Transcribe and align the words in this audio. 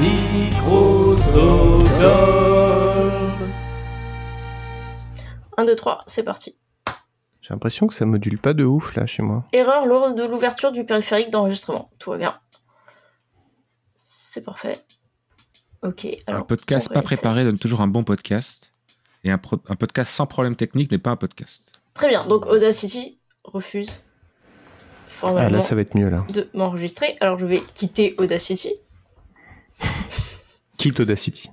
Microsoft 0.00 1.86
1, 5.56 5.64
2, 5.64 5.74
3, 5.76 6.04
c'est 6.06 6.22
parti. 6.22 6.56
J'ai 7.40 7.48
l'impression 7.54 7.86
que 7.88 7.94
ça 7.94 8.04
module 8.04 8.38
pas 8.38 8.52
de 8.54 8.64
ouf 8.64 8.94
là 8.94 9.06
chez 9.06 9.22
moi. 9.22 9.44
Erreur 9.52 9.86
lors 9.86 10.14
de 10.14 10.22
l'ouverture 10.24 10.70
du 10.70 10.84
périphérique 10.84 11.30
d'enregistrement. 11.30 11.90
Tout 11.98 12.10
va 12.10 12.18
bien. 12.18 12.38
C'est 13.96 14.44
parfait. 14.44 14.76
Ok. 15.82 16.06
Alors, 16.26 16.42
un 16.42 16.44
podcast 16.44 16.92
pas 16.92 17.02
préparé 17.02 17.44
donne 17.44 17.58
toujours 17.58 17.80
un 17.80 17.88
bon 17.88 18.04
podcast. 18.04 18.72
Et 19.24 19.30
un, 19.32 19.38
pro- 19.38 19.60
un 19.68 19.74
podcast 19.76 20.10
sans 20.12 20.26
problème 20.26 20.54
technique 20.54 20.92
n'est 20.92 20.98
pas 20.98 21.10
un 21.10 21.16
podcast. 21.16 21.62
Très 21.94 22.08
bien. 22.08 22.24
Donc 22.26 22.46
Audacity 22.46 23.18
refuse 23.42 23.90
Ah 23.90 24.92
formellement 25.08 25.50
là 25.50 25.60
ça 25.60 25.74
va 25.74 25.80
être 25.80 25.96
mieux 25.96 26.08
là. 26.08 26.24
de 26.32 26.48
m'enregistrer. 26.54 27.16
Alors 27.20 27.36
je 27.38 27.46
vais 27.46 27.62
quitter 27.74 28.14
Audacity. 28.18 28.74
Quitte 30.76 31.00
Audacity. 31.00 31.50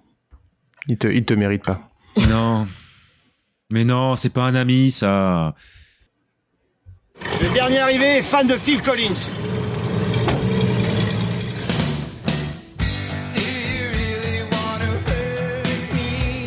Il 0.87 0.97
te, 0.97 1.07
il 1.07 1.25
te 1.25 1.33
mérite 1.33 1.63
pas. 1.63 1.89
non. 2.29 2.67
Mais 3.71 3.83
non, 3.83 4.15
c'est 4.15 4.29
pas 4.29 4.43
un 4.43 4.55
ami, 4.55 4.91
ça. 4.91 5.55
Le 7.41 7.53
dernier 7.53 7.79
arrivé 7.79 8.17
est 8.17 8.21
fan 8.21 8.45
de 8.45 8.57
Phil 8.57 8.81
Collins. 8.81 9.29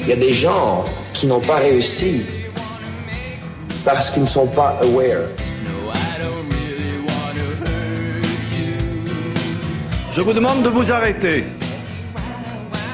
Il 0.03 0.09
y 0.09 0.13
a 0.13 0.17
des 0.17 0.31
gens 0.33 0.85
qui 1.13 1.27
n'ont 1.27 1.41
pas 1.41 1.57
réussi 1.57 2.23
parce 3.85 4.11
qu'ils 4.11 4.23
ne 4.23 4.29
sont 4.29 4.47
pas 4.47 4.79
aware. 4.83 5.27
Je 10.13 10.21
vous 10.23 10.33
demande 10.33 10.63
de 10.63 10.69
vous 10.69 10.91
arrêter. 10.91 11.45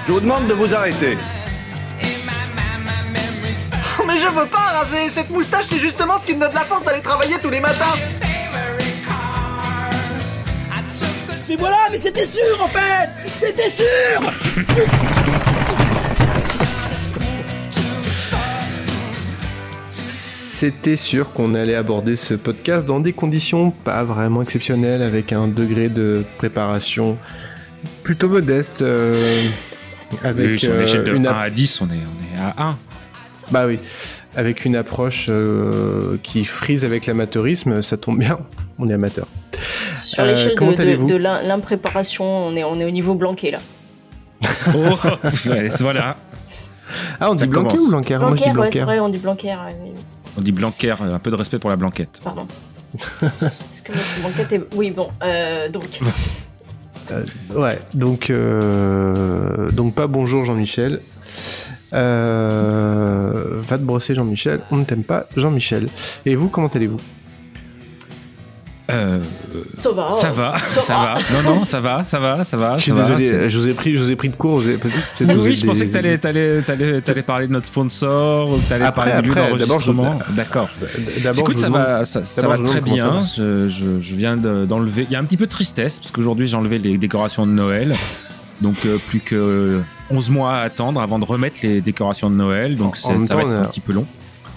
Je 0.07 0.13
vous 0.13 0.21
demande 0.21 0.47
de 0.47 0.53
vous 0.53 0.73
arrêter. 0.75 1.17
Mais 4.07 4.19
je 4.19 4.27
veux 4.27 4.47
pas 4.47 4.59
raser 4.59 5.09
Cette 5.09 5.31
moustache, 5.31 5.65
c'est 5.67 5.79
justement 5.79 6.19
ce 6.19 6.27
qui 6.27 6.35
me 6.35 6.41
donne 6.41 6.53
la 6.53 6.61
force 6.61 6.85
d'aller 6.85 7.01
travailler 7.01 7.37
tous 7.43 7.49
les 7.51 7.61
matins 7.61 7.95
Mais 11.49 11.57
voilà, 11.57 11.77
mais 11.91 11.97
c'était 11.99 12.27
sûr 12.27 12.63
en 12.63 12.67
fait 12.67 13.09
C'était 13.29 13.71
sûr 13.71 14.21
C'était 19.97 20.97
sûr 20.97 21.33
qu'on 21.33 21.55
allait 21.55 21.75
aborder 21.75 22.17
ce 22.17 22.35
podcast 22.35 22.87
dans 22.87 23.01
des 23.01 23.13
conditions 23.13 23.71
pas 23.71 24.05
vraiment 24.05 24.43
exceptionnelles, 24.43 25.03
avec 25.03 25.33
un 25.33 25.49
degré 25.49 25.89
de 25.89 26.25
préparation 26.39 27.17
plutôt 28.03 28.29
modeste. 28.29 28.83
euh, 28.83 29.49
avec 30.23 30.47
Oui, 30.47 30.59
sur 30.59 30.73
euh, 30.73 30.81
l'échelle 30.81 31.05
de 31.05 31.15
une 31.15 31.27
1 31.27 31.31
app- 31.31 31.37
à 31.41 31.51
10, 31.51 31.81
on 31.81 31.87
est, 31.91 31.97
on 31.97 32.37
est 32.37 32.41
à 32.41 32.55
1. 32.63 32.77
Bah 33.51 33.67
oui, 33.67 33.79
avec 34.37 34.65
une 34.65 34.75
approche 34.77 35.27
euh, 35.29 36.17
qui 36.23 36.45
frise 36.45 36.85
avec 36.85 37.07
l'amateurisme, 37.07 37.83
ça 37.83 37.97
tombe 37.97 38.19
bien, 38.19 38.39
on 38.79 38.89
est 38.89 38.95
amateur. 38.95 39.27
Sur 40.05 40.25
Euh, 40.25 40.29
l'échelle 40.55 41.07
de, 41.07 41.17
l'impréparation, 41.17 42.25
on 42.25 42.57
est, 42.57 42.65
on 42.65 42.79
est 42.81 42.85
au 42.85 42.91
niveau 42.91 43.15
blanqué 43.15 43.51
là. 43.51 43.59
Oh, 44.75 44.97
ouais, 45.49 45.69
voilà. 45.81 46.17
Ah, 47.21 47.31
on 47.31 47.35
dit 47.35 47.41
Ça 47.41 47.47
Blanquer 47.47 47.77
commence. 47.77 47.87
ou 47.87 47.91
Blanquer 47.91 48.19
Moi 48.19 48.31
je 48.31 48.35
dis 48.37 48.43
Blanquer, 48.43 48.49
ouais, 48.49 48.53
Blanquer. 48.55 48.79
c'est 48.79 48.85
vrai, 48.85 49.01
on 49.01 49.09
dit 49.09 49.19
Blanquer. 49.19 49.53
euh, 49.53 49.55
mais- 49.83 49.93
On 50.37 50.41
dit 50.41 50.53
Blanquer, 50.53 50.95
un 51.01 51.19
peu 51.19 51.31
de 51.31 51.37
respect 51.37 51.59
pour 51.59 51.71
la 51.71 51.77
blanquette. 51.77 52.21
Pardon. 52.23 52.47
Est-ce 53.23 53.83
que 53.83 53.93
notre 53.93 54.21
blanquette 54.21 54.53
est... 54.53 54.63
Oui, 54.75 54.91
bon, 54.91 55.09
euh, 55.23 55.69
donc... 55.69 55.85
Ouais, 57.55 57.79
donc, 57.95 58.31
euh, 58.31 59.71
donc 59.71 59.95
pas 59.95 60.07
bonjour 60.07 60.45
Jean-Michel. 60.45 61.01
Euh, 61.93 63.43
va 63.55 63.79
te 63.79 63.83
brosser 63.83 64.15
Jean-Michel, 64.15 64.61
on 64.71 64.77
ne 64.77 64.85
t'aime 64.85 65.05
pas 65.05 65.25
Jean-Michel. 65.37 65.87
Et 66.27 66.35
vous, 66.35 66.49
comment 66.49 66.69
allez-vous? 66.69 66.99
Euh, 68.91 69.23
Ça 69.79 69.93
va. 69.93 70.13
ça 70.13 70.31
va, 70.31 70.55
Ça 70.59 70.81
ça 70.83 70.95
va. 70.99 71.15
va. 71.15 71.43
Non, 71.43 71.55
non, 71.57 71.65
ça 71.65 71.81
va, 71.81 72.05
ça 72.05 72.19
va, 72.19 72.45
ça 72.45 72.57
va. 72.59 72.77
Je 72.77 72.83
suis 72.83 72.93
ça 72.93 72.99
désolé, 73.17 73.49
je 73.49 73.59
vous 73.59 73.69
ai 73.69 73.73
pris, 73.73 73.97
je 73.97 74.03
vous 74.03 74.11
ai 74.11 74.17
pris 74.17 74.29
de 74.29 74.35
vous 74.37 74.61
vous 74.61 75.45
Oui, 75.47 75.57
je 75.57 75.65
pensais 75.65 75.85
des- 75.85 75.87
que 75.87 75.93
t'allais, 75.95 76.19
t'allais, 76.19 76.61
t'allais, 76.61 77.01
t'allais 77.01 77.23
parler 77.23 77.47
de 77.47 77.53
notre 77.53 77.65
sponsor, 77.67 78.51
ou 78.51 78.59
que 78.59 78.69
t'allais 78.69 78.85
Après, 78.85 79.11
parler 79.13 79.27
après, 79.31 79.41
d'abord, 79.41 79.59
je- 79.59 79.65
d'enregistrement. 79.93 80.19
D'accord. 80.31 80.69
D'abord, 81.23 81.41
Écoute, 81.41 81.59
ça 81.59 81.71
va, 81.71 82.05
ça, 82.05 82.25
ça 82.25 82.43
d'abord, 82.43 82.59
va 82.63 82.69
très 82.69 82.81
bien. 82.83 83.25
ça 83.25 83.33
Je, 83.39 83.69
je, 83.71 84.01
je 84.01 84.15
viens 84.15 84.37
de- 84.37 84.67
d'enlever. 84.67 85.05
Il 85.09 85.13
y 85.13 85.17
a 85.17 85.19
un 85.19 85.25
petit 85.25 85.39
peu 85.39 85.47
de 85.47 85.51
tristesse 85.51 85.99
parce 85.99 86.11
qu'aujourd'hui 86.11 86.47
j'ai 86.47 86.57
enlevé 86.57 86.79
les 86.79 86.99
décorations 86.99 87.47
de 87.47 87.53
Noël. 87.53 87.97
Donc 88.61 88.77
euh, 88.87 88.99
plus 89.09 89.21
que 89.21 89.81
11 90.11 90.29
mois 90.31 90.57
à 90.57 90.61
attendre 90.61 91.01
avant 91.01 91.19
de 91.19 91.25
remettre 91.25 91.57
les 91.63 91.81
décorations 91.81 92.29
de 92.29 92.37
Noël. 92.37 92.77
Donc 92.77 92.97
ça 92.99 93.09
va 93.15 93.43
être 93.43 93.51
a- 93.51 93.61
un 93.63 93.65
petit 93.65 93.81
peu 93.81 93.95
long. 93.95 94.05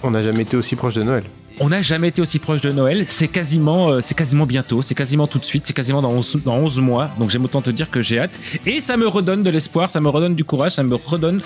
On 0.02 0.10
n'a 0.10 0.22
jamais 0.22 0.42
été 0.42 0.56
aussi 0.56 0.76
proche 0.76 0.94
de 0.94 1.02
Noël. 1.02 1.24
On 1.60 1.70
n'a 1.70 1.82
jamais 1.82 2.08
été 2.08 2.22
aussi 2.22 2.38
proche 2.38 2.60
de 2.60 2.70
Noël. 2.70 3.04
C'est 3.08 3.26
quasiment, 3.28 3.88
euh, 3.90 4.00
c'est 4.00 4.14
quasiment 4.14 4.46
bientôt. 4.46 4.80
C'est 4.80 4.94
quasiment 4.94 5.26
tout 5.26 5.38
de 5.38 5.44
suite. 5.44 5.66
C'est 5.66 5.72
quasiment 5.72 6.00
dans 6.02 6.10
11, 6.10 6.38
dans 6.44 6.54
11 6.54 6.78
mois. 6.80 7.10
Donc 7.18 7.30
j'aime 7.30 7.44
autant 7.44 7.62
te 7.62 7.70
dire 7.70 7.90
que 7.90 8.00
j'ai 8.00 8.20
hâte. 8.20 8.38
Et 8.64 8.80
ça 8.80 8.96
me 8.96 9.08
redonne 9.08 9.42
de 9.42 9.50
l'espoir, 9.50 9.90
ça 9.90 10.00
me 10.00 10.08
redonne 10.08 10.34
du 10.36 10.44
courage, 10.44 10.72
ça 10.72 10.82
me 10.84 10.94
redonne 10.94 11.40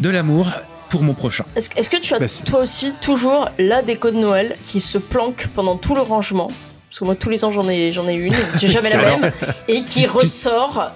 de 0.00 0.08
l'amour 0.08 0.46
pour 0.88 1.02
mon 1.02 1.14
prochain. 1.14 1.44
Est-ce 1.56 1.90
que 1.90 1.96
tu 1.96 2.14
as 2.14 2.20
Bah, 2.20 2.26
toi 2.44 2.60
aussi 2.62 2.92
toujours 3.00 3.48
la 3.58 3.82
déco 3.82 4.10
de 4.12 4.16
Noël 4.18 4.56
qui 4.68 4.80
se 4.80 4.98
planque 4.98 5.48
pendant 5.54 5.76
tout 5.76 5.96
le 5.96 6.00
rangement? 6.02 6.48
Parce 6.88 7.00
que 7.00 7.04
moi 7.04 7.16
tous 7.16 7.28
les 7.28 7.44
ans 7.44 7.50
j'en 7.50 7.68
ai, 7.68 7.90
j'en 7.90 8.06
ai 8.08 8.14
une, 8.14 8.32
j'ai 8.58 8.68
jamais 8.68 8.88
la 8.90 8.98
même, 9.18 9.32
et 9.68 9.84
qui 9.84 10.02
Tu- 10.04 10.08
ressort 10.08 10.92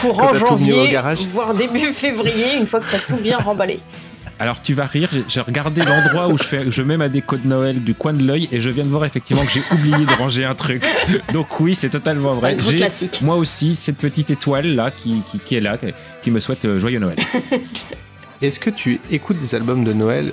courant 0.00 0.34
janvier, 0.34 0.98
voire 1.28 1.54
début 1.54 1.92
février, 1.92 2.56
une 2.58 2.66
fois 2.66 2.80
que 2.80 2.90
tu 2.90 2.96
as 2.96 2.98
tout 2.98 3.16
bien 3.16 3.38
remballé. 3.38 3.78
Alors 4.40 4.62
tu 4.62 4.72
vas 4.72 4.86
rire, 4.86 5.10
j'ai- 5.28 5.40
regardé 5.42 5.82
l'endroit 5.84 6.28
où 6.28 6.38
je, 6.38 6.42
fais, 6.44 6.70
je 6.70 6.80
mets 6.82 6.96
ma 6.96 7.10
déco 7.10 7.36
de 7.36 7.46
Noël 7.46 7.84
du 7.84 7.94
coin 7.94 8.14
de 8.14 8.22
l'œil 8.26 8.48
et 8.50 8.62
je 8.62 8.70
viens 8.70 8.84
de 8.84 8.88
voir 8.88 9.04
effectivement 9.04 9.44
que 9.44 9.50
j'ai 9.52 9.60
oublié 9.70 10.06
de 10.06 10.12
ranger 10.18 10.46
un 10.46 10.54
truc. 10.54 10.82
Donc 11.34 11.60
oui, 11.60 11.74
c'est 11.74 11.90
totalement 11.90 12.30
vrai. 12.30 12.56
J'ai 12.58 12.78
moi 13.20 13.36
aussi 13.36 13.74
cette 13.74 13.98
petite 13.98 14.30
étoile 14.30 14.74
là 14.74 14.90
qui, 14.90 15.20
qui, 15.30 15.38
qui 15.40 15.56
est 15.56 15.60
là, 15.60 15.76
qui, 15.76 15.88
qui 16.22 16.30
me 16.30 16.40
souhaite 16.40 16.64
euh, 16.64 16.80
joyeux 16.80 16.98
Noël. 16.98 17.18
Est-ce 18.42 18.58
que 18.58 18.70
tu 18.70 18.98
écoutes 19.10 19.38
des 19.40 19.54
albums 19.54 19.84
de 19.84 19.92
Noël 19.92 20.32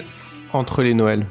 entre 0.53 0.81
les 0.83 0.93
Noëls? 0.93 1.25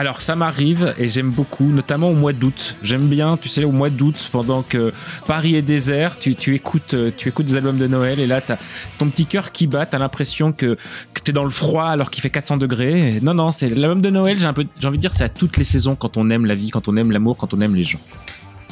Alors 0.00 0.20
ça 0.20 0.36
m'arrive 0.36 0.94
et 0.96 1.08
j'aime 1.08 1.30
beaucoup, 1.32 1.64
notamment 1.64 2.08
au 2.10 2.14
mois 2.14 2.32
d'août. 2.32 2.76
J'aime 2.84 3.08
bien, 3.08 3.36
tu 3.36 3.48
sais, 3.48 3.64
au 3.64 3.72
mois 3.72 3.90
d'août, 3.90 4.28
pendant 4.30 4.62
que 4.62 4.92
Paris 5.26 5.56
est 5.56 5.62
désert, 5.62 6.20
tu, 6.20 6.36
tu 6.36 6.54
écoutes, 6.54 6.94
euh, 6.94 7.10
tu 7.16 7.28
écoutes 7.28 7.46
des 7.46 7.56
albums 7.56 7.78
de 7.78 7.88
Noël 7.88 8.20
et 8.20 8.28
là 8.28 8.40
t'as 8.40 8.58
ton 8.98 9.06
petit 9.08 9.26
cœur 9.26 9.50
qui 9.50 9.66
bat, 9.66 9.86
t'as 9.86 9.98
l'impression 9.98 10.52
que, 10.52 10.76
que 11.14 11.20
t'es 11.20 11.32
dans 11.32 11.42
le 11.42 11.50
froid 11.50 11.86
alors 11.86 12.12
qu'il 12.12 12.22
fait 12.22 12.30
400 12.30 12.58
degrés. 12.58 13.16
Et 13.16 13.20
non, 13.20 13.34
non, 13.34 13.50
c'est 13.50 13.68
l'album 13.70 14.00
de 14.00 14.10
Noël. 14.10 14.38
J'ai 14.38 14.46
un 14.46 14.52
peu, 14.52 14.64
j'ai 14.78 14.86
envie 14.86 14.98
de 14.98 15.02
dire, 15.02 15.12
c'est 15.14 15.24
à 15.24 15.28
toutes 15.28 15.56
les 15.56 15.64
saisons 15.64 15.96
quand 15.96 16.16
on 16.16 16.30
aime 16.30 16.46
la 16.46 16.54
vie, 16.54 16.70
quand 16.70 16.86
on 16.86 16.96
aime 16.96 17.10
l'amour, 17.10 17.36
quand 17.36 17.52
on 17.52 17.60
aime 17.60 17.74
les 17.74 17.82
gens. 17.84 17.98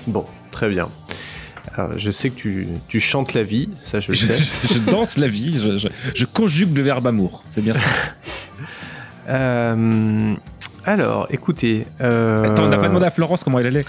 Bon, 0.07 0.25
très 0.53 0.71
bien. 0.71 0.89
Alors, 1.75 1.99
je 1.99 2.11
sais 2.13 2.31
que 2.31 2.37
tu, 2.37 2.69
tu 2.87 3.01
chantes 3.01 3.35
la 3.35 3.43
vie, 3.43 3.69
ça 3.83 3.99
je 3.99 4.13
le 4.13 4.17
sais. 4.17 4.39
je- 4.39 4.75
je 4.75 4.79
danse 4.79 5.17
la 5.19 5.27
vie, 5.27 5.59
je, 5.61 5.77
je- 5.77 5.89
je 6.15 6.25
conjugue 6.25 6.75
le 6.77 6.85
verbe 6.85 7.09
amour. 7.09 7.43
C'est 7.53 7.63
bien 7.63 7.75
ça. 7.75 7.87
Euh, 9.29 10.35
alors, 10.87 11.27
écoutez. 11.31 11.83
euh, 12.01 12.45
Attends, 12.45 12.65
on 12.65 12.69
n'a 12.69 12.79
pas 12.79 12.89
demandé 12.89 13.07
à 13.07 13.11
Florence 13.11 13.43
comment 13.45 13.59
elle 13.59 13.67
allait. 13.67 13.85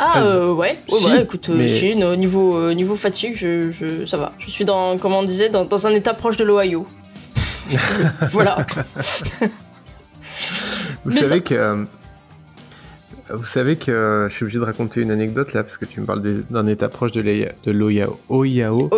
Ah 0.00 0.22
euh, 0.22 0.52
ouais, 0.52 0.76
ouais, 0.90 0.98
Si, 0.98 1.06
ouais, 1.06 1.22
écoute, 1.22 1.48
euh, 1.50 1.54
mais- 1.56 1.68
si, 1.68 1.96
no- 1.96 2.14
niveau, 2.16 2.56
euh, 2.56 2.72
niveau 2.72 2.94
fatigue, 2.94 3.34
je, 3.36 3.72
je- 3.72 4.06
ça 4.06 4.16
va. 4.16 4.32
Je 4.38 4.48
suis 4.48 4.64
dans, 4.64 4.96
comment 4.96 5.18
on 5.20 5.22
disait, 5.24 5.48
dans, 5.48 5.64
dans 5.64 5.86
un 5.86 5.90
état 5.90 6.14
proche 6.14 6.36
de 6.36 6.44
l'Ohio. 6.44 6.86
voilà. 8.32 8.58
Vous 11.04 11.10
Mais 11.10 11.12
savez 11.12 11.28
ça- 11.28 11.40
que. 11.40 11.54
euh, 11.54 11.84
Vous 13.30 13.44
savez 13.44 13.76
que 13.76 13.90
euh, 13.90 14.28
je 14.28 14.34
suis 14.34 14.44
obligé 14.44 14.58
de 14.58 14.64
raconter 14.64 15.00
une 15.02 15.10
anecdote 15.10 15.52
là 15.52 15.62
parce 15.62 15.76
que 15.76 15.84
tu 15.84 16.00
me 16.00 16.06
parles 16.06 16.22
d'un 16.48 16.66
état 16.66 16.88
proche 16.88 17.12
de. 17.12 17.20
Oyao. 17.20 18.20
Ohio, 18.30 18.88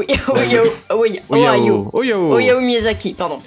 Ohio, 2.34 2.60
Miyazaki, 2.60 3.14
pardon. 3.14 3.38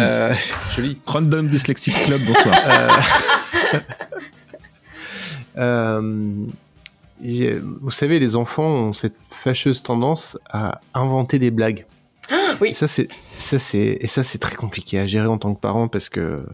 Euh, 0.00 0.34
joli. 0.76 0.98
Random 1.06 1.48
Dyslexic 1.48 1.94
Club, 2.06 2.22
bonsoir. 2.26 2.54
Euh, 5.58 6.32
j'ai- 7.22 7.58
vous 7.58 7.90
savez, 7.90 8.18
les 8.18 8.36
enfants 8.36 8.66
ont 8.68 8.92
cette 8.92 9.16
fâcheuse 9.30 9.82
tendance 9.82 10.38
à 10.50 10.80
inventer 10.94 11.38
des 11.38 11.50
blagues. 11.50 11.84
oui. 12.60 12.70
Et 12.70 12.72
ça, 12.74 12.88
c'est 12.88 13.08
ça, 13.36 13.58
c'est 13.58 13.98
et 14.00 14.06
ça, 14.06 14.22
c'est 14.22 14.38
très 14.38 14.56
compliqué 14.56 14.98
à 14.98 15.06
gérer 15.06 15.26
en 15.26 15.36
tant 15.38 15.54
que 15.54 15.60
parent 15.60 15.88
parce 15.88 16.08
que 16.08 16.46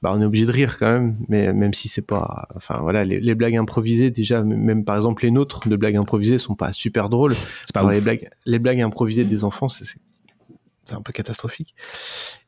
bah, 0.00 0.12
on 0.14 0.22
est 0.22 0.24
obligé 0.24 0.46
de 0.46 0.52
rire 0.52 0.76
quand 0.78 0.90
même, 0.90 1.16
mais 1.28 1.52
même 1.52 1.74
si 1.74 1.88
c'est 1.88 2.06
pas, 2.06 2.48
enfin 2.56 2.78
voilà, 2.80 3.04
les, 3.04 3.20
les 3.20 3.34
blagues 3.34 3.56
improvisées 3.56 4.10
déjà, 4.10 4.42
même 4.42 4.84
par 4.84 4.96
exemple 4.96 5.22
les 5.24 5.30
nôtres 5.30 5.68
de 5.68 5.76
blagues 5.76 5.96
improvisées 5.96 6.38
sont 6.38 6.54
pas 6.54 6.72
super 6.72 7.08
drôles. 7.10 7.34
C'est 7.66 7.72
pas 7.74 7.80
Alors, 7.80 7.90
ouf. 7.90 7.96
les 7.96 8.00
blagues, 8.02 8.30
les 8.46 8.58
blagues 8.58 8.80
improvisées 8.80 9.24
des 9.24 9.44
enfants, 9.44 9.68
c'est 9.68 9.84
c'est- 10.84 10.94
un 10.94 11.02
peu 11.02 11.12
catastrophique. 11.12 11.74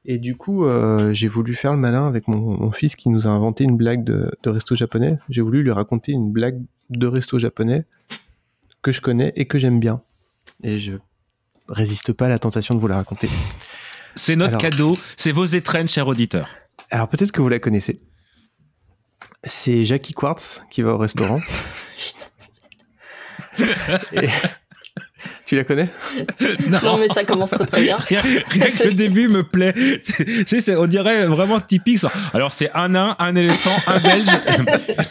Et 0.05 0.19
du 0.19 0.37
coup, 0.37 0.65
euh, 0.65 1.13
j'ai 1.13 1.29
voulu 1.29 1.55
faire 1.55 1.73
le 1.73 1.79
malin 1.79 2.07
avec 2.07 2.29
mon, 2.29 2.39
mon 2.39 2.71
fils 2.71 2.95
qui 2.97 3.09
nous 3.09 3.27
a 3.27 3.31
inventé 3.31 3.65
une 3.65 3.77
blague 3.77 4.05
de, 4.05 4.31
de 4.43 4.51
resto 4.51 4.75
japonais. 4.75 5.19
J'ai 5.29 5.43
voulu 5.43 5.63
lui 5.63 5.73
raconter 5.73 6.13
une 6.13 6.31
blague 6.33 6.63
de 6.91 7.07
resto 7.07 7.39
japonais 7.39 7.85
que 8.83 8.93
je 8.93 9.01
connais 9.01 9.33
et 9.37 9.47
que 9.47 9.59
j'aime 9.59 9.81
bien. 9.81 10.03
Et 10.63 10.79
je 10.79 10.93
résiste 11.69 12.13
pas 12.13 12.27
à 12.27 12.29
la 12.29 12.39
tentation 12.39 12.75
de 12.75 12.81
vous 12.81 12.87
la 12.87 12.97
raconter. 12.97 13.29
C'est 14.15 14.37
notre 14.37 14.51
Alors- 14.51 14.61
cadeau, 14.63 14.97
c'est 15.17 15.33
vos 15.33 15.45
étrennes, 15.45 15.89
chers 15.89 16.07
auditeurs. 16.07 16.49
Alors 16.91 17.09
peut-être 17.09 17.33
que 17.33 17.41
vous 17.43 17.49
la 17.49 17.59
connaissez. 17.59 18.01
C'est 19.43 19.85
Jackie 19.85 20.13
Quartz 20.13 20.63
qui 20.71 20.83
va 20.83 20.93
au 20.95 20.99
restaurant. 20.99 21.41
Et- 24.13 24.29
Tu 25.47 25.55
la 25.55 25.63
connais 25.65 25.89
Non, 26.83 26.99
mais 26.99 27.07
ça 27.09 27.25
commence 27.25 27.51
très 27.51 27.67
très 27.67 27.83
bien. 27.85 27.97
Rien, 27.99 28.21
rien 28.51 28.67
que 28.67 28.83
le 28.83 28.95
début 29.05 29.29
me 29.29 29.43
plaît. 29.45 29.73
Tu 30.47 30.61
sais, 30.61 30.75
on 30.77 30.87
dirait 30.87 31.25
vraiment 31.27 31.61
typique. 31.61 32.01
ça. 32.01 32.11
Alors, 32.35 32.53
c'est 32.53 32.71
un 32.75 32.89
nain, 32.89 33.15
un 33.21 33.35
éléphant, 33.37 33.77
un 33.87 34.01
belge 34.01 34.27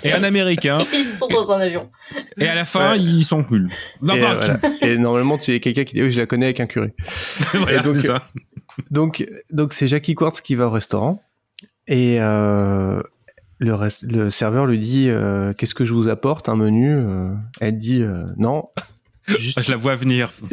et 0.04 0.12
un 0.12 0.24
américain. 0.24 0.80
Ils 0.94 1.06
sont 1.06 1.28
dans 1.28 1.52
un 1.54 1.62
avion. 1.62 1.90
Et 2.38 2.48
à 2.48 2.54
la 2.56 2.66
fin, 2.66 2.92
Ouais. 2.92 3.00
ils 3.00 3.24
sont. 3.24 3.46
Non, 4.02 4.14
et, 4.14 4.22
euh, 4.24 4.36
voilà. 4.36 4.60
Et 4.82 4.98
normalement, 4.98 5.38
tu 5.38 5.54
es 5.54 5.60
quelqu'un 5.62 5.86
qui 5.86 5.94
dit 5.96 6.04
oui, 6.04 6.12
je 6.12 6.20
la 6.20 6.26
connais 6.26 6.46
avec 6.48 6.60
un 6.60 6.66
curé. 6.66 6.94
Voilà, 7.54 7.80
Et 7.80 7.82
donc, 7.82 7.98
c'est 8.02 8.08
ça. 8.08 8.16
Donc, 8.92 9.26
donc 9.52 9.72
c'est 9.72 9.88
Jackie 9.88 10.16
Quartz 10.16 10.42
qui 10.42 10.56
va 10.56 10.68
au 10.68 10.70
restaurant 10.70 11.24
et 11.88 12.18
euh, 12.20 13.00
le, 13.60 13.74
rest- 13.74 14.04
le 14.04 14.30
serveur 14.30 14.66
lui 14.66 14.80
dit 14.80 15.08
euh, 15.10 15.54
qu'est-ce 15.54 15.74
que 15.76 15.86
je 15.86 15.94
vous 15.94 16.10
apporte? 16.10 16.50
Un 16.50 16.58
menu? 16.58 16.92
Euh, 16.94 17.34
Elle 17.62 17.78
dit 17.78 18.02
euh, 18.02 18.24
non, 18.38 18.66
juste, 19.38 19.62
Je 19.62 19.72
la 19.72 19.78
vois 19.78 19.96
venir. 19.96 20.32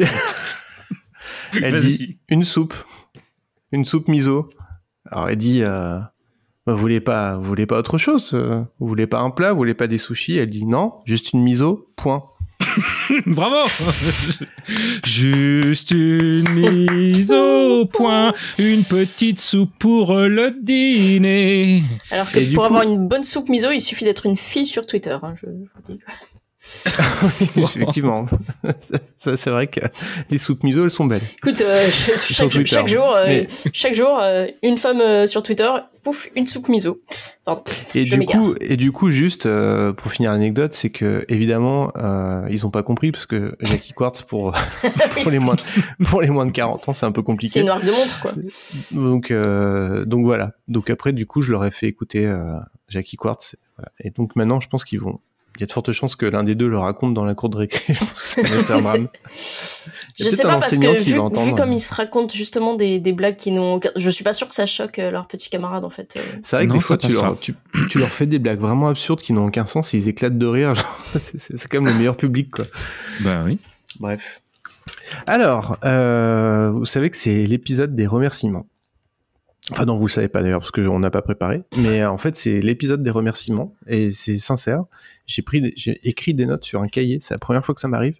elle 1.61 1.73
Vas-y. 1.73 1.97
dit 1.97 2.17
une 2.29 2.43
soupe, 2.43 2.73
une 3.71 3.85
soupe 3.85 4.07
miso. 4.07 4.49
Alors 5.11 5.29
elle 5.29 5.37
dit 5.37 5.61
euh, 5.63 5.99
vous 6.65 6.77
voulez 6.77 7.01
pas, 7.01 7.35
vous 7.37 7.43
voulez 7.43 7.65
pas 7.65 7.77
autre 7.77 7.97
chose 7.97 8.31
euh, 8.33 8.63
Vous 8.79 8.87
voulez 8.87 9.05
pas 9.07 9.19
un 9.19 9.29
plat 9.29 9.51
Vous 9.51 9.57
voulez 9.57 9.73
pas 9.73 9.87
des 9.87 9.97
sushis? 9.97 10.37
Elle 10.37 10.49
dit 10.49 10.65
non, 10.65 10.93
juste 11.05 11.33
une 11.33 11.43
miso. 11.43 11.89
Point. 11.95 12.23
Bravo 13.27 13.67
Juste 15.05 15.91
une 15.91 16.47
mise 16.49 17.31
au 17.31 17.85
point, 17.85 18.33
une 18.57 18.83
petite 18.83 19.39
soupe 19.41 19.71
pour 19.77 20.13
le 20.15 20.55
dîner. 20.63 21.83
Alors 22.11 22.31
que 22.31 22.39
Et 22.39 22.45
pour 22.53 22.63
coup- 22.63 22.67
avoir 22.67 22.83
une 22.83 23.07
bonne 23.07 23.23
soupe 23.25 23.49
miso, 23.49 23.69
il 23.71 23.81
suffit 23.81 24.05
d'être 24.05 24.25
une 24.25 24.37
fille 24.37 24.65
sur 24.65 24.85
Twitter. 24.87 25.17
hein, 25.21 25.35
je, 25.41 25.47
je 25.47 25.51
vous 25.75 25.93
dis. 25.93 25.99
Effectivement, 27.57 28.25
ça 29.17 29.35
c'est 29.37 29.49
vrai 29.49 29.67
que 29.67 29.79
les 30.29 30.37
soupes 30.37 30.63
miso 30.63 30.83
elles 30.83 30.89
sont 30.91 31.05
belles. 31.05 31.21
Écoute, 31.37 31.61
euh, 31.61 31.85
je- 31.87 32.33
chaque, 32.33 32.49
Twitter. 32.49 32.69
chaque 32.75 32.87
jour, 32.87 33.13
euh, 33.15 33.43
chaque 33.73 33.95
jour, 33.95 34.19
euh, 34.21 34.47
une 34.61 34.77
femme 34.77 35.27
sur 35.27 35.43
Twitter, 35.43 35.69
pouf, 36.03 36.29
une 36.35 36.45
soupe 36.47 36.67
miso. 36.69 37.01
Pardon. 37.45 37.63
Et 37.95 38.05
du 38.05 38.25
coup, 38.25 38.55
et 38.61 38.77
du 38.77 38.91
coup, 38.91 39.09
juste 39.09 39.47
pour 39.97 40.11
finir 40.11 40.31
l'anecdote, 40.31 40.73
c'est 40.73 40.89
que 40.89 41.25
évidemment, 41.29 41.91
ils 42.49 42.65
ont 42.65 42.71
pas 42.71 42.83
compris 42.83 43.11
parce 43.11 43.25
que 43.25 43.55
Jackie 43.61 43.93
Quartz 43.93 44.21
pour 44.23 44.53
pour 45.23 45.31
les 45.31 45.39
moins 45.39 45.55
pour 46.05 46.21
les 46.21 46.29
moins 46.29 46.45
de 46.45 46.51
40 46.51 46.87
ans, 46.89 46.93
c'est 46.93 47.05
un 47.05 47.11
peu 47.11 47.21
C'est 47.21 47.25
compliqué. 47.25 47.59
une 47.61 47.67
marque 47.67 47.85
de 47.85 47.91
montre, 47.91 48.21
quoi. 48.21 48.31
Donc 48.91 49.31
donc 50.07 50.25
voilà. 50.25 50.51
Donc 50.67 50.89
après, 50.89 51.13
du 51.13 51.25
coup, 51.25 51.41
je 51.41 51.51
leur 51.51 51.65
ai 51.65 51.71
fait 51.71 51.87
écouter 51.87 52.31
Jackie 52.87 53.15
Quartz. 53.17 53.55
Et 53.99 54.11
donc 54.11 54.35
maintenant, 54.35 54.59
je 54.59 54.67
pense 54.67 54.83
qu'ils 54.83 54.99
vont. 54.99 55.19
Il 55.57 55.61
y 55.61 55.63
a 55.63 55.67
de 55.67 55.71
fortes 55.71 55.91
chances 55.91 56.15
que 56.15 56.25
l'un 56.25 56.43
des 56.43 56.55
deux 56.55 56.67
le 56.67 56.79
raconte 56.79 57.13
dans 57.13 57.25
la 57.25 57.35
cour 57.35 57.49
de 57.49 57.57
récré. 57.57 57.93
je 57.93 57.99
pense 57.99 58.35
que 58.35 58.63
ça 58.65 58.77
Je 60.19 60.29
sais 60.29 60.43
pas 60.43 60.53
parce 60.55 60.67
enseignant 60.67 60.93
que 60.93 60.97
qui 60.99 61.11
vu, 61.13 61.19
vu 61.45 61.53
comme 61.55 61.71
ils 61.73 61.79
se 61.79 61.93
racontent 61.93 62.33
justement 62.33 62.75
des, 62.75 62.99
des 62.99 63.13
blagues 63.13 63.35
qui 63.35 63.51
n'ont 63.51 63.75
aucun... 63.75 63.89
Je 63.95 64.09
suis 64.09 64.23
pas 64.23 64.33
sûr 64.33 64.47
que 64.49 64.55
ça 64.55 64.65
choque 64.65 64.99
euh, 64.99 65.11
leurs 65.11 65.27
petits 65.27 65.49
camarades 65.49 65.85
en 65.85 65.89
fait. 65.89 66.13
euh. 66.17 66.21
C'est 66.43 66.55
vrai 66.55 66.65
que 66.65 66.69
Non, 66.71 66.75
des 66.77 66.81
fois, 66.81 66.97
tu 66.97 67.07
leur, 67.09 67.39
tu, 67.39 67.53
tu 67.89 67.99
leur 67.99 68.09
fais 68.09 68.25
des 68.25 68.39
blagues 68.39 68.59
vraiment 68.59 68.89
absurdes 68.89 69.21
qui 69.21 69.31
n'ont 69.33 69.45
aucun 69.45 69.65
sens, 69.67 69.93
et 69.93 69.97
ils 69.97 70.07
éclatent 70.09 70.37
de 70.37 70.45
rire. 70.47 70.73
c'est- 71.17 71.37
C'est 71.37 71.57
c'est 71.57 71.67
quand 71.67 71.81
même 71.81 71.91
le 71.93 71.97
meilleur 71.99 72.17
public, 72.17 72.49
quoi. 72.51 72.65
Ben 73.21 73.43
oui. 73.45 73.59
Bref. 73.99 74.41
Alors, 75.27 75.77
euh, 75.85 76.71
vous 76.71 76.85
savez 76.85 77.09
que 77.09 77.17
c'est 77.17 77.45
l'épisode 77.45 77.93
des 77.95 78.07
remerciements. 78.07 78.65
Enfin 79.71 79.85
non, 79.85 79.95
vous 79.95 80.07
le 80.07 80.11
savez 80.11 80.27
pas 80.27 80.41
d'ailleurs 80.41 80.59
parce 80.59 80.71
qu'on 80.71 80.99
n'a 80.99 81.09
pas 81.09 81.21
préparé. 81.21 81.63
Mais 81.77 82.03
en 82.03 82.17
fait, 82.17 82.35
c'est 82.35 82.59
l'épisode 82.59 83.01
des 83.01 83.09
remerciements 83.09 83.73
et 83.87 84.11
c'est 84.11 84.37
sincère. 84.37 84.83
J'ai 85.25 85.99
écrit 86.03 86.33
des 86.33 86.45
notes 86.45 86.65
sur 86.65 86.81
un 86.81 86.87
cahier. 86.87 87.19
C'est 87.21 87.33
la 87.33 87.39
première 87.39 87.65
fois 87.65 87.73
que 87.73 87.79
ça 87.79 87.87
m'arrive 87.87 88.17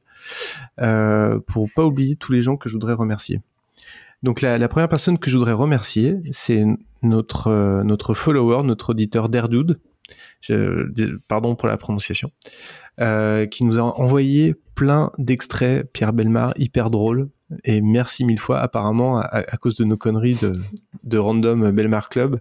euh, 0.81 1.39
pour 1.47 1.69
pas 1.75 1.83
oublier 1.83 2.15
tous 2.15 2.31
les 2.31 2.41
gens 2.41 2.55
que 2.55 2.69
je 2.69 2.75
voudrais 2.75 2.93
remercier. 2.93 3.41
Donc 4.23 4.39
la, 4.39 4.67
première 4.69 4.87
personne 4.87 5.19
que 5.19 5.29
je 5.29 5.37
voudrais 5.37 5.51
remercier, 5.51 6.15
c'est 6.31 6.63
notre 7.01 7.47
euh, 7.47 7.83
notre 7.83 8.13
follower, 8.13 8.63
notre 8.63 8.91
auditeur 8.91 9.27
Derdude. 9.27 9.79
Je- 10.39 11.17
pardon 11.27 11.55
pour 11.55 11.67
la 11.67 11.75
prononciation. 11.75 12.31
Euh, 13.01 13.47
qui 13.47 13.65
nous 13.65 13.79
a 13.79 13.81
envoyé 13.81 14.55
plein 14.75 15.11
d'extraits, 15.17 15.91
Pierre 15.91 16.13
Belmar, 16.13 16.53
hyper 16.57 16.89
drôle. 16.89 17.29
Et 17.63 17.81
merci 17.81 18.25
mille 18.25 18.39
fois, 18.39 18.59
apparemment, 18.59 19.19
à, 19.19 19.43
cause 19.57 19.75
de 19.75 19.83
nos 19.83 19.97
conneries 19.97 20.37
de, 21.03 21.17
Random 21.17 21.71
Belmar 21.71 22.09
Club. 22.09 22.39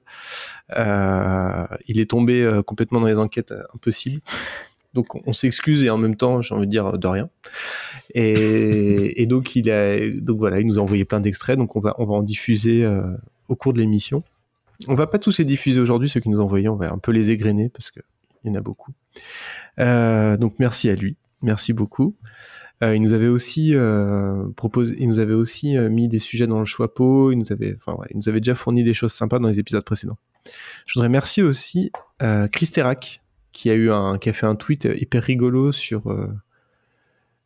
Euh, 0.76 1.66
il 1.86 2.00
est 2.00 2.10
tombé 2.10 2.42
euh, 2.42 2.62
complètement 2.62 3.00
dans 3.00 3.06
les 3.06 3.18
enquêtes 3.18 3.52
euh, 3.52 3.62
impossibles. 3.74 4.22
Donc 4.94 5.26
on, 5.26 5.32
s'excuse 5.32 5.82
et 5.82 5.90
en 5.90 5.96
même 5.96 6.16
temps, 6.16 6.42
j'ai 6.42 6.54
envie 6.54 6.66
de 6.66 6.70
dire 6.70 6.98
de 6.98 7.06
rien. 7.06 7.30
Et, 8.14 9.24
donc 9.26 9.56
il 9.56 9.70
a, 9.70 9.98
donc 10.20 10.38
voilà, 10.38 10.60
il 10.60 10.66
nous 10.66 10.78
a 10.78 10.82
envoyé 10.82 11.06
plein 11.06 11.20
d'extraits. 11.20 11.56
Donc 11.56 11.76
on 11.76 11.80
va, 11.80 11.94
on 11.98 12.04
va 12.04 12.14
en 12.14 12.22
diffuser 12.22 12.86
au 13.48 13.56
cours 13.56 13.72
de 13.72 13.78
l'émission. 13.78 14.22
On 14.88 14.94
va 14.94 15.06
pas 15.06 15.18
tous 15.18 15.38
les 15.38 15.46
diffuser 15.46 15.80
aujourd'hui, 15.80 16.10
ceux 16.10 16.20
qui 16.20 16.28
nous 16.28 16.40
ont 16.40 16.44
envoyés, 16.44 16.68
on 16.68 16.76
va 16.76 16.92
un 16.92 16.98
peu 16.98 17.10
les 17.10 17.30
égrener 17.30 17.70
parce 17.70 17.90
que 17.90 18.00
il 18.44 18.50
y 18.50 18.52
en 18.52 18.58
a 18.58 18.60
beaucoup. 18.60 18.92
Donc 19.78 20.58
merci 20.58 20.90
à 20.90 20.94
lui, 20.94 21.16
merci 21.40 21.72
beaucoup. 21.72 22.14
Euh, 22.82 22.96
il 22.96 23.02
nous 23.02 23.12
avait 23.12 23.28
aussi 23.28 23.74
euh, 23.74 24.48
proposé, 24.56 24.96
il 24.98 25.08
nous 25.08 25.20
avait 25.20 25.34
aussi 25.34 25.76
euh, 25.76 25.88
mis 25.88 26.08
des 26.08 26.18
sujets 26.18 26.46
dans 26.46 26.58
le 26.58 26.64
chapeau. 26.64 27.30
Il 27.30 27.38
nous 27.38 27.52
avait, 27.52 27.76
enfin, 27.76 27.96
il 28.10 28.16
nous 28.16 28.28
avait 28.28 28.40
déjà 28.40 28.54
fourni 28.54 28.82
des 28.82 28.94
choses 28.94 29.12
sympas 29.12 29.38
dans 29.38 29.48
les 29.48 29.60
épisodes 29.60 29.84
précédents. 29.84 30.18
Je 30.86 30.94
voudrais 30.94 31.06
remercier 31.06 31.42
aussi 31.42 31.92
euh, 32.22 32.48
Chris 32.48 32.68
Terrac, 32.68 33.22
qui 33.52 33.70
a 33.70 33.74
eu 33.74 33.90
un, 33.90 34.18
qui 34.18 34.28
a 34.28 34.32
fait 34.32 34.46
un 34.46 34.56
tweet 34.56 34.88
hyper 34.96 35.22
rigolo 35.22 35.70
sur, 35.70 36.16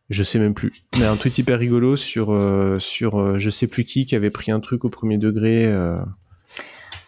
je 0.08 0.22
sais 0.22 0.38
même 0.38 0.54
plus, 0.54 0.84
mais 0.96 1.04
un 1.04 1.16
tweet 1.16 1.36
hyper 1.36 1.58
rigolo 1.58 1.96
sur, 1.96 2.28
sur, 2.78 3.38
je 3.40 3.50
sais 3.50 3.66
plus 3.66 3.82
qui, 3.82 4.06
qui 4.06 4.14
avait 4.14 4.30
pris 4.30 4.52
un 4.52 4.60
truc 4.60 4.84
au 4.84 4.88
premier 4.88 5.18
degré. 5.18 5.66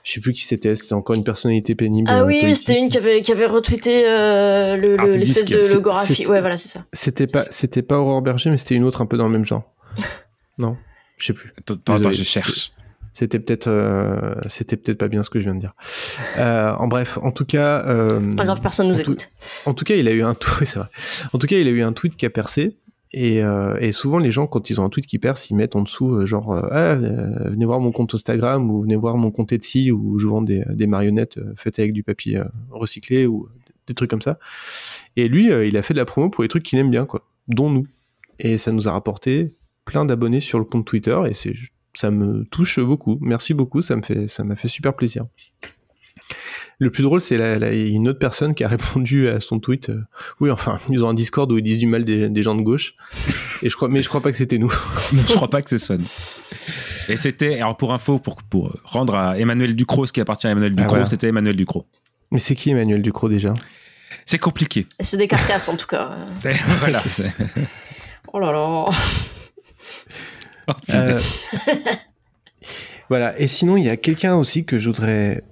Je 0.08 0.14
sais 0.14 0.20
plus 0.20 0.32
qui 0.32 0.43
c'était, 0.44 0.75
c'était 0.75 0.94
encore 0.94 1.16
une 1.16 1.25
personnalité 1.25 1.75
pénible. 1.75 2.08
Ah 2.10 2.25
oui, 2.25 2.56
c'était 2.56 2.78
une 2.78 2.88
qui 2.88 2.96
avait, 2.96 3.20
qui 3.20 3.31
avait 3.31 3.44
retweeté 3.44 4.05
euh, 4.06 4.75
le- 4.76 4.96
Ah, 4.99 5.05
le- 5.05 5.16
l'espèce 5.16 5.44
disque, 5.44 5.58
de 5.69 5.75
logographie. 5.75 6.26
Ouais, 6.26 6.40
voilà, 6.40 6.56
c'est 6.56 6.69
ça. 6.69 6.87
C'était 6.94 7.26
pas, 7.26 7.44
c'était 7.50 7.82
pas 7.82 7.99
Aurore 7.99 8.22
Berger, 8.22 8.49
mais 8.49 8.56
c'était 8.56 8.75
une 8.75 8.84
autre 8.84 9.02
un 9.02 9.06
peu 9.06 9.19
dans 9.19 9.26
le 9.26 9.32
même 9.32 9.44
genre. 9.44 9.70
Non, 10.59 10.76
je 11.18 11.26
sais 11.26 11.32
plus. 11.35 11.52
Attends, 11.59 11.75
attends, 11.94 12.11
je 12.11 12.23
cherche. 12.23 12.73
C'était 13.12 13.38
peut-être, 13.38 13.68
euh, 13.68 14.35
c'était 14.49 14.76
peut-être 14.78 14.97
pas 14.99 15.09
bien 15.09 15.23
ce 15.23 15.28
que 15.30 15.40
je 15.40 15.44
viens 15.44 15.54
de 15.54 15.61
dire. 15.61 15.75
Euh, 16.38 16.73
en 16.73 16.88
bref, 16.88 17.18
en 17.23 17.30
tout 17.30 17.44
cas, 17.44 17.85
euh, 17.87 18.35
Pas 18.35 18.44
grave, 18.44 18.61
personne 18.62 18.88
nous 18.88 18.99
écoute. 18.99 19.28
en 19.66 19.75
tout 19.75 19.85
cas, 19.85 19.94
il 19.94 20.09
a 20.09 20.12
eu 20.12 20.23
un 20.23 20.35
tweet, 20.40 20.66
c'est 20.66 20.78
vrai. 20.78 20.88
En 21.35 21.38
tout 21.38 21.47
cas, 21.47 21.56
il 21.56 21.68
a 21.68 21.71
eu 21.71 21.82
un 21.82 21.92
tweet 21.92 22.16
qui 22.16 22.25
a 22.26 22.30
percé. 22.30 22.76
Et, 23.12 23.42
euh, 23.42 23.76
et 23.80 23.92
souvent, 23.92 24.18
les 24.18 24.30
gens, 24.30 24.46
quand 24.46 24.70
ils 24.70 24.80
ont 24.80 24.84
un 24.84 24.90
tweet 24.90 25.06
qui 25.06 25.18
perce, 25.18 25.50
ils 25.50 25.54
mettent 25.54 25.76
en 25.76 25.82
dessous, 25.82 26.14
euh, 26.14 26.26
genre, 26.26 26.52
euh, 26.52 26.68
ah, 26.70 26.94
venez 26.94 27.64
voir 27.64 27.80
mon 27.80 27.90
compte 27.90 28.14
Instagram 28.14 28.70
ou 28.70 28.82
venez 28.82 28.96
voir 28.96 29.16
mon 29.16 29.30
compte 29.30 29.52
Etsy 29.52 29.90
où 29.90 30.18
je 30.18 30.26
vends 30.26 30.42
des, 30.42 30.86
marionnettes 30.86 31.38
faites 31.56 31.78
avec 31.78 31.92
du 31.92 32.02
papier 32.02 32.42
recyclé 32.70 33.26
ou 33.26 33.48
des 33.86 33.94
trucs 33.94 34.10
comme 34.10 34.22
ça. 34.22 34.38
Et 35.16 35.28
lui, 35.28 35.46
il 35.46 35.76
a 35.76 35.82
fait 35.82 35.94
de 35.94 35.98
la 35.98 36.04
promo 36.04 36.28
pour 36.28 36.42
les 36.42 36.48
trucs 36.48 36.62
qu'il 36.62 36.78
aime 36.78 36.90
bien, 36.90 37.06
quoi, 37.06 37.26
dont 37.48 37.70
nous. 37.70 37.86
Et 38.38 38.58
ça 38.58 38.72
nous 38.72 38.88
a 38.88 38.92
rapporté 38.92 39.54
plein 39.84 40.04
d'abonnés 40.04 40.40
sur 40.40 40.58
le 40.58 40.64
compte 40.64 40.86
Twitter 40.86 41.18
et 41.28 41.32
c'est, 41.32 41.54
ça 41.94 42.10
me 42.10 42.44
touche 42.44 42.78
beaucoup. 42.78 43.18
Merci 43.20 43.54
beaucoup, 43.54 43.80
ça 43.80 43.96
me 43.96 44.02
fait, 44.02 44.28
ça 44.28 44.44
m'a 44.44 44.54
fait 44.54 44.68
super 44.68 44.94
plaisir. 44.94 45.26
Le 46.80 46.90
plus 46.90 47.02
drôle, 47.02 47.20
c'est 47.20 47.37
la, 47.37 47.58
la- 47.58 47.73
une 47.73 48.06
autre 48.08 48.20
personne 48.20 48.54
qui 48.54 48.62
a 48.62 48.68
répondu 48.76 49.28
à 49.28 49.40
son 49.40 49.58
tweet. 49.58 49.88
euh, 49.90 50.00
oui, 50.40 50.50
enfin, 50.50 50.78
ils 50.90 51.04
ont 51.04 51.08
un 51.08 51.14
Discord 51.14 51.50
où 51.50 51.58
ils 51.58 51.62
disent 51.62 51.78
du 51.78 51.87
mal 51.87 52.04
des, 52.04 52.28
des 52.28 52.42
gens 52.42 52.54
de 52.54 52.62
gauche. 52.62 52.94
Et 53.62 53.68
je 53.68 53.75
crois, 53.76 53.88
mais 53.88 54.00
je 54.02 54.08
crois 54.08 54.20
pas 54.20 54.30
que 54.30 54.37
c'était 54.37 54.58
nous. 54.58 54.70
je 55.12 55.35
crois 55.35 55.50
pas 55.50 55.61
que 55.62 55.68
c'est 55.70 55.78
Son. 55.80 55.99
Et 57.08 57.16
c'était, 57.16 57.56
alors 57.61 57.76
pour 57.76 57.92
info, 57.92 58.18
pour, 58.18 58.42
pour 58.44 58.76
rendre 58.85 59.14
à 59.16 59.38
Emmanuel 59.38 59.75
Ducrot 59.75 60.06
ce 60.06 60.12
qui 60.12 60.20
appartient 60.20 60.47
à 60.47 60.50
Emmanuel 60.50 60.75
Ah, 60.76 60.82
Ducrot, 60.82 61.06
c'était 61.06 61.28
Emmanuel 61.28 61.56
Ducrot. 61.56 61.87
Mais 62.30 62.38
c'est 62.38 62.54
qui 62.54 62.70
Emmanuel 62.70 63.02
Ducrot 63.02 63.28
déjà? 63.28 63.54
C'est 64.26 64.38
compliqué. 64.38 64.87
Elle 64.99 65.06
se 65.06 65.16
décarcasse 65.16 65.68
en 65.68 65.76
tout 65.76 65.87
cas. 65.87 66.16
Voilà. 66.80 66.99
c'est- 66.99 67.32
Oh 68.32 68.38
là 68.38 68.52
là. 68.52 68.85
Oh. 70.68 70.73
Euh, 70.90 71.18
Voilà. 73.08 73.38
Et 73.40 73.49
sinon, 73.49 73.76
il 73.78 73.85
y 73.85 73.88
a 73.88 73.97
quelqu'un 73.97 74.37
aussi 74.37 74.64
que 74.66 74.78
je 74.78 74.90
voudrais 74.90 75.42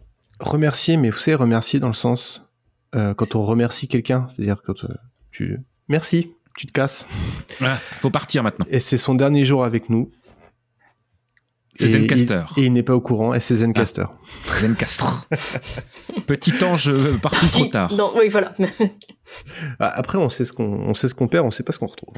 remercier, 0.40 0.96
mais 0.96 1.10
vous 1.10 1.18
savez, 1.18 1.34
remercier 1.34 1.80
dans 1.80 1.88
le 1.88 1.94
sens 1.94 2.44
euh, 2.94 3.14
quand 3.14 3.34
on 3.34 3.42
remercie 3.42 3.88
quelqu'un, 3.88 4.26
c'est-à-dire 4.28 4.62
quand 4.64 4.84
euh, 4.84 4.88
tu 5.30 5.58
merci, 5.88 6.32
tu 6.56 6.66
te 6.66 6.72
casses. 6.72 7.04
Ah, 7.60 7.76
faut 8.00 8.10
partir 8.10 8.42
maintenant. 8.42 8.66
Et 8.70 8.80
c'est 8.80 8.96
son 8.96 9.14
dernier 9.14 9.44
jour 9.44 9.64
avec 9.64 9.90
nous. 9.90 10.10
C'est 11.78 11.88
Zencaster. 11.88 12.42
il- 12.56 12.62
Et 12.62 12.66
il 12.66 12.72
n'est 12.72 12.82
pas 12.82 12.94
au 12.94 13.02
courant, 13.02 13.34
et 13.34 13.40
c'est 13.40 13.56
Zencaster. 13.56 14.06
Zencastre. 14.60 15.28
Petit 16.26 16.54
ange 16.64 16.88
euh, 16.88 17.18
parti 17.18 17.48
trop 17.50 17.66
tard. 17.66 17.92
Non, 17.92 18.12
oui, 18.16 18.28
voilà. 18.28 18.54
Ah, 19.80 19.92
Après, 19.96 20.18
on 20.18 20.28
sait 20.28 20.44
ce 20.44 20.52
qu'on 20.52 20.64
on 20.64 20.94
sait 20.94 21.08
ce 21.08 21.14
qu'on 21.14 21.28
perd, 21.28 21.46
on 21.46 21.50
sait 21.50 21.62
pas 21.62 21.72
ce 21.72 21.78
qu'on 21.78 21.86
retrouve. 21.86 22.14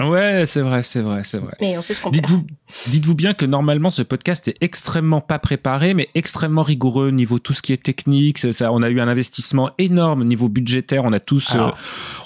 Ouais, 0.00 0.44
c'est 0.46 0.62
vrai, 0.62 0.82
c'est 0.82 1.02
vrai, 1.02 1.22
c'est 1.22 1.36
vrai. 1.36 1.52
Mais 1.60 1.76
on 1.76 1.82
sait 1.82 1.92
ce 1.92 2.00
qu'on 2.00 2.10
perd. 2.10 2.24
Dites-vous, 2.24 2.46
dites-vous 2.86 3.14
bien 3.14 3.34
que 3.34 3.44
normalement 3.44 3.90
ce 3.90 4.00
podcast 4.00 4.48
est 4.48 4.56
extrêmement 4.62 5.20
pas 5.20 5.38
préparé, 5.38 5.92
mais 5.92 6.08
extrêmement 6.14 6.62
rigoureux 6.62 7.10
niveau 7.10 7.38
tout 7.38 7.52
ce 7.52 7.60
qui 7.60 7.74
est 7.74 7.82
technique. 7.82 8.38
Ça, 8.38 8.52
ça- 8.54 8.72
on 8.72 8.82
a 8.82 8.88
eu 8.88 9.00
un 9.00 9.08
investissement 9.08 9.70
énorme 9.76 10.24
niveau 10.24 10.48
budgétaire. 10.48 11.04
On 11.04 11.12
a 11.12 11.20
tous, 11.20 11.54
euh, 11.54 11.58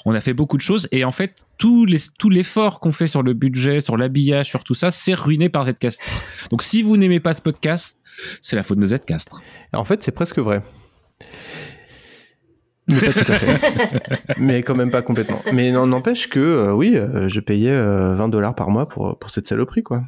on 0.05 0.15
a 0.15 0.21
fait 0.21 0.33
beaucoup 0.33 0.55
de 0.55 0.61
choses 0.61 0.87
et 0.93 1.03
en 1.03 1.11
fait 1.11 1.43
tout 1.57 1.83
les, 1.85 1.99
tout 2.17 2.29
l'effort 2.29 2.79
qu'on 2.79 2.93
fait 2.93 3.07
sur 3.07 3.21
le 3.21 3.33
budget, 3.33 3.81
sur 3.81 3.97
l'habillage, 3.97 4.47
sur 4.47 4.63
tout 4.63 4.73
ça, 4.75 4.89
c'est 4.91 5.13
ruiné 5.13 5.49
par 5.49 5.65
Zcast. 5.65 6.01
Donc 6.51 6.63
si 6.63 6.83
vous 6.83 6.95
n'aimez 6.95 7.19
pas 7.19 7.33
ce 7.33 7.41
podcast, 7.41 7.99
c'est 8.41 8.55
la 8.55 8.63
faute 8.63 8.79
de 8.79 8.85
Zcast. 8.85 9.29
En 9.73 9.83
fait, 9.83 10.01
c'est 10.03 10.11
presque 10.13 10.39
vrai. 10.39 10.61
Mais 12.87 12.99
pas 13.01 13.23
tout 13.23 13.31
à 13.31 13.35
fait. 13.35 14.01
Mais 14.37 14.63
quand 14.63 14.75
même 14.75 14.91
pas 14.91 15.01
complètement. 15.01 15.41
Mais 15.51 15.71
n'empêche 15.71 16.29
que, 16.29 16.39
euh, 16.39 16.73
oui, 16.73 16.95
euh, 16.95 17.27
je 17.27 17.39
payais 17.39 17.71
euh, 17.71 18.15
20 18.15 18.29
dollars 18.29 18.55
par 18.55 18.69
mois 18.69 18.87
pour, 18.87 19.17
pour 19.17 19.29
cette 19.29 19.47
saloperie, 19.47 19.83
quoi. 19.83 20.03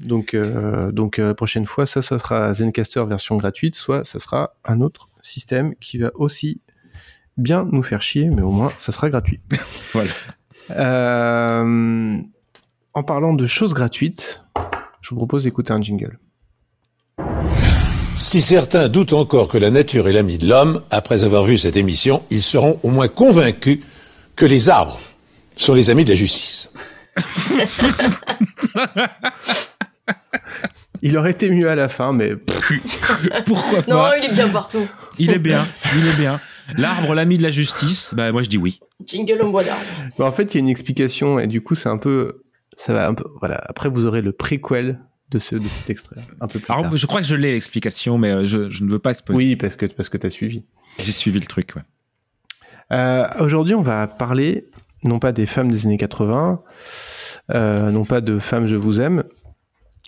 Donc, 0.00 0.34
euh, 0.34 0.92
donc 0.92 1.18
euh, 1.18 1.34
prochaine 1.34 1.66
fois, 1.66 1.86
ça, 1.86 2.02
ça 2.02 2.18
sera 2.18 2.54
Zencaster 2.54 3.04
version 3.04 3.36
gratuite, 3.36 3.74
soit 3.74 4.04
ça 4.04 4.18
sera 4.20 4.54
un 4.64 4.80
autre 4.80 5.08
système 5.22 5.74
qui 5.76 5.98
va 5.98 6.10
aussi 6.14 6.60
bien 7.36 7.68
nous 7.70 7.82
faire 7.82 8.02
chier, 8.02 8.26
mais 8.26 8.42
au 8.42 8.50
moins, 8.50 8.72
ça 8.78 8.92
sera 8.92 9.08
gratuit. 9.08 9.40
Voilà. 9.92 10.10
Euh, 10.70 12.18
en 12.92 13.02
parlant 13.02 13.32
de 13.32 13.46
choses 13.46 13.72
gratuites, 13.72 14.44
je 15.00 15.10
vous 15.10 15.16
propose 15.16 15.44
d'écouter 15.44 15.72
un 15.72 15.80
jingle. 15.80 16.18
Si 18.18 18.40
certains 18.40 18.88
doutent 18.88 19.12
encore 19.12 19.46
que 19.46 19.58
la 19.58 19.70
nature 19.70 20.08
est 20.08 20.12
l'ami 20.12 20.38
de 20.38 20.48
l'homme, 20.48 20.82
après 20.90 21.22
avoir 21.22 21.44
vu 21.44 21.56
cette 21.56 21.76
émission, 21.76 22.24
ils 22.30 22.42
seront 22.42 22.80
au 22.82 22.88
moins 22.90 23.06
convaincus 23.06 23.78
que 24.34 24.44
les 24.44 24.68
arbres 24.68 24.98
sont 25.56 25.72
les 25.72 25.88
amis 25.88 26.04
de 26.04 26.10
la 26.10 26.16
justice. 26.16 26.72
Il 31.00 31.16
aurait 31.16 31.30
été 31.30 31.48
mieux 31.48 31.70
à 31.70 31.76
la 31.76 31.88
fin, 31.88 32.12
mais 32.12 32.34
Pourquoi 33.46 33.78
Non, 33.86 33.96
pas 33.98 34.18
il 34.18 34.24
est 34.24 34.32
bien 34.32 34.48
partout. 34.48 34.84
Il 35.20 35.30
est 35.30 35.38
bien, 35.38 35.64
il 35.96 36.08
est 36.08 36.16
bien. 36.18 36.40
L'arbre, 36.76 37.14
l'ami 37.14 37.38
de 37.38 37.44
la 37.44 37.52
justice. 37.52 38.10
Bah 38.14 38.32
moi 38.32 38.42
je 38.42 38.48
dis 38.48 38.58
oui. 38.58 38.80
Jingle 39.06 39.40
en 39.42 39.50
bois 39.50 39.62
d'arbre. 39.62 39.80
Bah, 40.18 40.24
en 40.24 40.32
fait, 40.32 40.54
il 40.54 40.56
y 40.56 40.58
a 40.58 40.60
une 40.60 40.68
explication 40.68 41.38
et 41.38 41.46
du 41.46 41.60
coup, 41.62 41.76
c'est 41.76 41.88
un 41.88 41.98
peu, 41.98 42.42
ça 42.76 42.92
va 42.92 43.06
un 43.06 43.14
peu, 43.14 43.22
voilà. 43.38 43.60
Après, 43.68 43.88
vous 43.88 44.06
aurez 44.06 44.22
le 44.22 44.32
préquel 44.32 44.98
de 45.30 45.38
ce, 45.38 45.56
de 45.56 45.68
cet 45.68 45.90
extrait, 45.90 46.20
un 46.40 46.46
peu 46.46 46.58
plus 46.58 46.72
Alors 46.72 46.84
tard. 46.84 46.96
je 46.96 47.06
crois 47.06 47.20
que 47.20 47.26
je 47.26 47.34
l'ai 47.36 47.52
l'explication, 47.52 48.16
mais 48.18 48.30
euh, 48.30 48.46
je, 48.46 48.70
je 48.70 48.82
ne 48.84 48.90
veux 48.90 48.98
pas 48.98 49.12
spoiler. 49.14 49.36
Oui, 49.50 49.56
parce 49.56 49.76
que 49.76 49.86
parce 49.86 50.08
que 50.08 50.16
t'as 50.16 50.30
suivi. 50.30 50.64
J'ai 50.98 51.12
suivi 51.12 51.38
le 51.38 51.46
truc. 51.46 51.72
Ouais. 51.76 51.82
Euh, 52.92 53.26
Aujourd'hui, 53.40 53.74
on 53.74 53.82
va 53.82 54.06
parler 54.06 54.70
non 55.04 55.18
pas 55.18 55.32
des 55.32 55.46
femmes 55.46 55.70
des 55.70 55.86
années 55.86 55.98
80, 55.98 56.62
euh, 57.54 57.90
non 57.90 58.04
pas 58.04 58.20
de 58.20 58.38
femmes 58.38 58.66
je 58.66 58.76
vous 58.76 59.00
aime. 59.00 59.22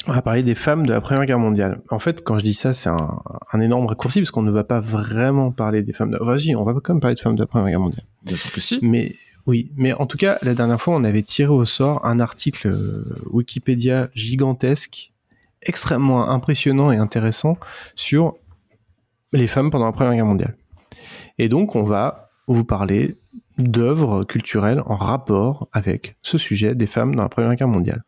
On 0.07 0.12
va 0.12 0.23
parler 0.23 0.43
des 0.43 0.55
femmes 0.55 0.87
de 0.87 0.93
la 0.95 1.03
Première 1.03 1.27
Guerre 1.27 1.39
mondiale. 1.39 1.83
En 1.91 1.99
fait, 1.99 2.25
quand 2.25 2.39
je 2.39 2.45
dis 2.45 2.55
ça, 2.55 2.73
c'est 2.73 2.89
un, 2.89 3.21
un 3.53 3.61
énorme 3.61 3.85
raccourci 3.85 4.21
parce 4.21 4.31
qu'on 4.31 4.41
ne 4.43 4.50
va 4.50 4.65
pas 4.65 4.81
vraiment 4.81 5.53
parler 5.53 5.83
des 5.83 5.93
femmes 5.93 6.11
de. 6.11 6.19
Vas-y, 6.19 6.57
on 6.57 6.65
va 6.65 6.73
quand 6.73 6.95
même 6.95 7.00
parler 7.00 7.17
de 7.17 7.21
femmes 7.21 7.35
de 7.37 7.43
la 7.43 7.47
Première 7.47 7.69
Guerre 7.69 7.81
mondiale. 7.81 8.07
Bien 8.25 8.37
sûr 8.37 8.50
que 8.50 8.61
si. 8.62 8.79
Mais 8.81 9.15
oui, 9.47 9.70
mais 9.76 9.92
en 9.92 10.06
tout 10.06 10.18
cas, 10.18 10.38
la 10.42 10.54
dernière 10.54 10.80
fois, 10.80 10.94
on 10.94 11.04
avait 11.04 11.23
tiré 11.23 11.50
au 11.50 11.64
sort 11.64 12.04
un 12.04 12.20
article 12.20 12.68
euh, 12.68 13.04
Wikipédia 13.30 14.09
gigantesque, 14.14 15.12
extrêmement 15.62 16.28
impressionnant 16.28 16.92
et 16.92 16.97
intéressant 16.97 17.59
sur 17.94 18.37
les 19.32 19.47
femmes 19.47 19.70
pendant 19.70 19.87
la 19.87 19.92
Première 19.92 20.14
Guerre 20.14 20.26
mondiale. 20.26 20.56
Et 21.38 21.49
donc, 21.49 21.75
on 21.76 21.85
va 21.85 22.30
vous 22.47 22.64
parler 22.64 23.16
d'œuvres 23.59 24.25
culturelles 24.25 24.82
en 24.87 24.97
rapport 24.97 25.68
avec 25.73 26.16
ce 26.23 26.38
sujet 26.38 26.75
des 26.75 26.87
femmes 26.87 27.14
dans 27.14 27.23
la 27.23 27.28
Première 27.28 27.54
Guerre 27.54 27.68
mondiale. 27.68 28.02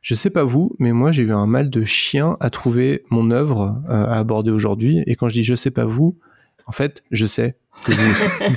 Je 0.00 0.14
sais 0.14 0.30
pas 0.30 0.44
vous, 0.44 0.74
mais 0.78 0.92
moi 0.92 1.12
j'ai 1.12 1.22
eu 1.22 1.32
un 1.32 1.46
mal 1.46 1.70
de 1.70 1.84
chien 1.84 2.36
à 2.40 2.50
trouver 2.50 3.04
mon 3.10 3.30
œuvre 3.30 3.82
euh, 3.88 4.04
à 4.06 4.18
aborder 4.18 4.50
aujourd'hui. 4.50 5.02
Et 5.06 5.14
quand 5.14 5.28
je 5.28 5.34
dis 5.34 5.44
je 5.44 5.54
sais 5.54 5.70
pas 5.70 5.84
vous, 5.84 6.18
en 6.72 6.74
fait, 6.74 7.02
je 7.10 7.26
sais 7.26 7.56
que 7.84 7.92
vous 7.92 8.10
aussi. 8.10 8.24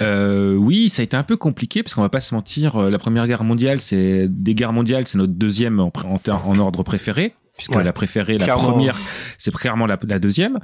Euh, 0.00 0.54
oui, 0.54 0.88
ça 0.88 1.02
a 1.02 1.04
été 1.04 1.16
un 1.16 1.22
peu 1.22 1.36
compliqué 1.36 1.82
parce 1.82 1.94
qu'on 1.94 2.00
va 2.02 2.08
pas 2.08 2.20
se 2.20 2.34
mentir. 2.34 2.76
euh, 2.76 2.90
La 2.90 2.98
Première 2.98 3.26
Guerre 3.26 3.44
mondiale, 3.44 3.80
c'est 3.80 4.28
des 4.28 4.54
guerres 4.54 4.72
mondiales, 4.72 5.06
c'est 5.06 5.18
notre 5.18 5.32
deuxième 5.32 5.80
en, 5.80 6.58
ordre 6.58 6.82
préféré. 6.82 7.34
Puisque 7.56 7.72
Ouais. 7.76 7.84
la 7.84 7.92
préférée, 7.92 8.38
la 8.38 8.44
Clairement. 8.44 8.70
première, 8.72 8.98
c'est 9.38 9.52
clairement 9.52 9.86
la, 9.86 9.98
la 10.08 10.18
deuxième. 10.18 10.58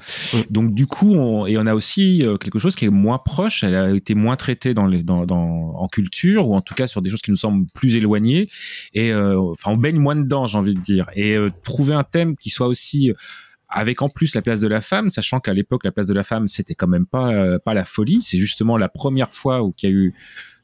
Donc 0.50 0.74
du 0.74 0.86
coup, 0.86 1.12
on, 1.14 1.46
et 1.46 1.58
on 1.58 1.66
a 1.66 1.74
aussi 1.74 2.24
euh, 2.24 2.36
quelque 2.38 2.58
chose 2.58 2.76
qui 2.76 2.86
est 2.86 2.90
moins 2.90 3.18
proche. 3.18 3.62
Elle 3.62 3.74
a 3.76 3.90
été 3.94 4.14
moins 4.14 4.36
traitée 4.36 4.72
dans 4.74 4.86
les, 4.86 5.02
dans, 5.02 5.26
dans, 5.26 5.74
en 5.76 5.86
culture 5.88 6.48
ou 6.48 6.54
en 6.56 6.60
tout 6.62 6.74
cas 6.74 6.86
sur 6.86 7.02
des 7.02 7.10
choses 7.10 7.20
qui 7.20 7.30
nous 7.30 7.36
semblent 7.36 7.66
plus 7.74 7.96
éloignées. 7.96 8.48
Et 8.94 9.12
euh, 9.12 9.38
enfin, 9.38 9.72
on 9.72 9.76
baigne 9.76 9.98
moins 9.98 10.16
dedans, 10.16 10.46
j'ai 10.46 10.56
envie 10.56 10.74
de 10.74 10.80
dire. 10.80 11.06
Et 11.14 11.34
euh, 11.36 11.50
trouver 11.62 11.94
un 11.94 12.04
thème 12.04 12.36
qui 12.36 12.48
soit 12.48 12.68
aussi 12.68 13.10
euh, 13.10 13.14
avec 13.68 14.02
en 14.02 14.08
plus 14.08 14.34
la 14.34 14.42
place 14.42 14.60
de 14.60 14.68
la 14.68 14.80
femme, 14.80 15.10
sachant 15.10 15.40
qu'à 15.40 15.52
l'époque 15.52 15.84
la 15.84 15.92
place 15.92 16.06
de 16.06 16.14
la 16.14 16.22
femme 16.22 16.48
c'était 16.48 16.74
quand 16.74 16.86
même 16.86 17.06
pas 17.06 17.32
euh, 17.32 17.58
pas 17.58 17.74
la 17.74 17.84
folie. 17.84 18.22
C'est 18.22 18.38
justement 18.38 18.76
la 18.76 18.88
première 18.88 19.32
fois 19.32 19.62
où 19.62 19.72
qu'il 19.72 19.90
y 19.90 19.92
a 19.92 19.94
eu 19.94 20.14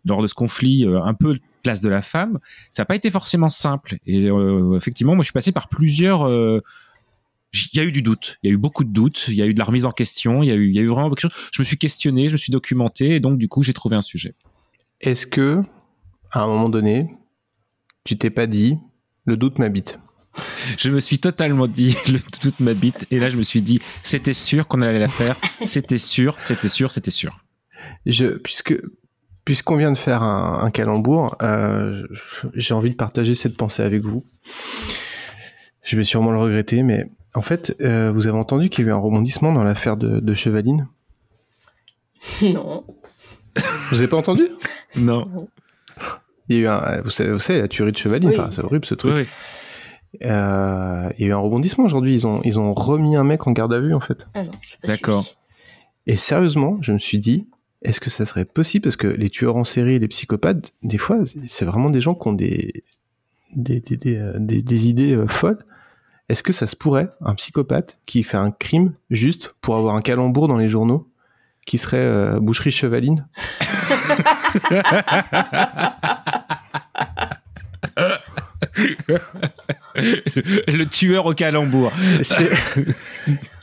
lors 0.04 0.22
de 0.22 0.26
ce 0.26 0.34
conflit 0.34 0.86
euh, 0.86 1.02
un 1.02 1.14
peu 1.14 1.34
de 1.34 1.40
place 1.62 1.80
de 1.80 1.88
la 1.88 2.02
femme. 2.02 2.38
Ça 2.72 2.82
n'a 2.82 2.86
pas 2.86 2.96
été 2.96 3.10
forcément 3.10 3.48
simple. 3.50 3.96
Et 4.06 4.30
euh, 4.30 4.76
effectivement, 4.76 5.14
moi 5.14 5.22
je 5.22 5.26
suis 5.26 5.32
passé 5.32 5.52
par 5.52 5.68
plusieurs. 5.68 6.28
il 6.30 7.76
y 7.78 7.80
a 7.80 7.84
eu 7.84 7.92
du 7.92 8.02
doute, 8.02 8.38
il 8.42 8.48
y 8.48 8.50
a 8.50 8.54
eu 8.54 8.58
beaucoup 8.58 8.84
de 8.84 8.90
doutes, 8.90 9.26
il 9.28 9.34
y 9.34 9.42
a 9.42 9.46
eu 9.46 9.54
de 9.54 9.58
la 9.58 9.64
remise 9.64 9.84
en 9.84 9.92
question, 9.92 10.42
il 10.42 10.48
y 10.48 10.52
a 10.52 10.54
eu, 10.54 10.68
il 10.68 10.74
y 10.74 10.78
a 10.78 10.82
eu 10.82 10.88
vraiment 10.88 11.10
quelque 11.10 11.20
chose. 11.20 11.48
Je 11.52 11.60
me 11.60 11.64
suis 11.64 11.78
questionné, 11.78 12.28
je 12.28 12.32
me 12.32 12.38
suis 12.38 12.52
documenté, 12.52 13.16
et 13.16 13.20
donc 13.20 13.38
du 13.38 13.48
coup 13.48 13.62
j'ai 13.62 13.74
trouvé 13.74 13.96
un 13.96 14.02
sujet. 14.02 14.34
Est-ce 15.00 15.26
que, 15.26 15.60
à 16.30 16.42
un 16.42 16.46
moment 16.46 16.70
donné, 16.70 17.10
tu 18.04 18.16
t'es 18.16 18.30
pas 18.30 18.46
dit, 18.46 18.78
le 19.26 19.36
doute 19.36 19.58
m'habite? 19.58 19.98
Je 20.78 20.90
me 20.90 21.00
suis 21.00 21.18
totalement 21.18 21.66
dit 21.66 21.96
le, 22.08 22.18
toute 22.40 22.60
ma 22.60 22.74
bite, 22.74 23.06
et 23.10 23.18
là 23.18 23.30
je 23.30 23.36
me 23.36 23.42
suis 23.42 23.62
dit 23.62 23.80
c'était 24.02 24.32
sûr 24.32 24.66
qu'on 24.66 24.80
allait 24.82 24.98
la 24.98 25.08
faire, 25.08 25.36
c'était 25.64 25.98
sûr, 25.98 26.36
c'était 26.38 26.68
sûr, 26.68 26.90
c'était 26.90 27.10
sûr. 27.10 27.38
je, 28.06 28.26
Puisque, 28.38 28.74
puisqu'on 29.44 29.76
vient 29.76 29.92
de 29.92 29.98
faire 29.98 30.22
un, 30.22 30.60
un 30.64 30.70
calembour, 30.70 31.36
euh, 31.42 32.06
j'ai 32.54 32.74
envie 32.74 32.90
de 32.90 32.96
partager 32.96 33.34
cette 33.34 33.56
pensée 33.56 33.82
avec 33.82 34.02
vous. 34.02 34.24
Je 35.82 35.96
vais 35.96 36.04
sûrement 36.04 36.32
le 36.32 36.38
regretter, 36.38 36.82
mais 36.82 37.10
en 37.34 37.42
fait, 37.42 37.76
euh, 37.82 38.10
vous 38.10 38.26
avez 38.26 38.38
entendu 38.38 38.70
qu'il 38.70 38.84
y 38.84 38.88
a 38.88 38.90
eu 38.90 38.94
un 38.94 38.98
rebondissement 38.98 39.52
dans 39.52 39.62
l'affaire 39.64 39.96
de, 39.96 40.20
de 40.20 40.34
Chevaline? 40.34 40.88
Non. 42.42 42.84
Vous 43.90 43.98
avez 43.98 44.08
pas 44.08 44.16
entendu? 44.16 44.48
Non. 44.96 45.48
Il 46.48 46.56
y 46.56 46.58
a 46.60 46.62
eu 46.62 46.66
un, 46.68 47.00
vous 47.02 47.10
savez, 47.10 47.30
vous 47.32 47.38
savez, 47.38 47.60
la 47.60 47.68
tuerie 47.68 47.92
de 47.92 47.96
Chevaline, 47.98 48.30
Oui. 48.30 48.34
enfin, 48.38 48.50
c'est 48.50 48.64
horrible 48.64 48.84
ce 48.86 48.94
truc. 48.94 49.12
Oui, 49.14 49.26
il 50.20 50.26
y 50.26 51.24
a 51.24 51.28
eu 51.28 51.32
un 51.32 51.38
rebondissement 51.38 51.84
aujourd'hui. 51.84 52.14
Ils 52.14 52.26
ont, 52.26 52.40
ils 52.44 52.58
ont 52.58 52.74
remis 52.74 53.16
un 53.16 53.24
mec 53.24 53.46
en 53.46 53.52
garde 53.52 53.72
à 53.74 53.80
vue, 53.80 53.94
en 53.94 54.00
fait. 54.00 54.26
Ah 54.34 54.44
non, 54.44 54.50
je 54.62 54.70
sais 54.70 54.76
pas 54.82 54.88
D'accord. 54.88 55.24
Et 56.06 56.16
sérieusement, 56.16 56.78
je 56.82 56.92
me 56.92 56.98
suis 56.98 57.18
dit, 57.18 57.46
est-ce 57.82 58.00
que 58.00 58.10
ça 58.10 58.26
serait 58.26 58.44
possible? 58.44 58.82
Parce 58.84 58.96
que 58.96 59.06
les 59.06 59.30
tueurs 59.30 59.56
en 59.56 59.64
série 59.64 59.94
et 59.94 59.98
les 59.98 60.08
psychopathes, 60.08 60.72
des 60.82 60.98
fois, 60.98 61.18
c'est 61.46 61.64
vraiment 61.64 61.90
des 61.90 62.00
gens 62.00 62.14
qui 62.14 62.28
ont 62.28 62.32
des, 62.32 62.84
des, 63.56 63.80
des, 63.80 63.96
des, 63.96 64.16
euh, 64.16 64.32
des- 64.38 64.62
des 64.62 64.88
idées 64.88 65.14
euh, 65.16 65.26
folles. 65.26 65.64
Est-ce 66.28 66.42
que 66.42 66.52
ça 66.54 66.66
se 66.66 66.74
pourrait, 66.76 67.08
un 67.20 67.34
psychopathe 67.34 67.98
qui 68.06 68.22
fait 68.22 68.36
un 68.38 68.50
crime 68.50 68.94
juste 69.10 69.54
pour 69.60 69.76
avoir 69.76 69.94
un 69.94 70.00
calembour 70.02 70.48
dans 70.48 70.56
les 70.56 70.68
journaux, 70.70 71.08
qui 71.66 71.76
serait 71.78 71.96
euh, 71.98 72.40
boucherie 72.40 72.70
chevaline? 72.70 73.26
le 79.96 80.84
tueur 80.84 81.26
au 81.26 81.34
calembour. 81.34 81.92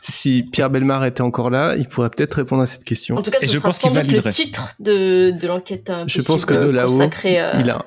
Si 0.02 0.44
Pierre 0.44 0.70
Belmar 0.70 1.06
était 1.06 1.22
encore 1.22 1.50
là, 1.50 1.76
il 1.78 1.88
pourrait 1.88 2.10
peut-être 2.10 2.36
répondre 2.36 2.64
à 2.64 2.66
cette 2.66 2.84
question. 2.84 3.18
En 3.18 3.22
tout 3.22 3.32
cas, 3.32 3.40
ce 3.40 3.46
je 3.48 3.52
sera 3.52 3.70
pense 3.70 3.78
sans 3.80 3.92
doute 3.92 4.12
le 4.12 4.24
titre 4.32 4.70
de, 4.80 5.32
de 5.32 5.48
l'enquête. 5.48 5.90
euh, 5.90 6.04
Je 6.08 6.22
pense 6.22 6.46
que 6.46 6.54
de 6.54 6.70
là-haut, 6.70 6.88
consacrée, 6.88 7.40
euh, 7.40 7.52
il 7.60 7.70
a- 7.70 7.86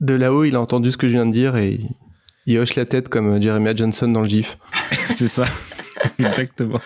De 0.00 0.14
là-haut, 0.14 0.44
il 0.44 0.54
a 0.54 0.60
entendu 0.60 0.92
ce 0.92 0.96
que 0.96 1.08
je 1.08 1.14
viens 1.14 1.26
de 1.26 1.32
dire 1.32 1.56
et 1.56 1.70
il- 1.70 1.88
il 2.46 2.58
hoche 2.58 2.76
la 2.76 2.84
tête 2.84 3.08
comme 3.08 3.42
Jeremiah 3.42 3.74
Johnson 3.74 4.06
dans 4.08 4.20
le 4.22 4.28
gif. 4.28 4.56
C'est 5.16 5.28
ça. 5.28 5.44
Exactement. 6.18 6.80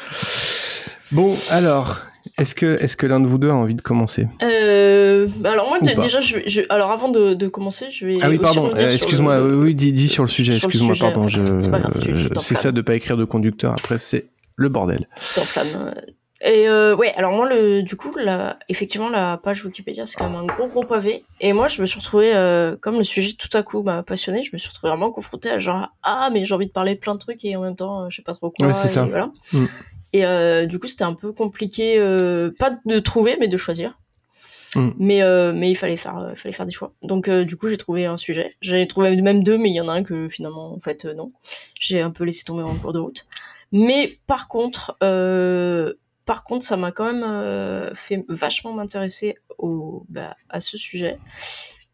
Bon, 1.13 1.37
alors, 1.51 2.01
est-ce 2.39 2.55
que, 2.55 2.81
est-ce 2.83 2.97
que 2.97 3.07
l'un 3.07 3.21
de 3.21 3.27
vous 3.27 3.39
deux 3.39 3.51
a 3.51 3.55
envie 3.55 3.75
de 3.75 3.83
commencer? 3.83 4.27
Euh, 4.43 5.29
alors 5.45 5.69
moi 5.69 5.79
déjà 5.81 6.21
je, 6.21 6.37
vais- 6.37 6.49
je- 6.49 6.63
alors 6.71 6.91
avant 6.91 7.09
de, 7.09 7.35
de 7.35 7.49
commencer 7.49 7.91
je 7.91 8.07
vais 8.07 8.15
Ah 8.23 8.29
oui, 8.29 8.39
pardon, 8.39 8.71
euh, 8.75 8.91
excuse-moi, 8.91 9.39
le- 9.39 9.57
oui, 9.57 9.65
oui, 9.69 9.75
dis, 9.75 9.93
dis 9.93 10.09
sur 10.09 10.23
le 10.25 10.29
sujet, 10.29 10.55
excuse-moi, 10.57 10.95
pardon, 10.99 11.29
je. 11.29 11.59
C'est 12.41 12.55
ça 12.55 12.73
de 12.73 12.81
pas 12.81 12.95
écrire 12.95 13.17
de 13.17 13.25
conducteur, 13.25 13.73
après 13.73 13.99
c'est 13.99 14.27
le 14.57 14.69
bordel. 14.69 15.07
Et 16.43 16.67
euh, 16.71 16.97
ouais, 16.97 17.13
alors 17.17 17.33
moi, 17.33 17.47
le, 17.47 17.83
du 17.83 17.97
coup, 17.97 18.11
la, 18.17 18.59
effectivement, 18.71 19.11
la 19.11 19.37
page 19.37 19.63
Wikipédia, 19.63 20.07
c'est 20.07 20.17
quand 20.17 20.31
même 20.31 20.41
un 20.41 20.47
gros, 20.47 20.69
gros 20.69 20.85
pavé. 20.85 21.23
Et 21.43 21.53
moi, 21.53 21.69
je 21.69 21.83
me 21.83 21.87
suis 21.87 21.99
retrouvée, 22.01 22.35
euh, 22.35 22.77
comme 22.81 22.97
le 22.97 23.05
sujet 23.05 23.35
tout 23.39 23.55
à 23.55 23.63
coup 23.63 23.83
m'a 23.83 24.03
passionné, 24.03 24.41
je 24.41 24.49
me 24.55 24.57
suis 24.59 24.71
retrouvée 24.71 24.89
vraiment 24.91 25.11
confrontée 25.11 25.51
à 25.51 25.59
genre, 25.59 25.89
ah, 26.03 26.31
mais 26.33 26.47
j'ai 26.47 26.55
envie 26.55 26.67
de 26.67 26.73
parler 26.73 26.95
de 26.95 26.99
plein 26.99 27.13
de 27.15 27.19
trucs 27.21 27.45
et 27.45 27.57
en 27.57 27.61
même 27.61 27.77
temps, 27.77 28.05
euh, 28.05 28.07
je 28.09 28.17
sais 28.17 28.23
pas 28.23 28.33
trop 28.33 28.49
quoi. 28.51 28.67
Ouais, 28.69 28.73
c'est 28.73 28.89
ça. 28.89 29.05
Voilà. 29.05 29.31
Mm. 29.53 29.67
Et 30.13 30.27
euh, 30.27 30.67
du 30.67 30.79
coup, 30.79 30.89
c'était 30.89 31.05
un 31.05 31.15
peu 31.15 31.33
compliqué, 31.33 31.99
euh, 31.99 32.51
pas 32.59 32.79
de 32.85 32.99
trouver, 32.99 33.37
mais 33.39 33.49
de 33.49 33.57
choisir. 33.57 33.99
Mm. 34.77 34.91
Mais 34.99 35.23
euh, 35.23 35.53
mais 35.53 35.71
il 35.71 35.75
fallait 35.75 35.97
faire 35.97 36.19
euh, 36.19 36.35
fallait 36.37 36.53
faire 36.53 36.67
des 36.67 36.73
choix. 36.73 36.93
Donc 37.03 37.29
euh, 37.29 37.45
du 37.45 37.57
coup 37.57 37.69
j'ai 37.69 37.77
trouvé 37.77 38.07
un 38.07 38.17
sujet. 38.17 38.53
J'ai 38.61 38.87
trouvé 38.87 39.21
même 39.21 39.43
deux, 39.43 39.59
mais 39.59 39.69
il 39.71 39.75
y 39.75 39.81
en 39.81 39.89
a 39.89 39.93
un 39.93 40.03
que 40.05 40.29
finalement 40.29 40.73
en 40.73 40.81
fait 40.81 41.05
euh, 41.05 41.15
non. 41.15 41.33
J'ai 41.79 42.01
un 42.01 42.11
peu 42.11 42.25
laissé 42.25 42.45
tomber 42.45 42.63
en 42.63 42.75
cours 42.77 42.93
de 42.93 43.01
route. 43.01 43.27
Mais 43.73 44.19
par 44.27 44.49
contre 44.49 44.97
euh, 45.03 45.95
par 46.25 46.45
contre 46.45 46.65
ça 46.65 46.77
m'a 46.77 46.93
quand 46.93 47.05
même 47.13 47.25
euh, 47.25 47.93
fait 47.95 48.25
vachement 48.29 48.73
m'intéresser 48.73 49.37
au 49.59 50.05
bah, 50.09 50.37
à 50.49 50.61
ce 50.61 50.79
sujet. 50.79 51.19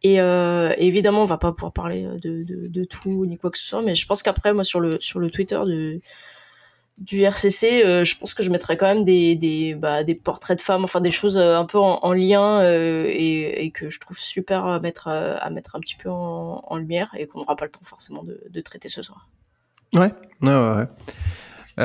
Et 0.02 0.20
euh, 0.20 0.72
évidemment, 0.76 1.22
on 1.22 1.26
va 1.26 1.38
pas 1.38 1.52
pouvoir 1.52 1.72
parler 1.72 2.02
de, 2.22 2.44
de, 2.44 2.68
de 2.68 2.84
tout 2.84 3.24
ni 3.26 3.38
quoi 3.38 3.50
que 3.50 3.58
ce 3.58 3.66
soit, 3.66 3.82
mais 3.82 3.96
je 3.96 4.06
pense 4.06 4.22
qu'après, 4.22 4.52
moi, 4.52 4.62
sur 4.62 4.78
le 4.78 4.98
sur 5.00 5.18
le 5.18 5.30
Twitter 5.30 5.58
de 5.66 6.00
du 6.98 7.20
RCC, 7.22 7.84
euh, 7.84 8.04
je 8.04 8.16
pense 8.16 8.32
que 8.32 8.42
je 8.42 8.50
mettrais 8.50 8.76
quand 8.76 8.86
même 8.86 9.04
des 9.04 9.36
des 9.36 9.74
bah, 9.74 10.02
des 10.02 10.14
portraits 10.14 10.56
de 10.56 10.62
femmes, 10.62 10.84
enfin 10.84 11.00
des 11.00 11.10
choses 11.10 11.36
euh, 11.36 11.58
un 11.58 11.66
peu 11.66 11.78
en, 11.78 11.98
en 12.02 12.12
lien 12.12 12.60
euh, 12.60 13.04
et, 13.06 13.70
que 13.74 13.90
je 13.90 14.00
trouve 14.00 14.18
super 14.18 14.64
à 14.64 14.80
mettre 14.80 15.08
à 15.08 15.50
mettre 15.50 15.76
un 15.76 15.80
petit 15.80 15.96
peu 15.96 16.08
en, 16.08 16.62
en 16.66 16.76
lumière 16.76 17.10
et 17.18 17.26
qu'on 17.26 17.40
n'aura 17.40 17.56
pas 17.56 17.66
le 17.66 17.70
temps 17.70 17.80
forcément 17.82 18.22
de, 18.22 18.40
de 18.48 18.60
traiter 18.60 18.88
ce 18.88 19.02
soir. 19.02 19.28
Ouais, 19.92 20.12
ouais, 20.40 20.86
ouais. 21.78 21.84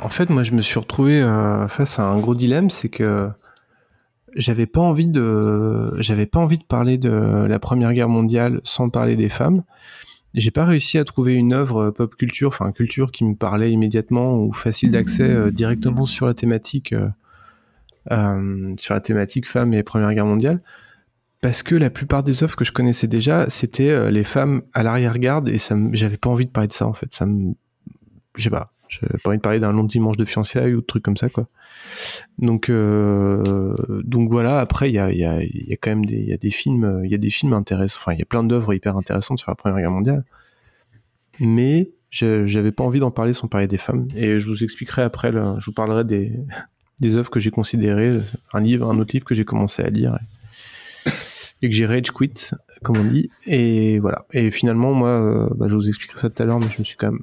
en 0.00 0.08
fait, 0.08 0.30
moi, 0.30 0.42
je 0.42 0.52
me 0.52 0.62
suis 0.62 0.78
retrouvé 0.78 1.20
face 1.68 1.98
à 1.98 2.04
un 2.04 2.18
gros 2.18 2.34
dilemme, 2.34 2.70
c'est 2.70 2.88
que 2.88 3.28
j'avais 4.34 4.66
pas 4.66 4.80
envie 4.80 5.08
de, 5.08 6.00
j'avais 6.00 6.26
pas 6.26 6.38
envie 6.38 6.58
de 6.58 6.64
parler 6.64 6.96
de 6.96 7.46
la 7.46 7.58
Première 7.58 7.92
Guerre 7.92 8.08
mondiale 8.08 8.60
sans 8.64 8.88
parler 8.88 9.16
des 9.16 9.28
femmes. 9.28 9.62
J'ai 10.34 10.50
pas 10.52 10.64
réussi 10.64 10.96
à 10.98 11.04
trouver 11.04 11.34
une 11.34 11.52
œuvre 11.52 11.90
pop 11.90 12.14
culture, 12.14 12.48
enfin 12.48 12.70
culture 12.70 13.10
qui 13.10 13.24
me 13.24 13.34
parlait 13.34 13.72
immédiatement 13.72 14.38
ou 14.38 14.52
facile 14.52 14.92
d'accès 14.92 15.28
euh, 15.28 15.50
directement 15.50 16.06
sur 16.06 16.26
la 16.26 16.34
thématique, 16.34 16.92
euh, 16.92 17.08
euh, 18.12 18.74
sur 18.78 18.94
la 18.94 19.00
thématique 19.00 19.48
femmes 19.48 19.74
et 19.74 19.82
Première 19.82 20.14
Guerre 20.14 20.26
mondiale. 20.26 20.60
Parce 21.40 21.62
que 21.62 21.74
la 21.74 21.88
plupart 21.88 22.22
des 22.22 22.42
œuvres 22.42 22.54
que 22.54 22.64
je 22.64 22.72
connaissais 22.72 23.06
déjà, 23.08 23.48
c'était 23.48 23.88
euh, 23.88 24.10
les 24.10 24.24
femmes 24.24 24.62
à 24.74 24.82
l'arrière-garde 24.82 25.48
et 25.48 25.58
ça, 25.58 25.74
j'avais 25.92 26.18
pas 26.18 26.28
envie 26.28 26.44
de 26.44 26.50
parler 26.50 26.68
de 26.68 26.72
ça 26.74 26.86
en 26.86 26.92
fait. 26.92 27.14
Ça 27.14 27.24
me, 27.24 27.54
je 28.36 28.44
sais 28.44 28.50
pas, 28.50 28.72
j'avais 28.90 29.18
pas 29.22 29.30
envie 29.30 29.38
de 29.38 29.42
parler 29.42 29.60
d'un 29.60 29.72
long 29.72 29.84
dimanche 29.84 30.16
de 30.16 30.24
fiançailles 30.24 30.74
ou 30.74 30.80
de 30.80 30.86
trucs 30.86 31.02
comme 31.02 31.16
ça 31.16 31.28
quoi. 31.28 31.48
Donc, 32.38 32.68
euh, 32.68 33.74
donc 34.04 34.30
voilà. 34.30 34.60
Après, 34.60 34.90
il 34.90 34.94
y 34.94 34.98
a, 34.98 35.12
y, 35.12 35.24
a, 35.24 35.42
y 35.42 35.72
a 35.72 35.76
quand 35.76 35.90
même 35.90 36.04
des, 36.04 36.20
y 36.22 36.32
a 36.32 36.36
des 36.36 36.50
films, 36.50 37.02
il 37.04 37.10
y 37.10 37.14
a 37.14 37.18
des 37.18 37.30
films 37.30 37.52
intéressants. 37.52 37.98
Enfin, 38.00 38.12
il 38.12 38.18
y 38.18 38.22
a 38.22 38.26
plein 38.26 38.44
d'œuvres 38.44 38.74
hyper 38.74 38.96
intéressantes 38.96 39.38
sur 39.38 39.50
la 39.50 39.54
Première 39.54 39.78
Guerre 39.78 39.90
mondiale. 39.90 40.24
Mais 41.38 41.90
j'avais 42.10 42.72
pas 42.72 42.84
envie 42.84 43.00
d'en 43.00 43.10
parler 43.10 43.32
sans 43.32 43.48
parler 43.48 43.66
des 43.66 43.78
femmes. 43.78 44.08
Et 44.14 44.40
je 44.40 44.46
vous 44.46 44.62
expliquerai 44.64 45.02
après. 45.02 45.32
je 45.32 45.64
vous 45.64 45.72
parlerai 45.72 46.04
des, 46.04 46.32
des 47.00 47.16
œuvres 47.16 47.30
que 47.30 47.40
j'ai 47.40 47.50
considérées, 47.50 48.20
un 48.52 48.60
livre, 48.60 48.90
un 48.90 48.98
autre 48.98 49.12
livre 49.14 49.24
que 49.24 49.34
j'ai 49.34 49.44
commencé 49.44 49.82
à 49.82 49.90
lire 49.90 50.16
et, 51.06 51.10
et 51.62 51.70
que 51.70 51.74
j'ai 51.74 51.86
rage 51.86 52.10
quit, 52.10 52.50
comme 52.82 52.98
on 52.98 53.04
dit. 53.04 53.30
Et 53.46 53.98
voilà. 54.00 54.26
Et 54.32 54.50
finalement, 54.50 54.92
moi, 54.92 55.08
euh, 55.08 55.48
bah, 55.54 55.66
je 55.68 55.74
vous 55.74 55.88
expliquerai 55.88 56.18
ça 56.18 56.30
tout 56.30 56.42
à 56.42 56.46
l'heure, 56.46 56.60
mais 56.60 56.70
je 56.70 56.78
me 56.78 56.84
suis 56.84 56.96
quand 56.96 57.12
même 57.12 57.22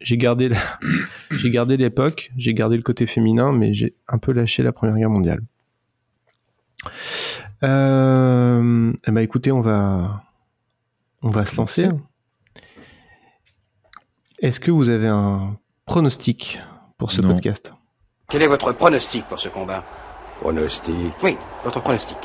j'ai 0.00 0.16
gardé 0.16 0.48
la- 0.48 0.56
j'ai 1.30 1.50
gardé 1.50 1.76
l'époque, 1.76 2.30
j'ai 2.36 2.54
gardé 2.54 2.76
le 2.76 2.82
côté 2.82 3.06
féminin, 3.06 3.52
mais 3.52 3.74
j'ai 3.74 3.94
un 4.08 4.18
peu 4.18 4.32
lâché 4.32 4.62
la 4.62 4.72
Première 4.72 4.96
Guerre 4.96 5.10
mondiale. 5.10 5.40
Euh, 7.62 8.92
eh 9.06 9.10
ben 9.10 9.20
écoutez, 9.20 9.52
on 9.52 9.60
va 9.60 10.22
on 11.22 11.30
va 11.30 11.44
se 11.44 11.56
lancer. 11.56 11.88
Est-ce 14.40 14.58
que 14.60 14.70
vous 14.70 14.88
avez 14.88 15.08
un 15.08 15.56
pronostic 15.84 16.60
pour 16.96 17.10
ce 17.12 17.20
Non. 17.20 17.34
podcast? 17.34 17.74
Quel 18.30 18.40
est 18.42 18.46
votre 18.46 18.72
pronostic 18.72 19.24
pour 19.26 19.38
ce 19.38 19.50
combat? 19.50 19.84
Pronostic, 20.40 20.94
Oui, 21.22 21.36
votre 21.64 21.80
pronostic. 21.82 22.16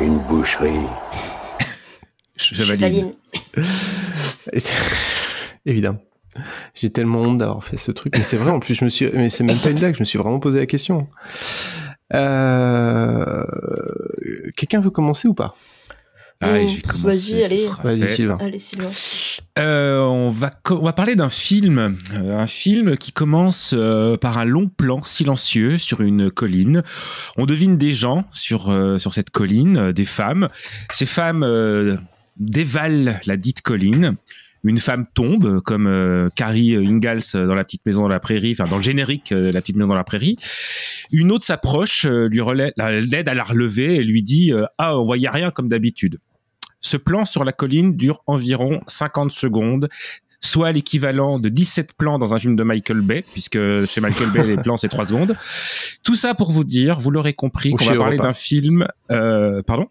une 0.00 0.18
boucherie. 0.18 0.86
Je 2.36 2.62
Évidemment. 5.66 5.98
J'ai 6.74 6.90
tellement 6.90 7.22
honte 7.22 7.38
d'avoir 7.38 7.64
fait 7.64 7.76
ce 7.76 7.92
truc. 7.92 8.14
Mais 8.16 8.22
c'est 8.22 8.36
vrai, 8.36 8.50
en 8.50 8.60
plus, 8.60 8.74
je 8.74 8.84
me 8.84 8.90
suis, 8.90 9.10
mais 9.12 9.30
c'est 9.30 9.44
même 9.44 9.58
pas 9.58 9.70
une 9.70 9.78
blague, 9.78 9.94
je 9.94 10.00
me 10.00 10.04
suis 10.04 10.18
vraiment 10.18 10.38
posé 10.38 10.58
la 10.58 10.66
question. 10.66 11.08
Euh... 12.14 13.44
Quelqu'un 14.56 14.80
veut 14.80 14.90
commencer 14.90 15.28
ou 15.28 15.34
pas? 15.34 15.56
Allez, 16.40 16.64
Oh, 16.64 16.68
je 16.68 16.76
vais 16.76 16.82
commencer, 16.82 17.32
vas-y, 17.32 17.44
allez. 17.44 17.68
Vas-y. 17.82 18.08
Sylvain. 18.08 18.38
Allez 18.40 18.58
Sylvain. 18.58 18.90
Euh, 19.58 20.00
on, 20.00 20.28
va 20.28 20.50
on 20.68 20.84
va 20.84 20.92
parler 20.92 21.16
d'un 21.16 21.30
film, 21.30 21.78
euh, 21.78 22.38
un 22.38 22.46
film 22.46 22.98
qui 22.98 23.12
commence 23.12 23.74
euh, 23.74 24.18
par 24.18 24.36
un 24.36 24.44
long 24.44 24.68
plan 24.68 25.02
silencieux 25.02 25.78
sur 25.78 26.02
une 26.02 26.30
colline. 26.30 26.82
On 27.38 27.46
devine 27.46 27.78
des 27.78 27.94
gens 27.94 28.26
sur 28.32 28.70
euh, 28.70 28.98
sur 28.98 29.14
cette 29.14 29.30
colline, 29.30 29.78
euh, 29.78 29.92
des 29.94 30.04
femmes. 30.04 30.48
Ces 30.90 31.06
femmes 31.06 31.42
euh, 31.42 31.96
dévalent 32.36 33.14
la 33.24 33.36
dite 33.38 33.62
colline. 33.62 34.16
Une 34.66 34.78
femme 34.78 35.06
tombe, 35.14 35.60
comme 35.60 35.86
euh, 35.86 36.28
Carrie 36.34 36.76
Ingalls 36.76 37.22
dans 37.34 37.54
La 37.54 37.64
Petite 37.64 37.86
Maison 37.86 38.02
dans 38.02 38.08
la 38.08 38.20
Prairie, 38.20 38.56
enfin 38.58 38.68
dans 38.68 38.78
le 38.78 38.82
générique 38.82 39.32
euh, 39.32 39.48
de 39.48 39.52
La 39.52 39.60
Petite 39.60 39.76
Maison 39.76 39.88
dans 39.88 39.94
la 39.94 40.04
Prairie. 40.04 40.36
Une 41.12 41.30
autre 41.30 41.44
s'approche, 41.44 42.04
euh, 42.04 42.28
lui 42.28 42.40
l'aide 42.46 43.28
à 43.28 43.34
la 43.34 43.44
relever 43.44 43.96
et 43.96 44.04
lui 44.04 44.22
dit 44.22 44.52
euh, 44.52 44.64
Ah, 44.78 44.98
on 44.98 45.04
voyait 45.04 45.28
rien 45.28 45.50
comme 45.50 45.68
d'habitude. 45.68 46.18
Ce 46.80 46.96
plan 46.96 47.24
sur 47.24 47.44
la 47.44 47.52
colline 47.52 47.96
dure 47.96 48.22
environ 48.26 48.80
50 48.86 49.30
secondes, 49.32 49.88
soit 50.40 50.72
l'équivalent 50.72 51.38
de 51.38 51.48
17 51.48 51.94
plans 51.96 52.18
dans 52.18 52.34
un 52.34 52.38
film 52.38 52.56
de 52.56 52.62
Michael 52.62 53.00
Bay, 53.00 53.24
puisque 53.32 53.58
chez 53.86 54.00
Michael 54.00 54.30
Bay, 54.30 54.44
les 54.46 54.56
plans, 54.56 54.76
c'est 54.76 54.88
3 54.88 55.06
secondes. 55.06 55.36
Tout 56.02 56.14
ça 56.14 56.34
pour 56.34 56.50
vous 56.50 56.64
dire, 56.64 56.98
vous 56.98 57.10
l'aurez 57.10 57.34
compris, 57.34 57.72
qu'on 57.72 57.84
va 57.84 57.96
parler 57.96 58.18
d'un 58.18 58.32
film... 58.32 58.86
Euh, 59.10 59.62
pardon? 59.62 59.88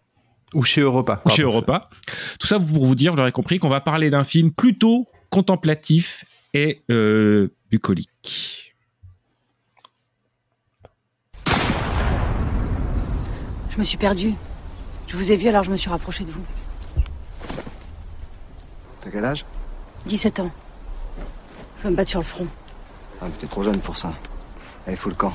Ou 0.54 0.62
chez 0.62 0.80
Europa 0.80 1.22
ou 1.24 1.30
chez. 1.30 1.42
Europa. 1.42 1.88
Tout 2.38 2.46
ça 2.46 2.58
pour 2.58 2.84
vous 2.84 2.94
dire, 2.94 3.12
vous 3.12 3.18
l'aurez 3.18 3.32
compris, 3.32 3.58
qu'on 3.58 3.68
va 3.68 3.80
parler 3.80 4.10
d'un 4.10 4.24
film 4.24 4.52
plutôt 4.52 5.08
contemplatif 5.30 6.24
et 6.54 6.82
euh, 6.90 7.48
bucolique. 7.70 8.74
Je 13.70 13.78
me 13.78 13.84
suis 13.84 13.98
perdue. 13.98 14.32
Je 15.08 15.16
vous 15.16 15.30
ai 15.30 15.36
vu 15.36 15.48
alors 15.48 15.62
je 15.62 15.70
me 15.70 15.76
suis 15.76 15.90
rapprochée 15.90 16.24
de 16.24 16.30
vous. 16.30 16.44
T'as 19.02 19.10
quel 19.10 19.24
âge? 19.24 19.44
17 20.06 20.40
ans. 20.40 20.50
Je 21.78 21.82
vais 21.84 21.90
me 21.90 21.96
battre 21.96 22.10
sur 22.10 22.20
le 22.20 22.24
front. 22.24 22.46
Ah, 23.20 23.26
mais 23.26 23.36
t'es 23.38 23.46
trop 23.46 23.62
jeune 23.62 23.78
pour 23.78 23.96
ça. 23.96 24.14
Allez, 24.86 24.96
fous 24.96 25.10
le 25.10 25.14
camp. 25.14 25.34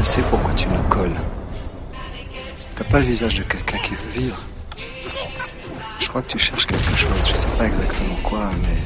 Je 0.00 0.04
sais 0.06 0.22
pourquoi 0.22 0.54
tu 0.54 0.66
me 0.66 0.80
colles. 0.88 1.20
T'as 2.74 2.84
pas 2.84 3.00
le 3.00 3.04
visage 3.04 3.34
de 3.34 3.42
quelqu'un 3.42 3.76
qui 3.78 3.92
veut 3.92 4.10
vivre. 4.14 4.42
Je 5.98 6.08
crois 6.08 6.22
que 6.22 6.28
tu 6.28 6.38
cherches 6.38 6.66
quelque 6.66 6.96
chose. 6.96 7.10
Je 7.26 7.34
sais 7.34 7.48
pas 7.58 7.66
exactement 7.66 8.14
quoi, 8.22 8.50
mais. 8.62 8.78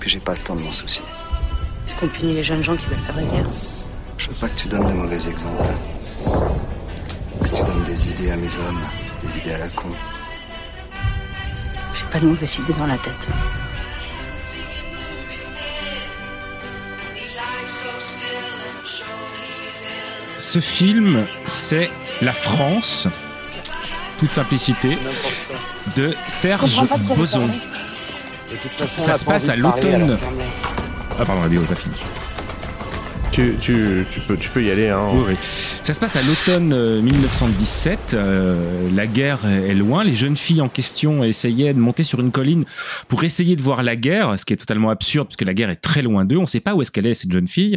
Puis 0.00 0.08
j'ai 0.08 0.20
pas 0.20 0.32
le 0.32 0.38
temps 0.38 0.56
de 0.56 0.62
m'en 0.62 0.72
soucier. 0.72 1.04
Est-ce 1.86 1.94
qu'on 1.96 2.08
punit 2.08 2.32
les 2.32 2.42
jeunes 2.42 2.62
gens 2.62 2.76
qui 2.76 2.86
veulent 2.86 2.98
faire 3.00 3.16
la 3.16 3.24
guerre? 3.24 3.46
Je 4.16 4.28
veux 4.28 4.34
pas 4.34 4.48
que 4.48 4.58
tu 4.58 4.68
donnes 4.68 4.88
de 4.88 4.94
mauvais 4.94 5.28
exemples. 5.28 5.74
Que 7.42 7.48
tu 7.48 7.62
donnes 7.62 7.84
des 7.84 8.08
idées 8.08 8.30
à 8.30 8.36
mes 8.36 8.56
hommes, 8.56 8.80
des 9.22 9.38
idées 9.38 9.52
à 9.52 9.58
la 9.58 9.68
con. 9.68 9.88
J'ai 11.94 12.06
pas 12.10 12.20
de 12.20 12.26
mauvaises 12.26 12.58
idées 12.58 12.72
dans 12.78 12.86
la 12.86 12.96
tête. 12.96 13.28
Ce 20.54 20.60
film, 20.60 21.26
c'est 21.42 21.90
La 22.22 22.32
France, 22.32 23.08
toute 24.20 24.32
simplicité, 24.32 24.96
de 25.96 26.14
Serge 26.28 26.80
Boson. 27.08 27.48
façon, 28.76 29.00
Ça 29.00 29.16
se 29.16 29.24
pas 29.24 29.32
passe 29.32 29.48
à 29.48 29.56
l'automne. 29.56 30.16
Ah 31.18 31.24
pardon, 31.24 31.42
la 31.42 31.48
vidéo 31.48 31.64
est 31.64 31.66
pas 31.66 31.74
finie. 31.74 31.96
Tu, 33.32 33.56
tu, 33.60 34.06
tu, 34.12 34.20
peux, 34.20 34.36
tu 34.36 34.48
peux 34.48 34.62
y 34.62 34.70
aller. 34.70 34.90
Hein. 34.90 35.08
Oui, 35.12 35.24
oui. 35.30 35.36
Ça 35.84 35.92
se 35.92 36.00
passe 36.00 36.16
à 36.16 36.22
l'automne 36.22 36.72
euh, 36.72 37.02
1917. 37.02 38.14
euh, 38.14 38.90
la 38.94 39.06
guerre 39.06 39.44
est 39.44 39.74
loin. 39.74 40.02
Les 40.02 40.16
jeunes 40.16 40.34
filles 40.34 40.62
en 40.62 40.70
question 40.70 41.22
essayaient 41.22 41.74
de 41.74 41.78
monter 41.78 42.02
sur 42.02 42.20
une 42.20 42.32
colline 42.32 42.64
pour 43.06 43.22
essayer 43.22 43.54
de 43.54 43.60
voir 43.60 43.82
la 43.82 43.94
guerre, 43.94 44.40
ce 44.40 44.46
qui 44.46 44.54
est 44.54 44.56
totalement 44.56 44.88
absurde 44.88 45.28
parce 45.28 45.36
que 45.36 45.44
la 45.44 45.52
guerre 45.52 45.68
est 45.68 45.76
très 45.76 46.00
loin 46.00 46.24
d'eux. 46.24 46.38
On 46.38 46.42
ne 46.42 46.46
sait 46.46 46.60
pas 46.60 46.74
où 46.74 46.80
est-ce 46.80 46.90
qu'elle 46.90 47.04
est 47.04 47.14
cette 47.14 47.32
jeune 47.32 47.48
fille. 47.48 47.76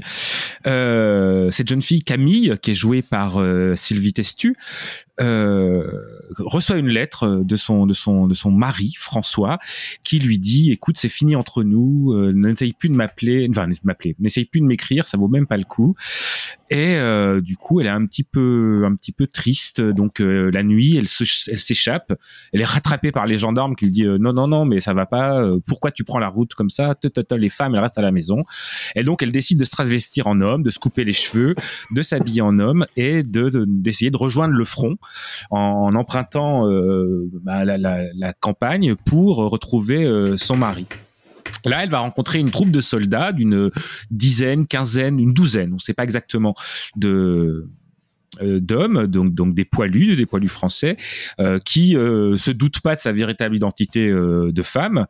Euh, 0.68 1.52
cette 1.52 1.68
jeune 1.68 1.82
fille 1.82 2.02
Camille, 2.02 2.56
qui 2.62 2.72
est 2.72 2.76
jouée 2.76 3.02
par 3.02 3.42
euh, 3.42 3.76
Sylvie 3.76 4.14
Testu, 4.14 4.56
euh, 5.20 5.84
reçoit 6.38 6.78
une 6.78 6.90
lettre 6.90 7.42
de 7.44 7.56
son 7.56 7.88
de 7.88 7.94
son 7.94 8.28
de 8.28 8.36
son 8.36 8.52
mari 8.52 8.94
François 9.00 9.58
qui 10.04 10.20
lui 10.20 10.38
dit 10.38 10.72
écoute 10.72 10.96
c'est 10.96 11.10
fini 11.10 11.36
entre 11.36 11.64
nous 11.64 12.14
euh, 12.14 12.32
n'essaye 12.34 12.74
plus 12.74 12.90
de 12.90 12.94
m'appeler 12.94 13.48
enfin 13.50 13.68
m'appeler 13.84 14.16
n'essaye 14.20 14.46
plus 14.46 14.62
de 14.62 14.68
m'écrire 14.68 15.08
ça 15.08 15.18
vaut 15.18 15.28
même 15.28 15.48
pas 15.48 15.58
le 15.58 15.64
coup. 15.64 15.96
Et 16.70 16.96
euh, 16.98 17.40
du 17.42 17.56
coup, 17.56 17.80
elle 17.80 17.88
est 17.88 17.92
un 17.92 18.06
petit 18.06 18.24
peu, 18.24 18.84
un 18.86 18.94
petit 18.96 19.12
peu 19.12 19.26
triste. 19.28 19.80
Donc 19.82 20.20
euh, 20.20 20.50
la 20.52 20.64
nuit, 20.64 20.98
elle, 20.98 21.08
se- 21.08 21.50
elle 21.50 21.60
s'échappe. 21.60 22.14
Elle 22.54 22.62
est 22.62 22.66
rattrapée 22.66 23.12
par 23.12 23.26
les 23.26 23.38
gendarmes 23.38 23.76
qui 23.76 23.86
lui 23.86 23.92
disent 23.92 24.06
euh, 24.08 24.18
non, 24.18 24.34
non, 24.34 24.48
non, 24.48 24.66
mais 24.66 24.82
ça 24.82 24.94
va 24.94 25.06
pas. 25.06 25.40
euh, 25.42 25.60
Pourquoi 25.66 25.92
tu 25.92 26.04
prends 26.04 26.20
la 26.20 26.28
route 26.28 26.54
comme 26.56 26.70
ça? 26.70 26.96
Les 27.38 27.50
femmes, 27.50 27.74
elles 27.76 27.82
restent 27.82 27.98
à 27.98 28.02
la 28.02 28.12
maison. 28.12 28.44
Et 28.96 29.04
donc, 29.04 29.24
elle 29.24 29.32
décide 29.32 29.60
de 29.60 29.66
se 29.66 29.72
transvestir 29.72 30.28
en 30.28 30.42
homme, 30.42 30.64
de 30.64 30.70
se 30.70 30.80
couper 30.80 31.04
les 31.04 31.14
cheveux, 31.14 31.56
de 31.92 32.02
s'habiller 32.02 32.42
en 32.42 32.60
homme 32.60 32.86
et 32.96 33.24
de 33.24 33.50
de- 33.50 33.66
d'essayer 33.68 34.12
de, 34.12 34.18
rejoindre 34.18 34.54
le 34.56 34.66
front 34.66 34.98
en, 35.52 35.96
empruntant 35.96 36.70
euh, 36.70 37.30
bah, 37.44 37.64
la 37.66 38.34
campagne 38.34 38.96
pour 38.96 39.38
retrouver 39.38 40.04
euh, 40.04 40.36
son 40.38 40.58
mari. 40.58 40.86
Là, 41.66 41.84
elle 41.84 41.90
va 41.90 42.00
rencontrer 42.00 42.40
une 42.40 42.52
troupe 42.52 42.72
de 42.72 42.82
soldats 42.82 43.32
d'une 43.32 43.70
dizaine, 44.12 44.68
quinzaine, 44.68 45.20
une 45.20 45.34
douzaine, 45.34 45.72
on 45.72 45.76
ne 45.76 45.80
sait 45.80 45.94
pas 45.94 46.04
exactement, 46.04 46.56
de 46.96 47.70
euh, 48.42 48.60
d'hommes, 48.60 49.08
donc, 49.08 49.34
donc 49.34 49.56
des 49.56 49.66
poilus, 49.66 50.16
des 50.16 50.26
poilus 50.26 50.50
français, 50.50 50.98
euh, 51.40 51.60
qui 51.60 51.96
euh, 51.96 52.38
se 52.38 52.52
doutent 52.52 52.82
pas 52.82 52.96
de 52.96 53.00
sa 53.00 53.12
véritable 53.12 53.56
identité 53.56 54.10
euh, 54.10 54.52
de 54.52 54.62
femme. 54.62 55.06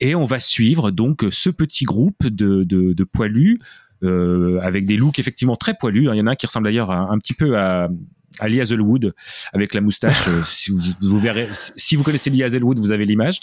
Et 0.00 0.14
on 0.14 0.24
va 0.24 0.40
suivre 0.40 0.90
donc 0.90 1.24
ce 1.30 1.50
petit 1.50 1.84
groupe 1.84 2.26
de, 2.26 2.64
de, 2.64 3.04
poilus 3.04 3.58
avec 4.02 4.86
des 4.86 4.96
looks 4.96 5.18
effectivement 5.18 5.56
très 5.56 5.74
poilus. 5.74 6.08
Il 6.12 6.16
y 6.16 6.20
en 6.20 6.26
a 6.26 6.32
un 6.32 6.34
qui 6.34 6.46
ressemble 6.46 6.66
d'ailleurs 6.66 6.90
un 6.90 7.18
petit 7.18 7.34
peu 7.34 7.58
à, 7.58 7.88
Lee 8.44 8.60
Hazelwood 8.60 9.14
avec 9.52 9.74
la 9.74 9.80
moustache. 9.80 10.28
Euh, 10.28 10.42
si 10.46 10.70
vous, 10.70 10.80
vous 11.00 11.18
verrez, 11.18 11.48
si 11.76 11.96
vous 11.96 12.02
connaissez 12.02 12.30
Lee 12.30 12.42
Hazelwood, 12.42 12.78
vous 12.78 12.92
avez 12.92 13.04
l'image. 13.04 13.40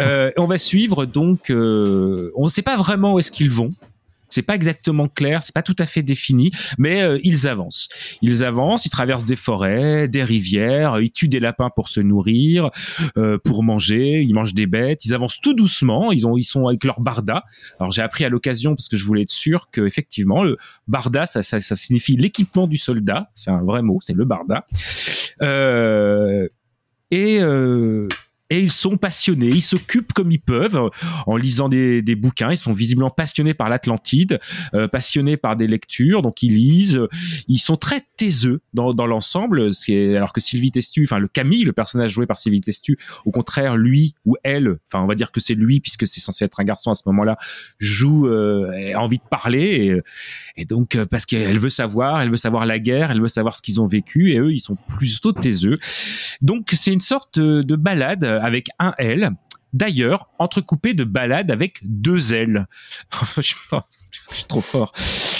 Euh, 0.00 0.30
on 0.36 0.46
va 0.46 0.58
suivre 0.58 1.06
donc. 1.06 1.50
euh, 1.50 2.30
on 2.34 2.44
ne 2.44 2.48
sait 2.50 2.62
pas 2.62 2.76
vraiment 2.76 3.14
où 3.14 3.18
est-ce 3.18 3.32
qu'ils 3.32 3.50
vont. 3.50 3.70
C'est 4.28 4.42
pas 4.42 4.54
exactement 4.54 5.08
clair, 5.08 5.42
c'est 5.42 5.54
pas 5.54 5.62
tout 5.62 5.76
à 5.78 5.86
fait 5.86 6.02
défini, 6.02 6.50
mais 6.78 7.02
euh, 7.02 7.18
ils 7.22 7.46
avancent. 7.46 7.88
Ils 8.22 8.44
avancent, 8.44 8.86
ils 8.86 8.90
traversent 8.90 9.24
des 9.24 9.36
forêts, 9.36 10.08
des 10.08 10.24
rivières, 10.24 11.00
ils 11.00 11.10
tuent 11.10 11.28
des 11.28 11.40
lapins 11.40 11.70
pour 11.70 11.88
se 11.88 12.00
nourrir, 12.00 12.70
euh, 13.16 13.38
pour 13.42 13.62
manger, 13.62 14.22
ils 14.22 14.34
mangent 14.34 14.54
des 14.54 14.66
bêtes, 14.66 15.04
ils 15.04 15.14
avancent 15.14 15.40
tout 15.40 15.54
doucement, 15.54 16.12
ils 16.12 16.26
ont 16.26 16.36
ils 16.36 16.44
sont 16.44 16.66
avec 16.66 16.84
leur 16.84 17.00
barda. 17.00 17.44
Alors 17.78 17.92
j'ai 17.92 18.02
appris 18.02 18.24
à 18.24 18.28
l'occasion 18.28 18.74
parce 18.74 18.88
que 18.88 18.96
je 18.96 19.04
voulais 19.04 19.22
être 19.22 19.30
sûr 19.30 19.70
que 19.70 19.86
effectivement 19.86 20.42
le 20.42 20.56
barda 20.88 21.26
ça, 21.26 21.42
ça, 21.42 21.60
signifie 21.60 22.16
l'équipement 22.16 22.66
du 22.66 22.76
soldat, 22.76 23.30
c'est 23.34 23.50
un 23.50 23.62
vrai 23.62 23.82
mot, 23.82 24.00
c'est 24.02 24.14
le 24.14 24.24
barda. 24.24 24.66
Euh, 25.42 26.48
et 27.10 27.38
euh, 27.40 28.08
et 28.50 28.60
ils 28.60 28.70
sont 28.70 28.96
passionnés, 28.96 29.48
ils 29.48 29.62
s'occupent 29.62 30.12
comme 30.12 30.30
ils 30.30 30.40
peuvent 30.40 30.90
en 31.26 31.36
lisant 31.36 31.68
des, 31.68 32.02
des 32.02 32.14
bouquins. 32.14 32.52
Ils 32.52 32.58
sont 32.58 32.72
visiblement 32.72 33.10
passionnés 33.10 33.54
par 33.54 33.68
l'Atlantide, 33.68 34.38
euh, 34.74 34.88
passionnés 34.88 35.36
par 35.36 35.56
des 35.56 35.66
lectures, 35.66 36.22
donc 36.22 36.42
ils 36.42 36.54
lisent. 36.54 37.00
Ils 37.48 37.58
sont 37.58 37.76
très 37.76 38.04
taiseux 38.16 38.60
dans, 38.72 38.94
dans 38.94 39.06
l'ensemble, 39.06 39.70
alors 40.16 40.32
que 40.32 40.40
Sylvie 40.40 40.70
Testu, 40.70 41.04
enfin 41.04 41.18
le 41.18 41.28
Camille, 41.28 41.64
le 41.64 41.72
personnage 41.72 42.12
joué 42.12 42.26
par 42.26 42.38
Sylvie 42.38 42.60
Testu, 42.60 42.98
au 43.24 43.30
contraire, 43.30 43.76
lui 43.76 44.14
ou 44.24 44.36
elle, 44.44 44.78
enfin 44.86 45.02
on 45.02 45.06
va 45.06 45.14
dire 45.14 45.32
que 45.32 45.40
c'est 45.40 45.54
lui 45.54 45.80
puisque 45.80 46.06
c'est 46.06 46.20
censé 46.20 46.44
être 46.44 46.60
un 46.60 46.64
garçon 46.64 46.90
à 46.90 46.94
ce 46.94 47.02
moment-là, 47.06 47.36
joue, 47.78 48.28
euh, 48.28 48.94
a 48.94 49.00
envie 49.00 49.18
de 49.18 49.28
parler 49.28 50.02
et, 50.56 50.60
et 50.62 50.64
donc 50.64 50.94
euh, 50.94 51.06
parce 51.06 51.26
qu'elle 51.26 51.58
veut 51.58 51.68
savoir, 51.68 52.20
elle 52.20 52.30
veut 52.30 52.36
savoir 52.36 52.66
la 52.66 52.78
guerre, 52.78 53.10
elle 53.10 53.20
veut 53.20 53.28
savoir 53.28 53.56
ce 53.56 53.62
qu'ils 53.62 53.80
ont 53.80 53.86
vécu 53.86 54.30
et 54.32 54.38
eux 54.38 54.52
ils 54.52 54.60
sont 54.60 54.76
plutôt 54.96 55.32
taiseux. 55.32 55.78
Donc 56.42 56.72
c'est 56.74 56.92
une 56.92 57.00
sorte 57.00 57.38
de 57.38 57.76
balade 57.76 58.24
avec 58.42 58.68
un 58.78 58.94
L. 58.98 59.30
D'ailleurs, 59.72 60.28
entrecoupé 60.38 60.94
de 60.94 61.04
balades 61.04 61.50
avec 61.50 61.78
deux 61.82 62.34
L. 62.34 62.66
je 63.36 63.54
suis 64.32 64.44
trop 64.44 64.60
fort. 64.60 64.92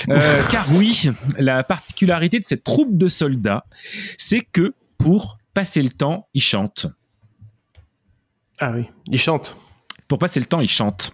Euh, 0.08 0.42
car 0.50 0.66
oui, 0.72 1.10
la 1.38 1.64
particularité 1.64 2.38
de 2.38 2.44
cette 2.44 2.64
troupe 2.64 2.96
de 2.96 3.08
soldats, 3.08 3.64
c'est 4.18 4.42
que 4.42 4.74
pour 4.98 5.38
passer 5.54 5.82
le 5.82 5.90
temps, 5.90 6.28
ils 6.34 6.42
chantent. 6.42 6.86
Ah 8.58 8.72
oui, 8.72 8.86
ils 9.06 9.18
chantent. 9.18 9.56
Pour 10.08 10.18
passer 10.18 10.40
le 10.40 10.46
temps, 10.46 10.60
ils 10.60 10.68
chantent. 10.68 11.12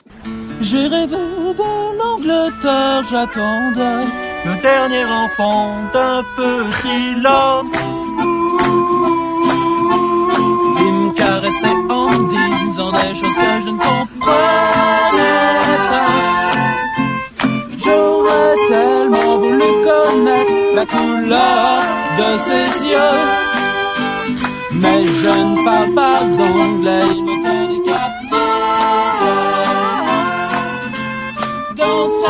J'ai 0.61 0.87
rêvé 0.87 1.17
de 1.17 1.99
l'Angleterre, 1.99 3.03
j'attendais 3.09 4.07
le 4.45 4.61
dernier 4.61 5.05
enfant 5.05 5.77
d'un 5.93 6.23
petit 6.37 7.21
lord. 7.21 7.65
Me 11.13 11.19
caressait 11.19 11.81
en 11.91 12.09
disant 12.65 12.91
des 12.93 13.15
choses 13.15 13.35
que 13.35 13.65
je 13.65 13.71
ne 13.71 13.79
comprenais 13.79 14.13
pas. 15.91 16.11
J'aurais 17.85 18.57
tellement 18.69 19.39
voulu 19.39 19.71
connaître 19.89 20.53
la 20.75 20.87
couleur 20.87 21.81
de 22.19 22.39
ses 22.39 22.67
yeux. 22.91 23.21
Mais 24.75 25.05
je 25.05 25.29
ne 25.29 25.65
parle 25.65 25.95
pas 25.95 26.21
anglais, 26.49 27.11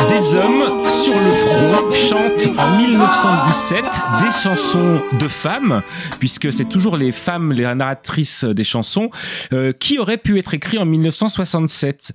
Des 0.09 0.35
hommes 0.35 0.83
sur 0.89 1.13
le 1.13 1.31
front 1.31 1.93
chantent 1.93 2.59
en 2.59 2.77
1917 2.77 3.83
des 4.19 4.31
chansons 4.31 5.01
de 5.19 5.27
femmes, 5.27 5.81
puisque 6.19 6.51
c'est 6.51 6.67
toujours 6.67 6.97
les 6.97 7.11
femmes 7.11 7.51
les 7.53 7.63
narratrices 7.75 8.43
des 8.43 8.63
chansons, 8.63 9.09
euh, 9.53 9.71
qui 9.71 9.99
auraient 9.99 10.17
pu 10.17 10.39
être 10.39 10.53
écrites 10.53 10.79
en 10.79 10.85
1967. 10.85 12.13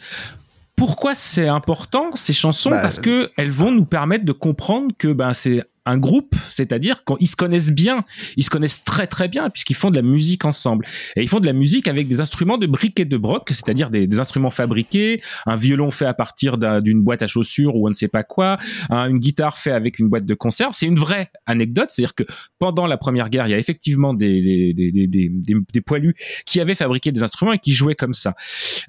Pourquoi 0.77 1.15
c'est 1.15 1.49
important 1.49 2.11
ces 2.15 2.33
chansons? 2.33 2.71
Bah, 2.71 2.81
Parce 2.83 2.99
que 2.99 3.31
elles 3.37 3.51
vont 3.51 3.73
nous 3.73 3.85
permettre 3.85 4.25
de 4.25 4.33
comprendre 4.33 4.93
que 4.97 5.13
ben 5.13 5.35
c'est 5.35 5.65
un 5.89 5.97
groupe, 5.99 6.35
c'est-à-dire 6.55 7.03
qu'ils 7.05 7.29
se 7.29 7.37
connaissent 7.37 7.73
bien, 7.73 8.05
ils 8.37 8.45
se 8.45 8.51
connaissent 8.51 8.85
très 8.85 9.07
très 9.07 9.27
bien 9.29 9.49
puisqu'ils 9.51 9.75
font 9.75 9.91
de 9.91 9.97
la 9.97 10.03
musique 10.03 10.45
ensemble 10.45 10.87
et 11.17 11.23
ils 11.23 11.29
font 11.29 11.41
de 11.41 11.47
la 11.47 11.53
musique 11.53 11.89
avec 11.89 12.07
des 12.09 12.21
instruments 12.21 12.59
de 12.59 12.67
briques 12.67 13.01
et 13.01 13.05
de 13.05 13.17
broc, 13.17 13.49
c'est-à-dire 13.49 13.91
des, 13.91 14.07
instruments 14.21 14.51
fabriqués, 14.51 15.23
un 15.47 15.57
violon 15.57 15.91
fait 15.91 16.05
à 16.07 16.15
partir 16.15 16.59
d'un- 16.59 16.81
d'une 16.81 17.03
boîte 17.03 17.23
à 17.23 17.27
chaussures 17.27 17.75
ou 17.77 17.87
on 17.87 17.91
ne 17.91 17.95
sait 17.95 18.09
pas 18.09 18.23
quoi, 18.23 18.59
un- 18.91 19.09
une 19.09 19.19
guitare 19.19 19.57
fait 19.59 19.71
avec 19.73 19.99
une 19.99 20.09
boîte 20.09 20.27
de 20.27 20.35
conserve. 20.35 20.73
C'est 20.73 20.87
une 20.87 20.99
vraie 20.99 21.31
anecdote, 21.47 21.91
c'est-à-dire 21.91 22.15
que 22.15 22.25
pendant 22.59 22.87
la 22.87 22.97
première 22.99 23.31
guerre, 23.31 23.47
il 23.47 23.51
y 23.51 23.55
a 23.55 23.59
effectivement 23.59 24.13
des- 24.15 24.75
des 24.75 25.81
poilus 25.81 26.15
qui 26.47 26.61
avaient 26.61 26.75
fabriqué 26.75 27.13
des 27.13 27.23
instruments 27.23 27.53
et 27.53 27.59
qui 27.59 27.73
jouaient 27.73 27.95
comme 27.95 28.15
ça. 28.15 28.35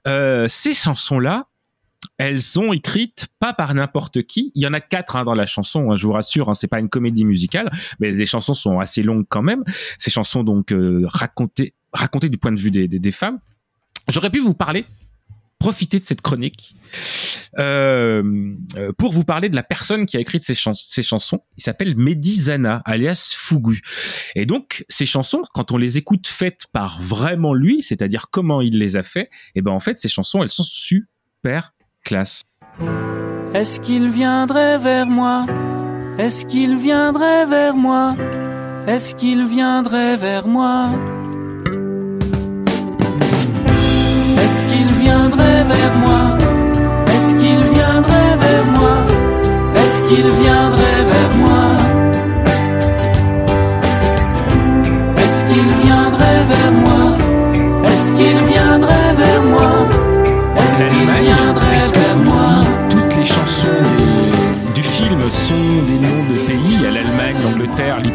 Euh, 0.08 0.46
ces 0.50 0.74
chansons-là, 0.74 1.46
elles 2.20 2.42
sont 2.42 2.74
écrites 2.74 3.28
pas 3.40 3.54
par 3.54 3.74
n'importe 3.74 4.24
qui. 4.24 4.52
Il 4.54 4.62
y 4.62 4.68
en 4.68 4.74
a 4.74 4.82
quatre 4.82 5.16
hein, 5.16 5.24
dans 5.24 5.34
la 5.34 5.46
chanson, 5.46 5.90
hein, 5.90 5.96
je 5.96 6.06
vous 6.06 6.14
rassure. 6.14 6.50
Hein, 6.50 6.54
c'est 6.54 6.68
pas 6.68 6.80
une 6.80 6.90
comédie 6.90 7.26
musicale, 7.26 7.72
mais 8.00 8.12
les 8.12 8.26
chansons 8.26 8.54
sont 8.54 8.80
assez 8.80 9.02
longues 9.02 9.26
quand 9.28 9.42
même. 9.42 9.64
Ces 9.98 10.12
chansons 10.12 10.44
donc 10.44 10.74
euh, 10.74 11.04
racontées, 11.06 11.74
racontées 11.94 12.30
du 12.30 12.38
point 12.38 12.52
de 12.52 12.60
vue 12.60 12.72
des, 12.72 13.12
femmes. 13.12 13.40
J'aurais 14.10 14.30
pu 14.30 14.40
vous 14.40 14.54
parler, 14.54 14.86
profiter 15.60 15.98
de 15.98 16.04
cette 16.04 16.22
chronique 16.22 16.76
euh, 17.58 18.54
euh, 18.76 18.92
pour 18.98 19.14
vous 19.14 19.24
parler 19.24 19.48
de 19.48 19.56
la 19.56 19.64
personne 19.64 20.06
qui 20.06 20.18
a 20.18 20.20
écrit 20.20 20.40
ces, 20.42 20.56
ces 20.74 21.02
chansons. 21.02 21.40
Il 21.56 21.64
s'appelle 21.64 21.96
Mehdi 21.98 22.36
Zana, 22.36 22.82
alias 22.84 23.34
Fugu. 23.38 23.82
Et 24.36 24.46
donc 24.46 24.84
ces 24.90 25.06
chansons, 25.06 25.44
quand 25.54 25.72
on 25.72 25.78
les 25.78 25.98
écoute 25.98 26.28
faites 26.28 26.68
par 26.74 27.02
vraiment 27.02 27.54
lui, 27.54 27.82
c'est-à-dire 27.82 28.26
comment 28.30 28.60
il 28.60 28.78
les 28.78 28.98
a 28.98 29.04
fait, 29.04 29.30
et 29.56 29.62
ben 29.62 29.72
en 29.72 29.80
fait 29.80 29.98
ces 30.00 30.10
chansons, 30.10 30.44
elles 30.44 30.50
sont 30.50 30.64
super 30.64 31.72
classe. 32.04 32.42
Est-ce 33.54 33.80
qu'il 33.80 34.10
viendrait 34.10 34.78
vers 34.78 35.08
moi? 35.08 35.46
Est-ce 36.18 36.46
qu'il 36.46 36.76
viendrait 36.76 37.46
vers 37.46 37.76
moi? 37.76 38.14
Est-ce 38.88 39.16
qu'il 39.16 39.46
viendrait 39.46 40.18
vers 40.18 40.48
moi? 40.48 40.90
Est-ce 44.42 44.66
qu'il 44.72 44.92
viendrait 45.04 45.64
vers 45.64 45.96
moi? 46.06 46.38
Est-ce 47.08 47.36
qu'il 47.36 47.62
viendrait 47.76 48.36
vers 48.44 48.66
moi? 48.78 48.96
Est-ce 49.76 50.02
qu'il 50.10 50.30
viendrait 50.30 51.04
vers 51.12 51.34
moi? 51.44 51.64
Est-ce 55.18 55.42
qu'il 55.50 55.70
viendrait 55.86 56.44
vers 56.52 56.72
moi? 56.84 57.04
Est-ce 57.88 58.16
qu'il 58.16 58.40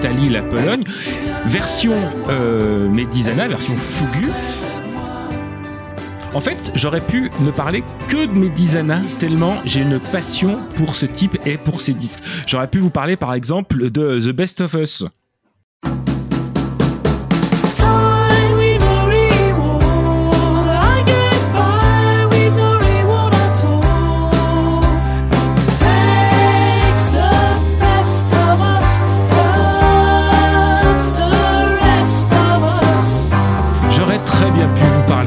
l'Italie, 0.09 0.29
la 0.29 0.43
Pologne. 0.43 0.85
Version 1.47 1.95
euh, 2.29 2.89
version 3.49 3.77
Fugu. 3.77 4.29
En 6.35 6.41
fait, 6.41 6.59
j'aurais 6.75 7.01
pu 7.01 7.31
ne 7.41 7.51
parler 7.51 7.83
que 8.09 8.27
de 8.27 8.39
Medizana, 8.39 9.01
tellement 9.19 9.61
j'ai 9.65 9.81
une 9.81 10.01
passion 10.01 10.59
pour 10.77 10.97
ce 10.97 11.07
type 11.07 11.39
et 11.47 11.57
pour 11.57 11.81
ses 11.81 11.95
disques. 11.95 12.23
J'aurais 12.47 12.69
pu 12.69 12.79
vous 12.79 12.91
parler 12.91 13.17
par 13.17 13.33
exemple 13.35 13.91
de 13.91 14.19
The 14.19 14.35
Best 14.35 14.61
of 14.61 14.75
Us. 14.75 15.05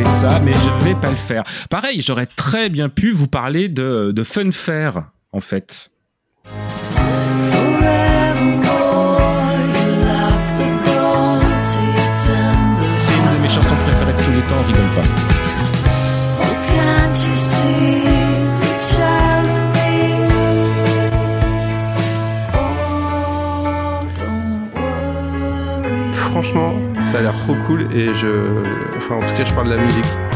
Vais 0.03 0.95
pas 0.95 1.09
le 1.09 1.15
faire. 1.15 1.43
Pareil, 1.69 2.01
j'aurais 2.01 2.25
très 2.25 2.69
bien 2.69 2.89
pu 2.89 3.11
vous 3.11 3.27
parler 3.27 3.69
de, 3.69 4.11
de 4.11 4.23
Funfair, 4.23 5.03
en 5.31 5.39
fait. 5.39 5.89
C'est 12.97 13.13
une 13.13 13.35
de 13.35 13.41
mes 13.41 13.49
chansons 13.49 13.75
préférées 13.85 14.13
de 14.13 14.23
tous 14.23 14.31
les 14.31 14.41
temps, 14.41 14.55
on 14.59 14.63
rigole 14.67 14.89
pas. 14.95 15.03
Franchement, 26.13 26.86
ça 27.07 27.19
a 27.19 27.21
l'air 27.21 27.37
trop 27.37 27.55
cool 27.65 27.87
et 27.93 28.13
je. 28.13 28.27
Enfin, 28.97 29.15
en 29.15 29.21
tout 29.21 29.33
cas, 29.33 29.45
je 29.45 29.53
parle 29.53 29.69
de 29.69 29.75
la 29.75 29.81
musique. 29.81 30.26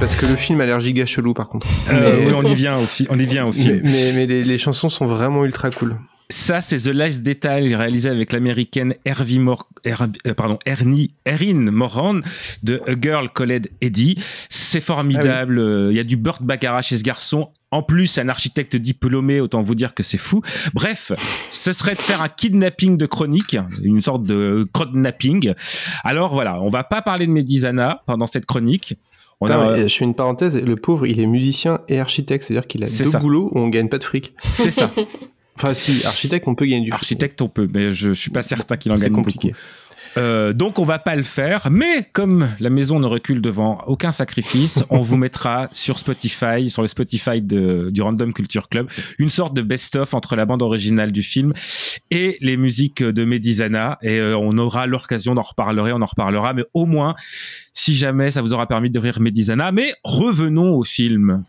Parce 0.00 0.16
que 0.16 0.24
le 0.26 0.36
film 0.36 0.60
a 0.62 0.66
l'air 0.66 0.80
giga 0.80 1.04
chelou 1.04 1.34
par 1.34 1.48
contre. 1.48 1.66
Euh, 1.90 2.24
oui, 2.26 2.32
on 2.34 2.42
y 2.42 2.54
vient 2.54 2.78
au, 2.78 2.84
fi- 2.86 3.06
on 3.10 3.18
y 3.18 3.26
vient 3.26 3.44
au 3.46 3.52
Mais, 3.52 3.62
film. 3.62 3.80
mais, 3.84 4.12
mais 4.14 4.26
les, 4.26 4.42
les 4.42 4.58
chansons 4.58 4.88
sont 4.88 5.06
vraiment 5.06 5.44
ultra 5.44 5.70
cool. 5.70 5.96
Ça, 6.30 6.60
c'est 6.60 6.78
The 6.78 6.94
Last 6.94 7.22
Detail, 7.24 7.74
réalisé 7.74 8.08
avec 8.08 8.32
l'américaine 8.32 8.94
Mor- 9.38 9.68
euh, 9.86 10.34
pardon, 10.34 10.58
Ernie, 10.64 11.12
Erin 11.26 11.70
Moran 11.70 12.20
de 12.62 12.80
A 12.86 12.92
Girl 13.00 13.28
Called 13.34 13.68
Eddie. 13.80 14.16
C'est 14.48 14.80
formidable. 14.80 15.58
Euh, 15.58 15.88
Il 15.90 15.96
y 15.96 16.00
a 16.00 16.04
du 16.04 16.16
Burt 16.16 16.42
Baccarat 16.42 16.82
chez 16.82 16.96
ce 16.96 17.02
garçon. 17.02 17.50
En 17.72 17.82
plus, 17.82 18.16
un 18.18 18.28
architecte 18.28 18.76
diplômé, 18.76 19.40
autant 19.40 19.60
vous 19.62 19.74
dire 19.74 19.92
que 19.94 20.02
c'est 20.02 20.18
fou. 20.18 20.40
Bref, 20.72 21.12
ce 21.50 21.72
serait 21.72 21.94
de 21.94 22.00
faire 22.00 22.22
un 22.22 22.28
kidnapping 22.28 22.96
de 22.96 23.06
chronique, 23.06 23.56
une 23.82 24.00
sorte 24.00 24.22
de 24.22 24.66
crodnapping. 24.72 25.52
Alors 26.04 26.32
voilà, 26.32 26.60
on 26.62 26.68
va 26.68 26.84
pas 26.84 27.02
parler 27.02 27.26
de 27.26 27.32
Médisana 27.32 28.02
pendant 28.06 28.26
cette 28.26 28.46
chronique. 28.46 28.96
On 29.40 29.46
a- 29.46 29.76
mais 29.76 29.88
Je 29.88 29.96
fais 29.96 30.04
une 30.04 30.14
parenthèse, 30.14 30.56
le 30.56 30.74
pauvre, 30.76 31.06
il 31.06 31.18
est 31.20 31.26
musicien 31.26 31.80
et 31.88 31.98
architecte, 31.98 32.44
c'est-à-dire 32.46 32.66
qu'il 32.66 32.82
a 32.82 32.86
deux 32.86 33.04
ça. 33.06 33.18
boulots 33.18 33.50
où 33.54 33.58
on 33.58 33.68
gagne 33.68 33.88
pas 33.88 33.98
de 33.98 34.04
fric. 34.04 34.34
C'est 34.50 34.70
ça. 34.70 34.90
Enfin, 35.62 35.74
si, 35.74 36.06
architecte, 36.06 36.48
on 36.48 36.54
peut 36.54 36.64
gagner 36.64 36.84
du 36.86 36.90
fric. 36.90 37.02
Architecte, 37.02 37.42
on 37.42 37.48
peut, 37.48 37.68
mais 37.74 37.92
je 37.92 38.12
suis 38.12 38.30
pas 38.30 38.42
certain 38.42 38.78
qu'il 38.78 38.92
en 38.92 38.96
C'est 38.96 39.04
gagne 39.04 39.12
compliqué. 39.12 39.48
beaucoup. 39.48 39.60
Euh, 40.16 40.52
donc 40.52 40.78
on 40.78 40.84
va 40.84 40.98
pas 40.98 41.14
le 41.16 41.22
faire, 41.22 41.68
mais 41.70 42.08
comme 42.12 42.48
la 42.58 42.70
maison 42.70 42.98
ne 42.98 43.06
recule 43.06 43.40
devant 43.40 43.78
aucun 43.86 44.12
sacrifice, 44.12 44.84
on 44.90 45.00
vous 45.00 45.16
mettra 45.16 45.68
sur 45.72 45.98
Spotify, 45.98 46.70
sur 46.70 46.82
le 46.82 46.88
Spotify 46.88 47.40
de, 47.40 47.90
du 47.90 48.02
Random 48.02 48.32
Culture 48.32 48.68
Club, 48.68 48.88
une 49.18 49.28
sorte 49.28 49.54
de 49.54 49.62
best-of 49.62 50.14
entre 50.14 50.36
la 50.36 50.46
bande 50.46 50.62
originale 50.62 51.12
du 51.12 51.22
film 51.22 51.52
et 52.10 52.36
les 52.40 52.56
musiques 52.56 53.02
de 53.02 53.24
Medizana. 53.24 53.98
Et 54.02 54.18
euh, 54.18 54.36
on 54.36 54.58
aura 54.58 54.86
l'occasion 54.86 55.34
d'en 55.34 55.42
reparler, 55.42 55.92
on 55.92 56.02
en 56.02 56.06
reparlera, 56.06 56.54
mais 56.54 56.64
au 56.74 56.86
moins, 56.86 57.14
si 57.72 57.94
jamais 57.94 58.30
ça 58.30 58.42
vous 58.42 58.52
aura 58.52 58.66
permis 58.66 58.90
de 58.90 58.98
rire 58.98 59.20
Medizana. 59.20 59.72
Mais 59.72 59.92
revenons 60.04 60.74
au 60.74 60.82
film. 60.82 61.44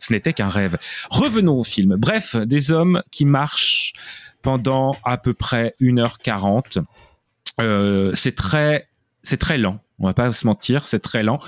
Ce 0.00 0.12
n'était 0.12 0.32
qu'un 0.32 0.48
rêve. 0.48 0.78
Revenons 1.10 1.58
au 1.58 1.64
film. 1.64 1.96
Bref, 1.98 2.34
des 2.34 2.70
hommes 2.70 3.02
qui 3.10 3.26
marchent 3.26 3.92
pendant 4.48 4.96
à 5.04 5.18
peu 5.18 5.34
près 5.34 5.74
1h40. 5.78 6.82
Euh, 7.60 8.12
c'est 8.14 8.34
très, 8.34 8.88
c'est 9.22 9.36
très 9.36 9.58
lent. 9.58 9.78
On 9.98 10.06
va 10.06 10.14
pas 10.14 10.32
se 10.32 10.46
mentir, 10.46 10.86
c'est 10.86 11.00
très 11.00 11.22
lent. 11.22 11.38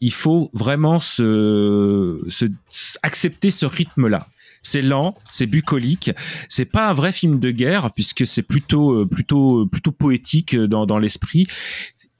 Il 0.00 0.12
faut 0.12 0.48
vraiment 0.52 1.00
se, 1.00 2.24
se 2.28 2.44
accepter 3.02 3.50
ce 3.50 3.66
rythme-là. 3.66 4.28
C'est 4.62 4.80
lent, 4.80 5.16
c'est 5.32 5.46
bucolique. 5.46 6.12
C'est 6.48 6.66
pas 6.66 6.88
un 6.88 6.92
vrai 6.92 7.10
film 7.10 7.40
de 7.40 7.50
guerre 7.50 7.90
puisque 7.94 8.24
c'est 8.24 8.42
plutôt, 8.42 8.92
euh, 8.92 9.08
plutôt, 9.08 9.66
plutôt 9.66 9.90
poétique 9.90 10.54
dans, 10.54 10.86
dans 10.86 11.00
l'esprit. 11.00 11.48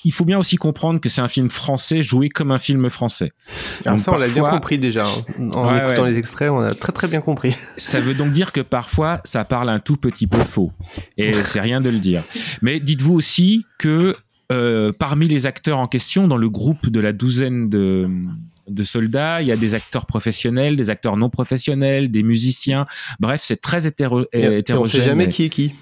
Il 0.04 0.12
faut 0.12 0.24
bien 0.24 0.38
aussi 0.38 0.56
comprendre 0.56 0.98
que 1.00 1.08
c'est 1.08 1.20
un 1.20 1.28
film 1.28 1.50
français 1.50 2.02
joué 2.02 2.28
comme 2.28 2.50
un 2.52 2.58
film 2.58 2.88
français. 2.90 3.32
Donc 3.84 4.00
ça, 4.00 4.12
on 4.12 4.16
l'a 4.16 4.28
bien 4.28 4.44
compris 4.48 4.78
déjà. 4.78 5.04
hein. 5.06 5.50
En 5.54 5.72
Ouais, 5.74 5.84
écoutant 5.84 6.04
ouais. 6.04 6.12
les 6.12 6.18
extraits, 6.18 6.50
on 6.50 6.60
a 6.60 6.72
très 6.74 6.92
très 6.92 7.08
bien 7.08 7.20
compris. 7.20 7.54
Ça 7.76 8.00
veut 8.00 8.14
donc 8.14 8.32
dire 8.32 8.52
que 8.52 8.60
parfois, 8.60 9.20
ça 9.24 9.44
parle 9.44 9.68
un 9.68 9.78
tout 9.78 9.96
petit 9.96 10.26
peu 10.26 10.38
faux. 10.44 10.72
Et 11.18 11.32
c'est 11.32 11.60
rien 11.60 11.80
de 11.80 11.90
le 11.90 11.98
dire. 11.98 12.22
Mais 12.62 12.80
dites-vous 12.80 13.14
aussi 13.14 13.64
que 13.78 14.16
euh, 14.52 14.90
parmi 14.98 15.28
les 15.28 15.46
acteurs 15.46 15.78
en 15.78 15.86
question, 15.86 16.26
dans 16.26 16.36
le 16.38 16.48
groupe 16.48 16.88
de 16.88 16.98
la 17.00 17.12
douzaine 17.12 17.68
de, 17.68 18.08
de 18.68 18.82
soldats, 18.82 19.42
il 19.42 19.48
y 19.48 19.52
a 19.52 19.56
des 19.56 19.74
acteurs 19.74 20.06
professionnels, 20.06 20.76
des 20.76 20.90
acteurs 20.90 21.16
non 21.16 21.30
professionnels, 21.30 22.10
des 22.10 22.22
musiciens. 22.22 22.86
Bref, 23.20 23.42
c'est 23.44 23.60
très 23.60 23.86
hétéro 23.86 24.22
et 24.32 24.48
on 24.48 24.52
hétérogène. 24.52 25.02
sait 25.02 25.06
jamais 25.06 25.28
qui 25.28 25.44
est 25.44 25.48
qui. 25.50 25.72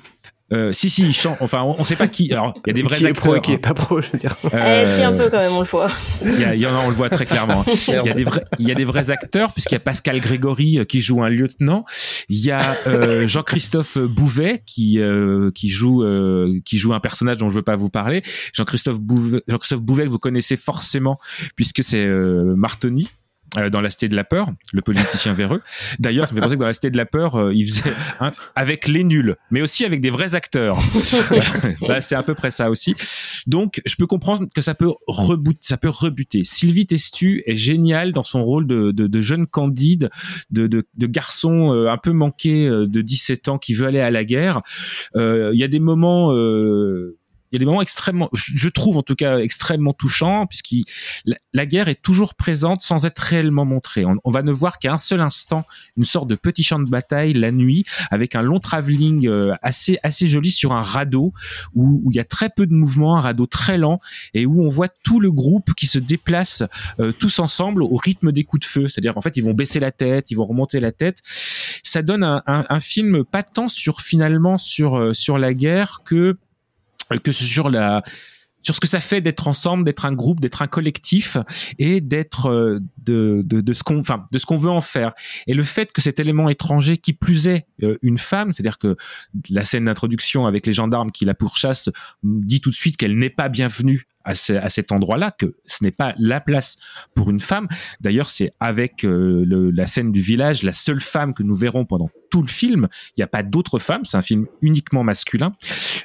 Euh, 0.52 0.72
si, 0.72 0.88
si, 0.88 1.02
ils 1.04 1.12
chantent. 1.12 1.36
Enfin, 1.40 1.62
on 1.62 1.78
ne 1.78 1.84
sait 1.84 1.94
pas 1.96 2.08
qui. 2.08 2.32
Alors, 2.32 2.54
il 2.66 2.68
y 2.68 2.70
a 2.70 2.72
des 2.72 2.82
vrais 2.82 2.96
qui 2.96 3.04
est 3.04 3.08
acteurs. 3.08 3.22
pro 3.22 3.36
et 3.36 3.40
qui 3.42 3.52
est 3.52 3.58
pas 3.58 3.74
pro, 3.74 4.00
je 4.00 4.10
veux 4.12 4.18
dire. 4.18 4.34
Euh, 4.54 4.84
Eh, 4.84 4.86
si, 4.94 5.02
un 5.02 5.12
peu 5.12 5.28
quand 5.28 5.36
même, 5.38 5.52
on 5.52 5.60
le 5.60 5.66
voit. 5.66 5.90
il 6.24 6.40
y, 6.40 6.44
a- 6.44 6.54
il 6.54 6.60
y 6.60 6.66
en 6.66 6.74
a, 6.74 6.78
on 6.84 6.88
le 6.88 6.94
voit 6.94 7.10
très 7.10 7.26
clairement. 7.26 7.64
hein. 7.68 7.72
Il 7.88 8.06
y 8.06 8.10
a 8.10 8.14
des 8.14 8.24
vrais, 8.24 8.44
il 8.58 8.66
y 8.66 8.72
a 8.72 8.74
des 8.74 8.84
vrais 8.84 9.10
acteurs, 9.10 9.52
puisqu'il 9.52 9.74
y 9.74 9.76
a 9.76 9.80
Pascal 9.80 10.20
Grégory 10.20 10.78
euh, 10.78 10.84
qui 10.84 11.00
joue 11.02 11.22
un 11.22 11.28
lieutenant. 11.28 11.84
Il 12.30 12.38
y 12.38 12.50
a 12.50 12.74
euh, 12.86 13.28
Jean-Christophe 13.28 13.98
Bouvet 13.98 14.62
qui 14.64 14.98
euh, 15.00 15.50
qui 15.54 15.68
joue 15.68 16.02
euh, 16.02 16.58
qui 16.64 16.78
joue 16.78 16.94
un 16.94 17.00
personnage 17.00 17.36
dont 17.36 17.50
je 17.50 17.56
veux 17.56 17.62
pas 17.62 17.76
vous 17.76 17.90
parler. 17.90 18.22
Jean-Christophe 18.54 19.00
Bouvet, 19.00 19.42
Jean-Christophe 19.48 19.82
Bouvet 19.82 20.04
que 20.04 20.10
vous 20.10 20.18
connaissez 20.18 20.56
forcément 20.56 21.18
puisque 21.56 21.82
c'est 21.84 22.04
euh, 22.06 22.54
Martoni. 22.56 23.08
Euh, 23.56 23.70
dans 23.70 23.80
la 23.80 23.90
Cité 23.90 24.08
de 24.08 24.16
la 24.16 24.24
Peur, 24.24 24.48
le 24.72 24.82
politicien 24.82 25.32
véreux. 25.32 25.62
D'ailleurs, 25.98 26.28
ça 26.28 26.34
me 26.34 26.36
fait 26.38 26.42
penser 26.42 26.56
que 26.56 26.60
dans 26.60 26.66
la 26.66 26.72
Cité 26.74 26.90
de 26.90 26.96
la 26.96 27.06
Peur, 27.06 27.36
euh, 27.36 27.52
il 27.54 27.68
faisait 27.68 27.92
un- 28.20 28.32
avec 28.54 28.88
les 28.88 29.04
nuls, 29.04 29.36
mais 29.50 29.62
aussi 29.62 29.84
avec 29.84 30.00
des 30.00 30.10
vrais 30.10 30.34
acteurs. 30.34 30.78
Bah, 31.86 32.00
c'est 32.00 32.14
à 32.14 32.22
peu 32.22 32.34
près 32.34 32.50
ça 32.50 32.70
aussi. 32.70 32.94
Donc, 33.46 33.80
je 33.86 33.94
peux 33.96 34.06
comprendre 34.06 34.46
que 34.54 34.60
ça 34.60 34.74
peut 34.74 34.92
rebuter. 35.06 35.58
Ça 35.62 35.76
peut 35.76 35.88
rebuter. 35.88 36.42
Sylvie 36.44 36.86
Testu 36.86 37.42
est 37.46 37.56
géniale 37.56 38.12
dans 38.12 38.24
son 38.24 38.44
rôle 38.44 38.66
de, 38.66 38.90
de, 38.90 39.06
de 39.06 39.22
jeune 39.22 39.46
candide, 39.46 40.10
de, 40.50 40.66
de, 40.66 40.84
de 40.96 41.06
garçon 41.06 41.72
euh, 41.74 41.90
un 41.90 41.96
peu 41.96 42.12
manqué 42.12 42.66
euh, 42.68 42.86
de 42.86 43.00
17 43.00 43.48
ans 43.48 43.58
qui 43.58 43.74
veut 43.74 43.86
aller 43.86 44.00
à 44.00 44.10
la 44.10 44.24
guerre. 44.24 44.60
Euh, 45.16 45.50
Il 45.52 45.58
y 45.60 45.64
a 45.64 45.68
des 45.68 45.80
moments. 45.80 46.32
euh, 46.34 47.17
il 47.50 47.54
y 47.54 47.56
a 47.56 47.58
des 47.60 47.64
moments 47.64 47.82
extrêmement, 47.82 48.28
je 48.32 48.68
trouve 48.68 48.96
en 48.96 49.02
tout 49.02 49.14
cas 49.14 49.38
extrêmement 49.38 49.92
touchants, 49.92 50.46
puisque 50.46 50.74
la, 51.52 51.66
guerre 51.66 51.88
est 51.88 52.00
toujours 52.00 52.34
présente 52.34 52.82
sans 52.82 53.06
être 53.06 53.18
réellement 53.18 53.64
montrée. 53.64 54.04
On, 54.04 54.16
on 54.24 54.30
va 54.30 54.42
ne 54.42 54.52
voir 54.52 54.78
qu'à 54.78 54.92
un 54.92 54.96
seul 54.96 55.20
instant 55.20 55.64
une 55.96 56.04
sorte 56.04 56.28
de 56.28 56.34
petit 56.34 56.62
champ 56.62 56.78
de 56.78 56.88
bataille 56.88 57.32
la 57.32 57.50
nuit, 57.52 57.84
avec 58.10 58.34
un 58.34 58.42
long 58.42 58.60
travelling 58.60 59.26
euh, 59.26 59.54
assez 59.62 59.98
assez 60.02 60.28
joli 60.28 60.50
sur 60.50 60.72
un 60.72 60.82
radeau 60.82 61.32
où, 61.74 62.10
il 62.10 62.16
y 62.16 62.20
a 62.20 62.24
très 62.24 62.50
peu 62.50 62.66
de 62.66 62.72
mouvement, 62.72 63.16
un 63.16 63.20
radeau 63.20 63.46
très 63.46 63.78
lent, 63.78 64.00
et 64.34 64.46
où 64.46 64.62
on 64.62 64.68
voit 64.68 64.88
tout 64.88 65.20
le 65.20 65.30
groupe 65.32 65.74
qui 65.74 65.86
se 65.86 65.98
déplace 65.98 66.62
euh, 67.00 67.12
tous 67.12 67.38
ensemble 67.38 67.82
au 67.82 67.96
rythme 67.96 68.32
des 68.32 68.44
coups 68.44 68.60
de 68.60 68.70
feu. 68.70 68.88
C'est-à-dire 68.88 69.14
qu'en 69.14 69.20
fait, 69.20 69.36
ils 69.36 69.44
vont 69.44 69.54
baisser 69.54 69.80
la 69.80 69.92
tête, 69.92 70.30
ils 70.30 70.36
vont 70.36 70.46
remonter 70.46 70.80
la 70.80 70.92
tête. 70.92 71.18
Ça 71.82 72.02
donne 72.02 72.22
un, 72.22 72.42
un, 72.46 72.64
un 72.68 72.80
film 72.80 73.24
pas 73.24 73.42
tant 73.42 73.68
sur 73.68 74.00
finalement 74.00 74.58
sur 74.58 74.96
euh, 74.96 75.14
sur 75.14 75.38
la 75.38 75.54
guerre 75.54 76.00
que 76.04 76.36
que 77.16 77.32
sur 77.32 77.70
la 77.70 78.02
sur 78.62 78.74
ce 78.74 78.80
que 78.80 78.86
ça 78.86 79.00
fait 79.00 79.20
d'être 79.20 79.48
ensemble, 79.48 79.84
d'être 79.84 80.04
un 80.04 80.12
groupe, 80.12 80.40
d'être 80.40 80.62
un 80.62 80.66
collectif 80.66 81.36
et 81.78 82.00
d'être 82.00 82.50
euh, 82.50 82.80
de, 82.98 83.42
de, 83.44 83.60
de 83.60 83.72
ce 83.72 83.82
qu'on 83.82 83.98
enfin 84.00 84.26
de 84.32 84.38
ce 84.38 84.46
qu'on 84.46 84.56
veut 84.56 84.70
en 84.70 84.80
faire. 84.80 85.12
Et 85.46 85.54
le 85.54 85.62
fait 85.62 85.92
que 85.92 86.00
cet 86.00 86.18
élément 86.18 86.48
étranger, 86.48 86.98
qui 86.98 87.12
plus 87.12 87.46
est 87.46 87.66
euh, 87.82 87.96
une 88.02 88.18
femme, 88.18 88.52
c'est-à-dire 88.52 88.78
que 88.78 88.96
la 89.48 89.64
scène 89.64 89.86
d'introduction 89.86 90.46
avec 90.46 90.66
les 90.66 90.72
gendarmes 90.72 91.10
qui 91.12 91.24
la 91.24 91.34
pourchassent 91.34 91.90
dit 92.22 92.60
tout 92.60 92.70
de 92.70 92.74
suite 92.74 92.96
qu'elle 92.96 93.16
n'est 93.16 93.30
pas 93.30 93.48
bienvenue 93.48 94.04
à, 94.28 94.34
ce- 94.34 94.52
à 94.52 94.68
cet 94.68 94.92
endroit-là, 94.92 95.30
que 95.30 95.54
ce 95.64 95.82
n'est 95.82 95.90
pas 95.90 96.14
la 96.18 96.40
place 96.40 96.76
pour 97.14 97.30
une 97.30 97.40
femme. 97.40 97.66
D'ailleurs, 98.00 98.30
c'est 98.30 98.52
avec 98.60 99.04
euh, 99.04 99.44
la 99.74 99.86
scène 99.86 100.12
du 100.12 100.20
village 100.20 100.62
la 100.62 100.72
seule 100.72 101.00
femme 101.00 101.34
que 101.34 101.42
nous 101.42 101.56
verrons 101.56 101.84
pendant 101.84 102.10
tout 102.30 102.42
le 102.42 102.48
film. 102.48 102.88
Il 103.16 103.20
n'y 103.20 103.24
a 103.24 103.26
pas 103.26 103.42
d'autres 103.42 103.78
femmes, 103.78 104.04
c'est 104.04 104.16
un 104.16 104.22
film 104.22 104.46
uniquement 104.60 105.02
masculin. 105.02 105.52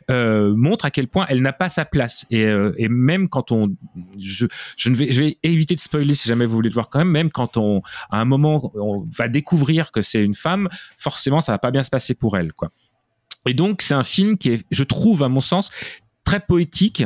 Euh, 0.09 0.53
montre 0.55 0.85
à 0.85 0.91
quel 0.91 1.07
point 1.07 1.25
elle 1.27 1.41
n'a 1.41 1.53
pas 1.53 1.69
sa 1.69 1.85
place. 1.85 2.25
Et, 2.31 2.45
euh, 2.45 2.73
même 2.89 3.27
quand 3.27 3.51
on, 3.51 3.75
je, 4.17 4.45
ne 4.87 4.95
vais 4.95 5.37
éviter 5.43 5.75
de 5.75 5.79
spoiler 5.81 6.13
si 6.13 6.27
jamais 6.27 6.45
vous 6.45 6.55
voulez 6.55 6.69
le 6.69 6.73
voir 6.73 6.89
quand 6.89 6.99
même. 6.99 7.11
Même 7.11 7.29
quand 7.29 7.57
on, 7.57 7.81
à 8.09 8.21
un 8.21 8.25
moment, 8.25 8.71
on 8.75 9.05
va 9.11 9.27
découvrir 9.27 9.91
que 9.91 10.01
c'est 10.01 10.23
une 10.23 10.35
femme, 10.35 10.69
forcément, 10.97 11.41
ça 11.41 11.51
va 11.51 11.59
pas 11.59 11.71
bien 11.71 11.83
se 11.83 11.89
passer 11.89 12.13
pour 12.13 12.37
elle, 12.37 12.53
quoi. 12.53 12.69
Et 13.45 13.53
donc, 13.53 13.81
c'est 13.81 13.93
un 13.93 14.05
film 14.05 14.37
qui 14.37 14.49
est, 14.51 14.65
je 14.71 14.83
trouve, 14.85 15.21
à 15.21 15.27
mon 15.27 15.41
sens, 15.41 15.69
très 16.23 16.39
poétique, 16.39 17.03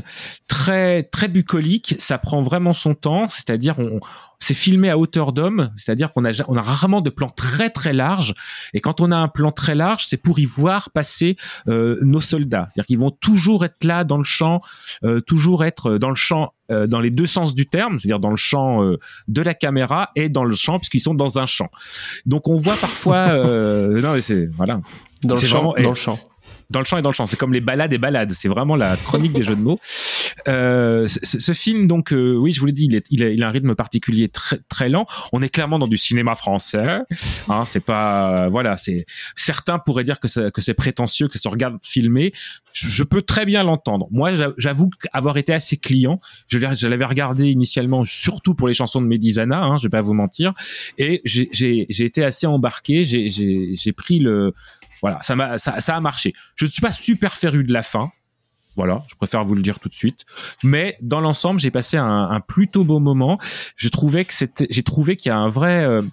très 0.47 1.03
très 1.03 1.27
bucolique. 1.27 1.95
Ça 1.99 2.17
prend 2.17 2.41
vraiment 2.41 2.73
son 2.73 2.93
temps, 2.95 3.27
c'est-à-dire 3.29 3.79
on, 3.79 3.99
c'est 4.39 4.53
filmé 4.53 4.89
à 4.89 4.97
hauteur 4.97 5.33
d'homme, 5.33 5.71
c'est-à-dire 5.77 6.11
qu'on 6.11 6.23
a 6.25 6.31
on 6.47 6.55
a 6.55 6.61
rarement 6.61 7.01
de 7.01 7.09
plans 7.09 7.29
très 7.29 7.69
très 7.69 7.93
larges. 7.93 8.33
Et 8.73 8.79
quand 8.81 9.01
on 9.01 9.11
a 9.11 9.17
un 9.17 9.27
plan 9.27 9.51
très 9.51 9.75
large, 9.75 10.05
c'est 10.07 10.17
pour 10.17 10.39
y 10.39 10.45
voir 10.45 10.91
passer 10.91 11.35
euh, 11.67 11.97
nos 12.01 12.21
soldats. 12.21 12.69
C'est-à-dire 12.73 12.85
qu'ils 12.87 12.99
vont 12.99 13.11
toujours 13.11 13.65
être 13.65 13.83
là 13.83 14.03
dans 14.03 14.17
le 14.17 14.23
champ, 14.23 14.61
euh, 15.03 15.21
toujours 15.21 15.63
être 15.65 15.97
dans 15.97 16.09
le 16.09 16.15
champ 16.15 16.53
euh, 16.69 16.85
dans 16.85 16.99
les 16.99 17.11
deux 17.11 17.25
sens 17.25 17.55
du 17.55 17.65
terme, 17.65 17.97
c'est-à-dire 17.99 18.19
dans 18.19 18.29
le 18.29 18.35
champ 18.35 18.83
euh, 18.83 18.97
de 19.27 19.41
la 19.41 19.53
caméra 19.53 20.11
et 20.15 20.27
dans 20.29 20.43
le 20.43 20.53
champ 20.55 20.77
puisqu'ils 20.79 20.99
sont 20.99 21.15
dans 21.15 21.39
un 21.39 21.45
champ. 21.45 21.69
Donc 22.25 22.47
on 22.47 22.57
voit 22.57 22.75
parfois, 22.75 23.15
euh, 23.29 24.01
non 24.03 24.13
mais 24.13 24.21
c'est 24.21 24.45
voilà, 24.47 24.81
Dans 25.23 25.35
le 25.35 25.39
champ, 25.41 25.71
vraiment- 25.71 25.73
dans 25.81 25.89
le 25.89 25.95
champ. 25.95 26.17
Dans 26.69 26.79
le 26.79 26.85
champ 26.85 26.97
et 26.97 27.01
dans 27.01 27.09
le 27.09 27.13
champ. 27.15 27.25
C'est 27.25 27.37
comme 27.37 27.53
les 27.53 27.61
balades 27.61 27.93
et 27.93 27.97
balades. 27.97 28.33
C'est 28.33 28.47
vraiment 28.47 28.75
la 28.75 28.97
chronique 28.97 29.33
des 29.33 29.43
jeux 29.43 29.55
de 29.55 29.61
mots. 29.61 29.79
Euh, 30.47 31.07
ce, 31.07 31.39
ce 31.39 31.53
film, 31.53 31.87
donc, 31.87 32.11
euh, 32.13 32.35
oui, 32.35 32.53
je 32.53 32.59
vous 32.59 32.65
l'ai 32.65 32.73
dit, 32.73 32.85
il, 32.85 32.95
est, 32.95 33.05
il, 33.09 33.23
a, 33.23 33.29
il 33.29 33.43
a 33.43 33.47
un 33.47 33.51
rythme 33.51 33.75
particulier 33.75 34.29
très, 34.29 34.59
très 34.69 34.89
lent. 34.89 35.05
On 35.33 35.41
est 35.41 35.49
clairement 35.49 35.79
dans 35.79 35.87
du 35.87 35.97
cinéma 35.97 36.35
français. 36.35 36.85
Hein, 37.49 37.63
c'est 37.65 37.83
pas, 37.83 38.49
voilà, 38.49 38.77
c'est 38.77 39.05
certains 39.35 39.79
pourraient 39.79 40.03
dire 40.03 40.19
que, 40.19 40.49
que 40.49 40.61
c'est 40.61 40.73
prétentieux, 40.73 41.27
que 41.27 41.33
ça 41.33 41.43
se 41.43 41.47
regarde 41.49 41.77
filmé. 41.83 42.33
Je, 42.73 42.89
je 42.89 43.03
peux 43.03 43.21
très 43.21 43.45
bien 43.45 43.63
l'entendre. 43.63 44.07
Moi, 44.11 44.35
j'a- 44.35 44.51
j'avoue 44.57 44.89
avoir 45.13 45.37
été 45.37 45.53
assez 45.53 45.77
client. 45.77 46.19
Je 46.47 46.59
je 46.59 46.87
l'avais 46.87 47.05
regardé 47.05 47.47
initialement, 47.49 48.03
surtout 48.05 48.53
pour 48.55 48.67
les 48.67 48.73
chansons 48.73 49.01
de 49.01 49.07
Medizana. 49.07 49.63
Hein, 49.63 49.77
je 49.77 49.83
vais 49.83 49.89
pas 49.89 50.01
vous 50.01 50.13
mentir. 50.13 50.53
Et 50.97 51.21
j'ai- 51.23 51.47
été 52.03 52.23
assez 52.23 52.47
embarqué. 52.47 53.03
J'ai 53.03 53.91
pris 53.93 54.19
le 54.19 54.53
voilà, 55.01 55.21
ça, 55.23 55.35
m'a, 55.35 55.57
ça, 55.57 55.73
a 55.73 56.01
marché. 56.01 56.33
Je 56.55 56.65
ne 56.65 56.69
suis 56.69 56.81
pas 56.81 56.91
super 56.91 57.33
féru 57.33 57.63
de 57.63 57.73
la 57.73 57.83
fin. 57.83 58.11
Voilà, 58.75 59.03
je 59.09 59.15
préfère 59.15 59.43
vous 59.43 59.55
le 59.55 59.63
dire 59.63 59.79
tout 59.79 59.89
de 59.89 59.93
suite. 59.93 60.25
Mais 60.63 60.97
dans 61.01 61.19
l'ensemble, 61.19 61.59
j'ai 61.59 61.71
passé 61.71 61.97
un, 61.97 62.39
plutôt 62.47 62.83
beau 62.83 62.99
moment. 62.99 63.39
Je 63.75 63.89
trouvais 63.89 64.23
que 64.23 64.33
c'était, 64.33 64.67
j'ai 64.69 64.83
trouvé 64.83 65.15
qu'il 65.15 65.29
y 65.29 65.33
a 65.33 65.37
un 65.37 65.49
vrai, 65.49 65.83
euh, 65.83 66.03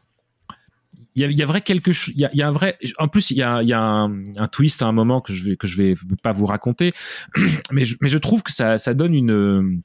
il 1.15 1.23
y 1.23 1.25
a, 1.25 1.29
il 1.29 1.37
y 1.37 1.43
a 1.43 1.47
vrai 1.47 1.61
quelque 1.61 1.93
chose, 1.93 2.15
il 2.17 2.25
a, 2.25 2.31
il 2.33 2.39
y 2.39 2.43
a 2.43 2.49
un 2.49 2.53
vrai, 2.53 2.79
en 2.99 3.09
plus 3.09 3.31
il 3.31 3.37
y 3.37 3.43
a, 3.43 3.63
il 3.63 3.69
y 3.69 3.75
a 3.75 3.81
un, 3.81 4.25
un 4.39 4.49
twist 4.49 4.81
à 4.81 4.87
un 4.87 4.93
moment 4.93 5.21
que 5.21 5.33
je 5.35 5.45
vais 5.45 5.57
que 5.57 5.67
je 5.67 5.77
vais 5.77 5.95
pas 6.23 6.33
vous 6.33 6.47
raconter, 6.47 6.95
mais 7.71 7.85
je, 7.85 7.97
mais 8.01 8.09
je 8.09 8.19
trouve 8.19 8.43
que 8.43 8.51
ça, 8.51 8.79
ça 8.79 8.95
donne 8.95 9.15
une 9.15 9.83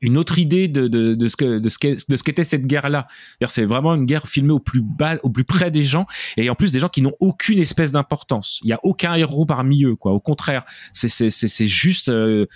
une 0.00 0.18
autre 0.18 0.38
idée 0.38 0.68
de, 0.68 0.88
de, 0.88 1.14
de 1.14 1.28
ce 1.28 1.36
que 1.36 1.58
de 1.58 1.68
ce 1.68 1.78
de 2.08 2.16
ce 2.16 2.22
qu'était 2.22 2.44
cette 2.44 2.66
guerre-là. 2.66 3.06
C'est-à-dire, 3.08 3.50
C'est 3.50 3.64
vraiment 3.64 3.94
une 3.94 4.06
guerre 4.06 4.26
filmée 4.26 4.52
au 4.52 4.58
plus 4.58 4.82
bas, 4.82 5.16
au 5.22 5.30
plus 5.30 5.44
près 5.44 5.70
des 5.70 5.82
gens, 5.82 6.06
et 6.36 6.50
en 6.50 6.54
plus 6.54 6.72
des 6.72 6.80
gens 6.80 6.88
qui 6.88 7.02
n'ont 7.02 7.14
aucune 7.20 7.58
espèce 7.58 7.92
d'importance. 7.92 8.60
Il 8.62 8.68
y 8.68 8.72
a 8.72 8.80
aucun 8.82 9.14
héros 9.14 9.46
parmi 9.46 9.84
eux, 9.84 9.96
quoi. 9.96 10.12
Au 10.12 10.20
contraire, 10.20 10.64
c'est 10.92 11.08
c'est 11.08 11.30
c'est 11.30 11.66
juste 11.66 12.08
euh, 12.08 12.46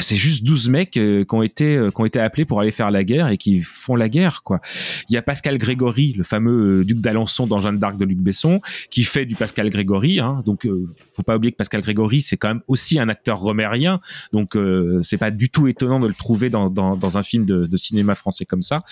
c'est 0.00 0.16
juste 0.16 0.44
12 0.44 0.68
mecs 0.68 0.96
euh, 0.96 1.24
qui 1.24 1.34
ont 1.34 1.42
été 1.42 1.76
euh, 1.76 1.90
qui 1.90 2.00
ont 2.00 2.04
été 2.04 2.20
appelés 2.20 2.44
pour 2.44 2.60
aller 2.60 2.70
faire 2.70 2.90
la 2.90 3.04
guerre 3.04 3.28
et 3.28 3.36
qui 3.36 3.60
font 3.60 3.96
la 3.96 4.08
guerre 4.08 4.42
quoi. 4.42 4.60
Il 5.08 5.14
y 5.14 5.16
a 5.16 5.22
Pascal 5.22 5.58
Grégory, 5.58 6.12
le 6.12 6.22
fameux 6.22 6.80
euh, 6.80 6.84
duc 6.84 7.00
d'Alençon 7.00 7.46
dans 7.46 7.60
Jeanne 7.60 7.78
d'Arc 7.78 7.96
de 7.96 8.04
Luc 8.04 8.18
Besson, 8.18 8.60
qui 8.90 9.04
fait 9.04 9.26
du 9.26 9.34
Pascal 9.34 9.70
Grégory 9.70 10.20
hein. 10.20 10.42
Donc 10.44 10.66
euh, 10.66 10.86
faut 11.12 11.22
pas 11.22 11.36
oublier 11.36 11.52
que 11.52 11.56
Pascal 11.56 11.82
Grégory 11.82 12.20
c'est 12.20 12.36
quand 12.36 12.48
même 12.48 12.62
aussi 12.68 12.98
un 12.98 13.08
acteur 13.08 13.38
romérien. 13.38 14.00
Donc 14.32 14.56
euh, 14.56 15.00
c'est 15.02 15.18
pas 15.18 15.30
du 15.30 15.48
tout 15.48 15.66
étonnant 15.68 15.98
de 15.98 16.06
le 16.06 16.14
trouver 16.14 16.50
dans 16.50 16.68
dans, 16.70 16.96
dans 16.96 17.18
un 17.18 17.22
film 17.22 17.44
de, 17.44 17.66
de 17.66 17.76
cinéma 17.76 18.14
français 18.14 18.44
comme 18.44 18.62
ça. 18.62 18.82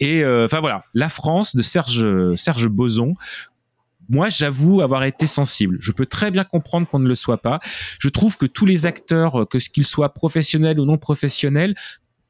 Et 0.00 0.24
enfin 0.26 0.58
voilà, 0.58 0.84
La 0.94 1.08
France 1.08 1.54
de 1.54 1.62
Serge 1.62 2.34
Serge 2.34 2.66
Boson 2.66 3.14
moi, 4.12 4.28
j'avoue 4.28 4.82
avoir 4.82 5.04
été 5.04 5.26
sensible. 5.26 5.78
Je 5.80 5.90
peux 5.90 6.06
très 6.06 6.30
bien 6.30 6.44
comprendre 6.44 6.86
qu'on 6.86 6.98
ne 6.98 7.08
le 7.08 7.14
soit 7.14 7.38
pas. 7.38 7.60
Je 7.98 8.08
trouve 8.10 8.36
que 8.36 8.46
tous 8.46 8.66
les 8.66 8.86
acteurs, 8.86 9.48
que 9.48 9.58
qu'ils 9.58 9.86
soient 9.86 10.12
professionnels 10.12 10.78
ou 10.78 10.84
non 10.84 10.98
professionnels, 10.98 11.74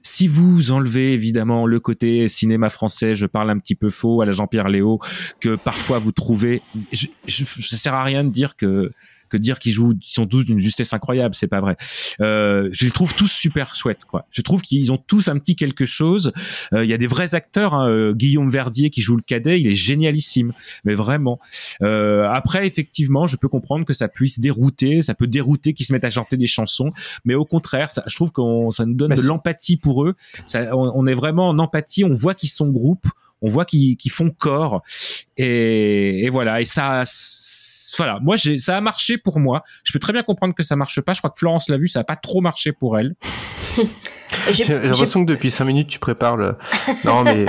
si 0.03 0.29
vous 0.29 0.71
enlevez 0.71 1.13
évidemment 1.13 1.67
le 1.67 1.81
côté 1.81 2.29
cinéma 2.29 2.71
français, 2.71 3.15
je 3.15 3.27
parle 3.27 3.51
un 3.51 3.59
petit 3.59 3.75
peu 3.75 3.91
faux 3.91 4.21
à 4.21 4.27
la 4.27 4.33
Jean-Pierre 4.33 4.69
Léo, 4.69 5.01
que 5.41 5.57
parfois 5.57 5.99
vous 5.99 6.13
trouvez, 6.13 6.63
je, 6.93 7.07
je, 7.27 7.45
ça 7.45 7.77
sert 7.77 7.95
à 7.95 8.03
rien 8.03 8.25
de 8.25 8.31
dire 8.31 8.57
que 8.57 8.91
que 9.33 9.39
dire 9.39 9.59
qu'ils 9.59 9.73
jouent, 9.73 9.95
ils 9.95 10.13
sont 10.13 10.27
tous 10.27 10.45
d'une 10.45 10.59
justesse 10.59 10.93
incroyable, 10.93 11.35
c'est 11.35 11.49
pas 11.49 11.61
vrai. 11.61 11.77
Euh, 12.21 12.69
je 12.73 12.85
les 12.85 12.91
trouve 12.91 13.15
tous 13.17 13.31
super 13.33 13.75
chouettes, 13.75 14.05
quoi. 14.05 14.27
Je 14.31 14.43
trouve 14.43 14.61
qu'ils 14.61 14.93
ont 14.93 14.99
tous 14.99 15.29
un 15.29 15.39
petit 15.39 15.57
quelque 15.57 15.87
chose. 15.87 16.33
Euh, 16.75 16.85
Il 16.85 16.91
y 16.91 16.93
a 16.93 16.99
des 16.99 17.07
vrais 17.07 17.35
acteurs, 17.35 17.73
hein, 17.75 17.89
euh, 17.89 18.13
Guillaume 18.13 18.51
Verdier 18.51 18.91
qui 18.91 19.01
joue 19.01 19.17
le 19.17 19.23
cadet, 19.23 19.61
il 19.61 19.67
est 19.67 19.75
génialissime, 19.75 20.53
mais 20.85 20.95
vraiment. 20.95 21.41
Euh, 21.83 22.29
après, 22.31 22.67
effectivement, 22.67 23.27
je 23.27 23.37
peux 23.37 23.49
comprendre 23.49 23.85
que 23.87 23.95
ça 23.95 24.09
puisse 24.09 24.39
dérouter, 24.39 25.03
ça 25.03 25.15
peut 25.15 25.27
dérouter 25.27 25.73
qu'ils 25.73 25.87
se 25.87 25.93
mettent 25.93 26.05
à 26.05 26.11
chanter 26.11 26.37
des 26.37 26.47
chansons, 26.47 26.93
mais 27.25 27.35
au 27.35 27.47
contraire, 27.47 27.91
ça, 27.91 28.05
je 28.07 28.15
trouve 28.15 28.33
qu'on 28.33 28.71
ça 28.71 28.85
nous 28.85 28.95
donne 28.95 29.11
Bah, 29.11 29.17
de 29.17 29.23
l'empathie 29.23 29.79
pour 29.79 30.05
eux. 30.05 30.15
Ça, 30.47 30.77
on, 30.77 30.93
on 30.95 31.07
est 31.07 31.15
vraiment 31.15 31.49
en 31.49 31.59
empathie, 31.59 32.05
on 32.05 32.15
voit 32.15 32.35
qu'ils 32.35 32.51
sont 32.51 32.71
groupe, 32.71 33.07
on 33.43 33.51
voit 33.51 33.65
qu'ils 33.65 33.97
font 34.11 34.31
corps, 34.31 34.83
et, 35.37 36.25
et 36.25 36.31
voilà. 36.31 36.61
Et 36.61 36.65
ça, 36.65 37.03
voilà. 37.99 38.19
Moi, 38.23 38.37
j'ai, 38.37 38.59
ça 38.59 38.77
a 38.77 38.81
marché 38.81 39.19
pour 39.19 39.39
moi. 39.41 39.63
Je 39.85 39.93
peux 39.93 39.99
très 39.99 40.13
bien 40.13 40.23
comprendre 40.23 40.55
que 40.55 40.63
ça 40.63 40.77
marche 40.77 41.01
pas. 41.01 41.13
Je 41.15 41.19
crois 41.21 41.31
que 41.31 41.39
Florence 41.39 41.69
l'a 41.69 41.77
vu, 41.77 41.89
ça 41.89 42.01
a 42.01 42.05
pas 42.05 42.17
trop 42.17 42.41
marché 42.41 42.73
pour 42.73 42.99
elle. 42.99 43.15
J'ai 44.53 44.65
l'impression 44.65 45.25
que 45.25 45.31
depuis 45.31 45.51
5 45.51 45.65
minutes, 45.67 45.89
tu 45.89 45.99
prépares 45.99 46.37
le. 46.37 46.55
Non, 47.05 47.23
mais. 47.23 47.47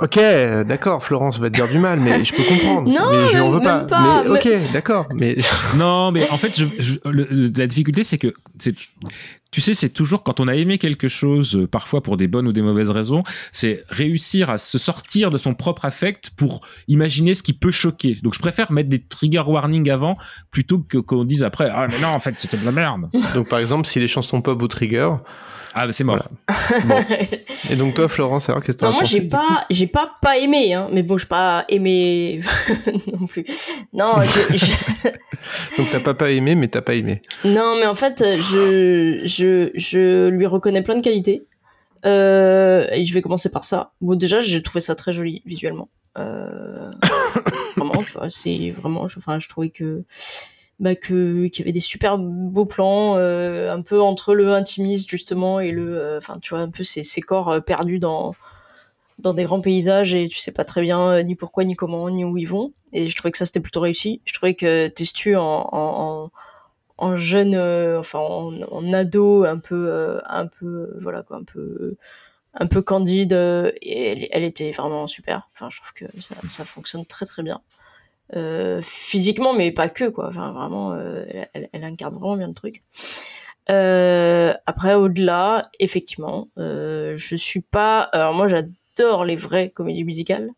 Ok, 0.00 0.18
d'accord, 0.66 1.04
Florence 1.04 1.38
va 1.38 1.50
te 1.50 1.54
dire 1.54 1.68
du 1.68 1.78
mal, 1.78 2.00
mais 2.00 2.24
je 2.24 2.34
peux 2.34 2.42
comprendre. 2.42 2.90
Non, 2.90 3.10
mais 3.12 3.28
je 3.28 3.34
lui 3.34 3.40
en 3.40 3.50
même- 3.50 3.58
veux 3.58 3.86
pas. 3.86 4.22
mais 4.24 4.28
ok, 4.30 4.48
d'accord, 4.72 5.08
mais. 5.14 5.36
Non, 5.76 6.10
mais 6.10 6.28
en 6.30 6.38
fait, 6.38 6.58
je, 6.58 6.64
je- 6.78 6.98
le- 7.04 7.26
le- 7.30 7.52
la 7.54 7.66
difficulté, 7.66 8.02
c'est 8.02 8.16
que, 8.16 8.32
c'est, 8.58 8.74
tu 9.50 9.60
sais, 9.60 9.74
c'est 9.74 9.88
toujours 9.90 10.22
quand 10.22 10.38
on 10.40 10.48
a 10.48 10.54
aimé 10.54 10.78
quelque 10.78 11.08
chose, 11.08 11.56
euh, 11.56 11.66
parfois 11.66 12.02
pour 12.02 12.16
des 12.16 12.28
bonnes 12.28 12.46
ou 12.46 12.52
des 12.52 12.62
mauvaises 12.62 12.90
raisons, 12.90 13.22
c'est 13.52 13.84
réussir 13.88 14.48
à 14.50 14.58
se 14.58 14.78
sortir 14.78 15.30
de 15.30 15.38
son 15.38 15.54
propre 15.54 15.84
affect 15.84 16.30
pour 16.30 16.60
imaginer 16.86 17.34
ce 17.34 17.42
qui 17.42 17.52
peut 17.52 17.70
choquer. 17.70 18.16
Donc, 18.22 18.34
je 18.34 18.38
préfère 18.38 18.70
mettre 18.70 18.88
des 18.88 19.00
trigger 19.00 19.42
warnings 19.46 19.90
avant 19.90 20.16
plutôt 20.50 20.78
que 20.78 20.98
qu'on 20.98 21.24
dise 21.24 21.42
après, 21.42 21.68
ah, 21.72 21.86
mais 21.88 21.98
non, 22.00 22.08
en 22.08 22.20
fait, 22.20 22.34
c'était 22.38 22.58
de 22.58 22.64
la 22.64 22.72
merde. 22.72 23.08
Donc, 23.34 23.48
par 23.48 23.58
exemple, 23.58 23.88
si 23.88 23.98
les 23.98 24.08
chansons 24.08 24.40
pop 24.40 24.60
vous 24.60 24.68
trigger. 24.68 25.10
Ah, 25.74 25.86
bah, 25.86 25.92
c'est 25.92 26.04
mort. 26.04 26.18
Bon. 26.84 26.96
Et 27.70 27.76
donc, 27.76 27.94
toi, 27.94 28.08
Florence, 28.08 28.48
alors 28.48 28.62
qu'est-ce 28.62 28.76
que 28.76 28.80
t'en 28.80 28.86
Non, 28.90 28.92
as 28.96 29.00
moi 29.00 29.04
j'ai 29.04 29.20
pas, 29.22 29.66
j'ai 29.70 29.86
pas 29.86 30.12
pas 30.20 30.36
aimé, 30.38 30.74
hein. 30.74 30.88
Mais 30.92 31.02
bon, 31.02 31.16
j'ai 31.16 31.26
pas 31.28 31.64
aimé 31.68 32.40
non 33.20 33.26
plus. 33.26 33.44
Non, 33.92 34.14
je, 34.20 34.66
Donc, 35.78 35.90
t'as 35.92 36.00
pas 36.00 36.14
pas 36.14 36.30
aimé, 36.32 36.54
mais 36.54 36.68
t'as 36.68 36.82
pas 36.82 36.94
aimé. 36.94 37.22
non, 37.44 37.76
mais 37.78 37.86
en 37.86 37.94
fait, 37.94 38.18
je, 38.24 39.20
je, 39.24 39.70
je 39.74 40.28
lui 40.28 40.46
reconnais 40.46 40.82
plein 40.82 40.96
de 40.96 41.02
qualités. 41.02 41.44
Euh, 42.06 42.86
et 42.92 43.04
je 43.04 43.12
vais 43.14 43.22
commencer 43.22 43.50
par 43.50 43.64
ça. 43.64 43.92
Bon, 44.00 44.14
déjà, 44.16 44.40
j'ai 44.40 44.62
trouvé 44.62 44.80
ça 44.80 44.94
très 44.94 45.12
joli 45.12 45.42
visuellement. 45.46 45.88
Euh, 46.18 46.90
vraiment, 47.76 48.02
tu 48.02 48.12
vois, 48.12 48.30
c'est 48.30 48.70
vraiment, 48.70 49.06
je- 49.06 49.18
enfin, 49.18 49.38
je 49.38 49.48
trouvais 49.48 49.68
que, 49.68 50.02
bah, 50.80 50.94
que 50.96 51.46
qu'il 51.48 51.60
y 51.60 51.62
avait 51.62 51.72
des 51.72 51.80
super 51.80 52.18
beaux 52.18 52.64
plans, 52.64 53.16
euh, 53.16 53.70
un 53.72 53.82
peu 53.82 54.00
entre 54.00 54.34
le 54.34 54.54
intimiste 54.54 55.08
justement 55.10 55.60
et 55.60 55.72
le, 55.72 55.98
euh, 55.98 56.18
enfin, 56.18 56.38
tu 56.40 56.54
vois, 56.54 56.60
un 56.62 56.70
peu 56.70 56.84
ces, 56.84 57.04
ces 57.04 57.20
corps 57.20 57.50
euh, 57.50 57.60
perdus 57.60 57.98
dans 57.98 58.34
dans 59.18 59.34
des 59.34 59.44
grands 59.44 59.60
paysages 59.60 60.14
et 60.14 60.28
tu 60.28 60.38
sais 60.38 60.52
pas 60.52 60.64
très 60.64 60.80
bien 60.80 61.10
euh, 61.12 61.22
ni 61.22 61.34
pourquoi 61.36 61.64
ni 61.64 61.76
comment 61.76 62.08
ni 62.10 62.24
où 62.24 62.38
ils 62.38 62.48
vont. 62.48 62.72
Et 62.92 63.08
je 63.10 63.16
trouvais 63.16 63.30
que 63.32 63.38
ça 63.38 63.44
c'était 63.46 63.60
plutôt 63.60 63.80
réussi. 63.80 64.22
Je 64.24 64.32
trouvais 64.32 64.54
que 64.54 64.88
Testu 64.88 65.36
en, 65.36 65.68
en, 65.72 66.30
en, 66.98 67.16
jeune, 67.16 67.54
enfin 67.98 68.18
en, 68.20 68.58
en 68.70 68.92
ado, 68.94 69.44
un 69.44 69.58
peu, 69.58 70.20
un 70.26 70.46
peu, 70.46 70.96
voilà 71.00 71.22
quoi, 71.22 71.36
un 71.36 71.44
peu, 71.44 71.96
un 72.54 72.66
peu 72.66 72.82
candide. 72.82 73.32
et 73.82 74.12
elle, 74.12 74.28
elle 74.32 74.44
était 74.44 74.72
vraiment 74.72 75.06
super. 75.06 75.48
Enfin, 75.54 75.68
je 75.70 75.76
trouve 75.80 75.92
que 75.92 76.20
ça, 76.22 76.34
ça 76.48 76.64
fonctionne 76.64 77.04
très 77.04 77.26
très 77.26 77.42
bien. 77.42 77.60
Euh, 78.36 78.80
physiquement, 78.82 79.54
mais 79.54 79.72
pas 79.72 79.88
que 79.88 80.08
quoi. 80.08 80.28
Enfin, 80.28 80.52
vraiment, 80.52 80.92
euh, 80.92 81.24
elle, 81.52 81.68
elle 81.72 81.84
incarne 81.84 82.14
vraiment 82.14 82.36
bien 82.36 82.48
le 82.48 82.54
truc. 82.54 82.84
Euh, 83.70 84.54
après, 84.66 84.94
au-delà, 84.94 85.62
effectivement, 85.80 86.48
euh, 86.56 87.16
je 87.16 87.34
suis 87.34 87.60
pas. 87.60 88.02
Alors 88.02 88.34
moi, 88.34 88.46
j'adore 88.46 89.24
les 89.24 89.36
vraies 89.36 89.70
comédies 89.70 90.04
musicales. 90.04 90.50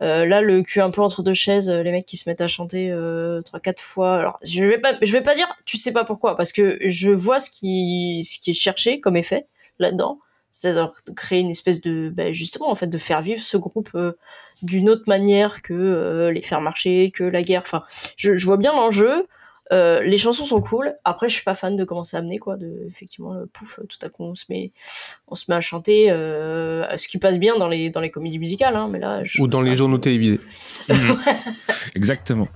Là, 0.00 0.40
le 0.40 0.62
cul 0.64 0.80
un 0.80 0.90
peu 0.90 1.00
entre 1.00 1.22
deux 1.22 1.32
chaises, 1.32 1.70
les 1.70 1.92
mecs 1.92 2.06
qui 2.06 2.16
se 2.16 2.28
mettent 2.28 2.40
à 2.40 2.48
chanter 2.48 2.92
trois, 3.44 3.60
quatre 3.60 3.80
fois. 3.80 4.18
Alors, 4.18 4.36
je 4.42 4.64
vais 4.64 4.78
pas, 4.78 4.94
je 5.00 5.12
vais 5.12 5.22
pas 5.22 5.36
dire, 5.36 5.46
tu 5.64 5.78
sais 5.78 5.92
pas 5.92 6.02
pourquoi, 6.02 6.36
parce 6.36 6.50
que 6.52 6.76
je 6.84 7.12
vois 7.12 7.38
ce 7.38 7.50
qui, 7.50 8.26
ce 8.28 8.40
qui 8.40 8.50
est 8.50 8.54
cherché 8.54 8.98
comme 8.98 9.16
effet 9.16 9.46
là-dedans, 9.78 10.18
c'est-à-dire 10.52 10.92
de 11.06 11.12
créer 11.12 11.40
une 11.40 11.50
espèce 11.50 11.80
de, 11.80 12.10
ben, 12.10 12.32
justement, 12.32 12.70
en 12.70 12.74
fait, 12.74 12.86
de 12.86 12.98
faire 12.98 13.22
vivre 13.22 13.40
ce 13.40 13.56
groupe 13.56 13.90
euh, 13.94 14.12
d'une 14.62 14.88
autre 14.90 15.04
manière 15.06 15.62
que 15.62 15.72
euh, 15.72 16.30
les 16.30 16.42
faire 16.42 16.60
marcher, 16.60 17.10
que 17.12 17.24
la 17.24 17.42
guerre. 17.42 17.62
Enfin, 17.62 17.82
je, 18.16 18.36
je 18.36 18.44
vois 18.46 18.58
bien 18.58 18.72
l'enjeu. 18.72 19.26
Euh, 19.70 20.02
les 20.02 20.18
chansons 20.18 20.44
sont 20.44 20.60
cool. 20.60 20.94
Après, 21.04 21.28
je 21.28 21.34
suis 21.34 21.44
pas 21.44 21.54
fan 21.54 21.76
de 21.76 21.84
comment 21.84 22.02
c'est 22.04 22.16
amené, 22.16 22.38
quoi. 22.38 22.56
De 22.56 22.86
effectivement, 22.88 23.34
euh, 23.34 23.44
pouf, 23.52 23.78
tout 23.88 23.98
à 24.02 24.08
coup, 24.08 24.24
on 24.24 24.34
se 24.34 24.44
met, 24.50 24.72
on 25.28 25.34
se 25.34 25.44
met 25.48 25.54
à 25.54 25.60
chanter, 25.60 26.10
euh, 26.10 26.84
ce 26.96 27.06
qui 27.08 27.18
passe 27.18 27.38
bien 27.38 27.56
dans 27.56 27.68
les 27.68 27.88
dans 27.90 28.00
les 28.00 28.10
comédies 28.10 28.38
musicales, 28.40 28.74
hein. 28.76 28.88
Mais 28.90 28.98
là, 28.98 29.20
je 29.24 29.40
Ou 29.40 29.46
dans 29.46 29.62
les 29.62 29.76
journaux 29.76 29.96
peu- 29.98 30.02
télévisés. 30.02 30.40
Exactement. 31.94 32.48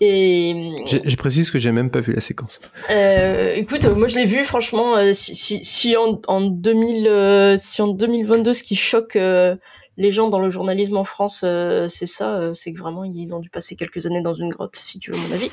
Et 0.00 0.72
J'ai- 0.86 1.02
Je 1.04 1.16
précise 1.16 1.50
que 1.50 1.58
j'ai 1.58 1.72
même 1.72 1.90
pas 1.90 2.00
vu 2.00 2.12
la 2.14 2.20
séquence. 2.20 2.60
euh, 2.90 3.54
écoute, 3.54 3.84
moi 3.86 4.08
je 4.08 4.14
l'ai 4.16 4.26
vu 4.26 4.44
franchement. 4.44 4.96
euh, 4.96 5.12
si, 5.12 5.34
si, 5.34 5.64
si 5.64 5.96
en, 5.96 6.20
en 6.28 6.40
2000, 6.40 7.06
euh, 7.08 7.56
si 7.56 7.82
en 7.82 7.88
2022, 7.88 8.54
ce 8.54 8.62
qui 8.62 8.76
choque 8.76 9.16
euh, 9.16 9.56
les 10.00 10.10
gens 10.10 10.28
dans 10.30 10.38
le 10.40 10.48
journalisme 10.50 10.96
en 10.96 11.04
France, 11.04 11.42
euh, 11.44 11.86
c'est 11.88 12.06
ça, 12.06 12.38
euh, 12.38 12.52
c'est 12.54 12.72
que 12.72 12.78
vraiment 12.78 13.04
ils 13.04 13.34
ont 13.34 13.38
dû 13.38 13.50
passer 13.50 13.76
quelques 13.76 14.06
années 14.06 14.22
dans 14.22 14.34
une 14.34 14.48
grotte, 14.48 14.76
si 14.76 14.98
tu 14.98 15.10
veux 15.12 15.18
mon 15.18 15.32
avis. 15.34 15.50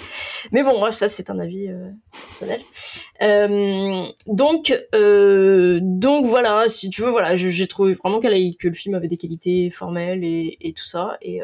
Mais 0.53 0.63
bon, 0.63 0.79
bref, 0.79 0.95
ça 0.95 1.09
c'est 1.09 1.29
un 1.29 1.37
avis 1.37 1.67
euh, 1.67 1.89
personnel. 2.11 2.61
Donc, 4.27 4.73
donc 5.81 6.25
voilà, 6.25 6.69
si 6.69 6.89
tu 6.89 7.01
veux, 7.01 7.09
voilà, 7.09 7.35
j'ai 7.35 7.67
trouvé 7.67 7.93
vraiment 7.93 8.19
a- 8.19 8.21
que 8.59 8.67
le 8.67 8.73
film 8.73 8.95
avait 8.95 9.07
des 9.07 9.17
qualités 9.17 9.69
formelles 9.69 10.23
et, 10.23 10.57
et 10.61 10.73
tout 10.73 10.85
ça, 10.85 11.17
et, 11.21 11.41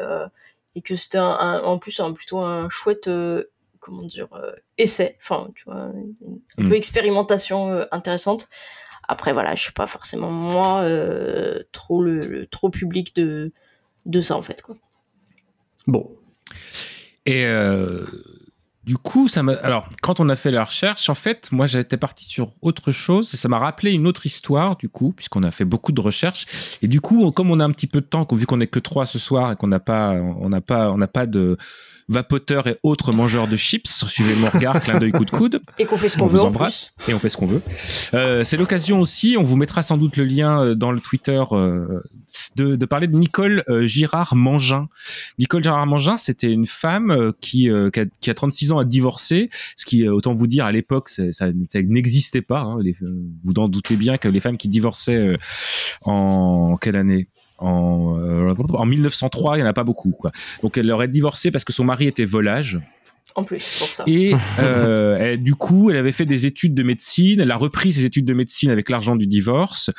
et 0.74 0.80
que 0.82 0.96
c'était 0.96 1.18
un, 1.18 1.30
un- 1.30 1.62
en 1.62 1.78
plus 1.78 2.00
un 2.00 2.12
plutôt 2.12 2.38
un 2.40 2.68
chouette 2.70 3.08
comment 3.80 4.02
dire, 4.02 4.28
essai, 4.78 5.16
enfin, 5.20 5.50
tu 5.54 5.64
vois, 5.64 5.74
un 5.76 5.92
Mm. 6.56 6.68
peu 6.68 6.74
expérimentation 6.74 7.84
intéressante. 7.92 8.48
Après, 9.14 9.32
voilà, 9.32 9.54
je 9.54 9.62
suis 9.62 9.72
pas 9.72 9.86
forcément 9.86 10.28
moi 10.28 10.80
euh, 10.80 11.62
trop 11.70 12.02
le, 12.02 12.48
trop 12.48 12.68
public 12.68 13.14
de 13.14 13.52
de 14.06 14.20
ça 14.20 14.36
en 14.36 14.42
fait. 14.42 14.60
Bon. 15.86 16.10
Et 17.26 17.44
euh, 17.46 18.04
du 18.82 18.96
coup, 18.96 19.28
ça 19.28 19.44
m'a. 19.44 19.52
Alors, 19.62 19.88
quand 20.02 20.18
on 20.18 20.28
a 20.28 20.34
fait 20.34 20.50
la 20.50 20.64
recherche, 20.64 21.08
en 21.08 21.14
fait, 21.14 21.52
moi, 21.52 21.68
j'étais 21.68 21.96
parti 21.96 22.24
sur 22.24 22.54
autre 22.60 22.90
chose. 22.90 23.32
et 23.32 23.36
Ça 23.36 23.48
m'a 23.48 23.60
rappelé 23.60 23.92
une 23.92 24.08
autre 24.08 24.26
histoire, 24.26 24.76
du 24.76 24.88
coup, 24.88 25.12
puisqu'on 25.12 25.44
a 25.44 25.52
fait 25.52 25.64
beaucoup 25.64 25.92
de 25.92 26.00
recherches. 26.00 26.46
Et 26.82 26.88
du 26.88 27.00
coup, 27.00 27.30
comme 27.30 27.52
on 27.52 27.60
a 27.60 27.64
un 27.64 27.70
petit 27.70 27.86
peu 27.86 28.00
de 28.00 28.06
temps, 28.06 28.26
vu 28.32 28.46
qu'on 28.46 28.58
est 28.58 28.66
que 28.66 28.80
trois 28.80 29.06
ce 29.06 29.20
soir 29.20 29.52
et 29.52 29.56
qu'on 29.56 29.68
n'a 29.68 29.78
pas, 29.78 30.10
on 30.10 30.48
n'a 30.48 30.60
pas, 30.60 30.90
on 30.90 30.98
n'a 30.98 31.06
pas 31.06 31.26
de 31.26 31.56
vapoteurs 32.08 32.66
et 32.66 32.76
autres 32.82 33.12
mangeurs 33.12 33.48
de 33.48 33.56
chips. 33.56 34.04
Suivez 34.06 34.34
mon 34.36 34.48
regard, 34.48 34.80
clin 34.80 34.98
d'œil, 34.98 35.12
coup 35.12 35.24
de 35.24 35.30
coude. 35.30 35.60
Et 35.78 35.84
qu'on 35.86 35.96
fait 35.96 36.08
ce 36.08 36.16
qu'on 36.16 36.24
on 36.24 36.28
veut 36.28 36.38
vous 36.38 36.44
en 36.44 36.48
embrasse 36.48 36.94
et 37.08 37.14
on 37.14 37.18
fait 37.18 37.28
ce 37.28 37.36
qu'on 37.36 37.46
veut. 37.46 37.62
Euh, 38.14 38.44
c'est 38.44 38.56
l'occasion 38.56 39.00
aussi, 39.00 39.36
on 39.38 39.42
vous 39.42 39.56
mettra 39.56 39.82
sans 39.82 39.96
doute 39.96 40.16
le 40.16 40.24
lien 40.24 40.62
euh, 40.62 40.74
dans 40.74 40.92
le 40.92 41.00
Twitter 41.00 41.42
euh, 41.52 42.00
de, 42.56 42.76
de 42.76 42.86
parler 42.86 43.06
de 43.06 43.16
Nicole 43.16 43.64
euh, 43.68 43.86
Girard 43.86 44.34
Mangin. 44.34 44.88
Nicole 45.38 45.62
Girard 45.62 45.86
Mangin, 45.86 46.16
c'était 46.16 46.50
une 46.50 46.66
femme 46.66 47.10
euh, 47.10 47.32
qui, 47.40 47.70
euh, 47.70 47.90
qui, 47.90 48.00
a, 48.00 48.04
qui 48.20 48.30
a 48.30 48.34
36 48.34 48.72
ans 48.72 48.78
a 48.78 48.84
divorcé, 48.84 49.50
ce 49.76 49.84
qui, 49.84 50.08
autant 50.08 50.34
vous 50.34 50.46
dire, 50.46 50.64
à 50.64 50.72
l'époque, 50.72 51.08
ça, 51.08 51.32
ça, 51.32 51.46
ça 51.66 51.82
n'existait 51.82 52.42
pas. 52.42 52.60
Hein, 52.60 52.78
les, 52.80 52.94
vous 53.00 53.52
en 53.56 53.68
doutez 53.68 53.96
bien 53.96 54.18
que 54.18 54.28
les 54.28 54.40
femmes 54.40 54.56
qui 54.56 54.68
divorçaient 54.68 55.16
euh, 55.16 55.36
en 56.02 56.76
quelle 56.76 56.96
année? 56.96 57.28
En, 57.58 58.16
euh, 58.18 58.54
en 58.74 58.86
1903, 58.86 59.56
il 59.56 59.60
n'y 59.60 59.66
en 59.66 59.70
a 59.70 59.72
pas 59.72 59.84
beaucoup. 59.84 60.10
Quoi. 60.12 60.32
Donc 60.62 60.76
elle 60.78 60.90
aurait 60.90 61.08
divorcé 61.08 61.50
parce 61.50 61.64
que 61.64 61.72
son 61.72 61.84
mari 61.84 62.06
était 62.06 62.24
volage. 62.24 62.78
En 63.36 63.42
plus 63.42 63.78
pour 63.80 63.88
ça. 63.88 64.04
Et 64.06 64.32
euh, 64.60 65.16
elle- 65.18 65.42
du 65.42 65.54
coup, 65.56 65.90
elle 65.90 65.96
avait 65.96 66.12
fait 66.12 66.26
des 66.26 66.46
études 66.46 66.74
de 66.74 66.82
médecine. 66.84 67.40
Elle 67.40 67.50
a 67.50 67.56
repris 67.56 67.92
ses 67.92 68.04
études 68.04 68.26
de 68.26 68.34
médecine 68.34 68.70
avec 68.70 68.88
l'argent 68.90 69.16
du 69.16 69.26
divorce. 69.26 69.90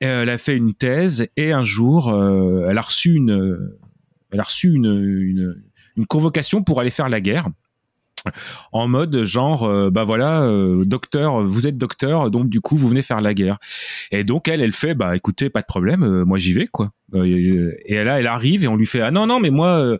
Et 0.00 0.06
elle 0.06 0.28
a 0.30 0.38
fait 0.38 0.56
une 0.56 0.72
thèse. 0.72 1.26
Et 1.36 1.50
un 1.52 1.64
jour, 1.64 2.10
euh, 2.10 2.68
elle 2.70 2.78
a 2.78 2.82
reçu 2.82 3.14
une, 3.14 3.56
elle 4.30 4.38
a 4.38 4.44
reçu 4.44 4.72
une, 4.72 4.86
une, 4.86 5.56
une 5.96 6.06
convocation 6.06 6.62
pour 6.62 6.80
aller 6.80 6.90
faire 6.90 7.08
la 7.08 7.20
guerre. 7.20 7.48
En 8.72 8.88
mode 8.88 9.24
genre, 9.24 9.64
euh, 9.64 9.90
bah 9.90 10.04
voilà, 10.04 10.42
euh, 10.42 10.84
docteur, 10.84 11.42
vous 11.42 11.66
êtes 11.66 11.78
docteur, 11.78 12.30
donc 12.30 12.48
du 12.48 12.60
coup 12.60 12.76
vous 12.76 12.88
venez 12.88 13.02
faire 13.02 13.20
la 13.20 13.34
guerre. 13.34 13.58
Et 14.10 14.24
donc 14.24 14.48
elle, 14.48 14.60
elle 14.60 14.72
fait, 14.72 14.94
bah 14.94 15.16
écoutez, 15.16 15.50
pas 15.50 15.60
de 15.60 15.66
problème, 15.66 16.02
euh, 16.02 16.24
moi 16.24 16.38
j'y 16.38 16.52
vais 16.52 16.66
quoi. 16.66 16.90
Euh, 17.14 17.72
et 17.84 18.02
là, 18.02 18.18
elle 18.20 18.26
arrive 18.26 18.64
et 18.64 18.68
on 18.68 18.76
lui 18.76 18.86
fait, 18.86 19.00
ah 19.00 19.10
non 19.10 19.26
non, 19.26 19.38
mais 19.40 19.50
moi, 19.50 19.78
euh, 19.78 19.96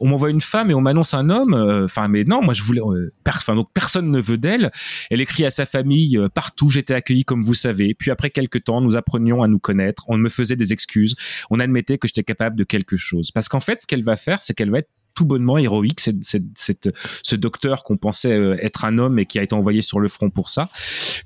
on 0.00 0.08
m'envoie 0.08 0.30
une 0.30 0.40
femme 0.40 0.68
et 0.68 0.74
on 0.74 0.80
m'annonce 0.80 1.14
un 1.14 1.30
homme. 1.30 1.54
euh, 1.54 1.84
Enfin, 1.84 2.08
mais 2.08 2.24
non, 2.24 2.42
moi 2.42 2.54
je 2.54 2.62
voulais. 2.62 2.80
euh, 2.80 3.12
enfin, 3.28 3.54
donc 3.54 3.68
personne 3.72 4.10
ne 4.10 4.20
veut 4.20 4.36
d'elle. 4.36 4.72
Elle 5.10 5.20
écrit 5.20 5.44
à 5.44 5.50
sa 5.50 5.64
famille 5.64 6.18
euh, 6.18 6.28
partout. 6.28 6.68
J'étais 6.70 6.94
accueillie 6.94 7.22
comme 7.24 7.42
vous 7.42 7.54
savez. 7.54 7.94
Puis 7.96 8.10
après 8.10 8.30
quelques 8.30 8.64
temps, 8.64 8.80
nous 8.80 8.96
apprenions 8.96 9.44
à 9.44 9.48
nous 9.48 9.60
connaître. 9.60 10.02
On 10.08 10.16
me 10.16 10.28
faisait 10.28 10.56
des 10.56 10.72
excuses. 10.72 11.14
On 11.50 11.60
admettait 11.60 11.98
que 11.98 12.08
j'étais 12.08 12.24
capable 12.24 12.56
de 12.56 12.64
quelque 12.64 12.96
chose. 12.96 13.30
Parce 13.30 13.48
qu'en 13.48 13.60
fait, 13.60 13.82
ce 13.82 13.86
qu'elle 13.86 14.02
va 14.02 14.16
faire, 14.16 14.42
c'est 14.42 14.54
qu'elle 14.54 14.70
va 14.72 14.78
être 14.80 14.90
tout 15.14 15.24
bonnement 15.24 15.58
héroïque, 15.58 16.00
cette, 16.00 16.22
cette, 16.24 16.42
cette- 16.54 16.94
ce 17.22 17.36
docteur 17.36 17.84
qu'on 17.84 17.96
pensait 17.96 18.32
euh, 18.32 18.56
être 18.60 18.84
un 18.84 18.98
homme 18.98 19.18
et 19.18 19.26
qui 19.26 19.38
a 19.38 19.42
été 19.42 19.54
envoyé 19.54 19.82
sur 19.82 20.00
le 20.00 20.08
front 20.08 20.30
pour 20.30 20.48
ça, 20.50 20.68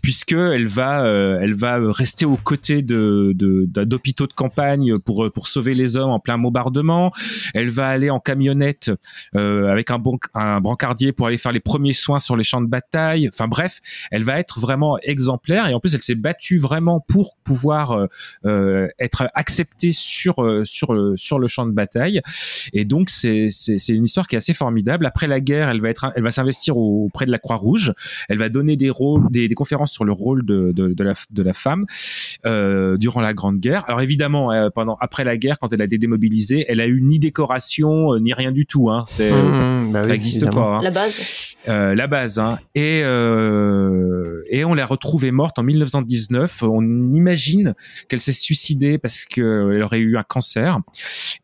puisque 0.03 0.33
elle 0.33 0.67
va, 0.67 1.05
euh, 1.05 1.39
elle 1.41 1.55
va 1.55 1.79
euh, 1.79 1.91
rester 1.91 2.25
aux 2.25 2.37
côtés 2.37 2.83
de, 2.83 3.33
de, 3.35 3.65
d'hôpitaux 3.85 4.27
de 4.27 4.33
campagne 4.33 4.99
pour 4.99 5.31
pour 5.33 5.49
sauver 5.49 5.75
les 5.75 5.97
hommes 5.97 6.11
en 6.11 6.19
plein 6.21 6.39
bombardement. 6.39 7.13
Elle 7.55 7.71
va 7.71 7.89
aller 7.89 8.11
en 8.11 8.21
camionnette 8.21 8.91
euh, 9.37 9.69
avec 9.71 9.91
un, 9.91 9.99
bon, 9.99 10.19
un 10.35 10.61
brancardier 10.61 11.13
pour 11.13 11.27
aller 11.27 11.39
faire 11.39 11.53
les 11.53 11.61
premiers 11.61 11.95
soins 11.95 12.19
sur 12.19 12.37
les 12.37 12.45
champs 12.45 12.61
de 12.61 12.67
bataille. 12.69 13.29
Enfin 13.29 13.49
bref, 13.49 13.81
elle 14.11 14.25
va 14.25 14.39
être 14.39 14.61
vraiment 14.61 14.99
exemplaire 15.03 15.69
et 15.69 15.75
en 15.75 15.81
plus 15.81 15.95
elle 15.95 16.03
s'est 16.03 16.15
battue 16.15 16.59
vraiment 16.59 17.01
pour 17.01 17.37
pouvoir 17.45 18.07
euh, 18.45 18.89
être 18.99 19.29
acceptée 19.35 19.93
sur 19.93 20.37
sur 20.65 20.95
sur 21.17 21.39
le 21.39 21.49
champ 21.49 21.67
de 21.67 21.73
bataille. 21.73 22.21
Et 22.73 22.85
donc 22.85 23.11
c'est 23.11 23.49
c'est 23.79 23.93
une 23.95 24.05
histoire 24.05 24.27
qui 24.27 24.35
est 24.35 24.39
assez 24.39 24.55
formidable. 24.55 25.07
Après 25.07 25.27
la 25.27 25.41
guerre, 25.41 25.69
elle 25.69 25.81
va 25.81 25.89
être 25.91 26.13
elle 26.17 26.23
va 26.23 26.31
s'investir 26.31 26.77
au- 26.77 27.05
auprès 27.07 27.27
de 27.27 27.31
la 27.31 27.39
Croix 27.39 27.57
Rouge. 27.57 27.93
Elle 28.29 28.39
va 28.39 28.49
donner 28.49 28.77
des 28.77 28.91
rôles 28.91 29.23
des, 29.31 29.49
des 29.49 29.55
conférences 29.55 29.93
sur 29.93 30.05
le 30.05 30.13
rôle 30.13 30.45
de 30.45 30.73
de, 30.73 30.95
de 30.95 31.05
la 31.05 31.13
de 31.31 31.43
la 31.43 31.53
femme 31.53 31.87
euh, 32.45 32.97
durant 32.97 33.21
la 33.21 33.35
Grande 33.35 33.59
Guerre. 33.59 33.85
Alors 33.89 34.01
évidemment, 34.03 34.53
euh, 34.53 34.69
pendant 34.75 34.97
après 35.01 35.25
la 35.25 35.37
guerre, 35.37 35.59
quand 35.59 35.73
elle 35.73 35.83
a 35.83 35.85
été 35.85 35.99
démobilisée, 35.99 36.65
elle 36.69 36.81
a 36.81 36.87
eu 36.87 37.01
ni 37.03 37.19
décoration 37.19 38.13
euh, 38.15 38.19
ni 38.19 38.33
rien 38.33 38.53
du 38.53 38.67
tout. 38.67 38.91
Hein. 38.91 39.05
C'est 39.07 39.31
Mmh, 39.33 39.93
bah 39.93 40.03
ça 40.03 40.09
n'existe 40.09 40.51
pas. 40.51 40.77
hein. 40.79 40.83
La 40.83 40.91
base. 40.91 41.21
Euh, 41.69 41.95
la 41.95 42.07
base. 42.07 42.39
Hein. 42.39 42.59
Et, 42.75 43.03
euh, 43.05 44.43
et 44.51 44.65
on 44.65 44.75
l'a 44.75 44.87
retrouvée 44.87 45.31
morte 45.31 45.59
en 45.59 45.63
1919. 45.63 46.63
On 46.63 46.83
imagine 47.13 47.75
qu'elle 48.09 48.21
s'est 48.21 48.33
suicidée 48.33 48.99
parce 48.99 49.25
qu'elle 49.25 49.83
aurait 49.83 49.99
eu 49.99 50.17
un 50.17 50.23
cancer. 50.23 50.79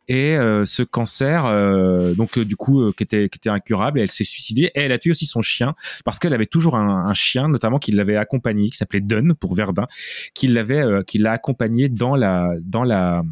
Et 0.08 0.36
euh, 0.36 0.64
ce 0.64 0.82
cancer, 0.82 1.46
euh, 1.46 2.14
donc 2.22 2.38
euh, 2.38 2.44
du 2.44 2.56
coup, 2.56 2.80
euh, 2.82 2.92
qui 2.96 3.02
était 3.02 3.28
qui 3.28 3.38
était 3.38 3.50
incurable, 3.50 3.98
et 3.98 4.02
elle 4.04 4.10
s'est 4.10 4.24
suicidée. 4.24 4.70
Et 4.74 4.80
elle 4.82 4.92
a 4.92 4.98
tué 4.98 5.10
aussi 5.10 5.26
son 5.26 5.42
chien 5.42 5.74
parce 6.04 6.18
qu'elle 6.20 6.34
avait 6.34 6.46
toujours 6.46 6.76
un, 6.76 7.06
un 7.06 7.14
chien, 7.14 7.48
notamment 7.48 7.78
qui 7.78 7.90
l'avait 7.90 8.16
accompagné, 8.16 8.70
qui 8.70 8.76
s'appelait 8.76 9.00
Dunn 9.00 9.34
pour 9.34 9.54
Verdun, 9.54 9.86
qui 10.34 10.46
l'avait, 10.46 10.82
euh, 10.82 11.02
qui 11.02 11.18
l'a 11.18 11.32
accompagné 11.32 11.88
dans 11.88 12.14
la 12.14 12.54
dans 12.62 12.84
la 12.84 13.22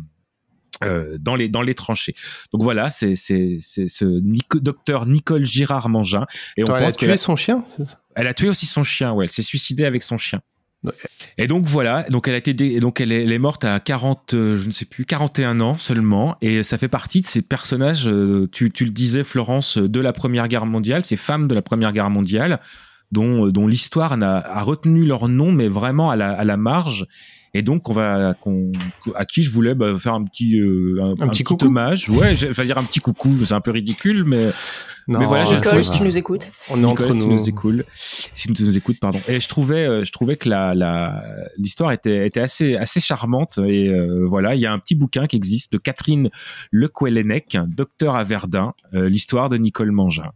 euh, 0.83 1.19
dans 1.21 1.37
les 1.37 1.49
dans 1.49 1.63
les 1.63 1.75
tranchées. 1.75 2.15
Donc 2.53 2.63
voilà, 2.63 2.91
c'est 2.91 3.15
c'est 3.15 3.59
c'est 3.61 3.89
ce 3.89 4.05
Nico- 4.05 4.61
docteur 4.61 5.07
Nicole 5.07 5.45
Girard 5.45 5.89
Mangin 5.89 6.27
et 6.57 6.65
on 6.65 6.67
Attends, 6.67 6.77
elle 6.77 6.83
a 6.83 6.87
pense 6.87 6.97
tué 6.97 7.17
son 7.17 7.37
chien 7.37 7.65
elle 8.17 8.27
a 8.27 8.35
tué 8.35 8.49
aussi 8.49 8.67
son 8.67 8.83
chien, 8.83 9.13
ouais, 9.13 9.27
elle 9.27 9.31
s'est 9.31 9.43
suicidée 9.43 9.85
avec 9.85 10.03
son 10.03 10.19
chien. 10.19 10.41
Et 11.37 11.47
donc 11.47 11.67
voilà, 11.67 12.05
donc 12.09 12.27
elle 12.27 12.35
a 12.35 12.39
été 12.39 12.81
donc 12.81 13.01
elle 13.01 13.13
est, 13.13 13.39
morte 13.39 13.65
à 13.65 13.81
40 13.81 14.33
euh, 14.33 14.59
je 14.59 14.67
ne 14.67 14.73
sais 14.73 14.87
plus 14.87 15.05
41 15.05 15.61
ans 15.61 15.77
seulement. 15.77 16.37
Et 16.41 16.63
ça 16.63 16.79
fait 16.79 16.89
partie 16.89 17.21
de 17.21 17.27
ces 17.27 17.43
personnages 17.43 18.09
euh, 18.09 18.49
tu, 18.51 18.71
le 18.79 18.91
disais 18.91 19.23
Florence 19.25 19.77
de 19.77 20.01
la 20.01 20.13
Première 20.13 20.49
Guerre 20.49 20.67
mondiale, 20.67 21.05
ces 21.05 21.17
femmes 21.17 21.49
de 21.49 21.55
la 21.55 21.63
Première 21.63 21.93
Guerre 21.93 22.11
mondiale 22.11 22.61
dont 23.13 23.47
euh, 23.47 23.69
l'histoire 23.69 24.17
a 24.23 24.63
retenu 24.63 25.05
leur 25.05 25.29
nom 25.29 25.53
mais 25.53 25.69
vraiment 25.69 26.11
à 26.11 26.17
la 26.17 26.57
marge 26.57 27.07
et 27.55 27.63
donc 27.63 27.89
on 27.89 27.93
va 27.93 28.35
qu'on 28.35 28.73
à 29.15 29.25
qui 29.25 29.43
je 29.43 29.51
voulais 29.51 29.75
bah, 29.75 29.97
faire 29.99 30.15
un 30.15 30.25
petit 30.25 30.61
euh, 30.61 31.03
un, 31.03 31.23
un 31.23 31.29
petit 31.29 31.45
coucou 31.45 31.67
hommage. 31.67 32.09
Ouais, 32.09 32.37
je 32.37 32.47
vais 32.47 32.65
dire 32.65 32.79
un 32.79 32.85
petit 32.85 33.01
coucou, 33.01 33.31
c'est 33.45 33.55
un 33.55 33.61
peu 33.61 33.71
ridicule 33.71 34.25
mais 34.25 34.51
Non, 35.09 35.19
mais 35.19 35.27
voilà, 35.27 35.45
j'ai 35.45 35.57
Nicole, 35.57 35.85
si 35.85 35.91
tu 35.91 36.05
nous 36.05 36.17
écoutes. 36.17 36.49
On 36.71 36.81
est 36.83 36.87
entre 36.87 37.03
Nicolas, 37.03 37.11
si 37.11 37.19
tu 37.19 37.27
nous. 37.27 37.33
nous 37.33 37.49
écoutes, 37.49 37.85
si 37.95 38.53
tu 38.53 38.65
nous 38.65 38.77
écoutes, 38.77 39.01
pardon. 39.01 39.21
Et 39.27 39.41
je 39.41 39.49
trouvais, 39.49 39.87
euh, 39.87 40.05
je 40.05 40.13
trouvais 40.13 40.37
que 40.37 40.49
la, 40.49 40.75
la, 40.75 41.23
l'histoire 41.59 41.91
était, 41.91 42.27
était 42.27 42.41
assez, 42.41 42.77
assez 42.77 43.01
charmante. 43.01 43.59
Et 43.67 43.89
euh, 43.89 44.25
voilà, 44.29 44.55
il 44.55 44.61
y 44.61 44.67
a 44.67 44.73
un 44.73 44.79
petit 44.79 44.95
bouquin 44.95 45.27
qui 45.27 45.37
existe 45.37 45.73
de 45.73 45.79
Catherine 45.79 46.31
Lequelenec, 46.71 47.59
docteur 47.67 48.15
à 48.15 48.23
Verdun, 48.23 48.75
euh, 48.95 49.09
l'histoire 49.09 49.49
de 49.49 49.57
Nicole 49.57 49.91
Mangin. 49.91 50.31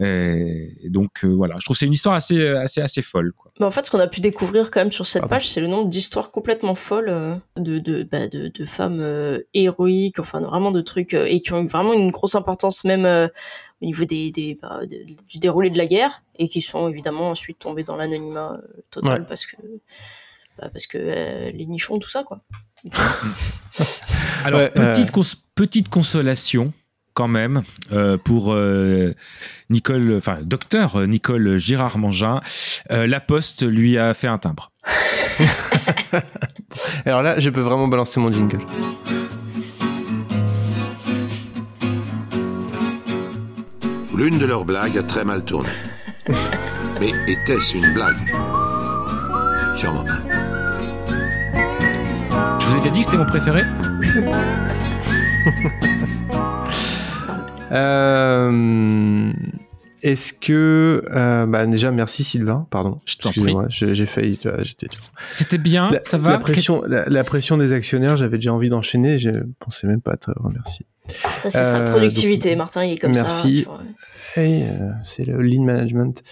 Et 0.00 0.88
donc 0.88 1.24
euh, 1.24 1.28
voilà, 1.28 1.56
je 1.58 1.64
trouve 1.64 1.74
que 1.76 1.78
c'est 1.80 1.86
une 1.86 1.92
histoire 1.92 2.14
assez, 2.14 2.46
assez, 2.48 2.80
assez 2.80 3.02
folle. 3.02 3.32
Quoi. 3.32 3.52
Mais 3.60 3.66
en 3.66 3.70
fait, 3.70 3.86
ce 3.86 3.90
qu'on 3.90 3.98
a 4.00 4.06
pu 4.08 4.20
découvrir 4.20 4.70
quand 4.70 4.80
même 4.80 4.92
sur 4.92 5.06
cette 5.06 5.26
page, 5.26 5.48
c'est 5.48 5.60
le 5.60 5.66
nombre 5.66 5.88
d'histoires 5.90 6.30
complètement 6.30 6.74
folles 6.74 7.08
euh, 7.08 7.34
de, 7.56 7.78
de, 7.78 8.02
bah, 8.02 8.28
de, 8.28 8.48
de 8.48 8.64
femmes 8.64 9.00
euh, 9.00 9.40
héroïques, 9.54 10.18
enfin 10.18 10.40
vraiment 10.40 10.70
de 10.70 10.80
trucs, 10.80 11.14
euh, 11.14 11.26
et 11.26 11.40
qui 11.40 11.52
ont 11.52 11.62
eu 11.62 11.66
vraiment 11.66 11.92
une 11.92 12.10
grosse 12.10 12.34
importance 12.34 12.84
même 12.84 13.04
euh, 13.04 13.28
au 13.82 13.86
niveau 13.86 14.04
des, 14.04 14.30
des, 14.30 14.58
bah, 14.60 14.80
de- 14.82 15.04
du 15.28 15.38
déroulé 15.38 15.70
de 15.70 15.78
la 15.78 15.86
guerre, 15.86 16.22
et 16.38 16.48
qui 16.48 16.60
sont 16.62 16.88
évidemment 16.88 17.30
ensuite 17.30 17.58
tombées 17.58 17.82
dans 17.84 17.96
l'anonymat 17.96 18.54
euh, 18.62 18.80
total 18.90 19.20
Ouais. 19.22 19.26
parce 19.28 19.46
que, 19.46 19.56
bah, 20.58 20.68
parce 20.72 20.86
que 20.86 20.98
euh, 20.98 21.50
les 21.52 21.66
nichons, 21.66 21.98
tout 21.98 22.10
ça, 22.10 22.22
quoi. 22.24 22.40
Alors 24.44 24.60
Ouais, 24.60 24.70
petite, 24.70 25.10
cons- 25.10 25.36
petite 25.54 25.88
consolation 25.88 26.72
quand 27.20 27.28
même 27.28 27.62
euh, 27.92 28.16
pour 28.16 28.54
euh, 28.54 29.12
Nicole, 29.68 30.14
enfin 30.16 30.38
docteur 30.40 31.06
Nicole 31.06 31.58
Girard 31.58 31.98
Mangin. 31.98 32.40
Euh, 32.90 33.06
la 33.06 33.20
Poste 33.20 33.62
lui 33.62 33.98
a 33.98 34.14
fait 34.14 34.26
un 34.26 34.38
timbre. 34.38 34.72
Alors 37.04 37.22
là, 37.22 37.38
je 37.38 37.50
peux 37.50 37.60
vraiment 37.60 37.88
balancer 37.88 38.20
mon 38.20 38.32
jingle. 38.32 38.60
L'une 44.16 44.38
de 44.38 44.46
leurs 44.46 44.64
blagues 44.64 44.96
a 44.96 45.02
très 45.02 45.26
mal 45.26 45.44
tourné. 45.44 45.68
Mais 47.00 47.12
était-ce 47.28 47.76
une 47.76 47.92
blague? 47.92 48.16
Sûrement 49.74 50.04
pas. 50.04 50.22
Je 52.60 52.64
vous 52.64 52.76
ai 52.76 52.78
déjà 52.78 52.90
dit 52.90 53.00
que 53.00 53.04
c'était 53.04 53.18
mon 53.18 53.26
préféré? 53.26 53.64
Euh, 57.72 59.32
Est-ce 60.02 60.32
que 60.32 61.04
euh, 61.10 61.46
bah 61.46 61.66
déjà 61.66 61.90
merci 61.90 62.24
Sylvain, 62.24 62.66
pardon. 62.70 63.00
Je 63.04 63.16
t'en 63.16 63.28
Excusez-moi, 63.30 63.66
j'ai 63.68 63.94
j'ai 63.94 64.06
failli. 64.06 64.38
J'étais. 64.62 64.88
C'était 65.30 65.58
bien, 65.58 65.90
La, 65.90 66.00
ça 66.04 66.16
va 66.18 66.30
la 66.32 66.38
pression, 66.38 66.82
la, 66.86 67.04
la 67.06 67.24
pression 67.24 67.58
des 67.58 67.72
actionnaires, 67.72 68.16
j'avais 68.16 68.38
déjà 68.38 68.52
envie 68.54 68.70
d'enchaîner. 68.70 69.18
Je 69.18 69.30
pensais 69.58 69.86
même 69.86 70.00
pas 70.00 70.16
te 70.16 70.30
remercier. 70.36 70.86
Ça, 71.40 71.50
c'est 71.50 71.64
sa 71.64 71.80
Euh, 71.80 71.90
productivité, 71.90 72.54
Martin, 72.56 72.84
il 72.84 72.92
est 72.94 72.98
comme 72.98 73.12
merci. 73.12 73.64
ça. 73.64 73.70
vois. 73.70 73.80
Hey, 74.36 74.62
euh, 74.62 74.90
c'est 75.02 75.26
le 75.26 75.40
lean 75.42 75.64
management. 75.64 76.22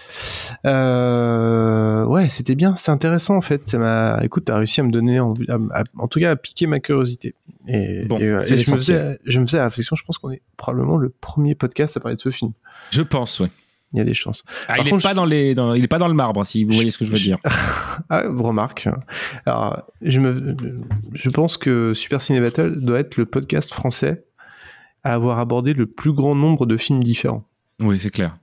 Euh, 0.65 2.05
ouais, 2.05 2.29
c'était 2.29 2.55
bien, 2.55 2.75
c'était 2.75 2.91
intéressant 2.91 3.35
en 3.35 3.41
fait. 3.41 3.67
Ça 3.69 3.77
m'a, 3.77 4.19
écoute, 4.23 4.45
t'as 4.45 4.57
réussi 4.57 4.79
à 4.81 4.83
me 4.83 4.91
donner, 4.91 5.17
à- 5.17 5.23
à- 5.73 5.83
en 5.97 6.07
tout 6.07 6.19
cas, 6.19 6.31
à 6.31 6.35
piquer 6.35 6.65
ma 6.67 6.79
curiosité. 6.79 7.35
Et, 7.67 8.05
Bon, 8.05 8.17
et, 8.19 8.23
euh, 8.23 8.41
et 8.45 8.57
je, 8.57 8.71
me 8.71 8.77
faisais, 8.77 9.19
je 9.25 9.39
me 9.39 9.45
faisais 9.45 9.57
la 9.57 9.65
réflexion. 9.65 9.95
Je 9.95 10.03
pense 10.03 10.17
qu'on 10.17 10.31
est 10.31 10.41
probablement 10.57 10.97
le 10.97 11.09
premier 11.09 11.55
podcast 11.55 11.97
à 11.97 11.99
parler 11.99 12.15
de 12.15 12.21
ce 12.21 12.29
film. 12.29 12.51
Je 12.91 13.01
pense, 13.01 13.39
ouais. 13.39 13.49
Il 13.93 13.97
y 13.97 14.01
a 14.01 14.05
des 14.05 14.13
chances. 14.13 14.43
Ah, 14.67 14.75
il, 14.79 14.87
est 14.87 14.89
contre, 14.91 15.03
pas 15.03 15.15
dans 15.15 15.25
les, 15.25 15.55
dans- 15.55 15.73
il 15.73 15.83
est 15.83 15.87
pas 15.87 15.97
dans 15.97 16.07
le 16.07 16.13
marbre, 16.13 16.41
hein, 16.41 16.43
si 16.43 16.63
vous 16.63 16.73
voyez 16.73 16.91
ce 16.91 16.97
que 16.99 17.05
je 17.05 17.11
veux 17.11 17.17
dire. 17.17 17.37
Ah, 18.11 18.23
remarque. 18.27 18.87
Alors, 19.45 19.83
je 20.01 20.19
me, 20.19 20.55
je 21.13 21.29
pense 21.29 21.57
que 21.57 21.93
Super 21.93 22.21
Ciné 22.21 22.39
Battle 22.39 22.79
doit 22.79 22.99
être 22.99 23.17
le 23.17 23.25
podcast 23.25 23.73
français 23.73 24.23
à 25.03 25.13
avoir 25.13 25.37
abordé 25.39 25.73
le 25.73 25.85
plus 25.85 26.13
grand 26.13 26.33
nombre 26.33 26.65
de 26.65 26.77
films 26.77 27.03
différents. 27.03 27.43
Oui, 27.79 27.99
c'est 28.01 28.09
clair. 28.09 28.35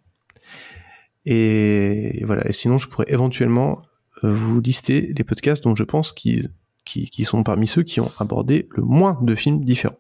Et 1.25 2.23
voilà. 2.25 2.47
Et 2.49 2.53
sinon, 2.53 2.79
je 2.79 2.89
pourrais 2.89 3.07
éventuellement 3.09 3.83
euh, 4.25 4.31
vous 4.31 4.61
lister 4.61 5.13
les 5.17 5.25
podcasts 5.25 5.65
dont 5.65 5.75
je 5.77 5.85
pense 5.85 6.13
qu'ils 6.13 6.49
qui, 6.85 7.11
qui 7.11 7.25
sont 7.25 7.43
parmi 7.43 7.67
ceux 7.67 7.83
qui 7.83 8.01
ont 8.01 8.13
abordé 8.21 8.69
le 8.71 8.85
moins 8.85 9.19
de 9.21 9.35
films 9.35 9.65
différents. 9.65 9.99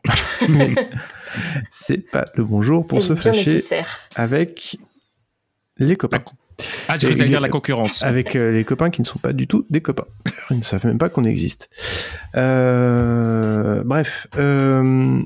Mais 0.48 0.72
c'est 1.70 1.98
pas 1.98 2.24
le 2.36 2.44
bonjour 2.44 2.86
pour 2.86 2.98
Et 2.98 3.02
se 3.02 3.16
fâcher 3.16 3.38
nécessaire. 3.40 3.98
avec 4.14 4.78
les 5.78 5.96
copains. 5.96 6.22
Ah, 6.88 6.96
j'ai 6.96 7.14
cru 7.14 7.24
dire 7.26 7.40
la 7.40 7.48
concurrence. 7.48 8.04
Avec 8.04 8.36
euh, 8.36 8.52
les 8.52 8.64
copains 8.64 8.90
qui 8.90 9.00
ne 9.02 9.06
sont 9.06 9.18
pas 9.18 9.32
du 9.32 9.48
tout 9.48 9.66
des 9.68 9.80
copains. 9.80 10.06
Ils 10.50 10.58
ne 10.58 10.62
savent 10.62 10.86
même 10.86 10.96
pas 10.96 11.08
qu'on 11.08 11.24
existe. 11.24 11.68
Euh, 12.36 13.82
bref. 13.84 14.28
euh, 14.38 15.22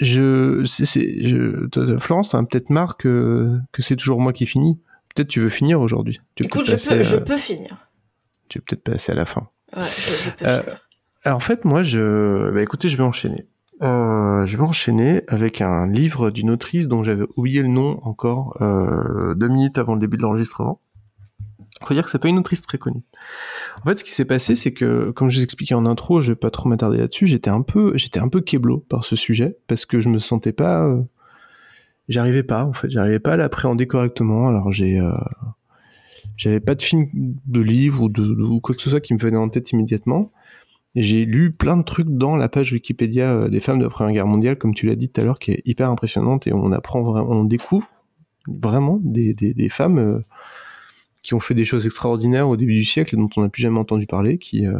je, 0.00 1.66
toi, 1.68 1.86
toi, 1.86 1.98
Florence, 1.98 2.34
as 2.34 2.42
peut-être 2.42 2.70
marre 2.70 2.96
que, 2.96 3.58
que 3.72 3.82
c'est 3.82 3.96
toujours 3.96 4.20
moi 4.20 4.32
qui 4.32 4.46
finis. 4.46 4.78
Peut-être 5.14 5.28
tu 5.28 5.40
veux 5.40 5.48
finir 5.48 5.80
aujourd'hui. 5.80 6.20
Écoute, 6.38 6.66
je 6.66 6.72
peux, 6.72 6.76
passer, 6.76 7.02
je 7.02 7.16
euh, 7.16 7.20
peux 7.20 7.38
finir. 7.38 7.88
tu 8.50 8.58
veux 8.58 8.64
peut-être 8.66 8.82
passer 8.84 9.12
à 9.12 9.14
la 9.14 9.24
fin. 9.24 9.48
Ouais, 9.76 9.82
je, 9.96 10.24
je 10.24 10.30
peux 10.30 10.46
Euh, 10.46 10.60
finir. 10.62 10.80
alors 11.24 11.36
en 11.36 11.40
fait, 11.40 11.64
moi, 11.64 11.82
je, 11.82 12.50
bah, 12.52 12.62
écoutez, 12.62 12.88
je 12.88 12.96
vais 12.96 13.02
enchaîner. 13.02 13.46
Euh, 13.82 14.44
je 14.46 14.56
vais 14.56 14.62
enchaîner 14.62 15.22
avec 15.28 15.60
un 15.60 15.86
livre 15.86 16.30
d'une 16.30 16.50
autrice 16.50 16.88
dont 16.88 17.02
j'avais 17.02 17.24
oublié 17.36 17.62
le 17.62 17.68
nom 17.68 17.98
encore 18.04 18.56
euh, 18.62 19.34
deux 19.34 19.48
minutes 19.48 19.76
avant 19.78 19.94
le 19.94 20.00
début 20.00 20.16
de 20.16 20.22
l'enregistrement. 20.22 20.80
Dire 21.94 22.04
que 22.04 22.10
c'est 22.10 22.18
pas 22.18 22.28
une 22.28 22.38
autrice 22.38 22.62
très 22.62 22.78
connue. 22.78 23.02
En 23.80 23.88
fait, 23.88 23.98
ce 23.98 24.04
qui 24.04 24.10
s'est 24.10 24.24
passé, 24.24 24.54
c'est 24.54 24.72
que, 24.72 25.10
comme 25.10 25.30
je 25.30 25.38
vous 25.38 25.44
expliquais 25.44 25.74
en 25.74 25.86
intro, 25.86 26.20
je 26.20 26.32
vais 26.32 26.36
pas 26.36 26.50
trop 26.50 26.68
m'attarder 26.68 26.98
là-dessus. 26.98 27.26
J'étais 27.26 27.50
un 27.50 27.62
peu, 27.62 27.96
j'étais 27.96 28.20
un 28.20 28.28
peu 28.28 28.40
keblo 28.40 28.78
par 28.78 29.04
ce 29.04 29.16
sujet 29.16 29.58
parce 29.66 29.86
que 29.86 30.00
je 30.00 30.08
me 30.08 30.18
sentais 30.18 30.52
pas, 30.52 30.84
euh, 30.84 31.02
j'arrivais 32.08 32.42
pas. 32.42 32.64
En 32.64 32.72
fait, 32.72 32.90
j'arrivais 32.90 33.20
pas 33.20 33.34
à 33.34 33.36
l'appréhender 33.36 33.86
correctement. 33.86 34.48
Alors 34.48 34.72
j'ai, 34.72 34.98
euh, 34.98 35.12
j'avais 36.36 36.60
pas 36.60 36.74
de 36.74 36.82
film, 36.82 37.06
de 37.14 37.60
livre 37.60 38.02
ou 38.02 38.08
de, 38.08 38.58
quoi 38.60 38.74
que 38.74 38.82
ce 38.82 38.90
soit 38.90 39.00
qui 39.00 39.14
me 39.14 39.18
venait 39.18 39.36
en 39.36 39.48
tête 39.48 39.70
immédiatement. 39.72 40.32
J'ai 40.94 41.26
lu 41.26 41.52
plein 41.52 41.76
de 41.76 41.82
trucs 41.82 42.08
dans 42.08 42.36
la 42.36 42.48
page 42.48 42.72
Wikipédia 42.72 43.30
euh, 43.30 43.48
des 43.48 43.60
femmes 43.60 43.78
de 43.78 43.84
la 43.84 43.90
Première 43.90 44.14
Guerre 44.14 44.26
mondiale, 44.26 44.56
comme 44.56 44.74
tu 44.74 44.86
l'as 44.86 44.96
dit 44.96 45.10
tout 45.10 45.20
à 45.20 45.24
l'heure, 45.24 45.38
qui 45.38 45.52
est 45.52 45.62
hyper 45.66 45.90
impressionnante 45.90 46.46
et 46.46 46.54
on 46.54 46.72
apprend 46.72 47.02
vraiment, 47.02 47.30
on 47.30 47.44
découvre 47.44 47.86
vraiment 48.48 48.98
des 49.02 49.68
femmes 49.68 49.98
euh, 49.98 50.20
qui 51.26 51.34
ont 51.34 51.40
fait 51.40 51.54
des 51.54 51.64
choses 51.64 51.86
extraordinaires 51.86 52.48
au 52.48 52.56
début 52.56 52.74
du 52.74 52.84
siècle 52.84 53.16
et 53.16 53.18
dont 53.18 53.28
on 53.36 53.42
n'a 53.42 53.48
plus 53.48 53.60
jamais 53.62 53.80
entendu 53.80 54.06
parler, 54.06 54.38
qui 54.38 54.64
euh, 54.64 54.78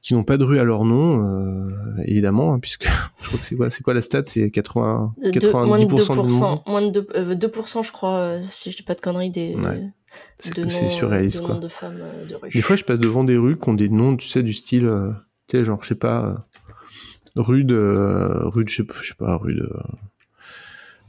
qui 0.00 0.14
n'ont 0.14 0.24
pas 0.24 0.38
de 0.38 0.44
rue 0.44 0.58
à 0.58 0.64
leur 0.64 0.86
nom, 0.86 1.22
euh, 1.22 1.68
évidemment, 2.06 2.54
hein, 2.54 2.58
puisque 2.58 2.84
je 3.20 3.26
crois 3.28 3.38
que 3.38 3.44
c'est 3.44 3.54
quoi, 3.54 3.68
c'est 3.68 3.82
quoi 3.82 3.92
la 3.92 4.00
stat, 4.00 4.22
c'est 4.24 4.50
80, 4.50 5.14
De- 5.22 5.30
de- 5.30 5.50
moins 5.52 5.78
de 5.78 5.84
90% 5.84 6.26
du 6.26 6.32
monde. 6.32 6.60
2%, 6.64 6.70
moins 6.70 6.80
de 6.90 7.00
2%, 7.00 7.06
euh, 7.16 7.34
2%, 7.34 7.82
je 7.82 7.92
crois, 7.92 8.14
euh, 8.16 8.42
si 8.48 8.70
je 8.72 8.78
dis 8.78 8.82
pas 8.82 8.94
de 8.94 9.02
conneries, 9.02 9.30
des, 9.30 9.54
Ouais. 9.56 9.82
C'est 10.38 10.56
de 10.56 10.66
surréaliste, 10.70 11.40
de 11.42 11.46
quoi. 11.46 11.54
de 11.56 11.68
femmes 11.68 11.98
euh, 12.00 12.24
de 12.26 12.34
rue. 12.36 12.48
Des 12.50 12.62
fois, 12.62 12.74
je 12.76 12.84
passe 12.84 12.98
devant 12.98 13.22
des 13.22 13.36
rues 13.36 13.58
qui 13.58 13.68
ont 13.68 13.74
des 13.74 13.90
noms, 13.90 14.16
tu 14.16 14.26
sais, 14.26 14.42
du 14.42 14.54
style, 14.54 14.86
euh, 14.86 15.10
tu 15.48 15.58
sais, 15.58 15.64
genre, 15.64 15.80
je 15.84 15.88
sais 15.88 15.94
pas, 15.94 16.24
euh, 16.24 16.34
rue 17.42 17.64
de, 17.64 17.76
euh, 17.76 18.48
rue 18.48 18.64
de, 18.64 18.70
je 18.70 18.76
sais 19.08 19.14
pas, 19.18 19.36
rue 19.36 19.54
de, 19.54 19.70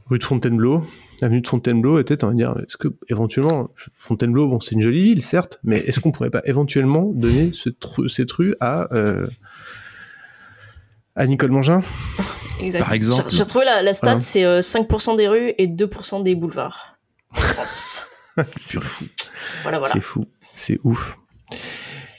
rue 0.06 0.18
de 0.18 0.24
Fontainebleau, 0.24 0.82
avenue 1.22 1.40
de 1.40 1.48
Fontainebleau, 1.48 1.96
peut-être 2.02 2.24
on 2.24 2.28
va 2.28 2.34
dire, 2.34 2.54
est-ce 2.64 2.76
que 2.76 2.88
éventuellement, 3.08 3.70
Fontainebleau, 3.96 4.48
bon, 4.48 4.60
c'est 4.60 4.74
une 4.74 4.82
jolie 4.82 5.02
ville, 5.02 5.22
certes, 5.22 5.58
mais 5.64 5.78
est-ce 5.78 6.00
qu'on 6.00 6.10
pourrait 6.12 6.30
pas 6.30 6.42
éventuellement 6.44 7.10
donner 7.14 7.50
ce 7.52 7.68
tru- 7.70 8.08
cette 8.08 8.30
rue 8.32 8.54
à, 8.60 8.88
euh, 8.94 9.26
à 11.16 11.26
Nicole 11.26 11.50
Mangin? 11.50 11.82
Exact. 12.60 12.80
Par 12.80 12.92
exemple. 12.92 13.28
J'ai 13.30 13.42
retrouvé 13.42 13.64
la, 13.64 13.82
la 13.82 13.92
stat, 13.92 14.12
Hein. 14.12 14.20
c'est 14.20 14.44
euh, 14.44 14.60
5% 14.60 15.16
des 15.16 15.28
rues 15.28 15.52
et 15.58 15.66
2% 15.66 16.22
des 16.22 16.34
boulevards. 16.34 16.96
C'est 18.56 18.80
fou. 18.82 19.04
voilà, 19.62 19.78
voilà. 19.78 19.92
C'est 19.94 20.00
fou. 20.00 20.24
C'est 20.54 20.78
ouf. 20.84 21.18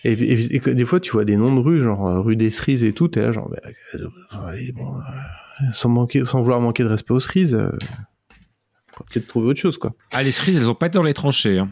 Et, 0.03 0.11
et- 0.13 0.55
et 0.55 0.59
que 0.59 0.69
des 0.69 0.85
fois, 0.85 0.99
tu 0.99 1.11
vois 1.11 1.25
des 1.25 1.37
noms 1.37 1.55
de 1.55 1.59
rues, 1.59 1.79
genre 1.79 2.07
euh, 2.07 2.19
rue 2.21 2.35
des 2.35 2.49
Cerises 2.49 2.83
et 2.83 2.93
tout, 2.93 3.07
t'es 3.07 3.21
là, 3.21 3.31
genre, 3.31 3.49
bah, 3.49 3.57
euh, 3.95 4.07
allez, 4.47 4.71
bon, 4.73 4.85
euh, 4.97 5.63
sans, 5.73 5.89
manquer, 5.89 6.23
sans 6.25 6.41
vouloir 6.41 6.59
manquer 6.59 6.83
de 6.83 6.89
respect 6.89 7.13
aux 7.13 7.19
cerises, 7.19 7.55
euh, 7.55 7.69
peut-être 9.11 9.27
trouver 9.27 9.47
autre 9.47 9.59
chose, 9.59 9.77
quoi. 9.77 9.91
Ah, 10.11 10.23
les 10.23 10.31
cerises, 10.31 10.57
elles 10.57 10.69
ont 10.69 10.75
pas 10.75 10.87
été 10.87 10.95
dans 10.95 11.03
les 11.03 11.13
tranchées. 11.13 11.59
hein. 11.59 11.69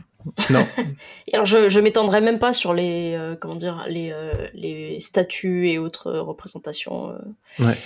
Non. 0.49 0.65
Et 1.27 1.33
alors, 1.33 1.45
je, 1.45 1.69
je 1.69 1.79
m'étendrai 1.79 2.21
même 2.21 2.39
pas 2.39 2.53
sur 2.53 2.73
les, 2.73 3.13
euh, 3.15 3.35
comment 3.39 3.55
dire, 3.55 3.85
les, 3.89 4.11
euh, 4.11 4.31
les 4.53 4.99
statues 4.99 5.67
et 5.69 5.77
autres 5.79 6.07
euh, 6.07 6.21
représentations. 6.21 7.09
euh. 7.09 7.63
Ouais. 7.65 7.77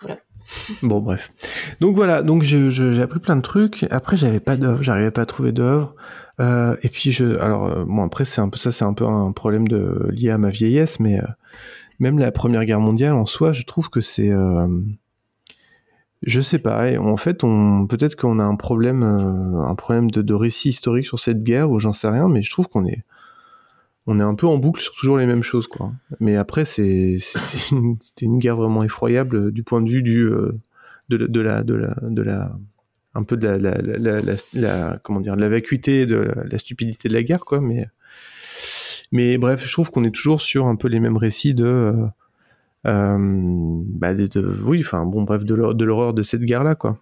Voilà. 0.00 0.18
Bon, 0.82 1.00
bref. 1.00 1.32
Donc 1.80 1.96
voilà, 1.96 2.22
donc 2.22 2.42
je- 2.44 2.70
je- 2.70 2.92
j'ai 2.92 3.02
appris 3.02 3.18
plein 3.18 3.34
de 3.36 3.42
trucs. 3.42 3.84
Après, 3.90 4.16
j'avais 4.16 4.38
pas 4.38 4.56
d'œuvre, 4.56 4.80
j'arrivais 4.82 5.10
pas 5.10 5.22
à 5.22 5.26
trouver 5.26 5.50
d'œuvre. 5.50 5.96
Euh, 6.40 6.76
et 6.82 6.88
puis, 6.88 7.10
je, 7.10 7.36
alors, 7.40 7.84
bon, 7.84 8.04
après, 8.04 8.24
c'est 8.24 8.40
un 8.40 8.48
peu 8.48 8.56
ça, 8.56 8.70
c'est 8.70 8.84
un 8.84 8.92
peu 8.94 9.04
un 9.06 9.32
problème 9.32 9.66
de 9.66 10.08
lié 10.12 10.30
à 10.30 10.38
ma 10.38 10.50
vieillesse, 10.50 11.00
mais 11.00 11.18
euh, 11.18 11.24
même 11.98 12.18
la 12.20 12.30
Première 12.30 12.64
Guerre 12.64 12.78
mondiale 12.78 13.14
en 13.14 13.26
soi, 13.26 13.50
je 13.52 13.64
trouve 13.64 13.90
que 13.90 14.00
c'est, 14.00 14.30
euh, 14.30 14.68
je 16.22 16.40
sais 16.40 16.58
pas. 16.58 16.98
en 16.98 17.16
fait, 17.16 17.44
on 17.44 17.86
peut-être 17.86 18.16
qu'on 18.16 18.38
a 18.38 18.44
un 18.44 18.56
problème, 18.56 19.02
euh, 19.02 19.64
un 19.64 19.74
problème 19.74 20.10
de, 20.10 20.34
récit 20.34 20.70
historique 20.70 21.06
sur 21.06 21.18
cette 21.18 21.42
guerre, 21.42 21.70
ou 21.70 21.78
j'en 21.78 21.92
sais 21.92 22.08
rien, 22.08 22.28
mais 22.28 22.42
je 22.42 22.50
trouve 22.50 22.68
qu'on 22.68 22.86
est, 22.86 23.04
on 24.06 24.18
est 24.18 24.22
un 24.22 24.34
peu 24.34 24.46
en 24.46 24.56
boucle 24.56 24.80
sur 24.80 24.94
toujours 24.94 25.18
les 25.18 25.26
mêmes 25.26 25.42
choses, 25.42 25.66
quoi. 25.66 25.92
Mais 26.20 26.36
après, 26.36 26.64
c'est, 26.64 27.18
c'était 27.20 27.74
une, 27.76 27.96
une 28.22 28.38
guerre 28.38 28.56
vraiment 28.56 28.82
effroyable 28.82 29.36
euh, 29.36 29.50
du 29.52 29.62
point 29.62 29.82
de 29.82 29.90
vue 29.90 30.02
du, 30.02 30.22
euh, 30.22 30.52
de, 31.08 31.16
la- 31.16 31.62
de 31.62 31.74
la, 31.74 31.94
de 32.02 32.22
la, 32.22 32.56
un 33.14 33.22
peu 33.22 33.36
de 33.36 33.46
la, 33.48 34.36
la, 34.54 34.98
comment 35.02 35.20
dire, 35.20 35.36
de 35.36 35.40
la 35.40 35.48
vacuité, 35.48 36.06
de 36.06 36.32
la, 36.50 36.58
stupidité 36.58 37.08
de 37.08 37.14
la 37.14 37.22
guerre, 37.22 37.44
quoi. 37.44 37.60
Mais, 37.60 37.86
mais 39.12 39.38
bref, 39.38 39.66
je 39.66 39.72
trouve 39.72 39.90
qu'on 39.90 40.04
est 40.04 40.14
toujours 40.14 40.40
sur 40.40 40.66
un 40.66 40.76
peu 40.76 40.88
les 40.88 41.00
mêmes 41.00 41.16
récits 41.16 41.54
de, 41.54 41.94
bah, 42.86 44.14
de, 44.14 44.26
de- 44.26 44.56
oui, 44.64 44.80
enfin, 44.80 45.04
bon, 45.06 45.22
bref, 45.22 45.44
de 45.44 45.54
l'hor- 45.54 45.74
de 45.74 45.84
l'horreur 45.84 46.14
de 46.14 46.22
cette 46.22 46.42
guerre-là, 46.42 46.74
quoi. 46.74 46.98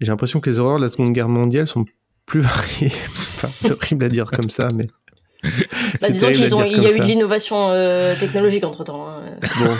J'ai 0.00 0.08
l'impression 0.08 0.40
que 0.40 0.50
les 0.50 0.58
horreurs 0.58 0.78
de 0.78 0.84
la 0.84 0.90
Seconde 0.90 1.12
Guerre 1.12 1.28
mondiale 1.28 1.66
sont 1.66 1.84
plus 2.26 2.40
variées. 2.42 2.92
Enfin, 3.36 3.48
c'est 3.56 3.72
horrible 3.72 4.04
à 4.04 4.08
dire 4.08 4.30
comme 4.30 4.50
ça, 4.50 4.68
mais. 4.74 4.88
Bah, 5.42 6.08
disons 6.08 6.26
terrible 6.28 6.42
à 6.42 6.46
qu'ils 6.46 6.54
ont, 6.54 6.58
dire 6.58 6.66
il 6.66 6.82
y 6.82 6.86
a 6.86 6.94
eu 6.96 6.98
de 6.98 7.04
l'innovation 7.04 7.70
euh, 7.70 8.14
technologique 8.18 8.64
entre 8.64 8.84
temps. 8.84 9.06
Bon. 9.60 9.70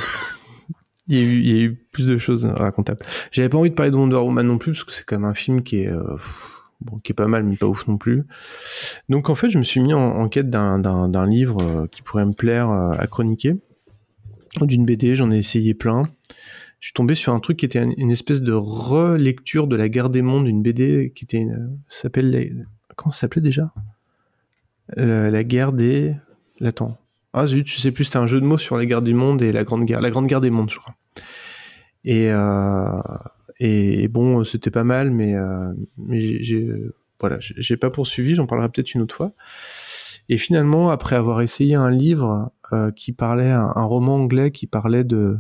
Il 1.09 1.17
y, 1.19 1.21
a 1.21 1.25
eu, 1.25 1.39
il 1.41 1.57
y 1.57 1.59
a 1.61 1.63
eu 1.63 1.75
plus 1.93 2.07
de 2.09 2.19
choses 2.19 2.45
racontables. 2.47 3.05
J'avais 3.31 3.49
pas 3.49 3.59
envie 3.59 3.71
de 3.71 3.75
parler 3.77 3.93
de 3.93 3.97
Wonder 3.97 4.17
Woman 4.17 4.45
non 4.47 4.59
plus, 4.59 4.73
parce 4.73 4.83
que 4.85 4.93
c'est 4.93 5.05
quand 5.05 5.17
même 5.17 5.25
un 5.29 5.35
film 5.35 5.63
qui 5.63 5.83
est, 5.83 5.89
euh, 5.93 6.17
bon, 6.81 6.99
qui 6.99 7.13
est 7.13 7.15
pas 7.15 7.29
mal, 7.29 7.45
mais 7.45 7.57
pas 7.57 7.67
ouf 7.67 7.87
non 7.87 7.97
plus. 7.97 8.25
Donc 9.09 9.31
en 9.31 9.35
fait, 9.37 9.49
je 9.51 9.59
me 9.59 9.63
suis 9.63 9.81
mis 9.81 9.95
en, 9.95 10.01
en 10.01 10.29
quête 10.29 10.51
d'un- 10.51 11.27
livre 11.27 11.59
euh, 11.63 11.87
qui 11.93 12.03
pourrait 12.03 12.27
me 12.27 12.33
plaire 12.33 12.71
euh, 12.71 12.91
à 12.99 13.07
chroniquer. 13.07 13.55
D'une 14.65 14.87
BD, 14.87 15.15
j'en 15.17 15.31
ai 15.31 15.37
essayé 15.37 15.75
plein. 15.75 16.03
Je 16.81 16.89
suis 16.89 16.95
tombé 16.95 17.15
sur 17.15 17.35
un 17.35 17.41
truc 17.41 17.59
qui 17.59 17.67
était 17.67 17.83
une, 17.83 18.11
espèce 18.11 18.41
de 18.41 18.53
relecture 18.53 19.67
de 19.67 19.77
la 19.77 19.89
guerre 19.89 20.09
des 20.09 20.23
mondes, 20.23 20.47
une 20.49 20.63
BD 20.63 21.13
qui 21.15 21.25
était, 21.25 21.39
une- 21.39 21.79
s'appelle, 21.89 22.67
s'appelait 23.11 23.43
déjà? 23.43 23.73
Euh, 24.99 25.31
La 25.31 25.45
guerre 25.45 25.73
des, 25.73 26.15
attends, 26.65 26.97
ah 27.33 27.47
zut, 27.47 27.69
je 27.69 27.79
sais 27.79 27.93
plus, 27.93 28.05
c'était 28.05 28.17
un 28.19 28.27
jeu 28.27 28.41
de 28.41 28.47
mots 28.47 28.57
sur 28.59 28.77
la 28.79 28.87
guerre 28.87 29.03
du 29.03 29.13
monde 29.15 29.43
et 29.43 29.53
la 29.53 29.65
grande 29.65 29.85
guerre, 29.85 30.01
la 30.01 30.11
grande 30.11 30.27
guerre 30.27 30.41
des 30.41 30.51
mondes, 30.51 30.71
je 30.71 30.79
crois. 30.79 30.95
Et, 32.05 32.31
euh, 32.31 33.03
et 33.59 34.09
bon, 34.09 34.45
c'était 34.45 34.71
pas 34.71 34.85
mal, 34.85 35.11
mais, 35.11 35.35
euh, 35.35 35.73
mais 35.99 36.21
j'ai- 36.43 36.71
voilà, 37.21 37.37
j'ai 37.41 37.77
pas 37.77 37.91
poursuivi, 37.91 38.35
j'en 38.35 38.47
parlerai 38.47 38.69
peut-être 38.69 38.95
une 38.95 39.03
autre 39.03 39.15
fois. 39.15 39.33
Et 40.29 40.37
finalement, 40.39 40.91
après 40.91 41.17
avoir 41.17 41.41
essayé 41.41 41.75
un 41.75 41.91
livre 41.91 42.51
euh, 42.73 42.91
qui 42.91 43.13
parlait, 43.13 43.51
un, 43.51 43.73
un 43.75 43.85
roman 43.85 44.17
anglais 44.17 44.51
qui 44.51 44.67
parlait 44.67 45.05
de 45.05 45.39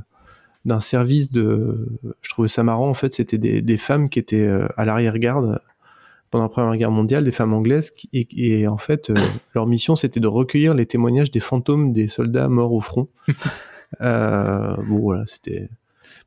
d'un 0.67 0.81
service 0.81 1.31
de, 1.31 1.89
je 2.21 2.31
trouvais 2.31 2.49
ça 2.49 2.65
marrant 2.65 2.89
en 2.89 2.95
fait, 2.95 3.15
c'était 3.15 3.39
des, 3.39 3.63
des 3.63 3.77
femmes 3.77 4.11
qui 4.11 4.19
étaient 4.19 4.47
euh, 4.47 4.67
à 4.77 4.85
l'arrière-garde 4.85 5.61
pendant 6.29 6.45
la 6.45 6.49
Première 6.49 6.77
Guerre 6.77 6.91
mondiale, 6.91 7.23
des 7.23 7.31
femmes 7.31 7.55
anglaises, 7.55 7.93
qui, 7.93 8.11
et, 8.13 8.27
et 8.37 8.67
en 8.67 8.77
fait, 8.77 9.11
euh, 9.11 9.15
leur 9.55 9.67
mission 9.69 9.95
c'était 9.95 10.19
de 10.19 10.27
recueillir 10.27 10.75
les 10.75 10.85
témoignages 10.85 11.31
des 11.31 11.41
fantômes 11.41 11.93
des 11.93 12.09
soldats 12.09 12.49
morts 12.49 12.73
au 12.73 12.81
front. 12.81 13.09
euh, 14.01 14.77
bon 14.89 14.99
voilà, 14.99 15.25
c'était, 15.27 15.71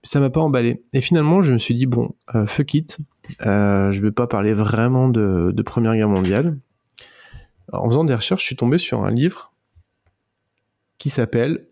ça 0.04 0.22
m'a 0.22 0.30
pas 0.30 0.40
emballé. 0.40 0.84
Et 0.94 1.02
finalement, 1.02 1.44
je 1.44 1.52
me 1.52 1.58
suis 1.58 1.76
dit 1.76 1.86
bon, 1.86 2.16
fuck 2.48 2.74
it, 2.74 2.98
je 3.42 4.00
vais 4.00 4.12
pas 4.12 4.28
parler 4.28 4.54
vraiment 4.54 5.10
de, 5.10 5.52
de 5.54 5.62
Première 5.62 5.94
Guerre 5.96 6.08
mondiale. 6.08 6.58
En 7.74 7.90
faisant 7.90 8.06
des 8.06 8.16
recherches, 8.16 8.42
je 8.42 8.48
suis 8.48 8.56
tombé 8.56 8.78
sur 8.78 9.04
un 9.04 9.12
livre 9.12 9.52
qui 11.00 11.10
s'appelle 11.10 11.66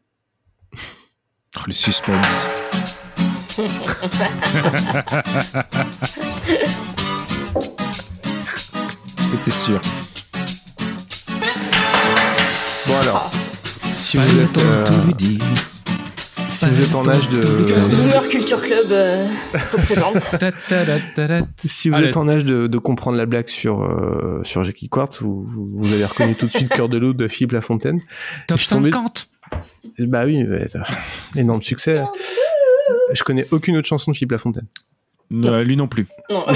Oh, 1.55 1.61
le 1.67 1.73
suspense. 1.73 2.47
C'était 9.17 9.51
sûr. 9.51 9.81
Bon 12.87 12.99
alors, 13.01 13.31
si 13.91 14.17
vous 14.17 14.39
êtes, 14.39 14.57
euh, 14.59 14.85
si 16.57 16.65
vous 16.65 16.81
êtes 16.81 16.95
en 16.95 17.07
âge 17.07 17.29
de, 17.29 17.39
Boomer 17.39 18.27
Culture 18.29 18.61
Club 18.61 18.87
euh, 18.91 19.27
représente. 19.73 20.19
si 21.65 21.89
vous 21.89 21.95
Allez. 21.95 22.07
êtes 22.07 22.17
en 22.17 22.27
âge 22.27 22.45
de, 22.45 22.67
de 22.67 22.77
comprendre 22.77 23.17
la 23.17 23.25
blague 23.25 23.47
sur 23.47 23.83
euh, 23.83 24.41
sur 24.43 24.63
Jackie 24.63 24.89
Quartz, 24.89 25.21
vous, 25.21 25.93
avez 25.93 26.05
reconnu 26.05 26.35
tout 26.35 26.47
de 26.47 26.51
suite 26.51 26.69
Cœur 26.69 26.89
de 26.89 26.97
loup 26.97 27.13
de 27.13 27.27
Philippe 27.27 27.51
Lafontaine. 27.51 28.01
Top 28.47 28.57
Je 28.57 28.63
suis 28.63 28.73
tombé- 28.73 28.91
50 28.91 29.29
Bah 29.99 30.23
oui, 30.25 30.43
mais, 30.43 30.75
euh, 30.75 30.81
énorme 31.35 31.61
succès. 31.61 32.01
Je 33.13 33.23
connais 33.23 33.45
aucune 33.51 33.77
autre 33.77 33.87
chanson 33.87 34.11
de 34.11 34.15
Philippe 34.15 34.31
Lafontaine. 34.31 34.67
Euh, 35.33 35.63
Lui 35.63 35.77
non 35.77 35.87
plus. 35.87 36.07
Non. 36.29 36.45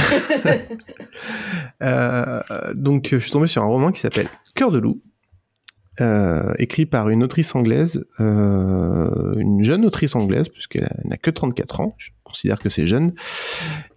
Euh, 1.83 2.41
donc, 2.75 3.09
je 3.11 3.17
suis 3.17 3.31
tombé 3.31 3.47
sur 3.47 3.63
un 3.63 3.65
roman 3.65 3.91
qui 3.91 3.99
s'appelle 3.99 4.27
Cœur 4.53 4.71
de 4.71 4.77
loup, 4.77 5.01
euh, 6.01 6.53
écrit 6.57 6.87
par 6.87 7.09
une 7.09 7.21
autrice 7.21 7.53
anglaise, 7.53 8.03
euh, 8.19 9.33
une 9.37 9.63
jeune 9.63 9.85
autrice 9.85 10.15
anglaise, 10.15 10.49
puisqu'elle 10.49 10.89
n'a 11.03 11.17
que 11.17 11.29
34 11.29 11.79
ans, 11.79 11.95
je 11.99 12.09
considère 12.23 12.57
que 12.57 12.69
c'est 12.69 12.87
jeune, 12.87 13.13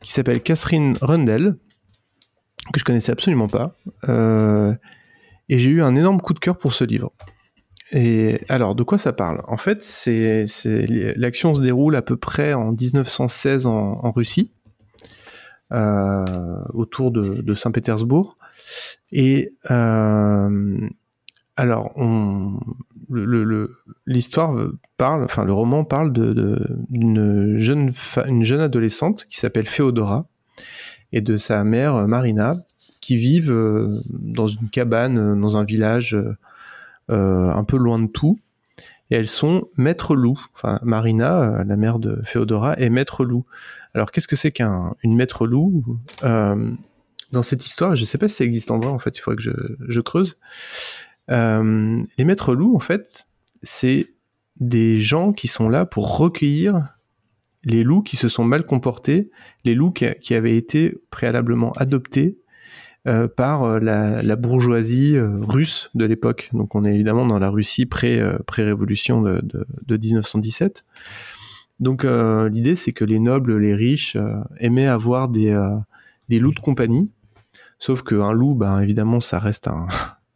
qui 0.03 0.13
s'appelle 0.13 0.43
Catherine 0.43 0.93
Rundell, 1.01 1.57
que 2.75 2.79
je 2.79 2.85
connaissais 2.85 3.11
absolument 3.11 3.49
pas. 3.49 3.75
Euh, 4.09 4.75
et 5.49 5.59
j'ai 5.59 5.71
eu 5.71 5.83
un 5.83 5.97
énorme 5.97 6.21
coup 6.21 6.35
de 6.35 6.41
cœur 6.41 6.59
pour 6.59 6.75
ce 6.75 6.85
livre. 6.85 7.11
Et 7.93 8.41
alors, 8.51 8.75
de 8.75 8.83
quoi 8.83 8.99
ça 8.99 9.15
parle? 9.15 9.41
En 9.49 9.57
fait, 9.57 9.83
c'est 9.83 10.45
l'action 11.17 11.55
se 11.55 11.61
déroule 11.63 11.97
à 11.97 12.03
peu 12.03 12.19
près 12.19 12.53
en 12.53 12.73
1916 12.73 13.65
en, 13.65 14.13
Russie, 14.13 14.51
autour 15.71 17.13
de, 17.13 17.55
Saint-Pétersbourg. 17.55 18.37
Et 19.11 19.55
alors, 21.57 21.93
on, 21.97 22.59
le- 23.09 23.25
le- 23.25 23.45
le- 23.45 23.77
l'histoire 24.07 24.57
parle, 24.97 25.23
enfin 25.25 25.45
le 25.45 25.53
roman 25.53 25.85
parle 25.85 26.13
d'une 26.13 27.57
jeune, 27.59 28.61
adolescente 28.61 29.27
qui 29.31 29.39
s'appelle 29.39 29.67
Féodora 29.67 30.27
et 31.13 31.21
de 31.21 31.37
sa 31.37 31.63
mère 31.65 31.95
euh, 31.95 32.07
Marina 32.07 32.57
qui 33.01 33.17
vivent 33.17 33.53
euh, 33.53 33.89
dans 34.11 34.47
une 34.47 34.69
cabane 34.69 35.19
euh, 35.19 35.37
dans 35.37 35.57
un 35.57 35.65
village 35.65 36.17
un 37.09 37.65
peu 37.65 37.77
loin 37.77 37.99
de 37.99 38.07
tout. 38.09 38.39
Et 39.11 39.17
elles 39.17 39.29
sont 39.29 39.69
maître 39.77 40.17
loup. 40.17 40.41
Enfin, 40.55 40.81
Marina, 40.83 41.63
la 41.65 41.77
mère 41.77 41.99
de 41.99 42.23
Féodora, 42.25 42.79
est 42.79 42.89
maître 42.89 43.27
loup. 43.27 43.45
Alors, 43.93 44.11
qu'est-ce 44.11 44.27
que 44.27 44.37
c'est 44.37 44.51
qu'un 44.51 44.95
une 45.03 45.15
maître 45.15 45.47
loup? 45.47 45.85
Dans 46.23 47.43
cette 47.43 47.67
histoire, 47.67 47.95
je 47.97 48.01
ne 48.01 48.07
sais 48.07 48.17
pas 48.17 48.29
si 48.29 48.37
ça 48.37 48.45
existe 48.45 48.71
en 48.71 48.79
vrai, 48.79 48.89
en 48.89 48.99
fait, 48.99 49.19
il 49.19 49.21
faudrait 49.21 49.37
que 49.45 49.77
je 49.87 50.01
creuse. 50.01 50.39
Euh, 51.31 52.03
les 52.19 52.25
maîtres 52.25 52.55
loups, 52.55 52.75
en 52.75 52.81
fait, 52.81 53.27
c'est 53.63 54.15
des 54.61 54.99
gens 54.99 55.33
qui 55.33 55.49
sont 55.49 55.69
là 55.69 55.87
pour 55.87 56.19
recueillir 56.19 56.97
les 57.65 57.83
loups 57.83 58.03
qui 58.03 58.17
se 58.17 58.29
sont 58.29 58.45
mal 58.45 58.65
comportés, 58.67 59.31
les 59.65 59.75
loups 59.75 59.93
qui, 59.93 60.35
avaient 60.35 60.57
été 60.57 60.99
préalablement 61.11 61.73
adoptés 61.73 62.39
euh, 63.07 63.27
par 63.27 63.65
euh, 63.65 63.79
la, 63.81 64.37
bourgeoisie 64.37 65.19
russe 65.19 65.91
de 65.95 66.05
l'époque. 66.05 66.51
Donc 66.53 66.75
on 66.75 66.85
est 66.85 66.95
évidemment 66.95 67.27
dans 67.27 67.39
la 67.39 67.49
Russie 67.49 67.87
pré, 67.87 68.23
pré-révolution 68.47 69.23
de, 69.23 69.41
de, 69.43 69.67
de 69.87 69.97
1917. 69.97 70.85
Donc 71.81 72.05
l'idée 72.05 72.77
c'est 72.77 72.93
que 72.93 73.05
les 73.05 73.19
nobles, 73.19 73.59
les 73.59 73.75
riches 73.75 74.17
aimaient 74.59 74.87
avoir 74.87 75.29
des, 75.29 75.59
des 76.29 76.39
loups 76.39 76.55
de 76.55 76.61
compagnie. 76.61 77.11
Sauf 77.79 78.03
qu'un 78.03 78.33
loup, 78.33 78.55
ben, 78.55 78.81
évidemment, 78.81 79.21
ça 79.21 79.39
reste 79.39 79.69
un, 79.69 79.89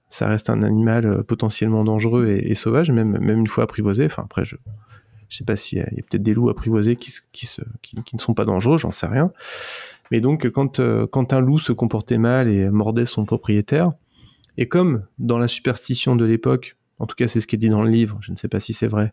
ça 0.09 0.29
reste 0.29 0.51
un 0.51 0.63
animal 0.63 1.07
euh, 1.07 1.23
potentiellement 1.23 1.85
dangereux 1.85 2.27
et, 2.29 2.55
sauvage, 2.55 2.91
même, 2.91 3.17
une 3.29 3.47
fois 3.47 3.65
apprivoisé. 3.65 4.07
Enfin, 4.07 4.23
après, 4.25 4.45
je 4.45 4.57
je 5.29 5.37
sais 5.37 5.45
pas 5.45 5.57
s'il 5.57 5.77
y 5.77 5.81
a, 5.83 5.85
peut-être 5.85 6.23
des 6.23 6.33
loups 6.33 6.49
apprivoisés 6.49 6.97
qui, 6.97 7.13
ne 8.15 8.19
sont 8.19 8.33
pas 8.33 8.47
dangereux, 8.47 8.79
j'en 8.79 8.93
sais 8.93 9.07
rien. 9.07 9.31
Mais 10.11 10.23
donc, 10.23 10.49
quand, 10.49 10.81
euh, 10.81 11.07
quand 11.07 11.35
un 11.35 11.41
loup 11.41 11.59
se 11.59 11.73
comportait 11.73 12.17
mal 12.17 12.49
et 12.49 12.71
mordait 12.71 13.05
son 13.05 13.27
propriétaire, 13.27 13.93
et 14.57 14.69
comme 14.69 15.05
dans 15.19 15.39
la 15.39 15.47
superstition 15.47 16.17
de 16.17 16.25
l'époque, 16.25 16.79
en 16.99 17.07
tout 17.07 17.15
cas 17.15 17.29
c'est 17.29 17.41
ce 17.41 17.47
qui 17.47 17.57
est 17.57 17.59
dit 17.59 17.69
dans 17.69 17.83
le 17.83 17.91
livre, 17.91 18.17
je 18.23 18.33
ne 18.33 18.39
sais 18.39 18.49
pas 18.49 18.59
si 18.59 18.73
c'est 18.73 18.89
vrai, 18.89 19.13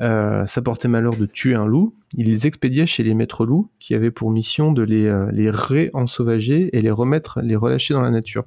euh, 0.00 0.46
ça 0.46 0.62
portait 0.62 0.88
malheur 0.88 1.14
de 1.14 1.26
tuer 1.26 1.54
un 1.54 1.66
loup, 1.66 1.94
il 2.14 2.26
les 2.26 2.46
expédiait 2.46 2.86
chez 2.86 3.02
les 3.02 3.12
maîtres 3.12 3.44
loups 3.44 3.70
qui 3.78 3.94
avaient 3.94 4.10
pour 4.10 4.30
mission 4.30 4.72
de 4.72 4.82
les, 4.82 5.28
les 5.30 5.50
ré-ensauvager 5.50 6.74
et 6.74 6.80
les 6.80 6.90
remettre, 6.90 7.40
les 7.42 7.54
relâcher 7.54 7.92
dans 7.92 8.02
la 8.02 8.10
nature. 8.10 8.46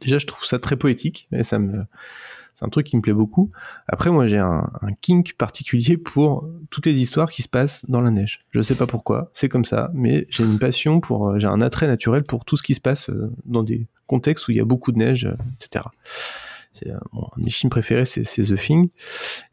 Déjà, 0.00 0.18
je 0.18 0.26
trouve 0.26 0.44
ça 0.44 0.58
très 0.58 0.76
poétique, 0.76 1.28
ça 1.42 1.58
c'est 2.54 2.64
un 2.64 2.68
truc 2.68 2.86
qui 2.86 2.96
me 2.96 3.02
plaît 3.02 3.12
beaucoup. 3.12 3.50
Après, 3.88 4.10
moi, 4.10 4.28
j'ai 4.28 4.38
un, 4.38 4.70
kink 5.00 5.34
particulier 5.36 5.96
pour 5.96 6.48
toutes 6.70 6.86
les 6.86 7.00
histoires 7.00 7.30
qui 7.30 7.42
se 7.42 7.48
passent 7.48 7.84
dans 7.88 8.00
la 8.00 8.10
neige. 8.10 8.44
Je 8.52 8.62
sais 8.62 8.76
pas 8.76 8.86
pourquoi, 8.86 9.30
c'est 9.34 9.48
comme 9.48 9.64
ça, 9.64 9.90
mais 9.92 10.26
j'ai 10.30 10.44
une 10.44 10.58
passion 10.58 11.00
pour, 11.00 11.30
euh, 11.30 11.38
j'ai 11.38 11.48
un 11.48 11.60
attrait 11.60 11.88
naturel 11.88 12.22
pour 12.22 12.44
tout 12.44 12.56
ce 12.56 12.62
qui 12.62 12.74
se 12.74 12.80
passe 12.80 13.10
euh, 13.10 13.32
dans 13.44 13.64
des 13.64 13.88
contextes 14.06 14.46
où 14.46 14.52
il 14.52 14.56
y 14.56 14.60
a 14.60 14.64
beaucoup 14.64 14.92
de 14.92 14.98
neige, 14.98 15.26
euh, 15.26 15.36
etc. 15.60 15.86
C'est 16.72 16.90
bon, 17.12 17.28
un 17.36 18.04
c'est 18.04 18.22
The 18.22 18.56
Thing, 18.56 18.88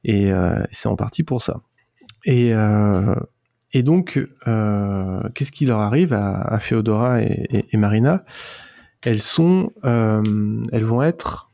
et 0.04 0.32
c'est 0.72 0.88
en 0.88 0.96
partie 0.96 1.22
pour 1.22 1.44
ça. 1.44 1.62
Et 2.26 2.52
donc, 3.84 4.20
qu'est-ce 4.44 5.52
qui 5.52 5.68
leur 5.68 5.82
arrive 5.82 6.14
à, 6.14 6.58
Féodora 6.60 7.22
et 7.22 7.78
Marina? 7.78 8.26
Elles 9.04 9.20
sont, 9.22 9.72
euh, 9.86 10.22
elles 10.72 10.84
vont 10.84 11.02
être 11.02 11.50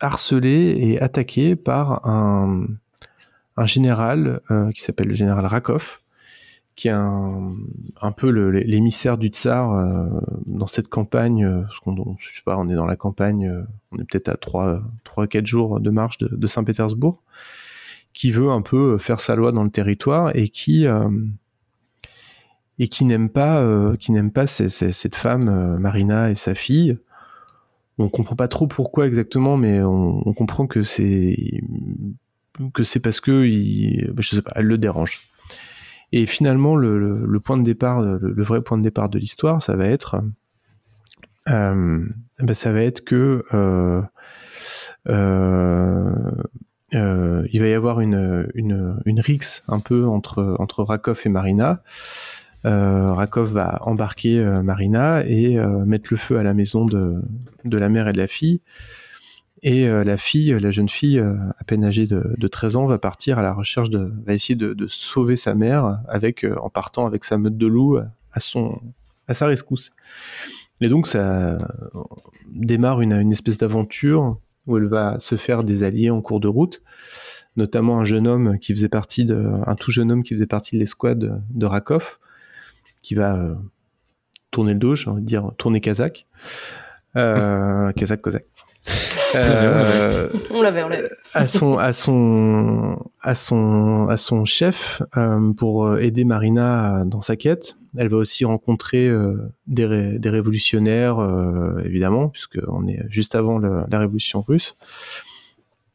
harcelées 0.00 0.74
et 0.78 1.00
attaquées 1.00 1.56
par 1.56 2.06
un, 2.08 2.66
un 3.56 3.66
général 3.66 4.40
euh, 4.50 4.70
qui 4.72 4.80
s'appelle 4.82 5.08
le 5.08 5.14
général 5.14 5.46
Rakov, 5.46 6.00
qui 6.76 6.88
est 6.88 6.92
un, 6.92 7.54
un 8.00 8.12
peu 8.12 8.30
l'émissaire 8.30 9.18
du 9.18 9.28
tsar 9.28 9.74
euh, 9.74 10.06
dans 10.46 10.66
cette 10.66 10.88
campagne. 10.88 11.44
euh, 11.44 11.62
qu'on- 11.84 12.16
je 12.18 12.32
sais 12.34 12.42
pas, 12.44 12.56
on 12.58 12.68
est 12.68 12.74
dans 12.74 12.86
la 12.86 12.96
campagne, 12.96 13.48
euh, 13.48 13.62
on 13.92 13.98
est 13.98 14.04
peut-être 14.04 14.28
à 14.30 14.36
3 14.36 14.82
trois, 15.04 15.26
4 15.26 15.46
jours 15.46 15.80
de 15.80 15.90
marche 15.90 16.18
de, 16.18 16.28
de 16.28 16.46
Saint-Pétersbourg, 16.46 17.22
qui 18.12 18.30
veut 18.30 18.50
un 18.50 18.62
peu 18.62 18.98
faire 18.98 19.20
sa 19.20 19.36
loi 19.36 19.52
dans 19.52 19.64
le 19.64 19.70
territoire 19.70 20.34
et 20.36 20.48
qui 20.48 20.86
euh, 20.86 21.08
et 22.80 22.88
qui 22.88 23.04
n'aime 23.04 23.28
pas, 23.28 23.60
euh, 23.60 23.94
qui 23.96 24.10
n'aime 24.10 24.32
pas 24.32 24.46
cette 24.46 25.14
femme 25.14 25.48
euh, 25.48 25.78
Marina 25.78 26.30
et 26.30 26.34
sa 26.34 26.54
fille. 26.54 26.98
On 27.98 28.08
comprend 28.08 28.34
pas 28.34 28.48
trop 28.48 28.66
pourquoi 28.66 29.06
exactement, 29.06 29.58
mais 29.58 29.82
on, 29.82 30.32
comprend 30.32 30.66
que 30.66 30.82
c'est 30.82 31.36
que 32.72 32.82
c'est 32.82 33.00
parce 33.00 33.20
que 33.20 33.44
il, 33.44 34.10
je 34.18 34.34
sais 34.34 34.40
pas, 34.40 34.52
elle 34.56 34.64
le 34.64 34.78
dérange. 34.78 35.28
Et 36.12 36.24
finalement, 36.24 36.74
le, 36.74 37.38
point 37.44 37.58
de 37.58 37.62
départ, 37.62 38.00
le, 38.00 38.42
vrai 38.42 38.62
point 38.62 38.78
de 38.78 38.82
départ 38.82 39.10
de 39.10 39.18
l'histoire, 39.18 39.60
ça 39.60 39.76
va 39.76 39.84
être, 39.84 40.16
euh, 41.48 42.02
ben, 42.38 42.54
ça 42.54 42.72
va 42.72 42.80
être 42.82 43.04
que 43.04 43.44
il 46.92 47.60
va 47.60 47.68
y 47.68 47.74
avoir 47.74 48.00
une, 48.00 48.48
une, 48.54 48.98
une 49.04 49.20
rixe 49.20 49.62
un 49.68 49.80
peu 49.80 50.06
entre, 50.06 50.56
entre 50.58 50.82
Rakov 50.82 51.20
et 51.26 51.28
Marina. 51.28 51.82
Euh, 52.66 53.12
Rakov 53.12 53.52
va 53.52 53.78
embarquer 53.82 54.38
euh, 54.38 54.62
Marina 54.62 55.24
et 55.26 55.58
euh, 55.58 55.84
mettre 55.86 56.08
le 56.10 56.16
feu 56.16 56.38
à 56.38 56.42
la 56.42 56.52
maison 56.52 56.84
de, 56.84 57.22
de 57.64 57.78
la 57.78 57.88
mère 57.88 58.08
et 58.08 58.12
de 58.12 58.18
la 58.18 58.28
fille. 58.28 58.60
Et 59.62 59.86
la 59.86 60.16
fille, 60.16 60.58
la 60.58 60.70
jeune 60.70 60.88
fille, 60.88 61.18
à 61.18 61.64
peine 61.66 61.84
âgée 61.84 62.06
de, 62.06 62.34
de 62.38 62.48
13 62.48 62.76
ans, 62.76 62.86
va 62.86 62.96
partir 62.96 63.38
à 63.38 63.42
la 63.42 63.52
recherche 63.52 63.90
de, 63.90 64.10
va 64.24 64.32
essayer 64.32 64.54
de, 64.54 64.72
de 64.72 64.88
sauver 64.88 65.36
sa 65.36 65.54
mère 65.54 66.00
avec, 66.08 66.46
en 66.62 66.70
partant 66.70 67.04
avec 67.04 67.24
sa 67.24 67.36
meute 67.36 67.58
de 67.58 67.66
loups 67.66 67.98
à 68.32 68.40
son, 68.40 68.80
à 69.28 69.34
sa 69.34 69.46
rescousse. 69.46 69.90
Et 70.80 70.88
donc 70.88 71.06
ça 71.06 71.58
démarre 72.50 73.02
une, 73.02 73.12
une 73.12 73.32
espèce 73.32 73.58
d'aventure 73.58 74.38
où 74.66 74.78
elle 74.78 74.86
va 74.86 75.20
se 75.20 75.36
faire 75.36 75.62
des 75.62 75.82
alliés 75.82 76.08
en 76.08 76.22
cours 76.22 76.40
de 76.40 76.48
route, 76.48 76.80
notamment 77.56 77.98
un 77.98 78.06
jeune 78.06 78.26
homme 78.26 78.58
qui 78.58 78.72
faisait 78.72 78.88
partie 78.88 79.26
de, 79.26 79.46
un 79.66 79.74
tout 79.74 79.90
jeune 79.90 80.10
homme 80.10 80.22
qui 80.22 80.32
faisait 80.32 80.46
partie 80.46 80.76
de 80.76 80.80
l'escouade 80.80 81.44
de 81.50 81.66
Rakov, 81.66 82.18
qui 83.02 83.14
va 83.14 83.36
euh, 83.36 83.54
tourner 84.50 84.72
le 84.72 84.78
dos, 84.78 84.94
j'ai 84.94 85.10
envie 85.10 85.22
de 85.22 85.26
dire 85.26 85.50
tourner 85.58 85.80
kazakh, 85.80 86.26
euh, 87.16 87.92
kazakh, 87.96 88.20
kozakh. 88.20 88.44
Euh, 89.36 90.28
On 90.50 90.62
l'avait, 90.62 90.82
on 90.82 90.88
l'avait. 90.88 91.10
à 91.34 91.46
son 91.46 91.78
à 91.78 91.92
son 91.92 92.98
à 93.20 93.34
son 93.36 94.08
à 94.08 94.16
son 94.16 94.44
chef 94.44 95.02
euh, 95.16 95.52
pour 95.52 95.98
aider 95.98 96.24
Marina 96.24 97.04
dans 97.04 97.20
sa 97.20 97.36
quête. 97.36 97.76
Elle 97.96 98.08
va 98.08 98.16
aussi 98.16 98.44
rencontrer 98.44 99.06
euh, 99.08 99.36
des, 99.66 99.84
ré- 99.84 100.18
des 100.18 100.30
révolutionnaires 100.30 101.18
euh, 101.20 101.78
évidemment 101.84 102.28
puisque 102.28 102.58
on 102.68 102.88
est 102.88 103.00
juste 103.08 103.34
avant 103.36 103.58
le- 103.58 103.84
la 103.88 103.98
révolution 104.00 104.42
russe. 104.42 104.76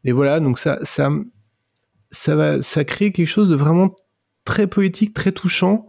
Et 0.05 0.11
voilà 0.13 0.39
donc 0.39 0.57
ça 0.59 0.79
ça 0.83 1.09
ça 2.11 2.35
va 2.35 2.61
ça 2.61 2.85
crée 2.85 3.11
quelque 3.11 3.27
chose 3.27 3.49
de 3.49 3.55
vraiment 3.55 3.95
très 4.45 4.67
poétique, 4.67 5.13
très 5.13 5.31
touchant 5.33 5.87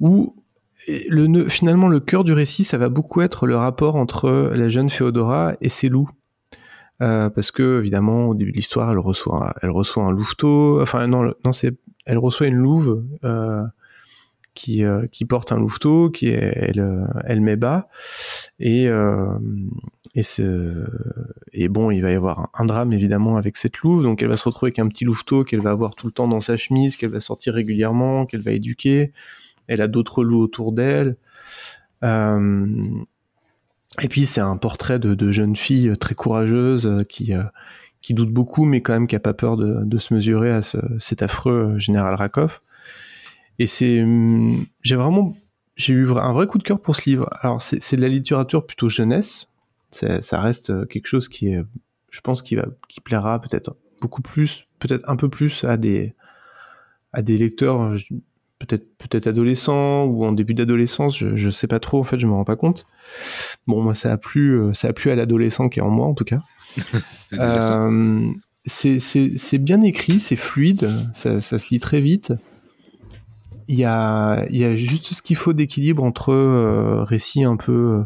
où 0.00 0.34
finalement 1.48 1.88
le 1.88 2.00
cœur 2.00 2.24
du 2.24 2.32
récit 2.32 2.64
ça 2.64 2.78
va 2.78 2.88
beaucoup 2.88 3.20
être 3.20 3.46
le 3.46 3.56
rapport 3.56 3.96
entre 3.96 4.52
la 4.54 4.68
jeune 4.68 4.90
Féodora 4.90 5.56
et 5.60 5.68
ses 5.68 5.88
loups. 5.88 6.10
Euh, 7.02 7.28
parce 7.28 7.50
que 7.50 7.80
évidemment 7.80 8.28
au 8.28 8.34
début 8.34 8.52
de 8.52 8.56
l'histoire 8.56 8.90
elle 8.90 8.98
reçoit 8.98 9.52
elle 9.60 9.68
reçoit 9.68 10.04
un 10.04 10.12
louveteau 10.12 10.80
enfin 10.80 11.06
non 11.06 11.30
non 11.44 11.52
c'est 11.52 11.74
elle 12.06 12.16
reçoit 12.16 12.46
une 12.46 12.54
louve 12.54 13.04
euh, 13.22 13.64
qui 14.54 14.82
euh, 14.82 15.06
qui 15.12 15.26
porte 15.26 15.52
un 15.52 15.58
louveteau 15.58 16.08
qui 16.08 16.28
est 16.28 16.52
elle 16.56 17.06
elle 17.26 17.40
met 17.42 17.56
bas. 17.56 17.88
Et 18.60 18.88
et 20.14 20.22
ce 20.22 20.86
et 21.52 21.68
bon 21.68 21.90
il 21.90 22.00
va 22.00 22.12
y 22.12 22.14
avoir 22.14 22.40
un, 22.40 22.48
un 22.54 22.64
drame 22.64 22.92
évidemment 22.94 23.36
avec 23.36 23.56
cette 23.58 23.78
louve. 23.80 24.02
Donc 24.02 24.22
elle 24.22 24.28
va 24.28 24.38
se 24.38 24.44
retrouver 24.44 24.68
avec 24.70 24.78
un 24.78 24.88
petit 24.88 25.04
louveteau 25.04 25.44
qu'elle 25.44 25.60
va 25.60 25.70
avoir 25.70 25.96
tout 25.96 26.06
le 26.06 26.12
temps 26.12 26.28
dans 26.28 26.40
sa 26.40 26.56
chemise 26.56 26.96
qu'elle 26.96 27.10
va 27.10 27.20
sortir 27.20 27.52
régulièrement 27.54 28.24
qu'elle 28.24 28.40
va 28.40 28.52
éduquer 28.52 29.12
elle 29.68 29.80
a 29.80 29.88
d'autres 29.88 30.24
loups 30.24 30.40
autour 30.40 30.72
d'elle 30.72 31.16
euh, 32.04 32.66
et 34.02 34.08
puis 34.08 34.26
c'est 34.26 34.40
un 34.40 34.56
portrait 34.56 34.98
de, 34.98 35.32
jeune 35.32 35.56
fille 35.56 35.96
très 35.98 36.14
courageuse 36.14 36.86
euh, 36.86 37.02
qui 37.02 37.34
euh, 37.34 37.44
qui 38.02 38.14
doute 38.14 38.30
beaucoup, 38.30 38.64
mais 38.64 38.82
quand 38.82 38.92
même 38.92 39.06
qui 39.08 39.16
a 39.16 39.20
pas 39.20 39.34
peur 39.34 39.56
de, 39.56 39.98
se 39.98 40.14
mesurer 40.14 40.52
à 40.52 40.62
ce- 40.62 40.76
cet 41.00 41.22
affreux 41.22 41.76
général 41.78 42.14
Rakov. 42.14 42.60
Et 43.58 43.66
c'est, 43.66 44.00
hum, 44.00 44.64
j'ai 44.82 44.94
vraiment, 44.94 45.34
j'ai 45.74 45.94
eu 45.94 46.08
un 46.10 46.32
vrai 46.32 46.46
coup 46.46 46.58
de 46.58 46.62
cœur 46.62 46.80
pour 46.80 46.94
ce 46.94 47.08
livre. 47.10 47.28
Alors 47.40 47.60
c'est 47.60 47.96
de 47.96 48.00
la 48.00 48.08
littérature 48.08 48.64
plutôt 48.66 48.88
jeunesse. 48.88 49.48
Ça 49.90 50.40
reste 50.40 50.86
quelque 50.88 51.06
chose 51.06 51.28
qui 51.28 51.48
est, 51.48 51.64
je 52.10 52.20
pense, 52.20 52.42
qui 52.42 52.56
qui 52.88 53.00
plaira 53.00 53.40
peut-être 53.40 53.76
beaucoup 54.02 54.22
plus, 54.22 54.68
peut-être 54.78 55.08
un 55.08 55.16
peu 55.16 55.28
plus 55.30 55.64
à 55.64 55.76
des 55.76 56.14
à 57.12 57.22
des 57.22 57.38
lecteurs 57.38 57.96
peut-être 58.58 58.86
peut-être 58.98 59.26
adolescents 59.26 60.04
ou 60.04 60.24
en 60.24 60.32
début 60.32 60.54
d'adolescence, 60.54 61.18
je, 61.18 61.36
je 61.36 61.50
sais 61.50 61.66
pas 61.66 61.78
trop 61.80 62.00
en 62.00 62.04
fait, 62.04 62.18
je 62.18 62.26
me 62.26 62.32
rends 62.32 62.44
pas 62.44 62.56
compte. 62.56 62.86
Bon, 63.66 63.82
moi 63.82 63.94
ça 63.94 64.12
a 64.12 64.16
plu, 64.16 64.52
euh, 64.58 64.74
ça 64.74 64.88
a 64.88 64.92
plu 64.92 65.10
à 65.10 65.14
l'adolescent 65.14 65.68
qui 65.68 65.80
est 65.80 65.82
en 65.82 65.90
moi 65.90 66.06
en 66.06 66.14
tout 66.14 66.24
cas. 66.24 66.40
C'est. 67.30 67.38
Euh, 67.40 68.30
c'est 68.68 69.58
bien 69.58 69.80
écrit, 69.82 70.18
c'est 70.18 70.34
fluide, 70.34 70.90
ça, 71.14 71.40
ça 71.40 71.58
se 71.60 71.70
lit 71.70 71.78
très 71.78 72.00
vite. 72.00 72.32
Il 73.68 73.76
y 73.76 73.84
a 73.84 74.44
il 74.50 74.56
y 74.56 74.64
a 74.64 74.74
juste 74.74 75.14
ce 75.14 75.22
qu'il 75.22 75.36
faut 75.36 75.52
d'équilibre 75.52 76.02
entre 76.02 76.32
euh, 76.32 77.04
récits 77.04 77.44
un 77.44 77.56
peu. 77.56 77.72
euh, 77.72 78.04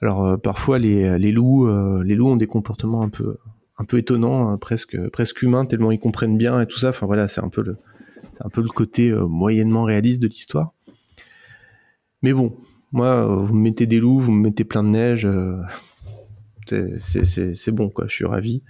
alors 0.00 0.40
parfois 0.40 0.78
les 0.78 1.18
les 1.18 1.32
loups 1.32 1.68
les 2.02 2.14
loups 2.14 2.28
ont 2.28 2.36
des 2.36 2.46
comportements 2.46 3.02
un 3.02 3.08
peu 3.08 3.38
un 3.78 3.84
peu 3.84 3.98
étonnants, 3.98 4.48
hein, 4.48 4.56
presque 4.56 4.96
presque 5.10 5.42
humains 5.42 5.64
tellement 5.64 5.90
ils 5.90 5.98
comprennent 5.98 6.38
bien 6.38 6.60
et 6.60 6.66
tout 6.66 6.78
ça. 6.78 6.90
Enfin 6.90 7.06
voilà, 7.06 7.26
c'est 7.26 7.42
un 7.42 7.48
peu 7.48 7.62
le 7.62 7.76
c'est 8.32 8.44
un 8.44 8.48
peu 8.50 8.62
le 8.62 8.68
côté 8.68 9.10
euh, 9.10 9.26
moyennement 9.26 9.84
réaliste 9.84 10.20
de 10.20 10.26
l'histoire. 10.28 10.72
Mais 12.22 12.32
bon, 12.32 12.56
moi, 12.92 13.06
euh, 13.08 13.36
vous 13.44 13.54
me 13.54 13.62
mettez 13.62 13.86
des 13.86 14.00
loups, 14.00 14.18
vous 14.20 14.32
me 14.32 14.42
mettez 14.42 14.64
plein 14.64 14.82
de 14.82 14.88
neige, 14.88 15.26
euh, 15.26 15.56
c'est- 16.98 17.70
bon, 17.70 17.88
quoi, 17.90 18.06
je 18.08 18.14
suis 18.14 18.24
ravi. 18.24 18.62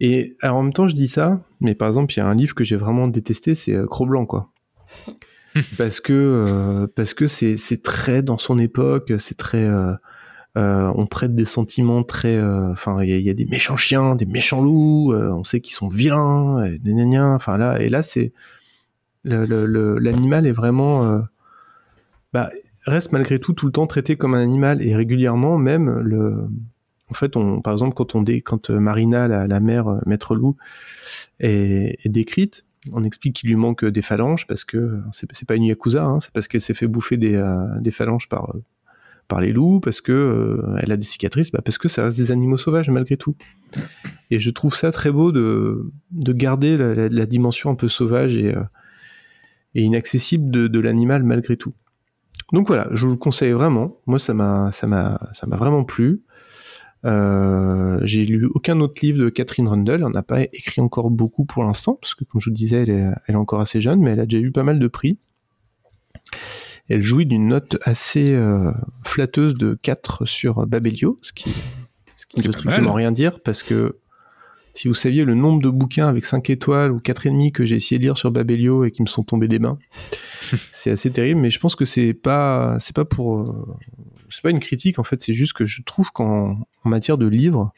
Et 0.00 0.36
alors, 0.40 0.56
en 0.58 0.62
même 0.64 0.72
temps, 0.72 0.88
je 0.88 0.94
dis 0.94 1.08
ça, 1.08 1.40
mais 1.60 1.74
par 1.74 1.88
exemple, 1.88 2.12
il 2.14 2.18
y 2.18 2.20
a 2.20 2.26
un 2.26 2.34
livre 2.34 2.54
que 2.54 2.64
j'ai 2.64 2.76
vraiment 2.76 3.08
détesté, 3.08 3.54
c'est 3.54 3.76
Cro-Blanc, 3.88 4.26
quoi. 4.26 4.50
parce 5.78 6.00
que 6.00 6.12
euh, 6.12 6.86
parce 6.96 7.14
que 7.14 7.28
c'est 7.28 7.82
très 7.82 8.22
dans 8.22 8.38
son 8.38 8.58
époque, 8.58 9.12
c'est 9.20 9.36
très 9.38 9.62
euh, 9.64 9.92
euh, 10.56 10.92
on 10.96 11.06
prête 11.06 11.34
des 11.36 11.44
sentiments 11.44 12.02
très 12.02 12.42
enfin 12.42 13.02
il 13.04 13.08
y, 13.08 13.12
a- 13.12 13.18
il 13.18 13.24
y 13.24 13.30
a 13.30 13.34
des 13.34 13.44
méchants 13.46 13.76
chiens, 13.76 14.16
des 14.16 14.26
méchants 14.26 14.62
loups, 14.62 15.14
on 15.14 15.44
sait 15.44 15.60
qu'ils 15.60 15.76
sont 15.76 15.88
vilains, 15.88 16.68
enfin 17.36 17.56
là 17.56 17.80
et 17.80 17.88
là 17.88 18.02
c'est 18.02 18.32
l'animal 19.24 20.46
est 20.46 20.52
vraiment 20.52 21.04
euh, 21.04 21.20
bah, 22.32 22.50
reste 22.86 23.12
malgré 23.12 23.38
tout 23.38 23.52
tout 23.52 23.66
le 23.66 23.72
temps 23.72 23.86
traité 23.86 24.16
comme 24.16 24.34
un 24.34 24.42
animal 24.42 24.82
et 24.82 24.94
régulièrement 24.94 25.58
même 25.58 26.00
le 26.00 26.46
en 27.10 27.14
fait 27.14 27.36
on 27.36 27.60
par 27.60 27.72
exemple 27.72 27.94
quand 27.94 28.14
on 28.14 28.22
dé, 28.22 28.40
quand 28.40 28.70
euh, 28.70 28.78
Marina 28.78 29.28
la, 29.28 29.60
mère 29.60 29.88
euh, 29.88 29.98
maître 30.06 30.34
loup 30.34 30.56
est, 31.40 31.98
décrite 32.08 32.64
on 32.92 33.02
explique 33.02 33.36
qu'il 33.36 33.48
lui 33.48 33.56
manque 33.56 33.84
des 33.84 34.02
phalanges 34.02 34.46
parce 34.46 34.64
que 34.64 35.00
c'est 35.12 35.48
pas 35.48 35.56
une 35.56 35.64
yakuza 35.64 36.04
hein, 36.04 36.20
c'est 36.20 36.32
parce 36.32 36.48
qu'elle 36.48 36.60
s'est 36.60 36.74
fait 36.74 36.86
bouffer 36.86 37.16
des, 37.16 37.42
des 37.80 37.90
phalanges 37.90 38.28
par 38.28 38.54
par 39.26 39.40
les 39.40 39.52
loups 39.52 39.80
parce 39.80 40.02
que 40.02 40.62
elle 40.82 40.92
a 40.92 40.98
des 40.98 41.04
cicatrices 41.04 41.50
bah 41.50 41.62
parce 41.64 41.78
que 41.78 41.88
ça 41.88 42.04
reste 42.04 42.18
des 42.18 42.30
animaux 42.30 42.58
sauvages 42.58 42.90
malgré 42.90 43.16
tout. 43.16 43.36
Et 44.30 44.38
je 44.38 44.50
trouve 44.50 44.76
ça 44.76 44.92
très 44.92 45.10
beau 45.10 45.32
de 45.32 45.90
de 46.10 46.32
garder 46.34 46.76
la, 46.76 47.08
la- 47.08 47.24
dimension 47.24 47.70
un 47.70 47.74
peu 47.74 47.88
sauvage 47.88 48.36
et 48.36 48.54
et 49.74 49.82
inaccessible 49.82 50.50
de, 50.50 50.68
de 50.68 50.80
l'animal 50.80 51.24
malgré 51.24 51.56
tout. 51.56 51.74
Donc 52.52 52.66
voilà, 52.66 52.88
je 52.92 53.04
vous 53.04 53.12
le 53.12 53.16
conseille 53.16 53.52
vraiment. 53.52 54.00
Moi, 54.06 54.18
ça 54.18 54.34
m'a, 54.34 54.70
ça 54.72 54.86
m'a, 54.86 55.20
ça 55.32 55.46
m'a 55.46 55.56
vraiment 55.56 55.84
plu. 55.84 56.22
Euh, 57.04 58.00
j'ai 58.04 58.24
lu 58.24 58.46
aucun 58.54 58.80
autre 58.80 59.00
livre 59.02 59.18
de 59.18 59.28
Catherine 59.28 59.68
Rundle. 59.68 60.04
On 60.04 60.10
n'a 60.10 60.22
pas 60.22 60.42
écrit 60.42 60.80
encore 60.80 61.10
beaucoup 61.10 61.44
pour 61.44 61.64
l'instant, 61.64 61.98
parce 62.00 62.14
que 62.14 62.24
comme 62.24 62.40
je 62.40 62.46
vous 62.46 62.52
le 62.52 62.56
disais, 62.56 62.82
elle 62.82 62.90
est, 62.90 63.10
elle 63.26 63.34
est 63.34 63.38
encore 63.38 63.60
assez 63.60 63.80
jeune, 63.80 64.00
mais 64.00 64.10
elle 64.10 64.20
a 64.20 64.26
déjà 64.26 64.42
eu 64.42 64.52
pas 64.52 64.62
mal 64.62 64.78
de 64.78 64.88
prix. 64.88 65.18
Elle 66.88 67.02
jouit 67.02 67.26
d'une 67.26 67.46
note 67.46 67.78
assez 67.82 68.34
euh, 68.34 68.70
flatteuse 69.02 69.54
de 69.54 69.78
4 69.80 70.26
sur 70.26 70.66
Babelio, 70.66 71.18
ce 71.22 71.32
qui, 71.32 71.50
ce 72.16 72.26
qui 72.26 72.40
ne 72.40 72.46
veut 72.46 72.52
strictement 72.52 72.92
rien 72.92 73.10
dire, 73.10 73.40
parce 73.40 73.62
que 73.62 73.98
si 74.74 74.88
vous 74.88 74.94
saviez 74.94 75.24
le 75.24 75.34
nombre 75.34 75.62
de 75.62 75.70
bouquins 75.70 76.08
avec 76.08 76.24
5 76.24 76.50
étoiles 76.50 76.90
ou 76.92 76.98
4,5 76.98 77.52
que 77.52 77.64
j'ai 77.64 77.76
essayé 77.76 77.98
de 77.98 78.04
lire 78.04 78.18
sur 78.18 78.30
Babelio 78.30 78.84
et 78.84 78.90
qui 78.90 79.02
me 79.02 79.06
sont 79.06 79.22
tombés 79.22 79.48
des 79.48 79.58
mains, 79.60 79.78
c'est 80.72 80.90
assez 80.90 81.10
terrible, 81.10 81.40
mais 81.40 81.50
je 81.50 81.58
pense 81.60 81.76
que 81.76 81.84
c'est 81.84 82.12
pas, 82.14 82.76
c'est 82.80 82.94
pas 82.94 83.04
pour, 83.04 83.40
euh, 83.40 83.76
c'est 84.30 84.42
pas 84.42 84.50
une 84.50 84.60
critique 84.60 84.98
en 84.98 85.04
fait, 85.04 85.22
c'est 85.22 85.32
juste 85.32 85.52
que 85.52 85.64
je 85.66 85.82
trouve 85.82 86.10
qu'en 86.10 86.58
en 86.84 86.88
matière 86.88 87.18
de 87.18 87.26
livres, 87.26 87.72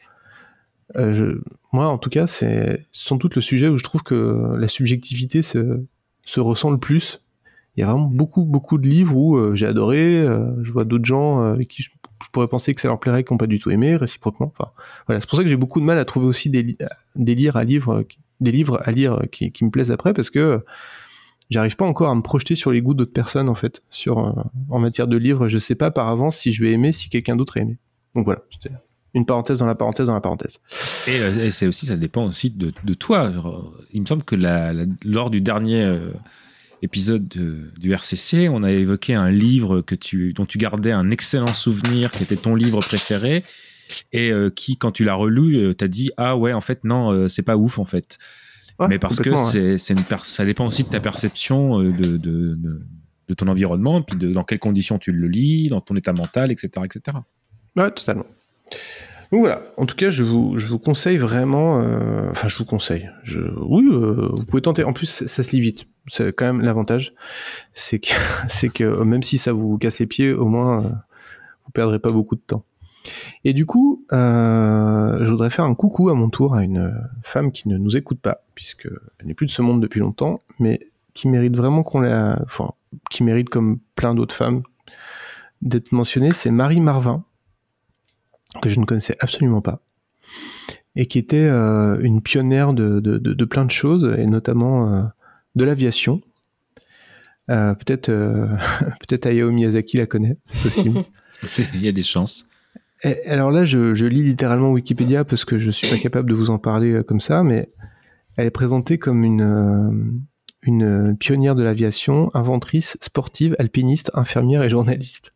euh, 0.95 1.13
je- 1.13 1.41
moi 1.73 1.87
en 1.87 1.97
tout 1.97 2.09
cas, 2.09 2.27
c'est 2.27 2.85
sans 2.91 3.17
doute 3.17 3.35
le 3.35 3.41
sujet 3.41 3.67
où 3.67 3.77
je 3.77 3.83
trouve 3.83 4.03
que 4.03 4.55
la 4.57 4.67
subjectivité 4.67 5.41
se, 5.41 5.83
se 6.25 6.39
ressent 6.39 6.71
le 6.71 6.77
plus. 6.77 7.21
Il 7.75 7.81
y 7.81 7.83
a 7.83 7.87
vraiment 7.91 8.07
beaucoup, 8.07 8.43
beaucoup 8.43 8.79
de 8.79 8.87
livres 8.87 9.15
où 9.15 9.37
euh, 9.37 9.53
j'ai 9.53 9.67
adoré, 9.67 10.17
euh, 10.21 10.51
je 10.63 10.71
vois 10.71 10.83
d'autres 10.83 11.05
gens 11.05 11.41
avec 11.43 11.67
qui 11.67 11.83
je, 11.83 11.89
je 12.27 12.31
pourrais 12.31 12.49
penser 12.49 12.75
que 12.75 12.81
ça 12.81 12.89
leur 12.89 12.99
plairait 12.99 13.23
qui 13.23 13.33
n'ont 13.33 13.37
pas 13.37 13.47
du 13.47 13.57
tout 13.57 13.71
aimé, 13.71 13.95
réciproquement. 13.95 14.51
Enfin, 14.53 14.71
voilà, 15.07 15.21
c'est 15.21 15.29
pour 15.29 15.37
ça 15.37 15.43
que 15.43 15.49
j'ai 15.49 15.55
beaucoup 15.55 15.79
de 15.79 15.85
mal 15.85 15.97
à 15.97 16.03
trouver 16.03 16.25
aussi 16.27 16.49
des, 16.49 16.61
li- 16.61 16.77
livres 17.15 17.55
à 17.55 17.63
lire, 17.63 18.03
des 18.41 18.51
livres 18.51 18.81
à 18.83 18.91
lire 18.91 19.21
qui, 19.31 19.51
qui 19.53 19.63
me 19.63 19.71
plaisent 19.71 19.91
après 19.91 20.13
parce 20.13 20.29
que 20.29 20.39
euh, 20.39 20.59
j'arrive 21.49 21.77
pas 21.77 21.85
encore 21.85 22.09
à 22.09 22.15
me 22.15 22.21
projeter 22.21 22.57
sur 22.57 22.71
les 22.71 22.81
goûts 22.81 22.93
d'autres 22.93 23.13
personnes 23.13 23.47
en 23.47 23.55
fait, 23.55 23.81
sur 23.89 24.19
euh, 24.19 24.31
en 24.69 24.79
matière 24.79 25.07
de 25.07 25.15
livres. 25.15 25.47
Je 25.47 25.57
sais 25.57 25.75
pas 25.75 25.89
par 25.89 26.09
avance 26.09 26.37
si 26.37 26.51
je 26.51 26.61
vais 26.61 26.73
aimer, 26.73 26.91
si 26.91 27.09
quelqu'un 27.09 27.37
d'autre 27.37 27.57
a 27.57 27.61
aimé. 27.61 27.77
Donc 28.13 28.25
voilà, 28.25 28.41
une 29.13 29.25
parenthèse 29.25 29.59
dans 29.59 29.65
la 29.65 29.75
parenthèse 29.75 30.07
dans 30.07 30.13
la 30.13 30.21
parenthèse. 30.21 30.59
Et, 31.07 31.19
euh, 31.21 31.49
c'est 31.49 31.65
aussi, 31.65 31.85
ça 31.85 31.95
dépend 31.95 32.25
aussi 32.25 32.51
de, 32.51 32.71
toi. 32.93 33.31
Il 33.93 34.01
me 34.01 34.05
semble 34.05 34.23
que 34.23 34.35
lors 35.05 35.29
du 35.29 35.39
dernier 35.39 35.81
euh, 35.81 36.11
épisode 36.81 37.27
de- 37.27 37.71
du 37.79 37.91
RCC, 37.93 38.49
on 38.49 38.63
a 38.63 38.71
évoqué 38.71 39.13
un 39.15 39.31
livre 39.31 39.81
que 39.81 39.95
tu, 39.95 40.33
dont 40.33 40.45
tu 40.45 40.57
gardais 40.57 40.91
un 40.91 41.09
excellent 41.11 41.53
souvenir, 41.53 42.11
qui 42.11 42.23
était 42.23 42.35
ton 42.35 42.55
livre 42.55 42.79
préféré, 42.81 43.43
et 44.11 44.31
euh, 44.31 44.49
qui, 44.49 44.77
quand 44.77 44.91
tu 44.91 45.03
l'as 45.03 45.13
relu, 45.15 45.55
euh, 45.57 45.73
t'as 45.73 45.87
dit 45.87 46.11
ah 46.17 46.35
ouais, 46.37 46.53
en 46.53 46.61
fait 46.61 46.83
non, 46.83 47.11
euh, 47.11 47.27
c'est 47.27 47.41
pas 47.41 47.55
ouf 47.57 47.79
en 47.79 47.85
fait. 47.85 48.17
Ouais, 48.79 48.87
Mais 48.89 48.99
parce 48.99 49.19
que 49.19 49.29
ouais. 49.31 49.77
c'est, 49.77 49.95
ça 50.23 50.45
dépend 50.45 50.67
aussi 50.67 50.83
de 50.83 50.89
ta 50.89 50.99
perception 50.99 51.81
euh, 51.81 51.91
de, 51.93 52.17
de, 52.17 52.53
de, 52.55 52.85
de 53.27 53.33
ton 53.33 53.47
environnement, 53.47 54.01
puis 54.03 54.15
de 54.17 54.31
dans 54.31 54.43
quelles 54.43 54.59
conditions 54.59 54.99
tu 54.99 55.11
le 55.11 55.27
lis, 55.27 55.69
dans 55.69 55.81
ton 55.81 55.95
état 55.95 56.13
mental, 56.13 56.51
etc., 56.51 56.69
etc. 56.85 57.17
Ouais, 57.75 57.89
totalement. 57.91 58.25
Donc 59.31 59.41
voilà, 59.41 59.61
en 59.75 59.85
tout 59.85 59.95
cas, 59.95 60.09
je 60.09 60.23
vous, 60.23 60.57
je 60.57 60.67
vous 60.67 60.79
conseille 60.79 61.17
vraiment, 61.17 61.81
euh, 61.81 62.29
enfin, 62.29 62.47
je 62.47 62.57
vous 62.57 62.65
conseille, 62.65 63.09
je, 63.23 63.39
oui, 63.57 63.83
euh, 63.91 64.29
vous 64.31 64.45
pouvez 64.45 64.61
tenter, 64.61 64.83
en 64.83 64.93
plus, 64.93 65.25
ça, 65.25 65.43
se 65.43 65.51
lit 65.51 65.61
vite, 65.61 65.85
c'est 66.07 66.33
quand 66.33 66.45
même 66.45 66.61
l'avantage, 66.61 67.13
c'est 67.73 67.99
que, 67.99 68.13
c'est 68.47 68.69
que 68.69 69.03
même 69.03 69.23
si 69.23 69.37
ça 69.37 69.51
vous 69.51 69.77
casse 69.77 69.99
les 69.99 70.07
pieds, 70.07 70.31
au 70.31 70.45
moins, 70.45 70.85
euh, 70.85 70.89
vous 71.65 71.71
perdrez 71.73 71.99
pas 71.99 72.11
beaucoup 72.11 72.35
de 72.35 72.41
temps. 72.41 72.63
Et 73.43 73.53
du 73.53 73.65
coup, 73.65 74.05
euh, 74.11 75.17
je 75.21 75.29
voudrais 75.29 75.49
faire 75.49 75.65
un 75.65 75.75
coucou 75.75 76.09
à 76.09 76.13
mon 76.13 76.29
tour 76.29 76.55
à 76.55 76.63
une 76.63 76.93
femme 77.23 77.51
qui 77.51 77.67
ne 77.69 77.77
nous 77.77 77.97
écoute 77.97 78.19
pas, 78.19 78.43
puisque 78.55 78.87
elle 79.19 79.27
n'est 79.27 79.33
plus 79.33 79.45
de 79.45 79.51
ce 79.51 79.61
monde 79.61 79.81
depuis 79.81 79.99
longtemps, 79.99 80.39
mais 80.59 80.89
qui 81.13 81.27
mérite 81.27 81.55
vraiment 81.55 81.83
qu'on 81.83 81.99
la, 81.99 82.39
enfin, 82.43 82.71
qui 83.09 83.23
mérite 83.23 83.49
comme 83.49 83.79
plein 83.95 84.13
d'autres 84.13 84.35
femmes 84.35 84.63
d'être 85.61 85.91
mentionnée, 85.91 86.31
c'est 86.33 86.51
Marie 86.51 86.79
Marvin, 86.79 87.23
que 88.61 88.69
je 88.69 88.79
ne 88.79 88.85
connaissais 88.85 89.15
absolument 89.19 89.61
pas. 89.61 89.81
et 90.95 91.05
qui 91.05 91.19
était 91.19 91.37
euh, 91.37 91.97
une 92.01 92.21
pionnière 92.21 92.73
de, 92.73 92.99
de, 92.99 93.17
de, 93.17 93.33
de 93.33 93.45
plein 93.45 93.65
de 93.65 93.71
choses, 93.71 94.15
et 94.17 94.25
notamment 94.25 94.93
euh, 94.93 95.03
de 95.55 95.63
l'aviation. 95.63 96.21
Euh, 97.49 97.73
peut-être 97.75 98.09
euh, 98.09 98.47
peut-être 99.07 99.25
Hayao 99.25 99.51
Miyazaki 99.51 99.97
la 99.97 100.05
connaît, 100.05 100.37
c'est 100.45 100.61
possible. 100.63 101.03
Il 101.75 101.81
y 101.85 101.87
a 101.87 101.91
des 101.91 102.01
chances. 102.03 102.45
Et 103.03 103.25
alors 103.27 103.51
là, 103.51 103.63
je, 103.63 103.93
je 103.93 104.05
lis 104.07 104.23
littéralement 104.23 104.71
Wikipédia 104.71 105.23
parce 105.23 105.45
que 105.45 105.59
je 105.59 105.69
suis 105.69 105.87
pas 105.87 105.97
capable 105.99 106.29
de 106.29 106.33
vous 106.35 106.49
en 106.49 106.57
parler 106.57 107.01
comme 107.07 107.19
ça, 107.19 107.43
mais 107.43 107.69
elle 108.37 108.47
est 108.47 108.51
présentée 108.51 108.97
comme 108.97 109.23
une, 109.23 109.41
euh, 109.41 109.91
une 110.63 111.15
pionnière 111.15 111.55
de 111.55 111.61
l'aviation, 111.61 112.31
inventrice, 112.33 112.97
sportive, 113.01 113.55
alpiniste, 113.59 114.09
infirmière 114.15 114.63
et 114.63 114.69
journaliste. 114.69 115.31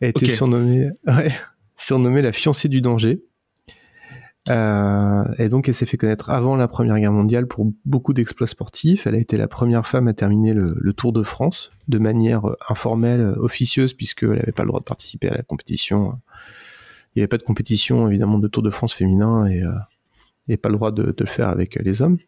Elle 0.00 0.06
a 0.06 0.08
été 0.10 0.24
Ok. 0.26 0.32
surnommée, 0.32 0.88
ouais, 1.06 1.32
surnommée 1.80 2.22
la 2.22 2.32
fiancée 2.32 2.68
du 2.68 2.80
danger. 2.80 3.24
Euh, 4.48 5.24
et 5.38 5.48
donc, 5.48 5.68
elle 5.68 5.74
s'est 5.74 5.86
fait 5.86 5.96
connaître 5.96 6.30
avant 6.30 6.56
la 6.56 6.68
Première 6.68 6.98
Guerre 6.98 7.12
mondiale 7.12 7.46
pour 7.46 7.66
beaucoup 7.84 8.12
d'exploits 8.12 8.46
sportifs. 8.46 9.06
Elle 9.06 9.14
a 9.14 9.18
été 9.18 9.36
la 9.36 9.48
première 9.48 9.86
femme 9.86 10.08
à 10.08 10.14
terminer 10.14 10.54
le, 10.54 10.92
Tour 10.92 11.12
de 11.12 11.22
France 11.22 11.72
de 11.88 11.98
manière 11.98 12.48
euh, 12.48 12.56
informelle, 12.68 13.20
euh, 13.20 13.34
officieuse, 13.36 13.94
puisqu'elle 13.94 14.30
n'avait 14.30 14.52
pas 14.52 14.62
le 14.62 14.68
droit 14.68 14.80
de 14.80 14.84
participer 14.84 15.28
à 15.28 15.34
la 15.34 15.42
compétition. 15.42 16.18
Il 17.14 17.18
n'y 17.18 17.22
avait 17.22 17.28
pas 17.28 17.38
de 17.38 17.42
compétition, 17.42 18.08
évidemment, 18.08 18.38
de 18.38 18.48
Tour 18.48 18.62
de 18.62 18.70
France 18.70 18.92
féminin 18.92 19.46
et, 19.46 19.62
et 20.48 20.56
pas 20.56 20.68
le 20.68 20.76
droit 20.76 20.92
de, 20.92 21.14
le 21.18 21.26
faire 21.26 21.48
avec 21.48 21.76
les 21.76 22.02
hommes. 22.02 22.18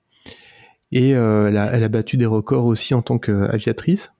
Et 0.90 1.10
elle 1.10 1.56
a 1.56 1.88
battu 1.88 2.16
des 2.16 2.26
records 2.26 2.64
aussi 2.64 2.92
en 2.92 3.00
tant 3.00 3.18
qu'aviatrice. 3.18 4.10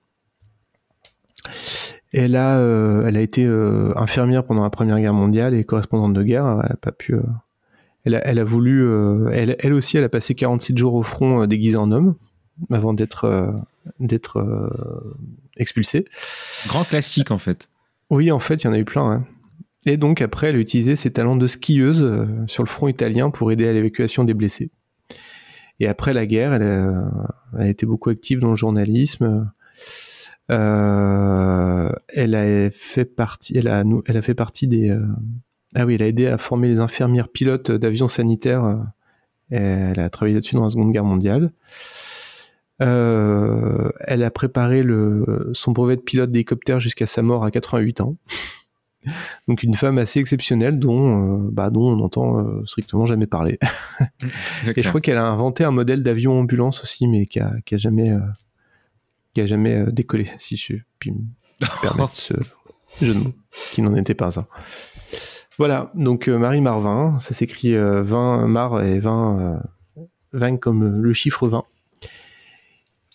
Elle 2.13 2.37
a, 2.37 2.59
euh, 2.59 3.07
elle 3.07 3.17
a 3.17 3.21
été 3.21 3.47
euh, 3.47 3.93
infirmière 3.97 4.45
pendant 4.45 4.63
la 4.63 4.71
Première 4.71 4.99
Guerre 5.01 5.15
mondiale 5.15 5.55
et 5.55 5.65
correspondante 5.65 6.13
de 6.13 6.23
guerre. 6.23 6.61
Elle 6.65 6.73
a 6.73 6.77
pas 6.77 6.93
pu. 6.93 7.15
euh, 7.15 7.23
elle, 8.05 8.15
a, 8.17 8.27
elle 8.27 8.39
a 8.39 8.45
voulu. 8.45 8.85
elle, 9.33 9.57
elle 9.59 9.73
aussi, 9.73 9.97
elle 9.97 10.05
a 10.05 10.09
passé 10.09 10.35
46 10.35 10.77
jours 10.77 10.95
au 10.95 11.03
front 11.03 11.47
déguisée 11.47 11.77
en 11.79 11.91
homme 11.93 12.17
avant 12.71 12.93
d'être 12.93 13.55
d'être 14.01 14.45
expulsée. 15.57 16.05
Grand 16.69 16.85
classique 16.85 17.31
en 17.31 17.39
fait. 17.39 17.69
Oui, 18.11 18.31
en 18.31 18.41
fait, 18.41 18.63
il 18.63 18.67
y 18.67 18.69
en 18.69 18.73
a 18.73 18.79
eu 18.79 18.85
plein. 18.85 19.11
hein. 19.11 19.25
Et 19.87 19.97
donc 19.97 20.21
après, 20.21 20.49
elle 20.49 20.57
a 20.57 20.59
utilisé 20.59 20.97
ses 20.97 21.13
talents 21.13 21.37
de 21.37 21.47
skieuse 21.47 22.27
sur 22.47 22.63
le 22.63 22.69
front 22.69 22.89
italien 22.89 23.31
pour 23.31 23.51
aider 23.53 23.67
à 23.69 23.73
l'évacuation 23.73 24.25
des 24.25 24.35
blessés. 24.35 24.71
Et 25.81 25.87
après 25.89 26.13
la 26.13 26.27
guerre, 26.27 26.53
elle 26.55 26.63
a, 26.63 27.35
elle 27.59 27.63
a 27.63 27.69
été 27.69 27.87
beaucoup 27.87 28.11
active 28.11 28.39
dans 28.41 28.51
le 28.51 28.57
journalisme. 28.57 29.51
Euh, 30.51 30.61
elle 32.23 32.35
a 32.35 32.71
fait 32.71 33.05
partie, 33.05 33.57
elle 33.57 33.69
a, 33.69 33.85
elle 34.07 34.17
a 34.17 34.23
fait 34.23 34.35
partie 34.35 34.67
des. 34.67 34.91
euh, 34.91 35.07
ah 35.75 35.87
oui, 35.87 35.95
elle 35.95 36.03
a 36.03 36.07
aidé 36.07 36.27
à 36.27 36.39
former 36.39 36.69
les 36.69 36.81
infirmières 36.81 37.29
pilotes 37.29 37.71
d'avions 37.71 38.09
sanitaires. 38.09 38.65
euh, 38.65 38.79
elle 39.51 40.01
a 40.01 40.11
travaillé 40.11 40.35
là-dessus 40.35 40.55
dans 40.55 40.65
la 40.65 40.71
Seconde 40.71 40.93
Guerre 40.93 41.05
mondiale. 41.05 41.53
Euh, 42.81 43.91
elle 44.01 44.25
a 44.25 44.31
préparé 44.31 44.83
le, 44.83 45.51
son 45.53 45.73
brevet 45.73 45.97
de 45.97 46.01
pilote 46.01 46.31
d'hélicoptère 46.31 46.81
jusqu'à 46.81 47.07
sa 47.07 47.23
mort 47.23 47.45
à 47.45 47.51
88 47.51 48.01
ans. 48.01 48.17
Donc 49.49 49.63
une 49.63 49.75
femme 49.75 49.99
assez 49.99 50.21
exceptionnelle 50.21 50.79
dont, 50.79 51.47
euh, 51.47 51.51
bah, 51.51 51.71
dont 51.71 51.93
on 51.93 51.97
n'entend 51.97 52.39
euh, 52.39 52.65
strictement 52.67 53.07
jamais 53.07 53.27
parler. 53.27 53.59
Et 54.77 54.83
je 54.83 54.89
crois 54.89 55.01
qu'elle 55.01 55.17
a 55.17 55.27
inventé 55.27 55.65
un 55.65 55.71
modèle 55.71 56.03
d'avion 56.03 56.39
ambulance 56.39 56.83
aussi, 56.83 57.07
mais 57.07 57.27
qui 57.27 57.41
a, 57.41 57.53
qui 57.65 57.75
a 57.75 57.79
jamais, 57.79 58.13
qui 59.35 59.41
a 59.41 59.47
jamais 59.47 59.85
décollé, 59.93 60.29
si 60.39 60.57
je 60.57 60.75
puis 60.99 61.13
permettre 61.83 62.17
ce 62.17 62.35
jeu 63.01 63.15
de 63.15 63.19
mots, 63.19 63.35
qui 63.73 63.83
n'en 63.83 63.95
était 63.95 64.15
pas 64.15 64.39
un. 64.39 64.47
Voilà, 65.59 65.91
donc 65.95 66.29
euh, 66.29 66.39
Marie 66.39 66.61
Marvin, 66.61 67.19
ça 67.19 67.35
s'écrit 67.35 67.75
euh, 67.75 68.03
20 68.03 68.47
Mar 68.47 68.83
et 68.83 68.99
20, 69.01 69.61
euh, 69.99 70.03
20 70.33 70.57
comme 70.59 70.83
euh, 70.83 71.01
le 71.01 71.13
chiffre 71.13 71.47
20. 71.47 71.65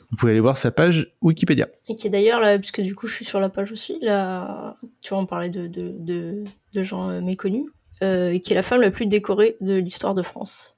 Vous 0.10 0.16
pouvez 0.16 0.32
aller 0.32 0.42
voir 0.42 0.58
sa 0.58 0.72
page 0.72 1.12
Wikipédia. 1.22 1.68
Et 1.88 1.96
qui 1.96 2.08
est 2.08 2.10
d'ailleurs 2.10 2.40
là, 2.40 2.58
puisque 2.58 2.82
du 2.82 2.96
coup 2.96 3.08
je 3.08 3.14
suis 3.14 3.26
sur 3.26 3.40
la 3.40 3.50
page 3.50 3.72
aussi, 3.72 4.00
là, 4.02 4.78
tu 5.02 5.10
vois, 5.10 5.20
on 5.20 5.26
parlait 5.26 5.50
de, 5.50 5.68
de, 5.68 5.94
de, 5.98 6.44
de 6.74 6.84
gens 6.84 7.10
euh, 7.10 7.22
méconnus, 7.22 7.66
euh, 8.02 8.32
et 8.32 8.40
qui 8.40 8.54
est 8.54 8.56
la 8.56 8.64
femme 8.64 8.82
la 8.82 8.92
plus 8.92 9.06
décorée 9.06 9.58
de 9.60 9.76
l'histoire 9.76 10.14
de 10.14 10.22
France. 10.22 10.78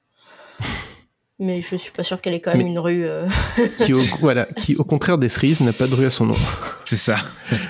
Mais 1.40 1.62
je 1.62 1.76
suis 1.78 1.92
pas 1.92 2.04
sûre 2.04 2.20
qu'elle 2.22 2.34
ait 2.34 2.40
quand 2.42 2.52
même 2.52 2.64
Mais- 2.64 2.70
une 2.70 2.80
rue 2.80 3.06
euh, 3.06 3.26
Qui, 3.78 3.94
au, 3.94 4.00
voilà, 4.20 4.46
qui 4.58 4.76
au 4.76 4.84
contraire 4.84 5.18
des 5.18 5.30
cerises 5.30 5.62
n'a 5.62 5.72
pas 5.74 5.88
de 5.88 5.96
rue 5.96 6.06
à 6.06 6.10
son 6.12 6.26
nom. 6.26 6.36
C'est 6.86 6.98
ça. 6.98 7.16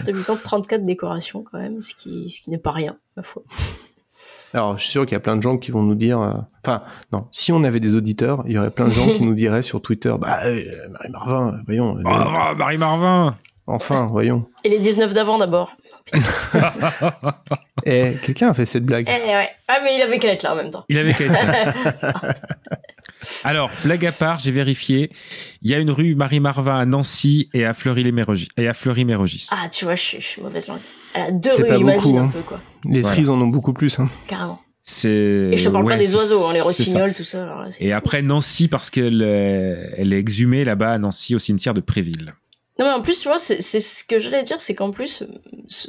de 0.05 0.11
834 0.11 0.85
décorations 0.85 1.43
quand 1.49 1.59
même, 1.59 1.83
ce 1.83 1.93
qui, 1.93 2.29
ce 2.31 2.41
qui 2.41 2.49
n'est 2.49 2.57
pas 2.57 2.71
rien, 2.71 2.97
ma 3.15 3.23
foi. 3.23 3.43
Alors, 4.53 4.77
je 4.77 4.83
suis 4.83 4.91
sûr 4.91 5.05
qu'il 5.05 5.13
y 5.13 5.15
a 5.15 5.19
plein 5.19 5.37
de 5.37 5.43
gens 5.43 5.57
qui 5.59 5.69
vont 5.69 5.83
nous 5.83 5.93
dire. 5.93 6.19
euh, 6.19 6.33
Enfin, 6.65 6.81
non, 7.13 7.27
si 7.31 7.51
on 7.51 7.63
avait 7.63 7.79
des 7.79 7.95
auditeurs, 7.95 8.43
il 8.47 8.53
y 8.53 8.57
aurait 8.57 8.71
plein 8.71 8.87
de 8.87 8.93
gens 8.93 9.07
qui 9.13 9.21
nous 9.23 9.35
diraient 9.35 9.61
sur 9.61 9.79
Twitter 9.81 10.13
Bah, 10.19 10.39
euh, 10.45 10.63
Marie 10.91 11.09
Marvin, 11.11 11.61
voyons. 11.67 11.97
euh, 11.97 12.01
Ah, 12.07 12.53
Marie 12.57 12.77
Marvin 12.79 13.37
Enfin, 13.67 14.07
voyons. 14.09 14.45
Et 14.63 14.69
les 14.69 14.79
19 14.79 15.13
d'avant 15.13 15.37
d'abord. 15.37 15.73
Et 17.85 18.13
quelqu'un 18.23 18.49
a 18.49 18.53
fait 18.53 18.65
cette 18.65 18.83
blague. 18.85 19.07
Eh 19.09 19.27
ouais. 19.27 19.49
Ah 19.67 19.77
mais 19.83 19.95
il 19.97 20.01
avait 20.01 20.19
qu'à 20.19 20.33
être 20.33 20.43
là 20.43 20.53
en 20.53 20.55
même 20.55 20.71
temps. 20.71 20.83
Il 20.89 20.97
avait 20.97 21.13
qu'à 21.13 21.25
être 21.25 21.31
là. 22.11 22.33
Alors, 23.43 23.69
blague 23.83 24.05
à 24.05 24.11
part, 24.11 24.39
j'ai 24.39 24.51
vérifié. 24.51 25.09
Il 25.61 25.69
y 25.69 25.73
a 25.73 25.79
une 25.79 25.91
rue 25.91 26.15
Marie-Marvin 26.15 26.79
à 26.79 26.85
Nancy 26.85 27.49
et 27.53 27.65
à 27.65 27.73
Fleury-les-Mérogis. 27.73 28.47
Et 28.57 28.67
à 28.67 28.73
Fleury-Mérogis. 28.73 29.47
Ah 29.51 29.67
tu 29.69 29.85
vois, 29.85 29.95
je 29.95 30.01
suis, 30.01 30.21
je 30.21 30.25
suis 30.25 30.41
mauvaise 30.41 30.67
langue. 30.67 30.79
Elle 31.13 31.21
a 31.21 31.31
deux 31.31 31.51
C'est 31.51 31.63
rues, 31.63 31.67
pas 31.67 31.77
imagine 31.77 32.01
beaucoup. 32.01 32.17
un 32.17 32.23
hein. 32.25 32.29
peu 32.33 32.41
quoi. 32.41 32.59
Les 32.85 33.01
Voilà. 33.01 33.15
cerises 33.15 33.29
en 33.29 33.41
ont 33.41 33.47
beaucoup 33.47 33.73
plus. 33.73 33.99
Hein. 33.99 34.07
Carrément. 34.27 34.59
C'est. 34.83 35.09
Et 35.09 35.57
je 35.57 35.65
te 35.65 35.69
parle 35.69 35.85
ouais, 35.85 35.93
pas 35.93 35.99
des 35.99 36.15
oiseaux, 36.15 36.45
hein, 36.45 36.53
les 36.53 36.61
rossignols, 36.61 37.13
tout 37.13 37.23
ça. 37.23 37.43
Alors 37.43 37.59
là, 37.61 37.67
c'est- 37.71 37.83
Et 37.83 37.93
après 37.93 38.21
Nancy, 38.21 38.67
parce 38.67 38.89
qu'elle 38.89 39.21
euh, 39.21 39.87
elle 39.97 40.13
est 40.13 40.17
exhumée 40.19 40.63
là-bas 40.63 40.91
à 40.93 40.97
Nancy, 40.97 41.35
au 41.35 41.39
cimetière 41.39 41.73
de 41.73 41.81
Préville. 41.81 42.33
Non 42.79 42.85
mais 42.85 42.91
en 42.91 43.01
plus 43.01 43.19
tu 43.19 43.27
vois 43.27 43.39
c'est 43.39 43.61
c'est 43.61 43.81
ce 43.81 44.03
que 44.05 44.19
j'allais 44.19 44.43
dire 44.43 44.61
c'est 44.61 44.73
qu'en 44.73 44.91
plus 44.91 45.23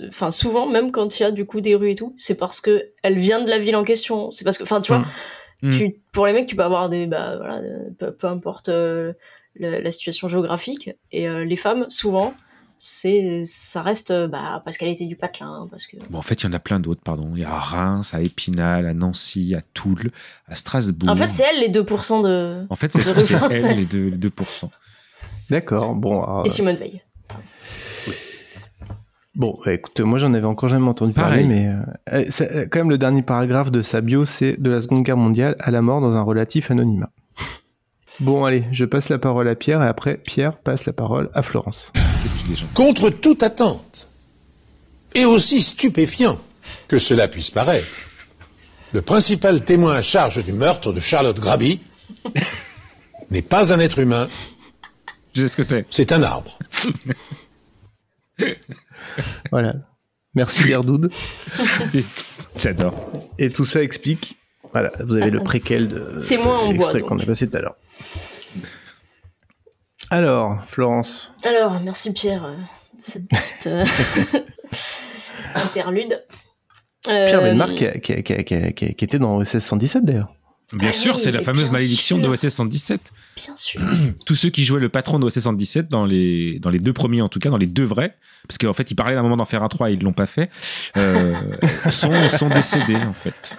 enfin 0.09 0.30
souvent 0.32 0.66
même 0.66 0.91
quand 0.91 1.18
il 1.18 1.22
y 1.22 1.26
a 1.26 1.30
du 1.30 1.47
coup 1.47 1.61
des 1.61 1.74
rues 1.76 1.93
et 1.93 1.95
tout 1.95 2.14
c'est 2.18 2.36
parce 2.36 2.61
que 2.61 2.91
elle 3.03 3.18
vient 3.18 3.41
de 3.43 3.49
la 3.49 3.59
ville 3.59 3.76
en 3.76 3.84
question 3.84 4.32
c'est 4.32 4.45
parce 4.45 4.59
que 4.59 4.64
enfin 4.64 4.80
tu 4.80 4.93
vois 4.93 5.05
Mm. 5.62 5.70
tu 5.72 6.01
pour 6.12 6.26
les 6.26 6.32
mecs 6.32 6.47
tu 6.47 6.57
peux 6.57 6.64
avoir 6.64 6.88
des 6.88 7.07
bah 7.07 7.36
voilà 7.36 7.61
peu, 7.99 8.12
peu 8.12 8.26
importe 8.26 8.70
euh, 8.70 9.12
la, 9.57 9.78
la 9.80 9.93
situation 9.93 10.26
géographique 10.26 10.91
et 11.12 11.28
euh, 11.28 11.45
les 11.45 11.57
femmes 11.57 11.84
souvent 11.91 12.32
c'est 12.78 13.43
ça 13.45 13.82
reste 13.82 14.11
euh, 14.11 14.26
bah 14.26 14.62
parce 14.64 14.78
qu'elle 14.78 14.88
était 14.88 15.05
du 15.05 15.16
patelin 15.16 15.68
parce 15.70 15.86
que 15.86 15.99
Bon, 16.09 16.18
en 16.18 16.22
fait, 16.22 16.43
il 16.43 16.47
y 16.47 16.49
en 16.49 16.55
a 16.55 16.59
plein 16.61 16.78
d'autres, 16.78 17.03
pardon. 17.03 17.32
Il 17.34 17.43
y 17.43 17.45
a 17.45 17.53
à 17.53 17.59
Reims, 17.59 18.14
à 18.14 18.22
Épinal, 18.22 18.86
à 18.86 18.95
Nancy, 18.95 19.55
à 19.55 19.61
Toul, 19.74 20.12
à 20.49 20.55
Strasbourg. 20.55 21.11
en 21.11 21.16
fait 21.16 21.28
c'est 21.28 21.45
elle 21.45 21.61
les 21.61 21.68
2% 21.68 22.22
de 22.22 22.64
En 22.70 22.76
fait, 22.76 22.91
c'est 22.91 23.01
elle, 23.51 23.76
les 23.76 23.84
2%. 23.84 24.70
D'accord, 25.51 25.94
bon. 25.94 26.22
alors, 26.22 26.46
et 26.46 26.48
Simone 26.48 26.76
Veil 26.76 27.03
Bon, 29.36 29.57
bah, 29.64 29.72
écoute, 29.72 29.98
moi 30.01 30.18
j'en 30.18 30.34
avais 30.34 30.46
encore 30.46 30.68
jamais 30.68 30.88
entendu 30.88 31.12
parler, 31.12 31.42
Pareil. 31.44 31.46
mais 31.46 31.68
euh, 32.12 32.24
c'est- 32.30 32.51
euh, 32.53 32.66
quand 32.70 32.80
même 32.80 32.90
le 32.90 32.98
dernier 32.98 33.22
paragraphe 33.22 33.70
de 33.70 33.80
sa 33.80 34.01
bio, 34.01 34.24
c'est 34.24 34.61
de 34.61 34.68
la 34.70 34.80
Seconde 34.80 35.05
Guerre 35.05 35.16
mondiale 35.16 35.55
à 35.61 35.70
la 35.70 35.82
mort 35.82 36.01
dans 36.01 36.14
un 36.14 36.22
relatif 36.22 36.70
anonymat. 36.70 37.11
Bon, 38.20 38.44
allez, 38.44 38.64
je 38.70 38.84
passe 38.84 39.09
la 39.09 39.18
parole 39.18 39.48
à 39.48 39.55
Pierre 39.55 39.82
et 39.82 39.86
après 39.86 40.18
Pierre 40.18 40.59
passe 40.59 40.84
la 40.84 40.92
parole 40.92 41.30
à 41.32 41.40
Florence. 41.42 41.90
Qu'est-ce 42.22 42.34
qu'il 42.34 42.53
est 42.53 42.57
gentil 42.57 42.74
Contre 42.74 43.09
toute 43.09 43.42
attente, 43.42 44.09
et 45.14 45.24
aussi 45.24 45.62
stupéfiant 45.62 46.38
que 46.86 46.98
cela 46.98 47.28
puisse 47.28 47.51
paraître, 47.51 47.86
le 48.92 49.01
principal 49.01 49.64
témoin 49.64 49.94
à 49.94 50.03
charge 50.03 50.44
du 50.44 50.53
meurtre 50.53 50.92
de 50.92 51.01
Charlotte 51.01 51.38
Graby 51.40 51.80
n'est 53.30 53.40
pas 53.40 53.72
un 53.72 53.78
être 53.80 54.01
humain, 54.01 54.26
Je 55.35 55.43
sais 55.43 55.49
ce 55.49 55.57
que 55.57 55.62
c'est. 55.62 55.87
c'est 55.91 56.12
un 56.12 56.22
arbre. 56.22 56.59
Voilà. 59.51 59.74
Merci 60.35 60.62
Gerdoud. 60.64 61.11
J'adore. 62.57 63.28
Et 63.39 63.51
tout 63.51 63.64
ça 63.64 63.83
explique. 63.83 64.39
Voilà, 64.72 64.91
vous 65.05 65.16
avez 65.16 65.31
le 65.31 65.41
préquel 65.43 65.89
de 65.89 66.24
Témoin 66.28 66.59
en 66.61 66.72
bois, 66.72 67.01
qu'on 67.01 67.18
a 67.18 67.24
passé 67.26 67.49
tout 67.51 67.57
à 67.57 67.61
l'heure. 67.61 67.76
Alors, 70.11 70.64
Florence. 70.68 71.33
alors 71.45 71.81
merci 71.81 72.12
Pierre 72.12 72.45
euh, 72.45 72.55
de 72.57 73.03
cette 73.03 73.28
petite 73.28 73.66
euh, 73.66 73.85
interlude 75.55 76.24
Pierre 77.05 77.41
Euh, 77.41 77.43
Belmar 77.43 77.74
qui, 77.74 77.87
a- 77.87 77.99
qui, 77.99 78.12
a- 78.12 78.22
qui, 78.22 78.33
a- 78.33 78.43
qui, 78.43 78.55
a- 78.55 78.72
qui 78.72 78.85
a- 78.87 78.93
qui 78.93 79.05
était 79.05 79.18
dans 79.18 79.37
OSS 79.37 79.59
117 79.59 80.05
d'ailleurs. 80.05 80.33
Bien 80.73 80.91
Ah 80.91 80.93
sûr, 80.93 81.16
oui, 81.16 81.21
c'est 81.23 81.33
la 81.33 81.43
fameuse 81.43 81.64
bien 81.64 81.73
malédiction 81.73 82.18
sûr. 82.18 82.29
d'OSS 82.29 82.49
117. 82.49 83.12
bien 83.37 83.57
sûr 83.57 83.81
Tous 84.27 84.35
ceux 84.37 84.51
qui 84.51 84.64
jouaient 84.64 84.81
le 84.81 84.89
patron 84.89 85.18
d'OSS 85.18 85.41
117 85.41 85.89
dans 85.89 86.05
les, 86.05 86.59
dans 86.61 86.71
les 86.71 86.79
deux 86.79 86.93
premiers, 86.93 87.23
en 87.23 87.29
tout 87.29 87.39
cas, 87.41 87.51
dans 87.51 87.57
les 87.57 87.66
deux 87.66 87.85
vrais, 87.85 88.16
parce 88.47 88.59
qu'en 88.59 88.73
fait, 88.73 88.91
ils 88.91 88.95
parlaient 88.95 89.16
d'un 89.16 89.23
moment 89.23 89.37
d'en 89.37 89.45
faire 89.45 89.62
un 89.62 89.68
3 89.68 89.91
et 89.91 89.95
ils 89.95 90.03
l'ont 90.03 90.12
pas 90.12 90.27
fait, 90.27 90.49
euh, 90.97 91.35
sont, 91.91 92.29
sont 92.29 92.49
décédés, 92.49 92.97
en 92.97 93.14
fait. 93.14 93.57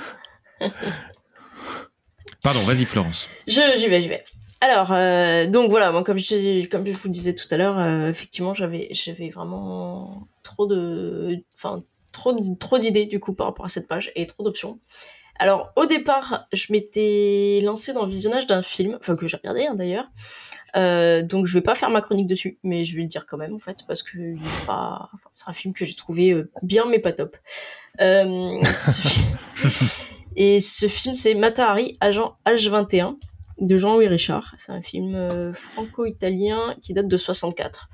Pardon, 2.44 2.60
vas-y, 2.62 2.86
Florence. 2.86 3.30
Je, 3.48 3.62
j'y 3.78 3.88
vais, 3.88 4.02
j'y 4.02 4.08
vais. 4.08 4.24
Alors, 4.62 4.92
euh, 4.92 5.48
donc 5.48 5.70
voilà, 5.70 5.92
moi, 5.92 6.04
comme 6.04 6.20
je, 6.20 6.66
comme 6.68 6.86
je 6.86 6.94
vous 6.94 7.08
le 7.08 7.14
disais 7.14 7.34
tout 7.36 7.48
à 7.52 7.58
l'heure, 7.58 7.78
euh, 7.80 8.10
effectivement, 8.10 8.54
j'avais, 8.54 8.88
j'avais 8.92 9.30
vraiment 9.30 10.28
trop 10.44 10.68
de, 10.68 11.44
enfin, 11.56 11.84
trop, 12.12 12.56
trop 12.60 12.78
d'idées 12.78 13.06
du 13.06 13.20
coup 13.20 13.34
par 13.34 13.48
rapport 13.48 13.66
à 13.66 13.70
cette 13.70 13.88
page 13.88 14.12
et 14.16 14.28
trop 14.28 14.44
d'options. 14.44 14.80
Alors, 15.40 15.72
au 15.76 15.86
départ, 15.86 16.48
je 16.54 16.72
m'étais 16.72 17.62
lancée 17.64 17.94
dans 17.94 18.06
le 18.06 18.12
visionnage 18.12 18.48
d'un 18.48 18.62
film, 18.62 18.98
enfin 19.00 19.16
que 19.16 19.28
j'ai 19.28 19.38
regardé 19.38 19.66
hein, 19.66 19.76
d'ailleurs. 19.76 20.06
Euh, 20.76 21.22
donc, 21.22 21.48
je 21.48 21.54
vais 21.54 21.62
pas 21.62 21.76
faire 21.76 21.90
ma 21.90 22.02
chronique 22.02 22.28
dessus, 22.28 22.60
mais 22.64 22.86
je 22.86 22.96
vais 22.96 23.02
le 23.02 23.08
dire 23.08 23.26
quand 23.26 23.38
même 23.38 23.54
en 23.54 23.60
fait, 23.60 23.80
parce 23.88 24.04
que 24.04 24.36
c'est 24.38 25.48
un 25.48 25.54
film 25.54 25.74
que 25.74 25.84
j'ai 25.84 25.96
trouvé 25.96 26.32
euh, 26.32 26.50
bien, 26.62 26.86
mais 26.86 27.00
pas 27.00 27.12
top. 27.12 27.36
Euh, 28.00 28.62
ce 28.78 30.02
Et 30.36 30.62
ce 30.62 30.88
film, 30.88 31.14
c'est 31.14 31.34
Matahari, 31.34 31.98
agent 32.00 32.38
H21 32.46 33.18
de 33.60 33.78
Jean-Louis 33.78 34.08
Richard. 34.08 34.56
C'est 34.58 34.72
un 34.72 34.82
film 34.82 35.14
euh, 35.14 35.54
franco-italien 35.54 36.76
qui 36.82 36.94
date 36.94 37.08
de 37.08 37.18
64. 37.18 37.90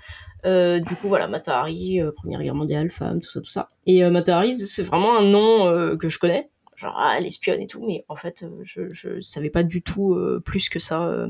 Euh, 0.45 0.79
du 0.79 0.95
coup, 0.95 1.07
voilà, 1.07 1.27
Matahari, 1.27 2.01
euh, 2.01 2.11
Première 2.11 2.41
Guerre 2.41 2.55
mondiale, 2.55 2.91
femme, 2.91 3.21
tout 3.21 3.29
ça, 3.29 3.41
tout 3.41 3.49
ça. 3.49 3.69
Et 3.85 4.03
euh, 4.03 4.11
Matahari, 4.11 4.57
c'est 4.57 4.83
vraiment 4.83 5.17
un 5.17 5.23
nom 5.23 5.97
que 5.97 6.09
je 6.09 6.19
connais. 6.19 6.49
Genre, 6.77 6.95
ah, 6.95 7.15
elle 7.17 7.25
espionne 7.25 7.59
et 7.59 7.67
tout, 7.67 7.83
mais 7.85 8.05
en 8.07 8.15
fait, 8.15 8.43
euh, 8.43 8.49
je, 8.63 8.83
je 8.93 9.19
savais 9.19 9.49
pas 9.49 9.63
du 9.63 9.81
tout 9.81 10.13
euh, 10.13 10.41
plus 10.43 10.69
que 10.69 10.79
ça. 10.79 11.07
euh, 11.07 11.27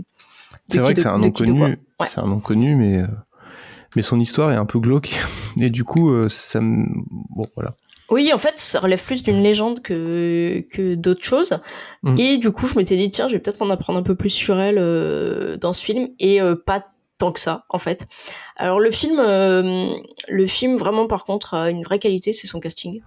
C'est 0.68 0.80
vrai 0.80 0.94
que 0.94 1.02
c'est 1.02 1.08
un 1.08 1.18
nom 1.20 1.32
connu. 1.32 1.78
C'est 2.06 2.20
un 2.20 2.28
nom 2.28 2.40
connu, 2.40 2.76
mais 2.76 2.98
euh, 3.02 3.08
mais 3.96 4.02
son 4.02 4.20
histoire 4.20 4.52
est 4.52 4.58
un 4.58 4.66
peu 4.66 4.80
glauque. 4.80 5.10
Et 5.60 5.70
du 5.70 5.84
coup, 5.86 6.12
euh, 6.12 6.28
ça 6.30 6.60
me 6.60 6.86
bon 7.30 7.48
voilà. 7.56 7.74
Oui, 8.10 8.32
en 8.34 8.38
fait, 8.38 8.54
ça 8.58 8.80
relève 8.80 9.04
plus 9.04 9.22
d'une 9.22 9.42
légende 9.44 9.82
que, 9.82 10.66
que 10.72 10.96
d'autres 10.96 11.26
choses. 11.26 11.60
Mm. 12.04 12.18
Et 12.20 12.38
du 12.38 12.52
coup, 12.52 12.66
je 12.68 12.76
m'étais 12.76 12.96
dit, 12.96 13.12
tiens, 13.12 13.28
je 13.28 13.34
vais 13.34 13.40
peut-être 13.40 13.62
en 13.62 13.70
apprendre 13.70 14.00
un 14.00 14.04
peu 14.04 14.16
plus 14.16 14.30
sur 14.30 14.58
elle 14.60 14.78
euh, 14.78 15.58
dans 15.58 15.74
ce 15.74 15.84
film. 15.84 16.10
Et 16.20 16.42
euh, 16.42 16.56
pas 16.56 16.86
tant 17.18 17.34
que 17.34 17.40
ça, 17.42 17.66
en 17.70 17.80
fait. 17.80 18.06
Alors, 18.56 18.80
le 18.80 18.92
film, 18.92 19.20
euh, 19.20 19.90
le 20.30 20.48
film, 20.48 20.78
vraiment, 20.78 21.08
par 21.08 21.26
contre, 21.26 21.54
a 21.54 21.70
une 21.70 21.84
vraie 21.84 22.00
qualité, 22.00 22.32
c'est 22.32 22.48
son 22.48 22.62
casting. 22.62 23.02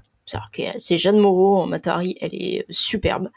Que 0.53 0.63
c'est 0.79 0.99
Jeanne 0.99 1.19
Moreau 1.19 1.59
en 1.59 1.67
Matari, 1.67 2.17
elle 2.21 2.35
est 2.35 2.65
superbe. 2.71 3.31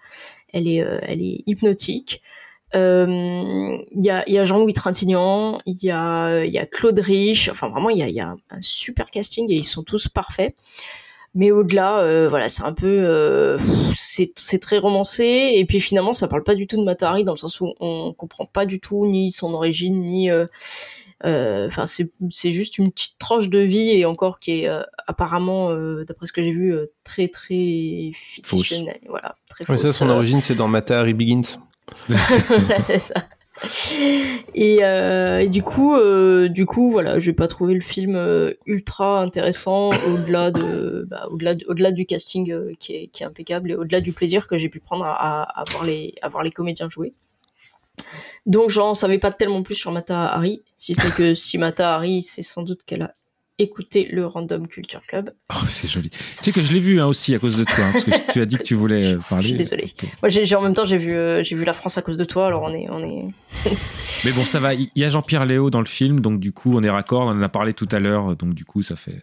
Elle 0.51 0.67
est, 0.67 0.81
euh, 0.81 0.99
hypnotique. 1.47 2.21
Euh, 2.75 3.77
Il 3.91 4.03
y 4.03 4.09
a, 4.09 4.45
Jean-Louis 4.45 4.73
Trintignant, 4.73 5.59
il 5.65 5.77
y 5.81 5.91
a, 5.91 6.65
Claude 6.71 6.99
Rich. 6.99 7.49
Enfin, 7.49 7.69
vraiment, 7.69 7.89
il 7.89 7.97
y 7.97 8.19
a, 8.19 8.27
un, 8.27 8.61
super 8.61 9.11
casting 9.11 9.51
et 9.51 9.55
ils 9.55 9.65
sont 9.65 9.83
tous 9.83 10.07
parfaits. 10.07 10.55
Mais 11.35 11.49
au-delà, 11.49 11.99
euh, 11.99 12.27
voilà, 12.29 12.47
c'est 12.47 12.61
un 12.63 12.73
peu, 12.73 12.85
euh, 12.85 13.57
c'est 13.95 14.33
c'est 14.35 14.59
très 14.59 14.77
romancé. 14.77 15.53
Et 15.55 15.65
puis 15.65 15.79
finalement, 15.79 16.13
ça 16.13 16.27
parle 16.27 16.43
pas 16.43 16.53
du 16.53 16.67
tout 16.67 16.77
de 16.77 16.83
Matahari 16.83 17.23
dans 17.23 17.33
le 17.33 17.39
sens 17.39 17.59
où 17.59 17.73
on 17.79 18.13
comprend 18.13 18.45
pas 18.45 18.67
du 18.67 18.79
tout 18.79 19.07
ni 19.07 19.31
son 19.31 19.51
origine 19.53 19.99
ni, 19.99 20.29
euh, 21.25 21.63
euh, 21.63 21.67
enfin, 21.67 21.85
c'est 21.85 22.11
c'est 22.29 22.51
juste 22.51 22.77
une 22.77 22.91
petite 22.91 23.17
tranche 23.17 23.49
de 23.49 23.59
vie 23.59 23.91
et 23.91 24.05
encore 24.05 24.39
qui 24.39 24.61
est 24.61 24.67
euh, 24.69 24.81
apparemment, 25.07 25.69
euh, 25.71 26.03
d'après 26.05 26.27
ce 26.27 26.33
que 26.33 26.43
j'ai 26.43 26.51
vu, 26.51 26.73
euh, 26.73 26.87
très 27.03 27.27
très 27.27 28.11
fictionnelle. 28.13 28.99
Voilà, 29.07 29.35
très 29.49 29.63
fausse. 29.65 29.81
ça, 29.81 29.93
son 29.93 30.09
euh, 30.09 30.13
origine, 30.15 30.41
c'est 30.41 30.55
dans 30.55 30.67
Matahari 30.67 31.13
Begins. 31.13 31.41
C'est 31.93 32.99
ça. 32.99 33.27
Et, 34.55 34.79
euh, 34.83 35.39
et 35.39 35.47
du 35.47 35.61
coup, 35.63 35.95
euh, 35.95 36.49
du 36.49 36.65
coup, 36.65 36.89
voilà, 36.91 37.19
j'ai 37.19 37.33
pas 37.33 37.47
trouvé 37.47 37.73
le 37.75 37.81
film 37.81 38.15
euh, 38.15 38.53
ultra 38.65 39.21
intéressant 39.21 39.91
au-delà 40.07 40.51
de, 40.51 41.05
bah, 41.09 41.27
au-delà, 41.31 41.55
de- 41.55 41.65
au-delà 41.67 41.91
du 41.91 42.05
casting 42.05 42.51
qui 42.79 42.93
est, 42.95 43.07
qui 43.07 43.23
est 43.23 43.25
impeccable 43.25 43.71
et 43.71 43.75
au-delà 43.75 44.01
du 44.01 44.11
plaisir 44.11 44.47
que 44.47 44.57
j'ai 44.57 44.69
pu 44.69 44.79
prendre 44.79 45.05
à, 45.05 45.13
à, 45.43 45.61
à 45.61 45.63
voir 45.71 45.85
les, 45.85 46.13
à 46.21 46.29
voir 46.29 46.43
les 46.43 46.51
comédiens 46.51 46.89
jouer. 46.89 47.13
Donc, 48.45 48.69
j'en 48.69 48.95
savais 48.95 49.19
pas 49.19 49.31
tellement 49.31 49.61
plus 49.63 49.75
sur 49.75 49.91
Mata 49.91 50.25
Hari, 50.33 50.63
si 50.83 50.95
ce 50.95 51.01
n'est 51.05 51.13
que 51.13 51.33
si 51.35 51.57
Mata 51.57 51.95
Hari, 51.95 52.23
c'est 52.23 52.43
sans 52.43 52.61
doute 52.63 52.81
qu'elle 52.85 53.03
a 53.03 53.15
écouté 53.57 54.09
le 54.11 54.25
Random 54.25 54.67
Culture 54.67 55.01
Club. 55.07 55.29
Oh, 55.53 55.57
c'est 55.69 55.87
joli. 55.87 56.09
Tu 56.09 56.17
sais 56.41 56.51
que 56.51 56.61
je 56.61 56.73
l'ai 56.73 56.79
vu 56.81 56.99
hein, 56.99 57.05
aussi 57.05 57.33
à 57.35 57.39
cause 57.39 57.55
de 57.57 57.63
toi, 57.63 57.75
hein, 57.85 57.91
parce 57.93 58.03
que 58.03 58.31
tu 58.33 58.41
as 58.41 58.45
dit 58.45 58.57
que 58.57 58.63
tu 58.63 58.73
voulais 58.75 59.13
euh, 59.13 59.19
parler. 59.29 59.43
Je 59.43 59.47
suis 59.49 59.57
désolée. 59.57 59.93
Moi, 60.21 60.29
j'ai, 60.29 60.45
j'ai- 60.45 60.55
en 60.55 60.61
même 60.61 60.73
temps, 60.73 60.83
j'ai 60.85 60.97
vu, 60.97 61.13
euh, 61.13 61.41
j'ai 61.43 61.55
vu 61.55 61.63
la 61.63 61.73
France 61.73 61.97
à 61.97 62.01
cause 62.01 62.17
de 62.17 62.25
toi, 62.25 62.47
alors 62.47 62.63
on 62.63 62.73
est, 62.73 62.87
on 62.89 63.01
est. 63.03 63.25
Mais 64.25 64.31
bon, 64.31 64.43
ça 64.45 64.59
va. 64.59 64.73
Il 64.73 64.89
y 64.95 65.03
a 65.05 65.09
Jean-Pierre 65.09 65.45
Léo 65.45 65.69
dans 65.69 65.79
le 65.79 65.85
film, 65.85 66.19
donc 66.19 66.39
du 66.41 66.51
coup, 66.51 66.75
on 66.75 66.83
est 66.83 66.89
raccord. 66.89 67.21
On 67.27 67.29
en 67.29 67.41
a 67.41 67.49
parlé 67.49 67.73
tout 67.73 67.87
à 67.91 67.99
l'heure, 67.99 68.35
donc 68.35 68.53
du 68.53 68.65
coup, 68.65 68.81
ça 68.81 68.95
fait, 68.97 69.21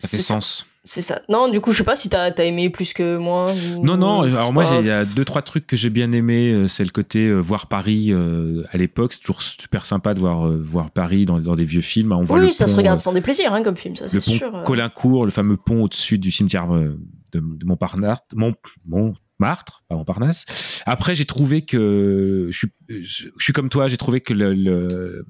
ça 0.00 0.08
fait 0.08 0.16
C'est 0.16 0.22
ça. 0.22 0.34
sens. 0.34 0.66
C'est 0.82 1.02
ça. 1.02 1.20
Non, 1.28 1.48
du 1.50 1.60
coup, 1.60 1.72
je 1.72 1.78
sais 1.78 1.84
pas 1.84 1.94
si 1.94 2.08
t'as 2.08 2.32
as 2.32 2.44
aimé 2.44 2.70
plus 2.70 2.94
que 2.94 3.18
moi. 3.18 3.52
ou- 3.76 3.84
Non, 3.84 3.98
non. 3.98 4.22
Alors 4.22 4.50
moi, 4.50 4.64
il 4.80 4.86
y 4.86 4.90
a 4.90 5.04
deux, 5.04 5.26
trois 5.26 5.42
trucs 5.42 5.66
que 5.66 5.76
j'ai 5.76 5.90
bien 5.90 6.10
aimé. 6.12 6.52
euh, 6.52 6.68
C'est 6.68 6.84
le 6.84 6.90
côté 6.90 7.26
euh, 7.26 7.36
voir 7.38 7.66
Paris 7.66 8.06
euh, 8.12 8.64
à 8.72 8.78
l'époque. 8.78 9.12
C'est 9.12 9.20
toujours 9.20 9.42
super 9.42 9.84
sympa 9.84 10.14
de 10.14 10.20
voir 10.20 10.46
euh, 10.48 10.58
voir 10.58 10.90
Paris 10.90 11.26
dans, 11.26 11.38
dans 11.38 11.54
des 11.54 11.66
vieux 11.66 11.82
films. 11.82 12.12
On 12.12 12.24
voit 12.24 12.38
Oui, 12.38 12.46
le 12.46 12.52
ça 12.52 12.66
se 12.66 12.72
pont, 12.72 12.78
regarde 12.78 12.98
sans 12.98 13.12
déplaisir, 13.12 13.52
hein, 13.52 13.62
comme 13.62 13.76
film, 13.76 13.94
ça, 13.94 14.04
le 14.04 14.08
c'est 14.08 14.24
pont 14.24 14.38
sûr. 14.38 14.62
Colincourt, 14.64 15.26
le 15.26 15.30
fameux 15.30 15.58
pont 15.58 15.82
au-dessus 15.82 16.16
du 16.16 16.30
cimetière 16.30 16.74
euh, 16.74 16.98
de, 17.32 17.40
de 17.40 17.64
Montparnasse, 17.66 18.20
Mont, 18.34 18.54
Montmartre, 18.86 19.82
pas 19.88 19.96
Montparnasse. 19.96 20.82
Après, 20.86 21.14
j'ai 21.14 21.26
trouvé 21.26 21.60
que 21.62 22.48
je 22.50 22.56
suis, 22.56 22.68
je, 22.88 23.28
je 23.36 23.44
suis 23.44 23.52
comme 23.52 23.68
toi, 23.68 23.88
j'ai 23.88 23.98
trouvé 23.98 24.20
que 24.22 24.32
le, 24.32 24.54
le- 24.54 25.26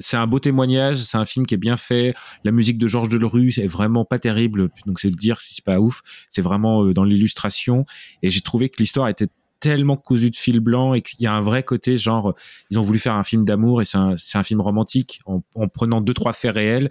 c'est 0.00 0.16
un 0.16 0.26
beau 0.26 0.38
témoignage, 0.38 0.98
c'est 1.02 1.16
un 1.16 1.24
film 1.24 1.46
qui 1.46 1.54
est 1.54 1.58
bien 1.58 1.76
fait. 1.76 2.14
La 2.44 2.52
musique 2.52 2.78
de 2.78 2.88
Georges 2.88 3.08
Delerue 3.08 3.52
est 3.56 3.66
vraiment 3.66 4.04
pas 4.04 4.18
terrible, 4.18 4.70
donc 4.86 5.00
c'est 5.00 5.08
le 5.08 5.16
dire 5.16 5.40
si 5.40 5.54
c'est 5.54 5.64
pas 5.64 5.80
ouf. 5.80 6.02
C'est 6.30 6.42
vraiment 6.42 6.84
euh, 6.84 6.94
dans 6.94 7.04
l'illustration, 7.04 7.84
et 8.22 8.30
j'ai 8.30 8.40
trouvé 8.40 8.68
que 8.68 8.76
l'histoire 8.78 9.08
était 9.08 9.28
tellement 9.62 9.96
cousue 9.96 10.30
de 10.30 10.36
fil 10.36 10.58
blanc 10.58 10.92
et 10.92 11.02
qu'il 11.02 11.22
y 11.22 11.26
a 11.28 11.32
un 11.32 11.40
vrai 11.40 11.62
côté 11.62 11.96
genre 11.96 12.34
ils 12.70 12.80
ont 12.80 12.82
voulu 12.82 12.98
faire 12.98 13.14
un 13.14 13.22
film 13.22 13.44
d'amour 13.44 13.80
et 13.80 13.84
c'est 13.84 13.96
un, 13.96 14.16
un 14.34 14.42
film 14.42 14.60
romantique 14.60 15.20
en, 15.24 15.40
en 15.54 15.68
prenant 15.68 16.00
deux 16.00 16.14
trois 16.14 16.32
faits 16.32 16.52
réels. 16.52 16.90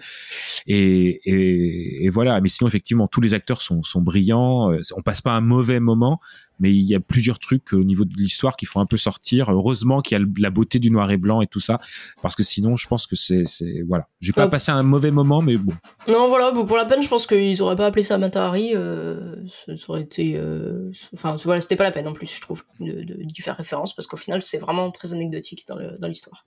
Et 0.68 2.10
voilà. 2.14 2.40
Mais 2.40 2.48
sinon 2.48 2.70
effectivement 2.70 3.08
tous 3.08 3.20
les 3.20 3.34
acteurs 3.34 3.62
sont, 3.62 3.84
sont 3.84 4.02
brillants. 4.02 4.72
Euh, 4.72 4.80
on 4.96 5.02
passe 5.02 5.20
pas 5.22 5.32
un 5.32 5.42
mauvais 5.42 5.82
moment 5.82 6.22
mais 6.62 6.72
il 6.72 6.84
y 6.84 6.96
a 6.96 7.02
plusieurs 7.02 7.40
trucs 7.40 7.74
au 7.74 7.84
niveau 7.84 8.06
de 8.06 8.14
l'histoire 8.16 8.56
qui 8.56 8.66
font 8.66 8.80
un 8.80 8.86
peu 8.86 8.96
sortir 8.98 9.50
heureusement 9.52 10.02
qu'il 10.02 10.18
y 10.18 10.22
a 10.22 10.26
la 10.38 10.50
beauté 10.50 10.80
du 10.80 10.90
noir 10.92 11.12
et 11.12 11.18
blanc 11.18 11.42
et 11.42 11.48
tout 11.48 11.60
ça 11.60 11.82
parce 12.22 12.36
que 12.38 12.44
sinon 12.44 12.78
je 12.78 12.88
pense 12.88 13.06
que 13.08 13.18
c'est 13.18 13.46
c'est 13.46 13.82
voilà 13.82 14.08
j'ai 14.22 14.32
pas 14.32 14.48
passé 14.48 14.72
un 14.72 14.84
mauvais 14.84 15.12
moment 15.12 15.42
mais 15.42 15.58
bon 15.58 15.74
Non, 16.08 16.30
voilà, 16.30 16.52
pour 16.52 16.78
la 16.78 16.86
peine, 16.86 17.04
je 17.04 17.10
pense 17.10 17.28
qu'ils 17.28 17.62
auraient 17.62 17.76
pas 17.76 17.88
appelé 17.88 18.04
ça 18.04 18.18
Matahari. 18.18 18.72
Euh, 18.76 19.36
ça, 19.66 19.76
ça 19.76 19.86
aurait 19.90 20.02
été. 20.04 20.36
euh, 20.38 20.92
Enfin, 21.14 21.36
voilà, 21.44 21.60
c'était 21.60 21.76
pas 21.76 21.84
la 21.84 21.92
peine 21.92 22.08
en 22.08 22.14
plus, 22.14 22.34
je 22.34 22.40
trouve, 22.42 22.64
de, 22.80 23.04
de, 23.04 23.16
d'y 23.24 23.42
faire 23.42 23.58
référence, 23.58 23.96
parce 23.96 24.08
qu'au 24.08 24.18
final, 24.18 24.42
c'est 24.44 24.60
vraiment 24.60 24.92
très 24.92 25.14
anecdotique 25.14 25.66
dans 25.68 25.76
le- 25.76 25.98
dans 26.00 26.08
l'histoire. 26.08 26.46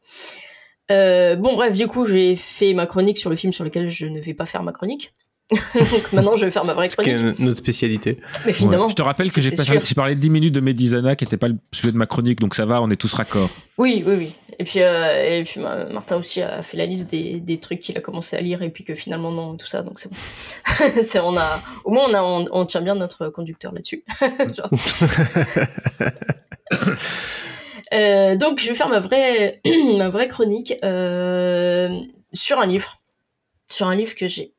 Euh, 0.90 1.34
bon, 1.36 1.54
bref, 1.54 1.76
du 1.76 1.86
coup, 1.86 2.04
j'ai 2.06 2.36
fait 2.36 2.74
ma 2.74 2.86
chronique 2.86 3.18
sur 3.18 3.30
le 3.30 3.36
film 3.36 3.52
sur 3.52 3.64
lequel 3.64 3.90
je 3.90 4.06
ne 4.06 4.20
vais 4.20 4.34
pas 4.34 4.46
faire 4.46 4.62
ma 4.62 4.72
chronique. 4.72 5.14
Donc 5.50 6.12
maintenant, 6.14 6.36
je 6.38 6.46
vais 6.46 6.50
faire 6.50 6.64
ma 6.64 6.72
vraie 6.72 6.88
Ce 6.88 6.96
qui 6.96 7.10
est 7.10 7.14
chronique. 7.16 7.38
notre 7.38 7.58
spécialité. 7.58 8.18
Mais 8.46 8.52
finalement, 8.54 8.84
Ouais. 8.84 8.90
je 8.90 8.94
te 8.96 9.02
rappelle 9.02 9.30
que 9.30 9.40
j'ai 9.42 9.50
parlé 9.94 10.14
10 10.14 10.30
minutes 10.30 10.54
de 10.54 10.60
Medizana 10.60 11.16
qui 11.16 11.24
était 11.24 11.36
pas 11.36 11.48
le 11.48 11.56
sujet 11.72 11.92
de 11.92 11.96
ma 11.98 12.06
chronique 12.06 12.40
donc 12.40 12.54
ça 12.54 12.64
va 12.64 12.80
on 12.80 12.90
est 12.90 12.96
tous 12.96 13.12
raccords 13.12 13.50
Oui, 13.76 14.02
oui, 14.06 14.14
oui. 14.16 14.32
Et 14.58 14.64
puis, 14.64 14.80
euh, 14.80 15.40
et 15.40 15.44
puis 15.44 15.60
Ma- 15.60 15.84
Martin 15.86 16.16
aussi 16.16 16.40
a 16.40 16.62
fait 16.62 16.76
la 16.78 16.86
liste 16.86 17.10
des, 17.10 17.40
des 17.40 17.58
trucs 17.58 17.80
qu'il 17.80 17.96
a 17.98 18.00
commencé 18.00 18.36
à 18.36 18.40
lire 18.40 18.62
et 18.62 18.70
puis 18.70 18.84
que 18.84 18.94
finalement 18.94 19.30
non, 19.32 19.56
tout 19.56 19.66
ça, 19.66 19.82
donc 19.82 19.98
c'est 19.98 20.08
bon. 20.10 20.16
c'est, 21.02 21.20
on 21.20 21.36
a, 21.36 21.60
au 21.84 21.90
moins 21.92 22.04
on, 22.08 22.14
a, 22.14 22.22
on, 22.22 22.46
on 22.50 22.64
tient 22.64 22.80
bien 22.80 22.94
notre 22.94 23.28
conducteur 23.28 23.72
là-dessus. 23.72 24.04
Euh, 27.92 28.34
donc 28.36 28.58
je 28.60 28.68
vais 28.70 28.74
faire 28.74 28.88
ma 28.88 28.98
vraie, 28.98 29.60
ma 29.98 30.08
vraie 30.08 30.26
chronique 30.26 30.74
euh, 30.82 32.00
sur 32.32 32.58
un 32.58 32.66
livre, 32.66 33.00
sur 33.70 33.86
un 33.86 33.94
livre 33.94 34.14
que 34.16 34.26
j'ai 34.26 34.53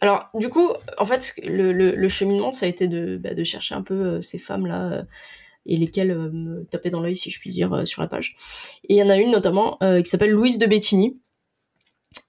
Alors 0.00 0.28
du 0.34 0.48
coup, 0.48 0.68
en 0.98 1.06
fait, 1.06 1.34
le, 1.44 2.08
cheminement, 2.08 2.52
ça 2.52 2.66
a 2.66 2.68
été 2.68 2.88
de, 2.88 3.16
bah, 3.16 3.30
chercher 3.44 3.74
un 3.74 3.82
peu 3.82 3.94
euh, 3.94 4.20
ces 4.20 4.38
femmes-là 4.38 4.92
euh, 4.92 5.02
et 5.66 5.76
lesquelles 5.76 6.10
euh, 6.10 6.30
me 6.30 6.64
tapaient 6.64 6.90
dans 6.90 7.00
l'œil, 7.00 7.16
si 7.16 7.30
je 7.30 7.40
puis 7.40 7.50
dire, 7.50 7.82
sur 7.86 8.02
la 8.02 8.08
page. 8.08 8.34
Et 8.88 8.94
il 8.94 8.96
y 8.96 9.02
en 9.02 9.10
a 9.10 9.16
une 9.16 9.30
notamment 9.30 9.78
qui 10.02 10.10
s'appelle 10.10 10.30
Louise 10.30 10.58
de 10.58 10.66
Bettini. 10.66 11.18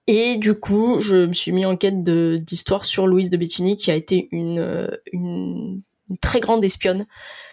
Et 0.07 0.37
du 0.37 0.53
coup, 0.53 0.99
je 0.99 1.25
me 1.25 1.33
suis 1.33 1.51
mis 1.51 1.65
en 1.65 1.75
quête 1.75 2.03
d'histoire 2.03 2.85
sur 2.85 3.07
Louise 3.07 3.29
de 3.29 3.37
Bettini, 3.37 3.75
qui 3.75 3.91
a 3.91 3.95
été 3.95 4.29
une, 4.31 5.81
très 6.21 6.39
grande 6.39 6.63
espionne 6.63 7.05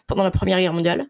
pendant 0.06 0.22
la 0.22 0.30
Première 0.30 0.60
Guerre 0.60 0.72
mondiale. 0.72 1.08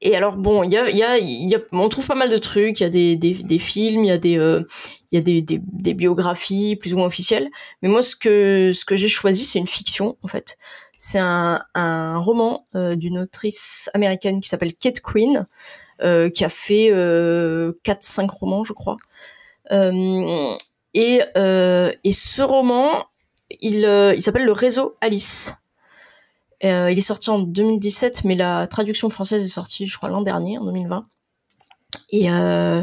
Et 0.00 0.14
alors, 0.14 0.36
bon, 0.36 0.62
il 0.62 0.70
y 0.70 0.76
a, 0.76 0.90
y 0.90 1.02
a, 1.02 1.18
y 1.18 1.54
a, 1.54 1.58
on 1.72 1.88
trouve 1.88 2.06
pas 2.06 2.14
mal 2.14 2.30
de 2.30 2.38
trucs. 2.38 2.80
Il 2.80 2.84
y 2.84 2.86
a 2.86 2.90
des, 2.90 3.16
des, 3.16 3.34
des 3.34 3.58
films, 3.58 4.04
il 4.04 4.08
y 4.08 4.12
a 4.12 4.18
des, 4.18 4.38
euh, 4.38 4.62
il 5.10 5.16
y 5.16 5.18
a 5.18 5.22
des, 5.22 5.42
des, 5.42 5.94
biographies 5.94 6.76
plus 6.76 6.94
ou 6.94 6.98
moins 6.98 7.06
officielles. 7.06 7.48
Mais 7.82 7.88
moi, 7.88 8.02
ce 8.02 8.14
que, 8.14 8.72
ce 8.74 8.84
que 8.84 8.94
j'ai 8.96 9.08
choisi, 9.08 9.44
c'est 9.44 9.58
une 9.58 9.66
fiction, 9.66 10.16
en 10.22 10.28
fait. 10.28 10.56
C'est 10.96 11.18
un, 11.18 11.64
un 11.74 12.18
roman 12.18 12.66
euh, 12.76 12.94
d'une 12.94 13.18
autrice 13.18 13.90
américaine 13.92 14.40
qui 14.40 14.48
s'appelle 14.48 14.74
Kate 14.74 15.00
Quinn, 15.00 15.46
euh, 16.02 16.30
qui 16.30 16.44
a 16.44 16.48
fait 16.48 16.90
euh, 16.92 17.72
4-5 17.84 18.30
romans, 18.30 18.62
je 18.62 18.72
crois. 18.72 18.96
Euh, 19.72 20.54
et, 20.94 21.22
et 21.34 22.12
ce 22.12 22.42
roman, 22.42 23.06
il, 23.60 23.78
il 24.16 24.22
s'appelle 24.22 24.44
Le 24.44 24.52
Réseau 24.52 24.96
Alice. 25.00 25.54
Euh, 26.64 26.90
il 26.90 26.98
est 26.98 27.02
sorti 27.02 27.30
en 27.30 27.38
2017, 27.38 28.24
mais 28.24 28.34
la 28.34 28.66
traduction 28.66 29.10
française 29.10 29.44
est 29.44 29.48
sortie, 29.48 29.86
je 29.86 29.96
crois, 29.96 30.08
l'an 30.08 30.22
dernier, 30.22 30.58
en 30.58 30.64
2020. 30.64 31.06
Et, 32.10 32.30
euh, 32.30 32.82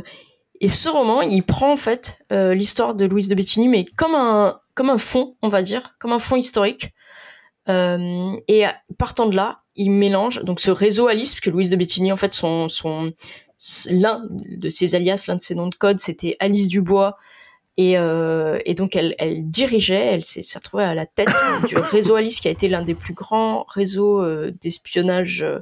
et 0.61 0.69
ce 0.69 0.89
roman, 0.89 1.21
il 1.21 1.43
prend 1.43 1.73
en 1.73 1.77
fait 1.77 2.19
euh, 2.31 2.53
l'histoire 2.53 2.95
de 2.95 3.05
Louise 3.05 3.27
de 3.27 3.35
Bettini, 3.35 3.67
mais 3.67 3.85
comme 3.85 4.15
un, 4.15 4.59
comme 4.73 4.89
un 4.89 4.97
fond, 4.97 5.35
on 5.41 5.49
va 5.49 5.61
dire, 5.61 5.95
comme 5.99 6.13
un 6.13 6.19
fond 6.19 6.37
historique. 6.37 6.93
Euh, 7.67 8.35
et 8.47 8.65
partant 8.97 9.25
de 9.25 9.35
là, 9.35 9.61
il 9.75 9.91
mélange 9.91 10.41
donc 10.43 10.59
ce 10.59 10.71
réseau 10.71 11.07
Alice, 11.07 11.31
puisque 11.31 11.47
Louise 11.47 11.69
de 11.69 11.75
Bettigny, 11.75 12.11
en 12.11 12.17
fait, 12.17 12.33
son, 12.33 12.69
son 12.69 13.11
l'un 13.89 14.23
de 14.29 14.69
ses 14.69 14.95
alias, 14.95 15.25
l'un 15.27 15.35
de 15.35 15.41
ses 15.41 15.55
noms 15.55 15.67
de 15.67 15.75
code, 15.75 15.99
c'était 15.99 16.35
Alice 16.39 16.67
Dubois. 16.67 17.17
Et, 17.77 17.97
euh, 17.97 18.59
et 18.65 18.73
donc 18.73 18.95
elle, 18.95 19.15
elle 19.17 19.49
dirigeait, 19.49 20.05
elle 20.13 20.23
s'est 20.23 20.43
retrouvée 20.55 20.85
à 20.85 20.95
la 20.95 21.05
tête 21.05 21.27
du 21.67 21.75
réseau 21.91 22.15
Alice, 22.15 22.39
qui 22.39 22.47
a 22.47 22.51
été 22.51 22.67
l'un 22.69 22.83
des 22.83 22.95
plus 22.95 23.13
grands 23.13 23.65
réseaux 23.67 24.21
euh, 24.21 24.51
d'espionnage 24.61 25.43
euh, 25.43 25.59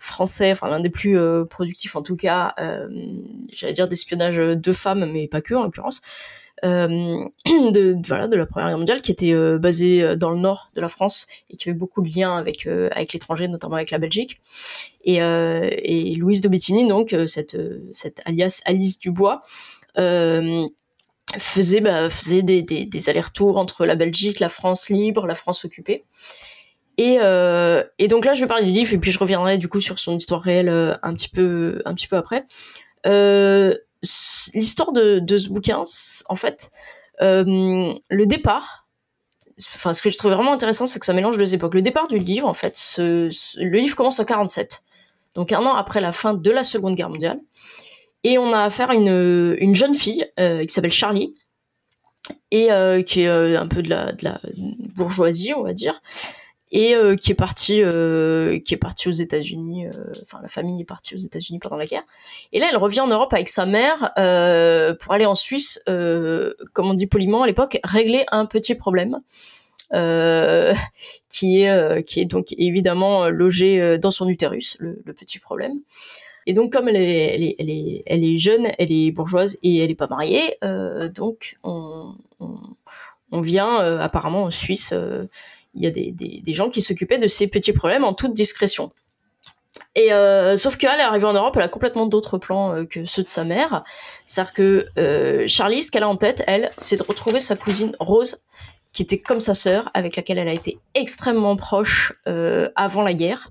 français, 0.00 0.50
enfin 0.52 0.68
l'un 0.68 0.80
des 0.80 0.90
plus 0.90 1.16
euh, 1.18 1.44
productifs 1.44 1.94
en 1.96 2.02
tout 2.02 2.16
cas, 2.16 2.54
euh, 2.58 2.88
j'allais 3.52 3.72
dire 3.72 3.86
d'espionnage 3.88 4.36
de 4.36 4.72
femmes, 4.72 5.08
mais 5.10 5.28
pas 5.28 5.40
que 5.40 5.54
en 5.54 5.62
l'occurrence, 5.62 6.02
euh, 6.64 6.88
de, 7.46 7.92
de- 7.94 8.06
voilà 8.06 8.26
de 8.26 8.36
la 8.36 8.46
Première 8.46 8.68
Guerre 8.70 8.78
mondiale, 8.78 9.00
qui 9.02 9.12
était 9.12 9.32
euh, 9.32 9.56
basé 9.56 10.02
euh, 10.02 10.16
dans 10.16 10.30
le 10.30 10.38
nord 10.38 10.70
de 10.74 10.80
la 10.80 10.88
France 10.88 11.26
et 11.50 11.56
qui 11.56 11.68
avait 11.68 11.78
beaucoup 11.78 12.02
de 12.02 12.08
liens 12.14 12.36
avec 12.36 12.66
euh, 12.66 12.88
avec 12.92 13.12
l'étranger, 13.12 13.46
notamment 13.46 13.76
avec 13.76 13.92
la 13.92 13.98
Belgique. 13.98 14.40
Et, 15.04 15.22
euh, 15.22 15.68
et 15.70 16.14
Louise 16.16 16.40
de 16.40 16.48
Bettini, 16.48 16.88
donc 16.88 17.14
cette 17.28 17.56
cette 17.92 18.20
alias 18.24 18.60
Alice 18.64 18.98
Dubois. 18.98 19.42
Faisait 21.38 21.80
bah, 21.80 22.08
des, 22.08 23.08
allers-retours 23.08 23.56
entre 23.56 23.86
la 23.86 23.96
Belgique, 23.96 24.40
la 24.40 24.48
France 24.48 24.88
libre, 24.88 25.26
la 25.26 25.34
France 25.34 25.64
occupée. 25.64 26.04
Et, 26.96 27.18
euh, 27.20 27.82
et 27.98 28.08
donc 28.08 28.24
là, 28.24 28.34
je 28.34 28.40
vais 28.40 28.46
parler 28.46 28.66
du 28.66 28.72
livre 28.72 28.92
et 28.92 28.98
puis 28.98 29.10
je 29.10 29.18
reviendrai 29.18 29.58
du 29.58 29.68
coup 29.68 29.80
sur 29.80 29.98
son 29.98 30.16
histoire 30.16 30.42
réelle 30.42 30.68
euh, 30.68 30.94
un 31.02 31.14
petit 31.14 31.28
peu 31.28 31.82
après. 32.12 32.46
Euh, 33.06 33.76
L'histoire 34.52 34.92
de, 34.92 35.38
ce 35.38 35.48
bouquin, 35.48 35.82
en 36.28 36.36
fait, 36.36 36.70
le 37.20 38.24
départ. 38.24 38.86
Enfin, 39.58 39.94
ce 39.94 40.02
que 40.02 40.10
je 40.10 40.18
trouvais 40.18 40.34
vraiment 40.34 40.52
intéressant, 40.52 40.86
c'est 40.86 41.00
que 41.00 41.06
ça 41.06 41.14
mélange 41.14 41.38
deux 41.38 41.54
époques. 41.54 41.74
Le 41.74 41.80
départ 41.80 42.06
du 42.08 42.18
livre, 42.18 42.46
en 42.46 42.52
fait, 42.52 42.78
le 42.98 43.78
livre 43.78 43.96
commence 43.96 44.20
en 44.20 44.26
47, 44.26 44.82
donc 45.34 45.52
un 45.52 45.64
an 45.64 45.74
après 45.74 46.02
la 46.02 46.12
fin 46.12 46.34
de 46.34 46.50
la 46.50 46.64
Seconde 46.64 46.96
Guerre 46.96 47.08
mondiale. 47.08 47.40
Et 48.24 48.38
on 48.38 48.52
a 48.52 48.62
affaire 48.62 48.90
à 48.90 48.94
une, 48.94 49.56
une 49.58 49.74
jeune 49.74 49.94
fille 49.94 50.26
euh, 50.40 50.64
qui 50.64 50.72
s'appelle 50.72 50.92
Charlie, 50.92 51.34
et 52.50 52.72
euh, 52.72 53.02
qui 53.02 53.22
est 53.22 53.28
euh, 53.28 53.60
un 53.60 53.68
peu 53.68 53.82
de 53.82 53.90
la, 53.90 54.40
bourgeoisie, 54.96 55.52
on 55.54 55.62
va 55.62 55.72
dire, 55.72 56.00
et 56.72 56.94
euh, 56.94 57.16
qui 57.16 57.30
est 57.32 57.36
partie, 57.36 57.82
euh, 57.82 58.58
qui 58.60 58.74
est 58.74 58.78
partie 58.78 59.08
aux 59.08 59.12
États-Unis. 59.12 59.86
euh, 59.86 59.90
Enfin, 60.22 60.40
la 60.42 60.48
famille 60.48 60.80
est 60.80 60.86
partie 60.86 61.14
aux 61.14 61.18
États-Unis 61.18 61.58
pendant 61.58 61.76
la 61.76 61.84
guerre. 61.84 62.04
Et 62.52 62.58
là, 62.58 62.68
elle 62.70 62.78
revient 62.78 63.00
en 63.00 63.06
Europe 63.06 63.32
avec 63.32 63.48
sa 63.48 63.66
mère 63.66 64.12
euh, 64.18 64.94
pour 64.94 65.12
aller 65.12 65.26
en 65.26 65.34
Suisse, 65.34 65.82
euh, 65.88 66.54
comme 66.72 66.90
on 66.90 66.94
dit 66.94 67.06
poliment 67.06 67.42
à 67.42 67.46
l'époque, 67.46 67.78
régler 67.84 68.24
un 68.32 68.46
petit 68.46 68.74
problème. 68.74 69.20
Euh, 69.92 70.72
qui 71.28 71.60
est 71.60 71.70
euh, 71.70 72.00
donc 72.24 72.46
évidemment 72.56 73.28
logé 73.28 73.80
euh, 73.80 73.98
dans 73.98 74.10
son 74.10 74.28
utérus, 74.28 74.76
le 74.80 74.96
petit 75.12 75.38
problème. 75.38 75.74
Et 76.46 76.52
donc 76.52 76.72
comme 76.72 76.88
elle 76.88 76.96
est, 76.96 78.36
jeune, 78.36 78.68
elle 78.78 78.92
est 78.92 79.10
bourgeoise 79.10 79.58
et 79.62 79.78
elle 79.78 79.90
est 79.90 79.94
pas 79.94 80.08
mariée, 80.08 80.56
euh, 80.62 81.08
donc 81.08 81.56
on, 81.62 82.14
vient 83.32 83.80
euh, 83.80 83.98
apparemment 83.98 84.44
en 84.44 84.50
Suisse, 84.50 84.90
euh, 84.92 85.24
il 85.74 85.82
y 85.82 85.86
a 85.86 85.90
des, 85.90 86.52
gens 86.52 86.70
qui 86.70 86.82
s'occupaient 86.82 87.18
de 87.18 87.26
ces 87.28 87.48
petits 87.48 87.72
problèmes 87.72 88.04
en 88.04 88.14
toute 88.14 88.34
discrétion. 88.34 88.92
Et 89.96 90.12
euh, 90.12 90.56
sauf 90.56 90.76
qu'elle 90.76 91.00
est 91.00 91.04
arrivée 91.04 91.26
en 91.26 91.32
Europe, 91.32 91.56
elle 91.56 91.62
a 91.62 91.68
complètement 91.68 92.06
d'autres 92.06 92.38
plans 92.38 92.72
euh, 92.72 92.84
que 92.84 93.06
ceux 93.06 93.22
de 93.22 93.28
sa 93.28 93.44
mère. 93.44 93.84
C'est-à-dire 94.26 94.52
que 94.52 94.86
euh, 94.98 95.44
Charlie, 95.48 95.82
ce 95.82 95.90
qu'elle 95.90 96.02
a 96.02 96.08
en 96.08 96.16
tête, 96.16 96.42
elle, 96.46 96.70
c'est 96.78 96.96
de 96.96 97.02
retrouver 97.02 97.40
sa 97.40 97.56
cousine 97.56 97.96
Rose, 98.00 98.42
qui 98.92 99.02
était 99.02 99.18
comme 99.18 99.40
sa 99.40 99.54
sœur, 99.54 99.90
avec 99.94 100.16
laquelle 100.16 100.38
elle 100.38 100.48
a 100.48 100.52
été 100.52 100.78
extrêmement 100.94 101.56
proche 101.56 102.12
avant 102.76 103.02
la 103.02 103.12
guerre 103.12 103.50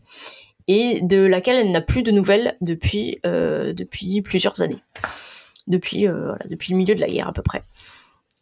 et 0.68 1.02
de 1.02 1.22
laquelle 1.26 1.58
elle 1.58 1.72
n'a 1.72 1.82
plus 1.82 2.04
de 2.04 2.12
nouvelles 2.12 2.58
depuis 2.62 3.20
euh, 3.26 3.74
depuis 3.74 4.22
plusieurs 4.22 4.62
années, 4.62 4.82
depuis 5.68 6.08
euh, 6.08 6.26
voilà, 6.28 6.46
depuis 6.50 6.72
le 6.74 6.78
milieu 6.78 6.96
de 6.96 7.00
la 7.02 7.08
guerre 7.08 7.28
à 7.28 7.34
peu 7.34 7.42
près. 7.42 7.64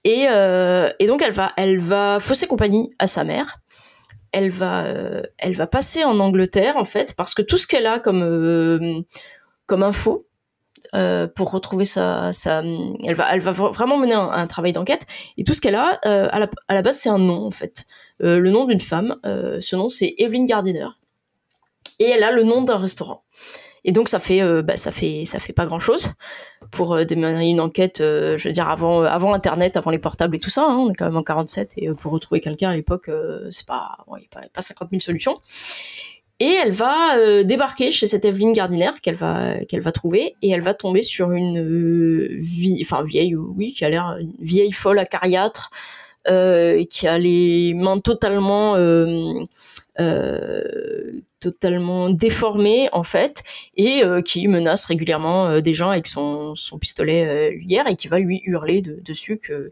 Et, 0.04 0.26
euh, 0.30 0.90
et 1.00 1.08
donc 1.08 1.22
elle 1.22 1.32
va 1.34 1.54
elle 1.58 1.80
va 1.80 2.20
fausser 2.20 2.48
compagnie 2.48 2.92
à 3.00 3.08
sa 3.08 3.24
mère. 3.24 3.60
Elle 4.32 4.50
va 4.50 4.86
elle 5.38 5.56
va 5.56 5.68
passer 5.68 6.04
en 6.04 6.20
Angleterre 6.20 6.78
en 6.78 6.86
fait 6.86 7.16
parce 7.16 7.34
que 7.34 7.42
tout 7.42 7.58
ce 7.58 7.68
qu'elle 7.68 7.86
a 7.86 8.00
comme 8.00 9.04
comme 9.66 9.84
info 9.84 10.26
pour 11.36 11.52
retrouver 11.52 11.86
sa, 11.86 12.34
sa 12.34 12.64
elle 13.06 13.16
va 13.16 13.34
elle 13.34 13.42
va 13.42 13.52
vra- 13.52 13.72
vraiment 13.74 13.98
mener 13.98 14.14
un, 14.14 14.30
un 14.30 14.48
travail 14.48 14.74
d'enquête 14.74 15.06
et 15.38 15.44
tout 15.44 15.54
ce 15.54 15.62
qu'elle 15.62 15.76
a 15.76 16.00
à, 16.04 16.40
la, 16.40 16.50
à 16.68 16.74
la 16.74 16.82
base 16.82 16.98
c'est 16.98 17.10
un 17.10 17.18
nom 17.20 17.46
en 17.46 17.52
fait 17.52 17.86
le 18.20 18.50
nom 18.50 18.66
d'une 18.66 18.82
femme 18.82 19.18
ce 19.24 19.76
nom 19.76 19.90
c'est 19.90 20.16
Evelyn 20.18 20.46
Gardiner 20.46 20.88
et 22.02 22.10
elle 22.10 22.24
a 22.24 22.32
le 22.32 22.44
nom 22.44 22.62
d'un 22.64 22.78
restaurant. 22.78 23.24
Et 23.84 23.92
donc 23.92 24.10
ça 24.10 24.20
fait 24.20 24.42
euh, 24.44 24.62
bah, 24.62 24.78
ça 24.78 24.92
fait 24.92 25.26
ça 25.26 25.40
fait 25.40 25.54
pas 25.54 25.66
grand 25.66 25.80
chose 25.80 26.12
pour 26.72 26.94
euh, 26.94 27.04
démarrer 27.04 27.48
une 27.48 27.60
enquête. 27.60 28.00
euh, 28.02 28.38
je 28.38 28.48
veux 28.48 28.54
dire 28.54 28.70
avant 28.70 29.02
euh, 29.04 29.06
avant 29.06 29.34
Internet, 29.34 29.76
avant 29.76 29.92
les 29.92 30.00
portables 30.00 30.36
et 30.36 30.40
tout 30.40 30.52
ça. 30.52 30.64
hein, 30.70 30.78
on 30.78 30.92
est 30.92 30.94
quand 30.96 31.06
même 31.06 31.18
en 31.18 31.24
47 31.24 31.74
et 31.78 31.90
pour 31.90 32.12
retrouver 32.12 32.42
quelqu'un 32.42 32.70
à 32.72 32.76
l'époque, 32.76 33.10
c'est 33.50 33.66
pas 33.66 33.98
bon, 34.08 34.18
y 34.18 34.26
a 34.26 34.42
pas, 34.42 34.48
pas 34.54 34.62
50 34.62 34.90
000 34.92 35.00
solutions. 35.02 35.38
Et 36.40 36.54
elle 36.64 36.72
va 36.72 37.44
débarquer 37.44 37.92
chez 37.92 38.08
cette 38.08 38.26
Evelyne 38.26 38.54
Gardiner 38.54 38.92
qu'elle 39.04 39.16
va 39.16 39.64
qu'elle 39.66 39.82
va 39.82 39.92
trouver 39.92 40.36
et 40.42 40.50
elle 40.50 40.62
va 40.62 40.74
tomber 40.74 41.04
sur 41.04 41.32
une 41.32 41.62
vie, 42.40 42.80
enfin 42.82 43.04
vieille, 43.04 43.36
oui, 43.36 43.74
qui 43.74 43.86
a 43.86 43.90
l'air 43.90 44.18
vieille 44.40 44.72
folle 44.72 44.98
acariâtre, 44.98 45.70
qui 46.26 47.08
a 47.08 47.18
les 47.20 47.74
mains 47.76 48.00
totalement 48.00 48.76
totalement 51.40 52.10
déformée 52.10 52.90
en 52.92 53.04
fait 53.04 53.44
et 53.76 54.04
euh, 54.04 54.22
qui 54.22 54.48
menace 54.48 54.86
régulièrement 54.86 55.48
euh, 55.48 55.62
des 55.62 55.74
gens 55.74 55.90
avec 55.90 56.08
son, 56.08 56.54
son 56.56 56.78
pistolet 56.78 57.26
euh, 57.26 57.58
hier 57.62 57.88
et 57.88 57.96
qui 57.96 58.08
va 58.08 58.20
lui 58.20 58.42
hurler 58.46 58.82
de- 58.82 59.00
dessus 59.02 59.38
que 59.40 59.72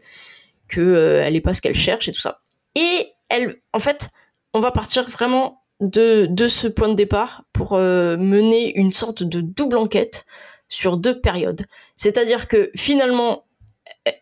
que 0.68 0.80
euh, 0.80 1.22
elle 1.24 1.36
est 1.36 1.40
pas 1.40 1.54
ce 1.54 1.60
qu'elle 1.60 1.74
cherche 1.76 2.08
et 2.08 2.12
tout 2.12 2.20
ça. 2.20 2.40
Et 2.74 3.08
elle, 3.28 3.56
en 3.72 3.80
fait, 3.80 4.10
on 4.54 4.60
va 4.60 4.70
partir 4.70 5.08
vraiment 5.08 5.62
de 5.80 6.26
de 6.30 6.48
ce 6.48 6.68
point 6.68 6.88
de 6.88 6.94
départ 6.94 7.44
pour 7.52 7.72
euh, 7.74 8.16
mener 8.16 8.76
une 8.76 8.92
sorte 8.92 9.22
de 9.22 9.40
double 9.40 9.76
enquête 9.76 10.26
sur 10.68 10.96
deux 10.96 11.20
périodes. 11.20 11.62
C'est-à-dire 11.96 12.46
que 12.48 12.70
finalement, 12.76 13.44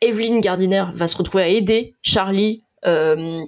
Evelyn 0.00 0.40
Gardiner 0.40 0.84
va 0.94 1.08
se 1.08 1.16
retrouver 1.16 1.42
à 1.44 1.48
aider 1.48 1.94
Charlie 2.02 2.62
euh, 2.86 3.42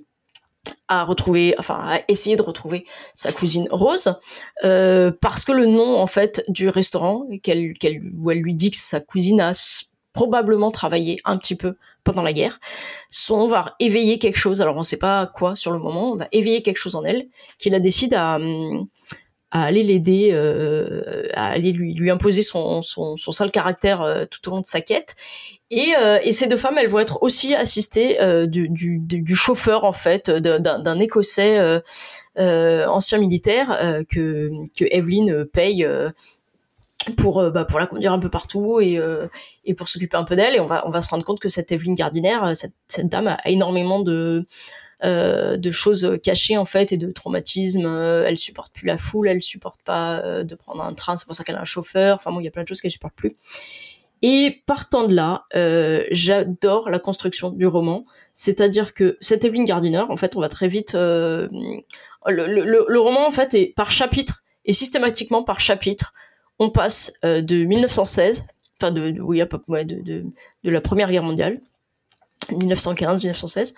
à 0.88 1.04
retrouver, 1.04 1.54
enfin 1.58 1.78
à 1.78 2.00
essayer 2.08 2.36
de 2.36 2.42
retrouver 2.42 2.84
sa 3.14 3.32
cousine 3.32 3.68
Rose, 3.70 4.14
euh, 4.64 5.12
parce 5.20 5.44
que 5.44 5.52
le 5.52 5.66
nom 5.66 5.98
en 5.98 6.06
fait 6.06 6.44
du 6.48 6.68
restaurant 6.68 7.26
qu'elle, 7.42 7.74
qu'elle, 7.74 8.02
où 8.18 8.30
elle 8.30 8.40
lui 8.40 8.54
dit 8.54 8.70
que 8.70 8.76
sa 8.76 9.00
cousine 9.00 9.40
a 9.40 9.52
probablement 10.12 10.70
travaillé 10.70 11.20
un 11.24 11.38
petit 11.38 11.54
peu 11.54 11.76
pendant 12.02 12.22
la 12.22 12.32
guerre, 12.32 12.58
son 13.10 13.46
va 13.46 13.74
éveiller 13.78 14.18
quelque 14.18 14.38
chose. 14.38 14.60
Alors 14.60 14.76
on 14.76 14.82
sait 14.82 14.96
pas 14.96 15.26
quoi 15.26 15.54
sur 15.54 15.70
le 15.70 15.78
moment, 15.78 16.12
on 16.12 16.16
va 16.16 16.28
éveiller 16.32 16.62
quelque 16.62 16.78
chose 16.78 16.96
en 16.96 17.04
elle 17.04 17.28
qui 17.58 17.70
la 17.70 17.80
décide 17.80 18.14
à 18.14 18.36
hum, 18.36 18.88
à 19.50 19.64
aller 19.64 19.82
l'aider, 19.82 20.30
euh, 20.32 21.26
à 21.34 21.48
aller 21.48 21.72
lui, 21.72 21.94
lui 21.94 22.10
imposer 22.10 22.42
son, 22.42 22.82
son, 22.82 23.16
son 23.16 23.32
sale 23.32 23.50
caractère 23.50 24.02
euh, 24.02 24.24
tout 24.30 24.48
au 24.48 24.52
long 24.52 24.60
de 24.60 24.66
sa 24.66 24.80
quête. 24.80 25.16
Et, 25.70 25.94
euh, 25.98 26.18
et 26.22 26.32
ces 26.32 26.46
deux 26.48 26.56
femmes, 26.56 26.78
elles 26.78 26.88
vont 26.88 26.98
être 26.98 27.22
aussi 27.22 27.54
assistées 27.54 28.20
euh, 28.20 28.46
du, 28.46 28.68
du, 28.68 28.98
du, 28.98 29.34
chauffeur 29.34 29.84
en 29.84 29.92
fait, 29.92 30.30
d'un, 30.30 30.98
Écossais 30.98 31.58
euh, 31.58 31.80
euh, 32.38 32.86
ancien 32.86 33.18
militaire 33.18 34.02
que, 34.08 34.50
que 34.76 34.84
Evelyn 34.90 35.44
paye 35.52 35.86
pour 37.16 37.50
bah, 37.50 37.64
pour 37.64 37.80
la 37.80 37.86
conduire 37.86 38.12
un 38.12 38.18
peu 38.18 38.28
partout 38.28 38.80
et 38.80 38.98
euh, 38.98 39.26
et 39.64 39.74
pour 39.74 39.88
s'occuper 39.88 40.16
un 40.16 40.24
peu 40.24 40.36
d'elle. 40.36 40.54
Et 40.56 40.60
on 40.60 40.66
va 40.66 40.86
on 40.86 40.90
va 40.90 41.02
se 41.02 41.10
rendre 41.10 41.24
compte 41.24 41.40
que 41.40 41.48
cette 41.48 41.72
Evelyn 41.72 41.94
Gardiner, 41.94 42.38
cette, 42.54 42.74
cette 42.88 43.08
dame 43.08 43.28
a 43.28 43.40
énormément 43.48 44.00
de 44.00 44.46
euh, 45.02 45.56
de 45.56 45.70
choses 45.70 46.18
cachées 46.22 46.56
en 46.58 46.64
fait 46.64 46.92
et 46.92 46.98
de 46.98 47.10
traumatismes. 47.10 47.86
Euh, 47.86 48.24
elle 48.26 48.38
supporte 48.38 48.72
plus 48.72 48.86
la 48.86 48.96
foule, 48.98 49.28
elle 49.28 49.42
supporte 49.42 49.80
pas 49.82 50.20
euh, 50.20 50.44
de 50.44 50.54
prendre 50.54 50.82
un 50.82 50.92
train, 50.92 51.16
c'est 51.16 51.26
pour 51.26 51.34
ça 51.34 51.42
qu'elle 51.44 51.56
a 51.56 51.60
un 51.62 51.64
chauffeur. 51.64 52.16
Enfin 52.16 52.32
bon, 52.32 52.40
il 52.40 52.44
y 52.44 52.48
a 52.48 52.50
plein 52.50 52.62
de 52.62 52.68
choses 52.68 52.80
qu'elle 52.80 52.90
supporte 52.90 53.14
plus. 53.14 53.36
Et 54.22 54.62
partant 54.66 55.08
de 55.08 55.14
là, 55.14 55.44
j'adore 56.10 56.90
la 56.90 56.98
construction 56.98 57.48
du 57.50 57.66
roman. 57.66 58.04
C'est-à-dire 58.34 58.92
que 58.92 59.16
cette 59.20 59.46
Evelyn 59.46 59.64
Gardiner, 59.64 60.04
en 60.06 60.16
fait, 60.18 60.36
on 60.36 60.40
va 60.40 60.50
très 60.50 60.68
vite. 60.68 60.92
le, 60.92 61.48
le, 62.26 63.00
roman, 63.00 63.26
en 63.26 63.30
fait, 63.30 63.54
est 63.54 63.72
par 63.74 63.90
chapitre 63.90 64.42
et 64.66 64.74
systématiquement 64.74 65.42
par 65.42 65.58
chapitre, 65.60 66.12
on 66.58 66.68
passe 66.68 67.14
de 67.22 67.64
1916, 67.64 68.44
enfin 68.78 68.92
de, 68.92 69.10
de- 69.10 69.22
oui, 69.22 69.42
peu 69.46 69.58
de, 69.84 69.94
de, 70.02 70.24
de 70.64 70.70
la 70.70 70.82
Première 70.82 71.10
Guerre 71.10 71.22
mondiale, 71.22 71.62
1915-1916, 72.52 73.74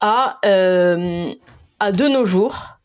à 0.00 0.38
euh, 0.44 1.32
à 1.80 1.92
de 1.92 2.08
nos 2.08 2.24
jours. 2.24 2.78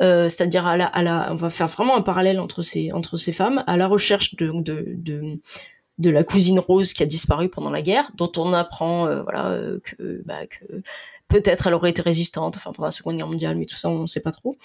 Euh, 0.00 0.28
c'est-à-dire 0.28 0.64
à 0.64 0.76
la, 0.76 0.86
à 0.86 1.02
la, 1.02 1.28
on 1.32 1.34
va 1.34 1.50
faire 1.50 1.66
vraiment 1.66 1.96
un 1.96 2.02
parallèle 2.02 2.38
entre 2.38 2.62
ces 2.62 2.92
entre 2.92 3.16
ces 3.16 3.32
femmes, 3.32 3.64
à 3.66 3.76
la 3.76 3.88
recherche 3.88 4.36
de 4.36 4.52
de, 4.62 4.94
de 4.96 5.40
de 5.98 6.10
la 6.10 6.24
cousine 6.24 6.58
Rose 6.58 6.92
qui 6.92 7.02
a 7.02 7.06
disparu 7.06 7.48
pendant 7.48 7.70
la 7.70 7.82
guerre, 7.82 8.10
dont 8.14 8.30
on 8.36 8.52
apprend 8.52 9.06
euh, 9.06 9.22
voilà 9.22 9.48
euh, 9.48 9.80
que, 9.80 10.22
bah, 10.24 10.46
que 10.46 10.82
peut-être 11.26 11.66
elle 11.66 11.74
aurait 11.74 11.90
été 11.90 12.02
résistante, 12.02 12.56
enfin 12.56 12.72
pendant 12.72 12.86
la 12.86 12.92
Seconde 12.92 13.16
Guerre 13.16 13.26
mondiale, 13.26 13.56
mais 13.56 13.66
tout 13.66 13.76
ça 13.76 13.88
on 13.88 14.02
ne 14.02 14.06
sait 14.06 14.20
pas 14.20 14.32
trop. 14.32 14.56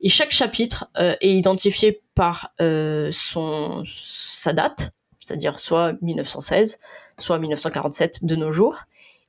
Et 0.00 0.08
chaque 0.08 0.32
chapitre 0.32 0.88
euh, 0.98 1.14
est 1.20 1.32
identifié 1.32 2.02
par 2.14 2.52
euh, 2.60 3.10
son 3.12 3.82
sa 3.86 4.52
date, 4.52 4.92
c'est-à-dire 5.18 5.58
soit 5.58 5.94
1916, 6.00 6.80
soit 7.18 7.38
1947 7.38 8.24
de 8.24 8.36
nos 8.36 8.52
jours. 8.52 8.80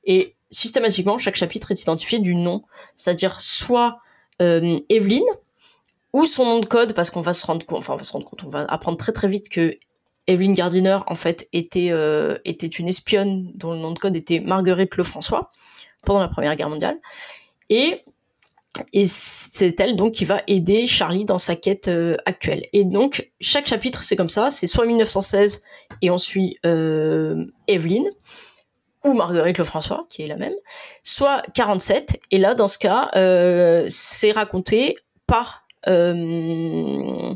Et 0.04 0.34
systématiquement, 0.50 1.18
chaque 1.18 1.36
chapitre 1.36 1.70
est 1.70 1.82
identifié 1.82 2.18
du 2.18 2.34
nom, 2.34 2.64
c'est-à-dire 2.96 3.40
soit 3.40 3.98
euh, 4.42 4.80
Evelyne 4.88 5.24
ou 6.12 6.26
son 6.26 6.44
nom 6.44 6.58
de 6.58 6.66
code, 6.66 6.92
parce 6.92 7.10
qu'on 7.10 7.20
va 7.20 7.34
se 7.34 7.46
rendre 7.46 7.64
compte, 7.64 7.78
enfin 7.78 7.94
on 7.94 7.96
va 7.96 8.02
se 8.02 8.12
rendre 8.12 8.24
compte, 8.24 8.42
on 8.44 8.48
va 8.48 8.64
apprendre 8.64 8.98
très 8.98 9.12
très 9.12 9.28
vite 9.28 9.48
que 9.48 9.78
Evelyn 10.26 10.52
Gardiner 10.52 10.98
en 11.06 11.14
fait 11.14 11.48
était 11.52 11.88
euh, 11.90 12.38
était 12.44 12.66
une 12.66 12.88
espionne 12.88 13.50
dont 13.54 13.72
le 13.72 13.78
nom 13.78 13.92
de 13.92 13.98
code 13.98 14.16
était 14.16 14.40
Marguerite 14.40 14.96
Lefrançois 14.96 15.50
pendant 16.04 16.20
la 16.20 16.28
Première 16.28 16.54
Guerre 16.56 16.68
mondiale. 16.68 16.98
Et 17.68 18.04
et 18.92 19.06
c'est 19.06 19.78
elle 19.80 19.96
donc 19.96 20.12
qui 20.12 20.24
va 20.24 20.42
aider 20.46 20.86
Charlie 20.86 21.24
dans 21.24 21.38
sa 21.38 21.56
quête 21.56 21.88
euh, 21.88 22.16
actuelle. 22.26 22.66
Et 22.72 22.84
donc 22.84 23.30
chaque 23.40 23.66
chapitre 23.66 24.04
c'est 24.04 24.16
comme 24.16 24.28
ça, 24.28 24.50
c'est 24.50 24.68
soit 24.68 24.86
1916 24.86 25.64
et 26.02 26.10
on 26.10 26.18
suit 26.18 26.58
euh, 26.64 27.46
Evelyn 27.66 28.04
ou 29.04 29.14
Marguerite 29.14 29.58
Lefrançois 29.58 30.06
qui 30.08 30.22
est 30.22 30.26
la 30.26 30.36
même, 30.36 30.54
soit 31.02 31.42
47 31.54 32.20
et 32.30 32.38
là 32.38 32.54
dans 32.54 32.68
ce 32.68 32.78
cas 32.78 33.10
euh, 33.16 33.86
c'est 33.88 34.32
raconté 34.32 34.96
par 35.26 35.64
euh, 35.88 37.34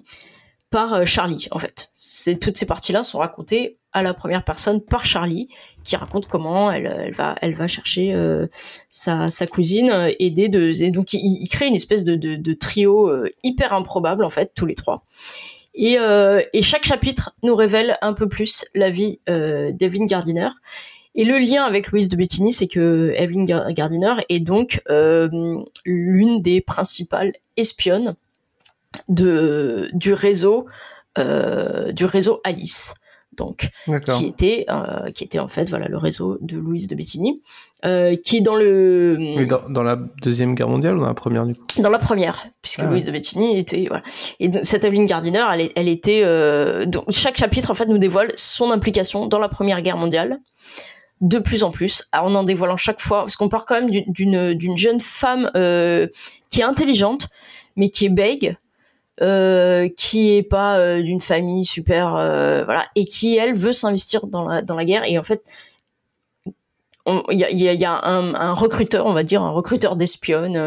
par 0.71 0.95
euh, 0.95 1.05
Charlie 1.05 1.47
en 1.51 1.59
fait. 1.59 1.91
C'est 1.95 2.39
toutes 2.39 2.57
ces 2.57 2.67
parties-là 2.67 3.03
sont 3.03 3.19
racontées 3.19 3.77
à 3.93 4.03
la 4.03 4.13
première 4.13 4.45
personne 4.45 4.81
par 4.81 5.07
Charlie 5.07 5.49
qui 5.85 5.95
raconte 5.97 6.27
comment 6.27 6.71
elle, 6.71 6.87
elle 6.87 7.15
va 7.15 7.37
elle 7.41 7.55
va 7.55 7.69
chercher 7.69 8.13
euh, 8.13 8.47
sa, 8.89 9.29
sa 9.29 9.47
cousine 9.47 9.91
euh, 9.91 10.13
aider 10.19 10.49
de 10.49 10.73
et 10.83 10.91
donc 10.91 11.13
il, 11.13 11.21
il 11.21 11.49
crée 11.49 11.69
une 11.69 11.77
espèce 11.77 12.05
de, 12.05 12.17
de, 12.17 12.35
de 12.35 12.53
trio 12.55 13.09
euh, 13.09 13.31
hyper 13.43 13.73
improbable 13.73 14.25
en 14.25 14.31
fait 14.31 14.53
tous 14.55 14.67
les 14.67 14.75
trois. 14.75 15.05
Et, 15.75 15.99
euh, 15.99 16.41
et 16.53 16.63
chaque 16.63 16.85
chapitre 16.85 17.35
nous 17.43 17.57
révèle 17.57 17.99
un 18.01 18.13
peu 18.13 18.29
plus 18.29 18.65
la 18.75 18.91
vie 18.91 19.21
euh, 19.29 19.73
d'Evelyn 19.73 20.07
Gardiner. 20.07 20.49
Et 21.17 21.25
le 21.25 21.39
lien 21.39 21.63
avec 21.65 21.89
Louise 21.93 22.09
de 22.09 22.17
Bettini, 22.17 22.53
c'est 22.53 22.67
que 22.67 23.13
Evelyn 23.17 23.45
Gar- 23.45 23.73
Gardiner 23.73 24.15
est 24.29 24.41
donc 24.41 24.83
euh, 24.91 25.29
l'une 25.85 26.43
des 26.43 26.61
principales 26.61 27.33
espionnes 27.57 28.17
de 29.09 29.91
du 29.93 30.13
réseau 30.13 30.67
euh, 31.19 31.93
du 31.93 32.05
réseau 32.05 32.41
Alice 32.45 32.95
donc 33.37 33.69
qui 34.17 34.27
était 34.27 34.65
euh, 34.71 35.11
qui 35.11 35.25
était 35.25 35.41
en 35.41 35.49
fait 35.49 35.69
voilà 35.69 35.89
le 35.89 35.99
réseau 35.99 36.39
de 36.41 36.57
Louise 36.57 36.87
de 36.87 36.95
Bettini 36.95 37.43
qui 38.23 38.41
dans 38.43 38.55
le 38.55 39.17
Oui, 39.19 39.47
dans, 39.49 39.69
dans 39.69 39.83
la 39.83 39.97
deuxième 40.23 40.55
guerre 40.55 40.69
mondiale 40.69 40.97
ou 40.97 41.01
dans 41.01 41.09
la 41.09 41.15
première 41.15 41.45
du 41.45 41.55
coup? 41.55 41.61
Dans 41.83 41.91
la 41.91 41.99
première, 41.99 42.47
puisque 42.63 42.79
Ah 42.79 42.85
ouais. 42.85 42.91
Louise 42.93 43.07
de 43.07 43.11
Bettini 43.11 43.59
était 43.59 43.87
voilà. 43.89 44.05
Et 44.41 44.51
cette 44.63 44.85
Evelyn 44.85 45.05
Gardiner, 45.05 45.45
elle, 45.53 45.71
elle 45.75 45.89
était 45.89 46.23
donc 46.87 47.05
chaque 47.11 47.37
chapitre 47.37 47.71
en 47.73 47.75
fait 47.75 47.87
nous 47.87 47.99
dévoile 47.99 48.33
son 48.37 48.71
implication 48.71 49.27
dans 49.27 49.41
la 49.41 49.49
Première 49.49 49.83
Guerre 49.83 49.97
mondiale 49.99 50.39
de 51.25 51.39
plus 51.39 51.65
en 51.65 51.71
plus, 51.71 52.07
en 52.13 52.35
en 52.35 52.45
dévoilant 52.45 52.77
chaque 52.77 53.01
fois, 53.01 53.23
parce 53.23 53.37
qu'on 53.37 53.49
part 53.49 53.65
quand 53.65 53.81
même 53.81 53.91
d'une- 53.91 54.77
jeune 54.77 55.01
femme 55.01 55.51
euh, 55.57 56.07
qui 56.51 56.61
est 56.61 56.65
intelligente, 56.65 57.29
mais 57.77 57.89
qui 57.89 58.05
est 58.05 58.11
bègue, 58.11 58.57
euh, 59.23 59.89
qui 59.97 60.35
est 60.35 60.43
pas 60.43 60.79
euh, 60.79 61.01
d'une 61.03 61.23
famille 61.23 61.65
super, 61.65 62.11
voilà, 62.11 62.87
et 62.95 63.07
qui 63.07 63.37
elle 63.37 63.55
veut 63.55 63.73
s'investir 63.73 64.27
dans 64.27 64.47
la 64.47 64.61
dans 64.61 64.77
la 64.77 64.85
guerre. 64.85 65.05
Et 65.05 65.19
en 65.19 65.23
fait, 65.23 65.43
il 67.31 67.39
y 67.39 67.85
a, 67.85 68.01
un, 68.05 68.53
recruteur, 68.53 69.07
on 69.07 69.13
va 69.15 69.23
dire, 69.23 69.43
un 69.43 69.51
recruteur 69.51 69.97
d'espionnes, 69.97 70.59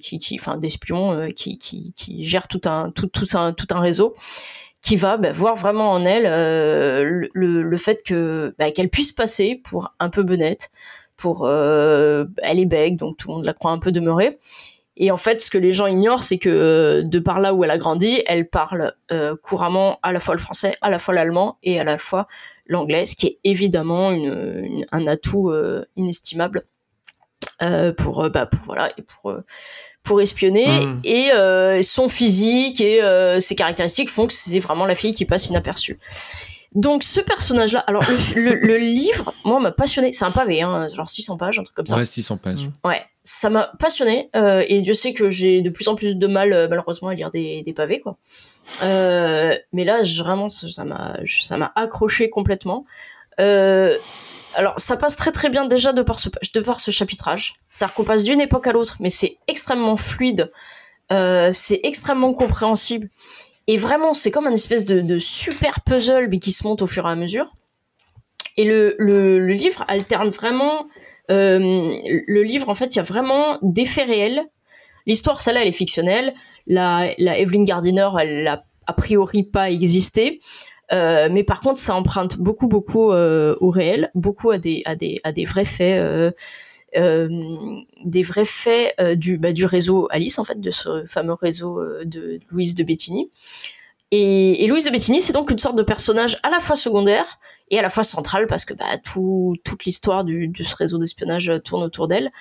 qui, 0.00 0.18
qui, 0.18 0.38
enfin 0.40 0.56
d'espions, 0.56 1.30
qui, 1.36 1.58
qui, 1.58 1.92
qui 1.96 2.24
gère 2.24 2.48
tout 2.48 2.60
un, 2.64 2.90
tout, 2.90 3.06
tout 3.06 3.26
un, 3.34 3.52
tout 3.52 3.66
un 3.70 3.80
réseau, 3.80 4.14
qui 4.82 4.96
va 4.96 5.16
bah, 5.16 5.32
voir 5.32 5.56
vraiment 5.56 5.92
en 5.92 6.04
elle 6.04 6.26
euh, 6.26 7.26
le, 7.34 7.62
le, 7.62 7.76
fait 7.76 8.02
que 8.02 8.54
bah, 8.58 8.70
qu'elle 8.70 8.88
puisse 8.90 9.12
passer 9.12 9.60
pour 9.62 9.92
un 10.00 10.08
peu 10.10 10.22
benette, 10.22 10.70
pour 11.16 11.46
euh, 11.46 12.24
elle 12.42 12.58
est 12.58 12.66
bègue, 12.66 12.96
donc 12.96 13.16
tout 13.18 13.28
le 13.28 13.34
monde 13.34 13.44
la 13.44 13.52
croit 13.54 13.72
un 13.72 13.78
peu 13.78 13.92
demeurée. 13.92 14.38
Et 14.96 15.10
en 15.10 15.16
fait, 15.16 15.40
ce 15.40 15.50
que 15.50 15.58
les 15.58 15.72
gens 15.72 15.86
ignorent, 15.86 16.22
c'est 16.24 16.38
que 16.38 16.48
euh, 16.50 17.02
de 17.02 17.18
par 17.18 17.40
là 17.40 17.54
où 17.54 17.64
elle 17.64 17.70
a 17.70 17.78
grandi, 17.78 18.22
elle 18.26 18.48
parle 18.48 18.92
euh, 19.12 19.34
couramment 19.42 19.98
à 20.02 20.12
la 20.12 20.20
fois 20.20 20.34
le 20.34 20.40
français, 20.40 20.74
à 20.82 20.90
la 20.90 20.98
fois 20.98 21.14
l'allemand 21.14 21.58
et 21.62 21.80
à 21.80 21.84
la 21.84 21.96
fois 21.98 22.26
l'anglais, 22.66 23.06
ce 23.06 23.16
qui 23.16 23.26
est 23.26 23.38
évidemment 23.44 24.10
une, 24.12 24.62
une- 24.64 24.86
un 24.92 25.06
atout 25.06 25.50
euh, 25.50 25.84
inestimable 25.96 26.64
euh, 27.62 27.92
pour, 27.92 28.28
bah, 28.30 28.46
pour 28.46 28.60
voilà 28.66 28.90
et 28.98 29.02
pour 29.02 29.34
pour 30.02 30.20
espionner. 30.20 30.66
Mm. 30.66 31.00
Et 31.04 31.32
euh, 31.32 31.82
son 31.82 32.08
physique 32.08 32.80
et 32.80 33.02
euh, 33.02 33.40
ses 33.40 33.54
caractéristiques 33.54 34.08
font 34.10 34.26
que 34.26 34.32
c'est 34.34 34.58
vraiment 34.58 34.86
la 34.86 34.94
fille 34.94 35.12
qui 35.14 35.24
passe 35.24 35.48
inaperçue. 35.48 35.98
Donc 36.74 37.02
ce 37.02 37.18
personnage-là, 37.20 37.80
alors 37.80 38.02
le, 38.08 38.40
le- 38.40 38.54
le 38.54 38.76
livre, 38.76 39.34
moi 39.44 39.58
m'a 39.60 39.72
passionné. 39.72 40.12
C'est 40.12 40.24
un 40.24 40.30
pavé, 40.30 40.62
hein, 40.62 40.86
genre 40.94 41.08
600 41.08 41.36
pages, 41.36 41.58
un 41.58 41.64
truc 41.64 41.74
comme 41.76 41.86
ça. 41.86 41.96
Ouais, 41.96 42.06
600 42.06 42.36
pages. 42.36 42.68
Ouais, 42.84 43.02
ça 43.24 43.50
m'a 43.50 43.72
passionné 43.78 44.30
euh, 44.36 44.64
et 44.68 44.80
Dieu 44.80 44.94
sait 44.94 45.12
que 45.12 45.30
j'ai 45.30 45.62
de 45.62 45.70
plus 45.70 45.88
en 45.88 45.96
plus 45.96 46.14
de 46.14 46.26
mal 46.28 46.50
malheureusement 46.70 47.08
à 47.08 47.14
lire 47.14 47.30
des, 47.32 47.62
des 47.62 47.72
pavés 47.72 47.98
quoi. 48.00 48.16
Euh, 48.84 49.56
mais 49.72 49.84
là, 49.84 50.04
je- 50.04 50.22
vraiment, 50.22 50.48
ça 50.48 50.68
ça 50.70 50.84
m'a, 50.84 51.16
ça 51.42 51.56
m'a 51.56 51.72
accroché 51.74 52.30
complètement. 52.30 52.84
Euh, 53.40 53.96
alors, 54.54 54.78
ça 54.78 54.96
passe 54.96 55.16
très 55.16 55.32
très 55.32 55.48
bien 55.48 55.66
déjà 55.66 55.92
de 55.92 56.02
par 56.02 56.18
ce, 56.18 56.90
chapitrage. 56.90 57.54
C'est-à-dire 57.70 57.94
qu'on 57.94 58.04
passe 58.04 58.24
d'une 58.24 58.40
époque 58.40 58.66
à 58.66 58.72
l'autre, 58.72 58.96
mais 59.00 59.10
c'est 59.10 59.38
extrêmement 59.46 59.96
fluide, 59.96 60.50
euh, 61.12 61.50
c'est 61.52 61.80
extrêmement 61.84 62.34
compréhensible. 62.34 63.08
Et 63.66 63.76
vraiment, 63.76 64.14
c'est 64.14 64.30
comme 64.30 64.46
un 64.46 64.52
espèce 64.52 64.84
de, 64.84 65.18
super 65.18 65.80
puzzle, 65.82 66.28
mais 66.28 66.38
qui 66.38 66.52
se 66.52 66.66
monte 66.66 66.82
au 66.82 66.86
fur 66.86 67.06
et 67.06 67.10
à 67.10 67.16
mesure. 67.16 67.52
Et 68.56 68.64
le, 68.64 68.96
le, 68.98 69.38
le 69.38 69.52
livre 69.52 69.84
alterne 69.88 70.30
vraiment. 70.30 70.86
euh, 71.30 71.96
le 72.26 72.42
livre, 72.42 72.68
en 72.68 72.74
fait, 72.74 72.94
il 72.94 72.96
y 72.96 73.00
a 73.00 73.04
vraiment 73.04 73.58
des 73.62 73.86
faits 73.86 74.08
réels. 74.08 74.42
L'histoire, 75.06 75.40
celle-là, 75.40 75.62
elle 75.62 75.68
est 75.68 75.72
fictionnelle. 75.72 76.34
La, 76.66 77.12
la 77.18 77.38
Evelyn 77.38 77.64
Gardiner, 77.64 78.08
elle 78.20 78.48
a 78.48 78.64
a 78.90 78.92
priori 78.92 79.44
pas 79.44 79.70
existé. 79.70 80.40
Euh, 80.92 81.28
mais 81.30 81.44
par 81.44 81.60
contre, 81.60 81.78
ça 81.78 81.94
emprunte 81.94 82.38
beaucoup, 82.38 82.66
beaucoup 82.66 83.12
euh, 83.12 83.56
au 83.60 83.70
réel, 83.70 84.10
beaucoup 84.14 84.50
à 84.50 84.58
des, 84.58 84.82
à 84.84 84.96
des, 84.96 85.20
à 85.24 85.32
des 85.32 85.44
vrais 85.44 85.64
faits, 85.64 86.32
euh, 86.96 87.28
des 88.04 88.22
vrais 88.22 88.44
faits 88.44 89.00
du, 89.16 89.38
bah, 89.38 89.52
du 89.52 89.64
réseau 89.64 90.08
Alice, 90.10 90.38
en 90.38 90.44
fait, 90.44 90.60
de 90.60 90.70
ce 90.70 91.04
fameux 91.06 91.34
réseau 91.34 91.80
de 92.04 92.40
Louise 92.50 92.74
de 92.74 92.82
Bettini. 92.82 93.30
Et, 94.12 94.66
Louise 94.66 94.86
de 94.86 94.90
Bettini, 94.90 95.20
c'est 95.20 95.32
donc 95.32 95.50
une 95.52 95.58
sorte 95.58 95.76
de 95.76 95.84
personnage 95.84 96.40
à 96.42 96.50
la 96.50 96.58
fois 96.58 96.74
secondaire 96.74 97.38
et 97.72 97.78
à 97.78 97.82
la 97.82 97.90
fois 97.90 98.02
central 98.02 98.48
parce 98.48 98.64
que 98.64 98.74
bah, 98.74 98.98
tout, 99.04 99.54
toute 99.62 99.84
l'histoire 99.84 100.24
du, 100.24 100.48
de 100.48 100.64
ce 100.64 100.74
réseau 100.74 100.98
d'espionnage 100.98 101.52
tourne 101.64 101.84
autour 101.84 102.08
d'elle. 102.08 102.32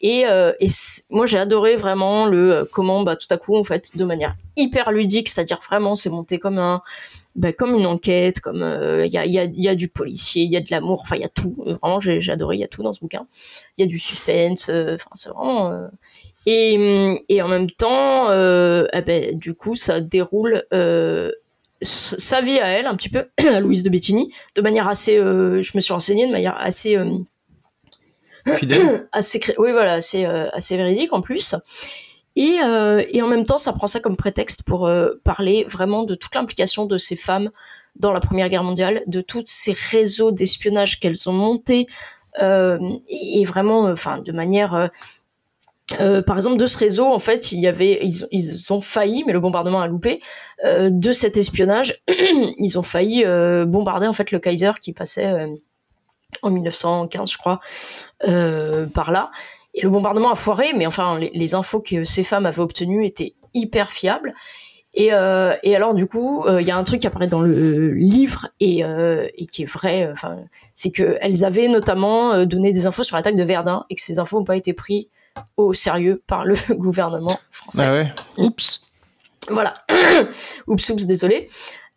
Et, 0.00 0.22
et 0.22 0.68
moi, 1.10 1.26
j'ai 1.26 1.38
adoré 1.38 1.76
vraiment 1.76 2.26
le 2.26 2.68
comment 2.72 3.04
bah, 3.04 3.14
tout 3.14 3.28
à 3.30 3.36
coup, 3.36 3.56
en 3.56 3.62
fait, 3.62 3.96
de 3.96 4.04
manière 4.04 4.34
hyper 4.56 4.90
ludique, 4.90 5.28
c'est-à-dire 5.28 5.60
vraiment, 5.64 5.94
c'est 5.94 6.10
monté 6.10 6.40
comme 6.40 6.58
un, 6.58 6.82
bah, 7.34 7.52
comme 7.52 7.74
une 7.74 7.86
enquête, 7.86 8.40
comme 8.40 8.62
euh, 8.62 9.06
il 9.06 9.12
y, 9.12 9.18
a, 9.18 9.24
il 9.26 9.32
y, 9.32 9.38
a, 9.38 9.44
il 9.44 9.60
y 9.62 9.68
a 9.68 9.74
du 9.74 9.88
policier, 9.88 10.42
il 10.44 10.52
y 10.52 10.56
a 10.56 10.60
de 10.60 10.66
l'amour, 10.70 11.00
enfin 11.02 11.16
il 11.16 11.22
y 11.22 11.24
a 11.24 11.28
tout. 11.28 11.56
Euh, 11.66 11.74
Vraiment, 11.82 12.00
j'ai 12.00 12.20
j'ai 12.20 12.32
adoré, 12.32 12.56
il 12.56 12.60
y 12.60 12.64
a 12.64 12.68
tout 12.68 12.82
dans 12.82 12.92
ce 12.92 13.00
bouquin. 13.00 13.26
Il 13.78 13.82
y 13.82 13.84
a 13.84 13.88
du 13.88 13.98
suspense, 13.98 14.68
euh, 14.68 14.94
enfin 14.96 15.10
c'est 15.14 15.30
vraiment. 15.30 15.72
et, 16.46 17.22
et 17.28 17.42
en 17.42 17.48
même 17.48 17.70
temps, 17.70 18.26
eh 18.32 19.02
ben, 19.02 19.38
du 19.38 19.54
coup, 19.54 19.76
ça 19.76 20.00
déroule 20.00 20.64
sa 21.84 22.40
vie 22.42 22.60
à 22.60 22.68
elle, 22.68 22.86
un 22.86 22.94
petit 22.94 23.08
peu, 23.08 23.26
à 23.48 23.60
Louise 23.60 23.82
de 23.82 23.90
Bettini, 23.90 24.32
de 24.54 24.62
manière 24.62 24.86
assez. 24.88 25.18
euh, 25.18 25.62
je 25.62 25.72
me 25.74 25.80
suis 25.80 25.92
renseignée 25.92 26.26
de 26.26 26.32
manière 26.32 26.56
assez. 26.56 26.96
euh, 26.96 27.18
Fidèle. 28.56 29.08
assez 29.12 29.40
oui 29.58 29.70
voilà 29.72 29.94
assez 29.94 30.24
euh, 30.24 30.48
assez 30.52 30.76
véridique 30.76 31.12
en 31.12 31.20
plus 31.20 31.54
et 32.36 32.58
euh, 32.62 33.04
et 33.10 33.22
en 33.22 33.26
même 33.26 33.44
temps 33.44 33.58
ça 33.58 33.72
prend 33.72 33.86
ça 33.86 34.00
comme 34.00 34.16
prétexte 34.16 34.62
pour 34.62 34.86
euh, 34.86 35.20
parler 35.24 35.64
vraiment 35.64 36.04
de 36.04 36.14
toute 36.14 36.34
l'implication 36.34 36.86
de 36.86 36.98
ces 36.98 37.16
femmes 37.16 37.50
dans 37.96 38.12
la 38.12 38.20
Première 38.20 38.48
Guerre 38.48 38.64
mondiale 38.64 39.02
de 39.06 39.20
tous 39.20 39.44
ces 39.46 39.72
réseaux 39.72 40.32
d'espionnage 40.32 41.00
qu'elles 41.00 41.28
ont 41.28 41.32
montés 41.32 41.86
euh, 42.40 42.78
et, 43.08 43.44
vraiment 43.44 43.86
euh, 43.86 43.92
enfin 43.92 44.18
de 44.18 44.32
manière 44.32 44.74
euh, 44.74 44.88
euh, 46.00 46.22
par 46.22 46.36
exemple, 46.36 46.56
de 46.56 46.64
ce 46.64 46.78
réseau, 46.78 47.04
en 47.04 47.18
fait, 47.18 47.52
il 47.52 47.60
y 47.60 47.66
avait, 47.66 47.98
ils, 48.02 48.26
ils 48.30 48.72
ont 48.72 48.80
failli, 48.80 49.24
mais 49.26 49.34
le 49.34 49.40
bombardement 49.40 49.80
a 49.80 49.88
loupé, 49.88 50.22
de 50.64 51.12
cet 51.12 51.36
espionnage, 51.36 52.00
ils 52.08 52.78
ont 52.78 52.82
failli 52.82 53.24
bombarder 53.66 54.06
en 54.06 54.14
fait 54.14 54.30
le 54.30 54.38
Kaiser 54.38 54.70
qui 54.80 54.94
passait 54.94 55.50
en 56.40 56.50
1915, 56.50 57.32
je 57.32 57.36
crois, 57.36 57.60
par 58.94 59.10
là. 59.10 59.32
Et 59.74 59.82
le 59.82 59.90
bombardement 59.90 60.30
a 60.30 60.34
foiré, 60.34 60.72
mais 60.76 60.86
enfin, 60.86 61.18
les, 61.18 61.30
les 61.34 61.54
infos 61.54 61.80
que 61.80 62.04
ces 62.04 62.24
femmes 62.24 62.46
avaient 62.46 62.60
obtenues 62.60 63.06
étaient 63.06 63.34
hyper 63.54 63.90
fiables. 63.90 64.34
Et, 64.94 65.12
euh, 65.12 65.54
et 65.62 65.74
alors 65.74 65.94
du 65.94 66.06
coup, 66.06 66.44
euh, 66.44 66.60
il 66.60 66.66
y 66.66 66.70
a 66.70 66.76
un 66.76 66.84
truc 66.84 67.00
qui 67.00 67.06
apparaît 67.06 67.26
dans 67.26 67.40
le 67.40 67.92
livre 67.92 68.48
et, 68.60 68.84
euh, 68.84 69.26
et 69.36 69.46
qui 69.46 69.62
est 69.62 69.66
vrai. 69.66 70.10
Enfin, 70.12 70.36
c'est 70.74 70.90
que 70.90 71.16
elles 71.22 71.44
avaient 71.44 71.68
notamment 71.68 72.34
euh, 72.34 72.44
donné 72.44 72.72
des 72.72 72.84
infos 72.84 73.02
sur 73.02 73.16
l'attaque 73.16 73.36
de 73.36 73.42
Verdun 73.42 73.86
et 73.88 73.94
que 73.94 74.02
ces 74.02 74.18
infos 74.18 74.38
n'ont 74.38 74.44
pas 74.44 74.56
été 74.56 74.74
prises 74.74 75.06
au 75.56 75.72
sérieux 75.72 76.22
par 76.26 76.44
le 76.44 76.56
gouvernement 76.74 77.38
français. 77.50 77.84
Ah 77.86 77.92
ouais. 77.92 78.12
Oups. 78.36 78.82
Voilà. 79.48 79.74
oups, 80.66 80.90
oups, 80.90 81.06
désolé. 81.06 81.48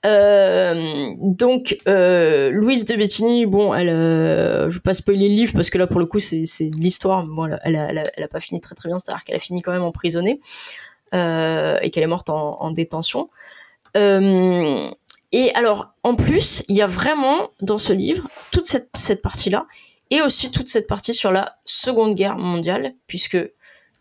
Euh, 0.05 1.13
donc 1.17 1.77
euh, 1.87 2.51
Louise 2.51 2.85
de 2.85 2.95
Bettini, 2.95 3.45
bon, 3.45 3.73
elle, 3.73 3.89
euh, 3.89 4.69
je 4.69 4.75
vais 4.75 4.81
pas 4.81 4.93
spoiler 4.93 5.27
le 5.29 5.35
livre 5.35 5.53
parce 5.53 5.69
que 5.69 5.77
là 5.77 5.87
pour 5.87 5.99
le 5.99 6.05
coup 6.05 6.19
c'est 6.19 6.45
l'histoire. 6.59 7.25
Bon, 7.25 7.45
elle, 7.63 7.75
elle, 8.15 8.23
a- 8.23 8.27
pas 8.27 8.39
fini 8.39 8.61
très 8.61 8.75
très 8.75 8.87
bien, 8.89 8.99
c'est-à-dire 8.99 9.23
qu'elle 9.23 9.35
a 9.35 9.39
fini 9.39 9.61
quand 9.61 9.71
même 9.71 9.81
emprisonnée 9.83 10.39
euh, 11.13 11.77
et 11.81 11.89
qu'elle 11.89 12.03
est 12.03 12.07
morte 12.07 12.29
en, 12.29 12.61
en 12.61 12.71
détention. 12.71 13.29
Et 15.31 15.51
alors 15.55 15.93
en 16.03 16.15
plus, 16.15 16.63
il 16.69 16.75
y 16.75 16.81
a 16.81 16.87
vraiment 16.87 17.49
dans 17.61 17.77
ce 17.77 17.93
livre 17.93 18.27
toute 18.51 18.67
cette 18.67 18.89
cette 18.95 19.21
partie-là 19.21 19.65
et 20.11 20.21
aussi 20.21 20.51
toute 20.51 20.67
cette 20.69 20.87
partie 20.87 21.13
sur 21.13 21.31
la 21.31 21.55
Seconde 21.65 22.13
Guerre 22.15 22.37
mondiale, 22.37 22.93
puisque 23.07 23.37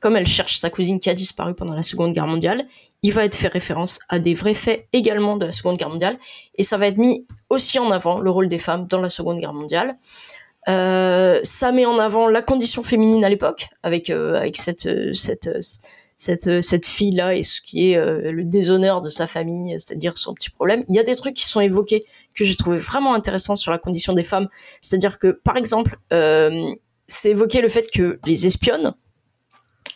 comme 0.04 0.16
elle 0.16 0.26
cherche 0.26 0.58
sa 0.58 0.68
cousine 0.68 1.00
qui 1.00 1.08
a 1.08 1.14
disparu 1.14 1.54
pendant 1.54 1.72
la 1.72 1.82
Seconde 1.82 2.12
Guerre 2.12 2.26
mondiale, 2.26 2.66
il 3.02 3.14
va 3.14 3.24
être 3.24 3.34
fait 3.34 3.48
référence 3.48 4.00
à 4.10 4.18
des 4.18 4.34
vrais 4.34 4.52
faits 4.52 4.86
également 4.92 5.38
de 5.38 5.46
la 5.46 5.50
Seconde 5.50 5.78
Guerre 5.78 5.88
mondiale, 5.88 6.18
et 6.56 6.62
ça 6.62 6.76
va 6.76 6.88
être 6.88 6.98
mis 6.98 7.26
aussi 7.48 7.78
en 7.78 7.90
avant 7.90 8.20
le 8.20 8.28
rôle 8.28 8.50
des 8.50 8.58
femmes 8.58 8.86
dans 8.86 9.00
la 9.00 9.08
Seconde 9.08 9.40
Guerre 9.40 9.54
mondiale. 9.54 9.96
Euh, 10.68 11.40
ça 11.42 11.72
met 11.72 11.86
en 11.86 11.98
avant 11.98 12.28
la 12.28 12.42
condition 12.42 12.82
féminine 12.82 13.24
à 13.24 13.30
l'époque, 13.30 13.68
avec 13.82 14.10
euh, 14.10 14.34
avec 14.34 14.58
cette 14.58 14.84
euh, 14.84 15.14
cette 15.14 15.48
cette 16.18 16.60
cette 16.60 16.84
fille 16.84 17.12
là 17.12 17.34
et 17.34 17.42
ce 17.42 17.62
qui 17.62 17.92
est 17.92 18.30
le 18.30 18.44
déshonneur 18.44 19.00
de 19.00 19.08
sa 19.08 19.26
famille, 19.26 19.72
c'est-à-dire 19.80 20.18
son 20.18 20.34
petit 20.34 20.50
problème. 20.50 20.84
Il 20.90 20.94
y 20.96 20.98
a 20.98 21.02
des 21.02 21.16
trucs 21.16 21.34
qui 21.34 21.48
sont 21.48 21.60
évoqués 21.60 22.04
que 22.34 22.44
j'ai 22.44 22.56
trouvé 22.56 22.76
vraiment 22.76 23.14
intéressants 23.14 23.56
sur 23.56 23.72
la 23.72 23.78
condition 23.78 24.12
des 24.12 24.22
femmes, 24.22 24.50
c'est-à-dire 24.82 25.18
que 25.18 25.28
par 25.28 25.56
exemple, 25.56 25.96
c'est 27.06 27.30
évoqué 27.30 27.62
le 27.62 27.70
fait 27.70 27.90
que 27.90 28.18
les 28.26 28.46
espionnes 28.46 28.94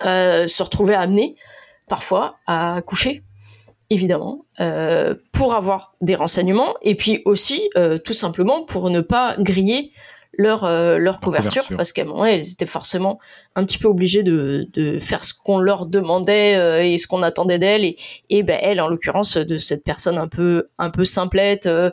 se 0.02 0.62
retrouvaient 0.62 0.94
amenées 0.94 1.36
parfois 1.88 2.36
à 2.46 2.80
coucher, 2.86 3.22
évidemment, 3.90 4.44
euh, 4.60 5.14
pour 5.32 5.54
avoir 5.54 5.94
des 6.00 6.14
renseignements 6.14 6.74
et 6.82 6.94
puis 6.94 7.22
aussi 7.24 7.68
euh, 7.76 7.98
tout 7.98 8.12
simplement 8.12 8.62
pour 8.64 8.90
ne 8.90 9.00
pas 9.00 9.34
griller 9.38 9.92
leur 10.36 10.62
leur, 10.62 10.98
leur 10.98 11.20
couverture, 11.20 11.62
couverture. 11.62 11.76
parce 11.76 11.92
qu'à 11.92 12.02
un 12.02 12.04
moment 12.04 12.24
elles 12.24 12.48
étaient 12.48 12.66
forcément 12.66 13.18
un 13.56 13.64
petit 13.64 13.78
peu 13.78 13.88
obligées 13.88 14.22
de, 14.22 14.68
de 14.72 14.98
faire 15.00 15.24
ce 15.24 15.34
qu'on 15.34 15.58
leur 15.58 15.86
demandait 15.86 16.54
euh, 16.54 16.84
et 16.84 16.96
ce 16.98 17.08
qu'on 17.08 17.22
attendait 17.22 17.58
d'elles 17.58 17.84
et, 17.84 17.96
et 18.30 18.44
ben 18.44 18.58
elle 18.62 18.80
en 18.80 18.88
l'occurrence 18.88 19.36
de 19.36 19.58
cette 19.58 19.82
personne 19.82 20.16
un 20.16 20.28
peu 20.28 20.68
un 20.78 20.90
peu 20.90 21.04
simplette 21.04 21.66
euh, 21.66 21.90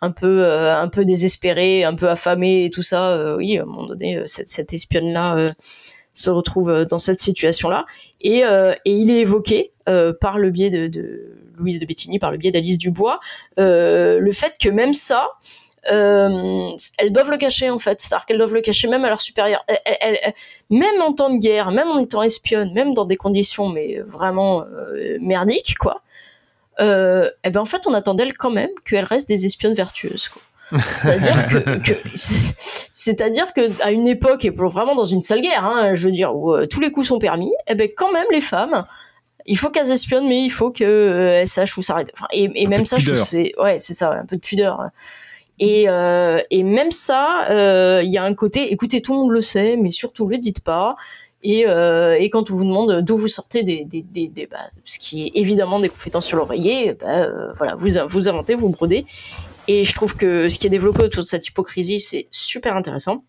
un 0.00 0.10
peu 0.10 0.44
euh, 0.44 0.76
un 0.76 0.88
peu 0.88 1.04
désespérée 1.04 1.84
un 1.84 1.94
peu 1.94 2.08
affamée 2.08 2.64
et 2.64 2.70
tout 2.70 2.82
ça 2.82 3.10
euh, 3.10 3.36
oui 3.36 3.58
à 3.58 3.62
un 3.62 3.66
moment 3.66 3.86
donné 3.86 4.16
euh, 4.16 4.24
cette, 4.26 4.48
cette 4.48 4.72
espionne 4.72 5.12
là 5.12 5.46
se 6.14 6.30
retrouve 6.30 6.70
euh, 6.70 6.84
dans 6.84 6.98
cette 6.98 7.20
situation 7.20 7.68
là 7.68 7.84
et, 8.20 8.44
euh, 8.44 8.72
et 8.84 8.92
il 8.92 9.10
est 9.10 9.18
évoqué 9.20 9.72
euh, 9.88 10.12
par 10.18 10.38
le 10.38 10.50
biais 10.50 10.70
de, 10.70 11.36
Louise 11.58 11.80
de 11.80 11.86
Bettini 11.86 12.18
par 12.18 12.30
le 12.30 12.38
biais 12.38 12.52
d'Alice 12.52 12.78
Dubois 12.78 13.20
le 13.56 14.30
fait 14.32 14.54
que 14.58 14.68
même 14.68 14.94
ça 14.94 15.28
elles 15.86 17.12
doivent 17.12 17.30
le 17.30 17.36
cacher 17.36 17.68
en 17.68 17.78
fait, 17.78 18.00
c'est-à-dire 18.00 18.24
qu'elles 18.24 18.38
doivent 18.38 18.54
le 18.54 18.62
cacher 18.62 18.88
même 18.88 19.04
à 19.04 19.10
leur 19.10 19.20
supérieur. 19.20 19.62
Même 20.70 21.02
en 21.02 21.12
temps 21.12 21.28
de 21.28 21.36
guerre, 21.36 21.72
même 21.72 21.88
en 21.88 21.98
étant 21.98 22.22
espionne, 22.22 22.72
même 22.72 22.94
dans 22.94 23.04
des 23.04 23.18
conditions 23.18 23.68
mais 23.68 24.00
vraiment 24.00 24.64
merdiques 25.20 25.76
quoi. 25.76 26.00
Et 26.80 27.50
ben 27.50 27.60
en 27.60 27.66
fait 27.66 27.86
on 27.86 27.92
attend 27.92 28.14
d'elles 28.14 28.32
quand 28.32 28.50
même 28.50 28.70
qu'elles 28.86 29.04
restent 29.04 29.28
des 29.28 29.44
espionnes 29.44 29.74
vertueuses. 29.74 30.30
Quoi. 30.30 30.40
C'est-à-dire 30.72 31.48
que, 31.48 31.76
que- 31.78 32.08
c'est-à-dire 32.90 33.52
que 33.52 33.70
à 33.82 33.90
une 33.92 34.06
époque 34.08 34.44
et 34.44 34.50
pour 34.50 34.68
vraiment 34.70 34.94
dans 34.94 35.04
une 35.04 35.22
sale 35.22 35.40
guerre, 35.40 35.64
hein, 35.64 35.94
je 35.94 36.06
veux 36.06 36.12
dire 36.12 36.34
où 36.34 36.52
euh, 36.52 36.66
tous 36.66 36.80
les 36.80 36.90
coups 36.90 37.08
sont 37.08 37.18
permis, 37.18 37.52
et 37.68 37.74
ben 37.74 37.88
quand 37.96 38.12
même 38.12 38.26
les 38.30 38.40
femmes, 38.40 38.84
il 39.46 39.58
faut 39.58 39.70
qu'elles 39.70 39.90
espionnent, 39.90 40.26
mais 40.26 40.42
il 40.42 40.50
faut 40.50 40.70
que 40.70 40.84
euh, 40.84 41.40
elles 41.42 41.48
sachent 41.48 41.76
où 41.76 41.82
s'arrêter. 41.82 42.12
Enfin, 42.16 42.26
et, 42.32 42.48
même 42.66 42.86
ça, 42.86 42.96
je 42.98 43.10
trouve 43.10 43.18
c'est 43.24 43.52
ouais, 43.60 43.78
c'est 43.80 43.94
ça, 43.94 44.12
un 44.12 44.24
peu 44.26 44.36
de 44.36 44.40
pudeur. 44.40 44.80
Et, 45.60 45.84
euh, 45.88 46.40
et 46.50 46.62
même 46.64 46.90
ça, 46.90 47.46
euh, 47.50 48.00
il 48.02 48.10
y 48.10 48.18
a 48.18 48.24
un 48.24 48.34
côté, 48.34 48.72
écoutez, 48.72 49.02
tout 49.02 49.12
le 49.12 49.18
monde 49.20 49.30
le 49.32 49.42
sait, 49.42 49.76
mais 49.76 49.90
surtout 49.92 50.26
le 50.26 50.38
dites 50.38 50.64
pas. 50.64 50.96
Et, 51.44 51.66
euh, 51.68 52.16
et 52.18 52.30
quand 52.30 52.50
on 52.50 52.54
vous 52.54 52.64
demande 52.64 53.02
d'où 53.02 53.16
vous 53.18 53.28
sortez 53.28 53.62
des, 53.62 53.84
des, 53.84 54.00
des, 54.00 54.28
des- 54.28 54.46
bah, 54.46 54.56
ce 54.86 54.98
qui 54.98 55.26
est 55.26 55.32
évidemment 55.34 55.78
des 55.78 55.90
compétences 55.90 56.24
sur 56.24 56.38
l'oreiller, 56.38 56.94
bah, 56.94 57.06
euh, 57.24 57.52
voilà, 57.58 57.74
vous, 57.76 57.88
vous 58.08 58.28
inventez, 58.28 58.54
vous 58.54 58.70
brodez. 58.70 59.04
Et 59.68 59.84
je 59.84 59.94
trouve 59.94 60.16
que 60.16 60.48
ce 60.48 60.58
qui 60.58 60.66
est 60.66 60.70
développé 60.70 61.02
autour 61.02 61.22
de 61.22 61.28
cette 61.28 61.46
hypocrisie, 61.46 62.00
c'est 62.00 62.28
super 62.30 62.76
intéressant. 62.76 63.24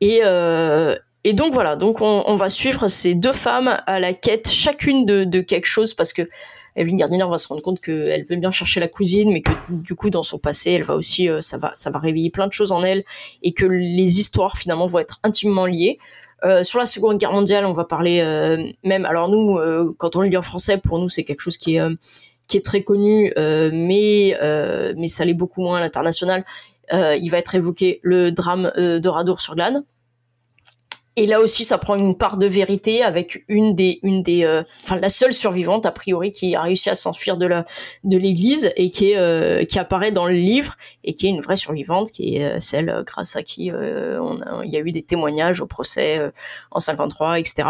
Et, 0.00 0.20
euh, 0.24 0.96
donc 1.34 1.52
voilà, 1.52 1.76
donc 1.76 2.00
on, 2.00 2.34
va 2.34 2.50
suivre 2.50 2.88
ces 2.88 3.14
deux 3.14 3.32
femmes 3.32 3.80
à 3.86 4.00
la 4.00 4.12
quête 4.12 4.50
chacune 4.50 5.06
de, 5.06 5.40
quelque 5.40 5.66
chose 5.66 5.94
parce 5.94 6.12
que 6.12 6.28
Evelyn 6.74 6.96
Gardiner 6.96 7.26
va 7.28 7.38
se 7.38 7.46
rendre 7.46 7.62
compte 7.62 7.80
qu'elle 7.80 8.24
veut 8.24 8.36
bien 8.36 8.50
chercher 8.50 8.80
la 8.80 8.88
cousine, 8.88 9.30
mais 9.30 9.42
que 9.42 9.52
du 9.68 9.94
coup 9.94 10.10
dans 10.10 10.22
son 10.22 10.38
passé, 10.38 10.72
elle 10.72 10.82
va 10.82 10.96
aussi, 10.96 11.28
euh, 11.28 11.40
ça 11.40 11.58
va, 11.58 11.72
ça 11.76 11.90
va 11.90 12.00
réveiller 12.00 12.30
plein 12.30 12.48
de 12.48 12.52
choses 12.52 12.72
en 12.72 12.82
elle 12.82 13.04
et 13.42 13.52
que 13.52 13.66
les 13.66 14.18
histoires 14.18 14.56
finalement 14.56 14.86
vont 14.86 14.98
être 14.98 15.20
intimement 15.22 15.66
liées. 15.66 15.98
Euh, 16.44 16.64
sur 16.64 16.80
la 16.80 16.86
Seconde 16.86 17.18
Guerre 17.18 17.32
mondiale, 17.32 17.66
on 17.66 17.72
va 17.72 17.84
parler 17.84 18.20
même. 18.82 19.04
Alors 19.04 19.28
nous, 19.28 19.60
quand 19.98 20.16
on 20.16 20.22
le 20.22 20.28
lit 20.28 20.36
en 20.36 20.42
français, 20.42 20.78
pour 20.78 20.98
nous 20.98 21.10
c'est 21.10 21.22
quelque 21.22 21.42
chose 21.42 21.58
qui 21.58 21.76
est 21.76 21.82
qui 22.48 22.56
est 22.56 22.64
très 22.64 22.82
connu, 22.82 23.32
euh, 23.38 23.70
mais 23.72 24.36
euh, 24.42 24.94
mais 24.96 25.08
ça 25.08 25.24
l'est 25.24 25.34
beaucoup 25.34 25.62
moins 25.62 25.78
à 25.78 25.80
l'international. 25.80 26.44
Euh, 26.92 27.16
il 27.16 27.30
va 27.30 27.38
être 27.38 27.54
évoqué 27.54 28.00
le 28.02 28.32
drame 28.32 28.72
de 28.76 29.08
Radour-sur-Glane. 29.08 29.84
Et 31.14 31.26
là 31.26 31.40
aussi, 31.40 31.64
ça 31.66 31.76
prend 31.76 31.94
une 31.96 32.16
part 32.16 32.38
de 32.38 32.46
vérité 32.46 33.02
avec 33.02 33.44
une 33.48 33.74
des, 33.74 34.00
une 34.02 34.22
des, 34.22 34.44
euh, 34.44 34.62
enfin 34.82 34.98
la 34.98 35.10
seule 35.10 35.34
survivante 35.34 35.84
a 35.84 35.92
priori 35.92 36.30
qui 36.30 36.54
a 36.54 36.62
réussi 36.62 36.88
à 36.88 36.94
s'enfuir 36.94 37.36
de 37.36 37.44
la, 37.44 37.66
de 38.04 38.16
l'église 38.16 38.72
et 38.76 38.90
qui 38.90 39.10
est, 39.10 39.18
euh, 39.18 39.64
qui 39.66 39.78
apparaît 39.78 40.10
dans 40.10 40.26
le 40.26 40.32
livre 40.32 40.76
et 41.04 41.14
qui 41.14 41.26
est 41.26 41.30
une 41.30 41.42
vraie 41.42 41.56
survivante, 41.56 42.12
qui 42.12 42.36
est 42.36 42.60
celle 42.60 43.02
grâce 43.06 43.36
à 43.36 43.42
qui 43.42 43.70
euh, 43.70 44.18
on 44.22 44.40
a, 44.40 44.64
il 44.64 44.70
y 44.70 44.76
a 44.78 44.80
eu 44.80 44.90
des 44.90 45.02
témoignages 45.02 45.60
au 45.60 45.66
procès 45.66 46.18
en 46.70 46.80
53, 46.80 47.38
etc. 47.38 47.68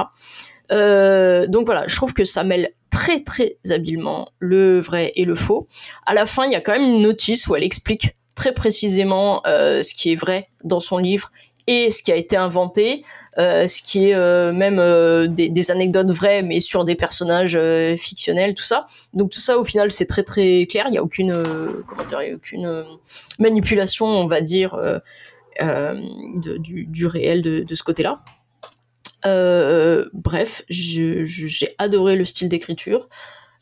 Donc 0.71 1.67
voilà, 1.67 1.87
je 1.89 1.97
trouve 1.97 2.15
que 2.15 2.25
ça 2.25 2.45
mêle 2.45 2.73
très 2.93 3.25
très 3.25 3.57
habilement 3.71 4.29
le 4.39 4.79
vrai 4.79 5.13
et 5.17 5.25
le 5.25 5.35
faux. 5.35 5.67
À 6.07 6.15
la 6.15 6.27
fin, 6.27 6.45
il 6.45 6.53
y 6.53 6.55
a 6.55 6.61
quand 6.61 6.73
même 6.73 6.83
une 6.83 7.03
notice 7.03 7.49
où 7.49 7.57
elle 7.57 7.65
explique 7.65 8.15
très 8.37 8.53
précisément 8.53 9.43
euh, 9.47 9.83
ce 9.83 9.95
qui 9.95 10.13
est 10.13 10.15
vrai 10.15 10.49
dans 10.63 10.79
son 10.79 10.99
livre 10.99 11.33
et 11.67 11.91
ce 11.91 12.03
qui 12.03 12.13
a 12.13 12.17
été 12.17 12.37
inventé, 12.37 13.05
euh, 13.39 13.67
ce 13.67 13.83
qui 13.83 14.09
est 14.09 14.15
euh, 14.15 14.53
même 14.53 14.77
des, 15.29 15.71
anecdotes 15.71 16.11
vraies 16.11 16.43
mais 16.43 16.61
sur 16.61 16.85
des 16.85 16.97
personnages 16.97 17.59
fictionnels, 17.97 18.55
tout 18.55 18.65
ça. 18.65 18.87
Donc 19.15 19.31
tout 19.31 19.41
ça 19.41 19.59
au 19.59 19.65
final 19.65 19.91
c'est 19.91 20.07
très 20.07 20.23
très 20.23 20.67
clair. 20.67 20.87
Il 20.89 20.95
y 20.95 20.99
a 20.99 21.03
aucune 21.03 21.43
manipulation, 23.39 24.07
on 24.07 24.27
va 24.27 24.41
dire, 24.43 24.79
du, 25.59 27.07
réel 27.07 27.43
de 27.43 27.75
ce 27.75 27.83
côté-là. 27.83 28.23
Euh, 29.27 30.07
bref, 30.13 30.63
j'ai 30.69 31.75
adoré 31.79 32.17
le 32.17 32.25
style 32.25 32.49
d'écriture, 32.49 33.09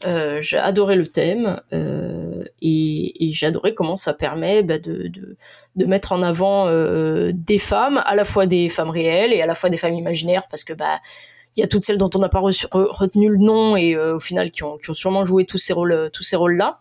euh, 0.07 0.41
j'ai 0.41 0.57
adoré 0.57 0.97
le 0.97 1.07
thème 1.07 1.61
euh, 1.75 2.45
et, 2.63 3.29
et 3.29 3.33
j'ai 3.33 3.47
adoré 3.47 3.75
comment 3.75 3.97
ça 3.97 4.15
permet 4.15 4.63
bah, 4.63 4.79
de, 4.79 5.09
de, 5.09 5.37
de 5.77 5.85
mettre 5.85 6.13
en 6.13 6.23
avant 6.23 6.67
euh, 6.69 7.33
des 7.35 7.59
femmes, 7.59 8.03
à 8.07 8.15
la 8.15 8.25
fois 8.25 8.47
des 8.47 8.71
femmes 8.71 8.91
réelles 8.91 9.33
et 9.35 9.43
à 9.43 9.47
la 9.47 9.55
fois 9.55 9.69
des 9.69 9.77
femmes 9.77 9.95
imaginaires, 9.95 10.49
parce 10.51 10.65
que 10.65 10.73
bah 10.73 11.01
il 11.57 11.61
y 11.61 11.65
a 11.65 11.67
toutes 11.69 11.85
celles 11.85 11.99
dont 11.99 12.11
on 12.15 12.21
n'a 12.21 12.29
pas 12.31 12.41
retenu 12.41 13.29
le 13.29 13.37
nom 13.39 13.77
et 13.77 13.95
euh, 13.95 14.17
au 14.17 14.21
final 14.21 14.51
qui 14.53 14.63
ont, 14.63 14.79
qui 14.79 14.89
ont 14.91 14.95
sûrement 14.95 15.27
joué 15.27 15.45
tous 15.45 15.59
ces 15.59 15.73
rôles 15.73 16.09
tous 16.13 16.23
ces 16.23 16.37
rôles 16.37 16.57
là. 16.57 16.79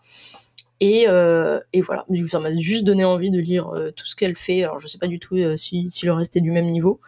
Et, 0.82 1.04
euh, 1.08 1.60
et 1.74 1.82
voilà, 1.82 2.06
ça 2.28 2.40
m'a 2.40 2.50
juste 2.56 2.84
donné 2.84 3.04
envie 3.04 3.30
de 3.30 3.38
lire 3.38 3.68
euh, 3.74 3.90
tout 3.90 4.06
ce 4.06 4.16
qu'elle 4.16 4.36
fait. 4.36 4.62
Alors 4.64 4.80
je 4.80 4.86
sais 4.86 4.96
pas 4.96 5.08
du 5.08 5.18
tout 5.18 5.36
euh, 5.36 5.58
si, 5.58 5.90
si 5.90 6.06
le 6.06 6.12
reste 6.14 6.36
est 6.38 6.40
du 6.40 6.52
même 6.52 6.70
niveau, 6.70 7.00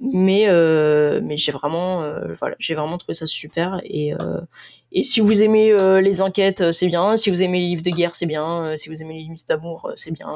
mais 0.00 0.44
euh, 0.48 1.20
mais 1.22 1.36
j'ai 1.36 1.52
vraiment 1.52 2.02
euh, 2.02 2.34
voilà 2.38 2.56
j'ai 2.58 2.74
vraiment 2.74 2.98
trouvé 2.98 3.14
ça 3.14 3.26
super 3.26 3.80
et 3.84 4.14
euh, 4.14 4.40
et 4.90 5.04
si 5.04 5.20
vous 5.20 5.42
aimez 5.42 5.72
euh, 5.72 6.00
les 6.00 6.20
enquêtes 6.20 6.72
c'est 6.72 6.88
bien 6.88 7.16
si 7.16 7.30
vous 7.30 7.42
aimez 7.42 7.60
les 7.60 7.66
livres 7.66 7.82
de 7.82 7.90
guerre 7.90 8.14
c'est 8.14 8.26
bien 8.26 8.74
si 8.76 8.88
vous 8.88 9.00
aimez 9.02 9.14
les 9.14 9.20
livres 9.20 9.40
d'amour 9.48 9.92
c'est 9.96 10.12
bien 10.12 10.28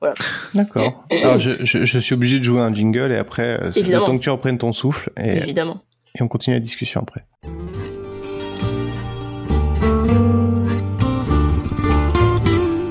voilà 0.00 0.14
D'accord. 0.54 1.04
Alors, 1.10 1.40
je, 1.40 1.64
je, 1.64 1.84
je 1.84 1.98
suis 1.98 2.14
obligé 2.14 2.38
de 2.38 2.44
jouer 2.44 2.60
un 2.60 2.72
jingle 2.72 3.10
et 3.10 3.16
après, 3.16 3.58
le 3.74 3.98
temps 3.98 4.16
que 4.16 4.22
tu 4.22 4.30
reprennes 4.30 4.58
ton 4.58 4.72
souffle 4.72 5.10
et, 5.16 5.38
évidemment 5.38 5.80
et 6.14 6.22
on 6.22 6.28
continue 6.28 6.56
la 6.56 6.60
discussion 6.60 7.00
après. 7.00 7.24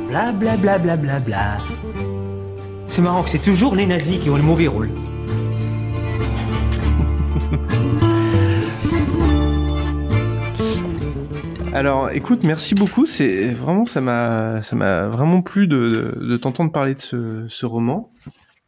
Bla 0.08 0.32
bla 0.32 0.58
bla 0.58 0.78
bla 0.78 0.98
bla 0.98 1.20
bla. 1.20 1.58
C'est 2.88 3.02
marrant 3.02 3.24
que 3.24 3.30
c'est 3.30 3.42
toujours 3.42 3.76
les 3.76 3.86
nazis 3.86 4.20
qui 4.20 4.30
ont 4.30 4.38
le 4.38 4.44
mauvais 4.44 4.68
rôle. 4.68 4.90
Alors, 11.78 12.10
écoute, 12.12 12.44
merci 12.44 12.74
beaucoup. 12.74 13.06
C'est 13.06 13.52
vraiment, 13.52 13.86
ça 13.86 14.02
m'a, 14.02 14.64
ça 14.64 14.76
m'a 14.76 15.08
vraiment 15.08 15.44
plu 15.44 15.68
de, 15.68 16.16
de, 16.20 16.26
de 16.26 16.38
t'entendre 16.38 16.72
parler 16.72 16.96
de 16.96 17.02
ce, 17.02 17.46
ce 17.50 17.66
roman. 17.68 18.12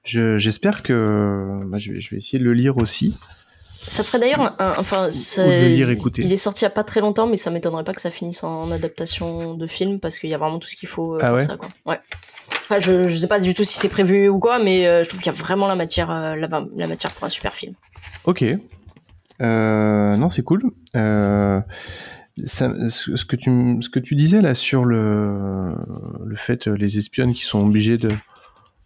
Je- 0.03 0.37
J'espère 0.37 0.83
que 0.83 1.59
bah, 1.65 1.79
je, 1.79 1.93
vais, 1.93 2.01
je 2.01 2.11
vais 2.11 2.17
essayer 2.17 2.37
de 2.37 2.43
le 2.43 2.53
lire 2.53 2.77
aussi. 2.77 3.17
Ça 3.79 4.03
ferait 4.03 4.19
d'ailleurs 4.19 4.55
enfin, 4.77 5.07
le 5.37 5.67
lire, 5.69 5.89
écouter. 5.89 6.21
il 6.23 6.31
est 6.31 6.37
sorti 6.37 6.61
il 6.61 6.65
y 6.65 6.67
a 6.67 6.69
pas 6.69 6.83
très 6.83 6.99
longtemps, 6.99 7.25
mais 7.25 7.37
ça 7.37 7.49
m'étonnerait 7.49 7.83
pas 7.85 7.93
que 7.93 8.01
ça 8.01 8.11
finisse 8.11 8.43
en 8.43 8.69
adaptation 8.71 9.55
de 9.55 9.65
film 9.67 9.99
parce 9.99 10.19
qu'il 10.19 10.29
y 10.29 10.33
a 10.35 10.37
vraiment 10.37 10.59
tout 10.59 10.67
ce 10.67 10.75
qu'il 10.75 10.89
faut 10.89 11.15
euh, 11.15 11.19
Ah 11.21 11.27
pour 11.29 11.37
ouais 11.37 11.45
ça, 11.45 11.57
quoi. 11.57 11.69
Ouais. 11.87 11.99
Enfin, 12.69 12.79
je, 12.81 13.07
je 13.07 13.17
sais 13.17 13.27
pas 13.27 13.39
du 13.39 13.55
tout 13.55 13.63
si 13.63 13.79
c'est 13.79 13.89
prévu 13.89 14.27
ou 14.29 14.37
quoi, 14.37 14.59
mais 14.63 14.85
euh, 14.85 15.03
je 15.03 15.09
trouve 15.09 15.21
qu'il 15.21 15.31
y 15.31 15.35
a 15.35 15.37
vraiment 15.37 15.65
la 15.67 15.75
matière, 15.75 16.11
euh, 16.11 16.35
la, 16.35 16.47
la 16.75 16.87
matière 16.87 17.11
pour 17.13 17.23
un 17.23 17.29
super 17.29 17.53
film. 17.55 17.73
Ok. 18.25 18.43
Euh, 19.41 20.15
non, 20.17 20.29
c'est 20.29 20.43
cool. 20.43 20.61
Ça- 22.45 22.73
ce 22.89 23.25
que 23.25 23.35
tu 23.35 23.49
m- 23.49 23.81
ce 23.81 23.89
que 23.89 23.99
tu 23.99 24.15
disais 24.15 24.41
là 24.41 24.53
sur 24.55 24.85
le 24.85 25.73
le 26.25 26.35
fait 26.35 26.67
euh, 26.67 26.75
les 26.75 26.97
espionnes 26.97 27.33
qui 27.33 27.43
sont 27.45 27.65
obligées 27.65 27.97
de 27.97 28.09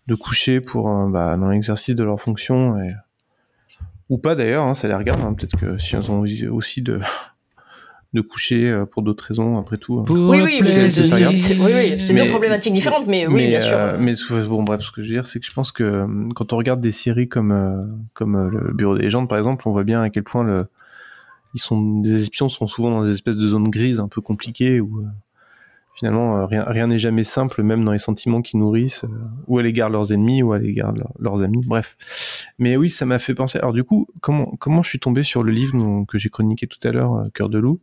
de 0.08 0.16
coucher 0.16 0.60
pour 0.62 0.90
bah, 1.10 1.38
dans 1.38 1.50
l'exercice 1.50 1.96
de 1.96 2.04
leur 2.04 2.20
fonction 2.20 2.78
et 2.80 2.94
ou 4.10 4.18
pas 4.18 4.36
d'ailleurs, 4.36 4.66
hein, 4.66 4.76
ça 4.76 4.88
les 4.88 4.96
regarde. 4.96 5.22
hein, 5.22 5.34
Peut-être 5.34 5.58
que 5.58 5.78
si 5.78 5.96
elles 5.96 6.12
ont 6.12 6.20
aussi- 6.22 6.48
aussi 6.48 6.82
de 6.82 7.00
de 8.14 8.22
coucher 8.22 8.70
euh, 8.70 8.86
pour 8.86 9.02
d'autres 9.02 9.26
raisons 9.28 9.58
après 9.58 9.78
tout. 9.78 9.98
hein. 10.00 10.04
Oui, 10.08 10.40
oui, 10.44 10.60
c'est 10.62 11.58
oui, 11.58 11.72
oui, 11.74 12.08
deux 12.08 12.14
Mais- 12.14 12.28
problématiques 12.30 12.74
différentes, 12.74 13.08
mais 13.08 13.26
oui, 13.26 13.48
bien 13.48 13.60
sûr. 13.60 13.76
euh, 13.76 13.98
mais 14.00 14.14
bon, 14.48 14.62
bref, 14.64 14.82
ce 14.82 14.92
que 14.92 15.02
je 15.02 15.08
veux 15.08 15.14
dire, 15.16 15.26
c'est 15.26 15.40
que 15.40 15.46
je 15.48 15.52
pense 15.52 15.72
que 15.72 15.84
euh, 15.84 16.08
quand 16.36 16.54
on 16.54 16.58
regarde 16.58 16.80
des 16.80 16.92
séries 16.92 17.28
comme 17.28 18.06
comme 18.14 18.36
euh, 18.36 18.50
le 18.52 18.72
Bureau 18.74 18.96
des 18.96 19.04
légendes, 19.04 19.28
par 19.28 19.40
exemple, 19.40 19.68
on 19.68 19.72
voit 19.72 19.84
bien 19.84 20.02
à 20.04 20.12
quel 20.12 20.24
point 20.24 20.44
le 20.44 20.68
ils 21.54 21.60
sont 21.62 22.02
les 22.04 22.22
espions 22.22 22.50
sont 22.50 22.68
souvent 22.68 22.90
dans 22.92 23.04
des 23.04 23.12
espèces 23.12 23.38
de 23.38 23.48
zones 23.48 23.70
grises 23.70 24.00
un 24.00 24.08
peu 24.08 24.22
compliquées 24.22 24.80
où 24.82 25.00
euh, 25.00 25.06
finalement 25.96 26.38
euh, 26.38 26.46
rien 26.46 26.64
rien 26.64 26.88
n'est 26.88 27.00
jamais 27.00 27.24
simple, 27.24 27.62
même 27.64 27.84
dans 27.86 27.92
les 27.92 28.00
sentiments 28.00 28.42
qu'ils 28.42 28.60
nourrissent, 28.60 29.04
euh, 29.04 29.08
ou 29.48 29.60
à 29.60 29.64
l'égard 29.64 29.90
de 29.90 29.94
leurs 29.94 30.12
ennemis, 30.12 30.42
ou 30.44 30.54
à 30.54 30.60
l'égard 30.60 30.94
de 30.94 31.00
leur- 31.00 31.14
leurs 31.20 31.44
amis. 31.44 31.62
Bref. 31.66 31.96
Mais 32.60 32.76
oui, 32.78 32.90
ça 32.90 33.06
m'a 33.06 33.20
fait 33.20 33.36
penser. 33.36 33.60
Alors 33.60 33.74
du 33.74 33.84
coup, 33.84 34.08
comment 34.22 34.46
comment 34.60 34.82
je 34.82 34.90
suis 34.90 35.00
tombé 35.00 35.24
sur 35.24 35.44
le 35.44 35.52
livre 35.52 35.74
dont- 35.78 36.06
que 36.06 36.18
j'ai 36.18 36.30
chroniqué 36.30 36.66
tout 36.68 36.86
à 36.88 36.92
l'heure, 36.92 37.24
Cœur 37.34 37.50
de 37.50 37.60
loup? 37.60 37.80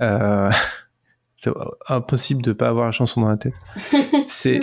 Euh, 0.00 0.50
C'est 1.36 1.50
impossible 1.88 2.40
de 2.42 2.52
pas 2.52 2.68
avoir 2.68 2.86
la 2.86 2.92
chanson 2.92 3.20
dans 3.22 3.28
la 3.28 3.36
tête. 3.36 3.54
C'est, 4.28 4.60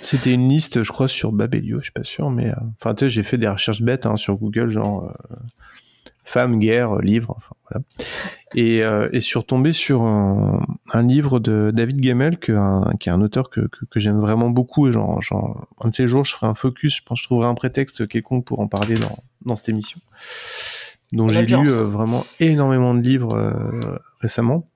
c'était 0.00 0.32
une 0.32 0.48
liste, 0.48 0.82
je 0.82 0.90
crois, 0.92 1.06
sur 1.08 1.30
Babelio, 1.32 1.78
je 1.78 1.84
suis 1.84 1.92
pas 1.92 2.02
sûr, 2.04 2.28
mais 2.30 2.48
euh, 2.50 2.54
enfin, 2.80 2.94
tu 2.94 3.04
sais, 3.04 3.10
j'ai 3.10 3.22
fait 3.22 3.38
des 3.38 3.48
recherches 3.48 3.82
bêtes 3.82 4.04
hein, 4.06 4.16
sur 4.16 4.36
Google, 4.36 4.68
genre 4.68 5.04
euh, 5.30 5.36
femmes, 6.28 6.58
guerre, 6.58 6.96
livres, 6.96 7.34
enfin 7.36 7.54
voilà. 7.70 7.84
Et, 8.54 8.82
euh, 8.82 9.08
et 9.12 9.20
suis 9.26 9.38
retombé 9.38 9.72
sur 9.72 10.02
un, 10.02 10.60
un 10.92 11.02
livre 11.02 11.38
de 11.40 11.70
David 11.74 12.00
que, 12.38 12.52
un- 12.52 12.92
qui 13.00 13.08
est 13.08 13.12
un 13.12 13.20
auteur 13.20 13.50
que, 13.50 13.62
que, 13.62 13.84
que 13.86 13.98
j'aime 14.00 14.18
vraiment 14.20 14.50
beaucoup. 14.50 14.88
Et 14.88 14.92
genre, 14.92 15.20
genre, 15.22 15.66
un 15.80 15.88
de 15.88 15.94
ces 15.94 16.06
jours, 16.06 16.24
je 16.24 16.34
ferai 16.34 16.46
un 16.46 16.54
focus, 16.54 16.96
je 16.96 17.02
pense 17.02 17.18
que 17.18 17.22
je 17.22 17.28
trouverai 17.28 17.48
un 17.48 17.54
prétexte 17.54 18.06
quelconque 18.08 18.44
pour 18.44 18.60
en 18.60 18.68
parler 18.68 18.94
dans, 18.94 19.18
dans 19.44 19.56
cette 19.56 19.68
émission. 19.68 20.00
Donc 21.12 21.28
On 21.28 21.30
j'ai 21.30 21.46
lu 21.46 21.70
euh, 21.70 21.84
vraiment 21.84 22.24
énormément 22.40 22.94
de 22.94 23.00
livres 23.00 23.34
euh, 23.34 23.96
récemment. 24.20 24.68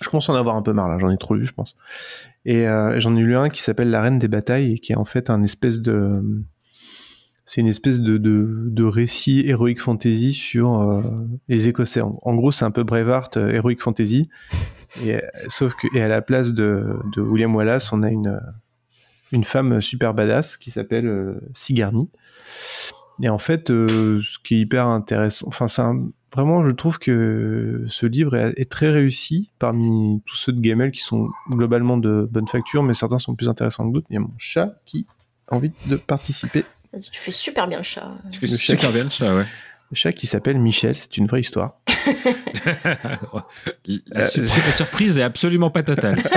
Je 0.00 0.08
commence 0.08 0.28
à 0.30 0.32
en 0.32 0.36
avoir 0.36 0.56
un 0.56 0.62
peu 0.62 0.72
marre 0.72 0.88
là, 0.88 0.98
j'en 0.98 1.10
ai 1.10 1.18
trop 1.18 1.34
lu, 1.34 1.44
je 1.44 1.52
pense. 1.52 1.76
Et 2.44 2.66
euh, 2.68 2.98
j'en 3.00 3.16
ai 3.16 3.20
lu 3.20 3.36
un 3.36 3.48
qui 3.50 3.60
s'appelle 3.62 3.90
La 3.90 4.00
Reine 4.00 4.18
des 4.18 4.28
Batailles 4.28 4.74
et 4.74 4.78
qui 4.78 4.92
est 4.92 4.96
en 4.96 5.04
fait 5.04 5.28
un 5.28 5.42
espèce 5.42 5.80
de, 5.80 6.22
c'est 7.48 7.62
une 7.62 7.66
espèce 7.66 8.02
de, 8.02 8.18
de, 8.18 8.46
de 8.66 8.84
récit 8.84 9.42
héroïque 9.46 9.80
fantasy 9.80 10.34
sur 10.34 10.78
euh, 10.80 11.00
les 11.48 11.66
Écossais. 11.66 12.02
En, 12.02 12.18
en 12.20 12.34
gros, 12.34 12.52
c'est 12.52 12.66
un 12.66 12.70
peu 12.70 12.84
Braveheart 12.84 13.38
euh, 13.38 13.50
héroïque 13.50 13.80
fantasy. 13.80 14.28
Et, 15.02 15.14
euh, 15.14 15.20
sauf 15.48 15.74
que 15.74 15.86
et 15.94 16.02
à 16.02 16.08
la 16.08 16.22
place 16.22 16.52
de, 16.52 16.98
de 17.14 17.20
William 17.22 17.54
Wallace, 17.54 17.92
on 17.92 18.02
a 18.02 18.10
une 18.10 18.38
une 19.32 19.44
femme 19.44 19.80
super 19.80 20.14
badass 20.14 20.56
qui 20.56 20.70
s'appelle 20.70 21.06
euh, 21.06 21.40
Sigourney. 21.54 22.08
Et 23.22 23.28
en 23.28 23.38
fait, 23.38 23.70
euh, 23.70 24.20
ce 24.20 24.38
qui 24.38 24.56
est 24.56 24.60
hyper 24.60 24.86
intéressant, 24.86 25.46
enfin, 25.48 25.68
c'est 25.68 25.82
vraiment, 26.34 26.64
je 26.64 26.70
trouve 26.70 26.98
que 26.98 27.84
ce 27.88 28.06
livre 28.06 28.36
est, 28.36 28.54
est 28.58 28.70
très 28.70 28.90
réussi 28.90 29.50
parmi 29.58 30.22
tous 30.26 30.36
ceux 30.36 30.52
de 30.52 30.60
Gamel 30.60 30.90
qui 30.90 31.02
sont 31.02 31.28
globalement 31.50 31.96
de 31.96 32.28
bonne 32.30 32.46
facture, 32.46 32.82
mais 32.82 32.94
certains 32.94 33.18
sont 33.18 33.34
plus 33.34 33.48
intéressants 33.48 33.88
que 33.88 33.94
d'autres. 33.94 34.06
Il 34.10 34.14
y 34.14 34.18
a 34.18 34.20
mon 34.20 34.34
chat 34.38 34.76
qui 34.86 35.06
a 35.48 35.56
envie 35.56 35.72
de 35.86 35.96
participer. 35.96 36.64
Tu 36.94 37.20
fais 37.20 37.32
super 37.32 37.68
bien 37.68 37.78
le 37.78 37.84
chat. 37.84 38.10
Tu 38.30 38.38
fais 38.40 38.46
Le 38.46 38.56
super 38.56 38.80
chat- 38.80 38.92
bien 38.92 39.04
le 39.04 39.10
chat, 39.10 39.34
ouais. 39.34 39.44
Le 39.90 39.94
chat 39.94 40.12
qui 40.12 40.26
s'appelle 40.26 40.58
Michel, 40.58 40.96
c'est 40.96 41.16
une 41.16 41.26
vraie 41.26 41.40
histoire. 41.40 41.78
La, 44.10 44.26
su- 44.26 44.40
la 44.42 44.72
surprise 44.72 45.18
est 45.18 45.22
absolument 45.22 45.70
pas 45.70 45.82
totale. 45.82 46.22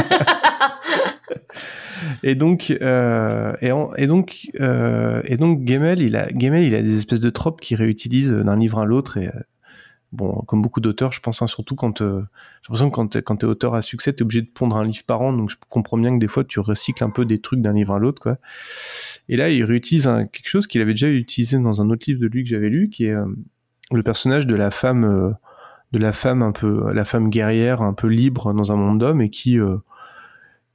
Et 2.24 2.36
donc, 2.36 2.76
euh, 2.82 3.54
et, 3.62 3.72
en- 3.72 3.94
et 3.96 4.08
donc, 4.08 4.48
euh, 4.60 5.22
et 5.26 5.38
donc, 5.38 5.68
Gemmel, 5.68 6.02
il 6.02 6.16
a, 6.16 6.28
Gemmel, 6.36 6.64
il 6.64 6.76
a 6.76 6.82
des 6.82 6.98
espèces 6.98 7.20
de 7.20 7.30
tropes 7.30 7.62
qu'il 7.62 7.78
réutilise 7.78 8.32
d'un 8.32 8.58
livre 8.58 8.80
à 8.80 8.86
l'autre. 8.86 9.18
Et 9.18 9.28
euh, 9.28 9.32
bon, 10.12 10.42
comme 10.48 10.62
beaucoup 10.62 10.82
d'auteurs, 10.82 11.12
je 11.12 11.22
pense, 11.22 11.42
hein, 11.42 11.48
surtout 11.48 11.76
quand, 11.76 12.02
euh, 12.02 12.22
j'ai 12.62 12.68
l'impression 12.70 12.90
que 12.90 12.96
quand 12.96 13.08
t'es, 13.08 13.22
quand 13.22 13.44
auteur 13.44 13.76
à 13.76 13.82
succès, 13.82 14.14
t'es 14.14 14.24
obligé 14.24 14.42
de 14.42 14.48
pondre 14.48 14.76
un 14.78 14.84
livre 14.84 15.04
par 15.06 15.22
an. 15.22 15.34
Donc, 15.34 15.50
je 15.50 15.56
comprends 15.70 15.98
bien 15.98 16.14
que 16.14 16.20
des 16.20 16.28
fois, 16.28 16.44
tu 16.44 16.60
recycles 16.60 17.04
un 17.04 17.10
peu 17.10 17.26
des 17.26 17.40
trucs 17.40 17.62
d'un 17.62 17.74
livre 17.74 17.94
à 17.94 18.00
l'autre, 18.00 18.22
quoi. 18.22 18.38
Et 19.30 19.38
là, 19.38 19.50
il 19.50 19.64
réutilise 19.64 20.10
quelque 20.32 20.48
chose 20.48 20.68
qu'il 20.68 20.82
avait 20.82 20.94
déjà 20.94 21.10
utilisé 21.10 21.58
dans 21.58 21.82
un 21.82 21.90
autre 21.90 22.04
livre 22.08 22.20
de 22.20 22.28
lui 22.28 22.44
que 22.44 22.50
j'avais 22.50 22.70
lu, 22.70 22.90
qui 22.90 23.06
est 23.06 23.14
euh, 23.14 23.26
le 23.92 24.04
personnage 24.04 24.48
de 24.48 24.56
la 24.56 24.72
femme, 24.72 25.06
euh, 25.06 25.32
de 25.94 26.00
la 26.00 26.14
femme 26.14 26.42
un 26.42 26.52
peu, 26.52 26.92
la 26.94 27.06
femme 27.06 27.30
guerrière, 27.30 27.82
un 27.82 27.94
peu 27.94 28.08
libre 28.08 28.54
dans 28.54 28.72
un 28.72 28.76
monde 28.76 29.00
d'hommes 29.00 29.22
et 29.22 29.30
qui 29.30 29.60
euh, 29.60 29.78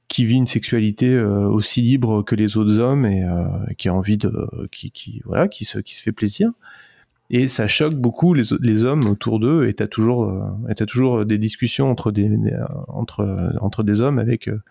qui 0.07 0.25
vit 0.25 0.35
une 0.35 0.47
sexualité 0.47 1.19
aussi 1.19 1.81
libre 1.81 2.23
que 2.23 2.33
les 2.33 2.55
autres 2.55 2.79
hommes 2.79 3.05
et 3.05 3.25
qui 3.77 3.89
a 3.89 3.93
envie 3.93 4.15
de 4.15 4.31
qui 4.71 5.21
voilà 5.25 5.49
qui 5.49 5.65
se 5.65 5.79
qui 5.79 5.97
se 5.97 6.01
fait 6.01 6.13
plaisir 6.13 6.51
et 7.29 7.47
ça 7.47 7.67
choque 7.67 7.95
beaucoup 7.95 8.33
les, 8.33 8.43
les 8.61 8.85
hommes 8.85 9.07
autour 9.07 9.39
d'eux 9.39 9.67
et 9.67 9.73
t'as 9.73 9.87
toujours 9.87 10.29
euh, 10.29 10.73
t'as 10.75 10.85
toujours 10.85 11.25
des 11.25 11.37
discussions 11.37 11.89
entre 11.89 12.11
des 12.11 12.29
euh, 12.29 14.01
hommes 14.01 14.19
avec 14.19 14.47
euh, 14.47 14.61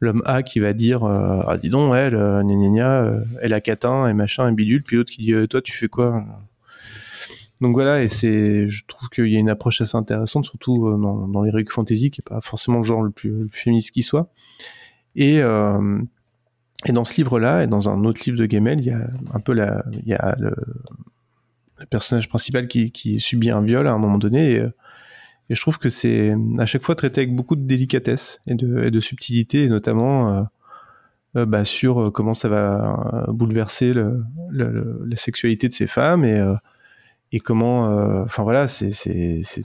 l'homme 0.00 0.22
A 0.26 0.42
qui 0.42 0.58
va 0.58 0.72
dire 0.72 1.04
euh, 1.04 1.42
ah 1.46 1.58
dis 1.58 1.68
donc 1.68 1.94
elle 1.94 2.16
euh, 2.16 2.42
gna 2.42 2.68
gna 2.68 3.02
euh, 3.02 3.24
elle 3.40 3.52
a 3.52 3.60
catin 3.60 4.08
et 4.08 4.14
machin 4.14 4.50
et 4.50 4.54
bidule 4.54 4.82
puis 4.82 4.96
l'autre 4.96 5.12
qui 5.12 5.22
dit 5.22 5.32
euh, 5.32 5.46
toi 5.46 5.62
tu 5.62 5.72
fais 5.72 5.88
quoi 5.88 6.24
donc 7.60 7.74
voilà, 7.74 8.02
et 8.02 8.08
c'est, 8.08 8.66
je 8.66 8.84
trouve 8.88 9.08
qu'il 9.08 9.28
y 9.28 9.36
a 9.36 9.38
une 9.38 9.48
approche 9.48 9.80
assez 9.80 9.96
intéressante, 9.96 10.46
surtout 10.46 10.88
euh, 10.88 10.98
dans, 10.98 11.28
dans 11.28 11.44
l'heroic 11.44 11.70
fantasy, 11.70 12.10
qui 12.10 12.20
est 12.20 12.28
pas 12.28 12.40
forcément 12.40 12.78
le 12.78 12.84
genre 12.84 13.02
le 13.04 13.10
plus, 13.10 13.46
féministe 13.52 13.92
qui 13.92 14.02
soit. 14.02 14.28
Et, 15.14 15.40
euh, 15.40 16.00
et 16.86 16.90
dans 16.90 17.04
ce 17.04 17.14
livre-là, 17.18 17.62
et 17.62 17.68
dans 17.68 17.88
un 17.88 18.04
autre 18.04 18.20
livre 18.26 18.36
de 18.36 18.50
Gemmel, 18.50 18.80
il 18.80 18.86
y 18.86 18.90
a 18.90 19.06
un 19.32 19.38
peu 19.38 19.52
la, 19.52 19.84
il 19.92 20.08
y 20.08 20.12
a 20.14 20.36
personnage 21.90 22.28
principal 22.28 22.66
qui, 22.68 23.20
subit 23.20 23.50
un 23.50 23.62
viol 23.62 23.86
à 23.86 23.92
un 23.92 23.98
moment 23.98 24.18
donné, 24.18 24.52
et, 24.52 24.58
euh, 24.60 24.72
et 25.50 25.54
je 25.54 25.60
trouve 25.60 25.78
que 25.78 25.88
c'est 25.88 26.34
à 26.58 26.66
chaque 26.66 26.82
fois 26.84 26.94
traité 26.94 27.22
avec 27.22 27.34
beaucoup 27.34 27.56
de 27.56 27.66
délicatesse 27.66 28.40
et 28.46 28.54
de, 28.54 29.00
subtilité, 29.00 29.64
et 29.64 29.68
notamment 29.68 30.32
euh, 30.32 30.42
euh, 31.36 31.46
bah, 31.46 31.64
sur 31.64 32.10
comment 32.12 32.34
ça 32.34 32.48
va 32.48 33.26
bouleverser 33.28 33.92
le, 33.92 34.22
le- 34.50 34.70
le- 34.70 35.02
la 35.06 35.16
sexualité 35.16 35.68
de 35.68 35.74
ces 35.74 35.86
femmes 35.86 36.24
et 36.24 37.40
comment 37.40 37.84
enfin 38.24 38.42
voilà 38.42 38.68
c'est 38.68 38.92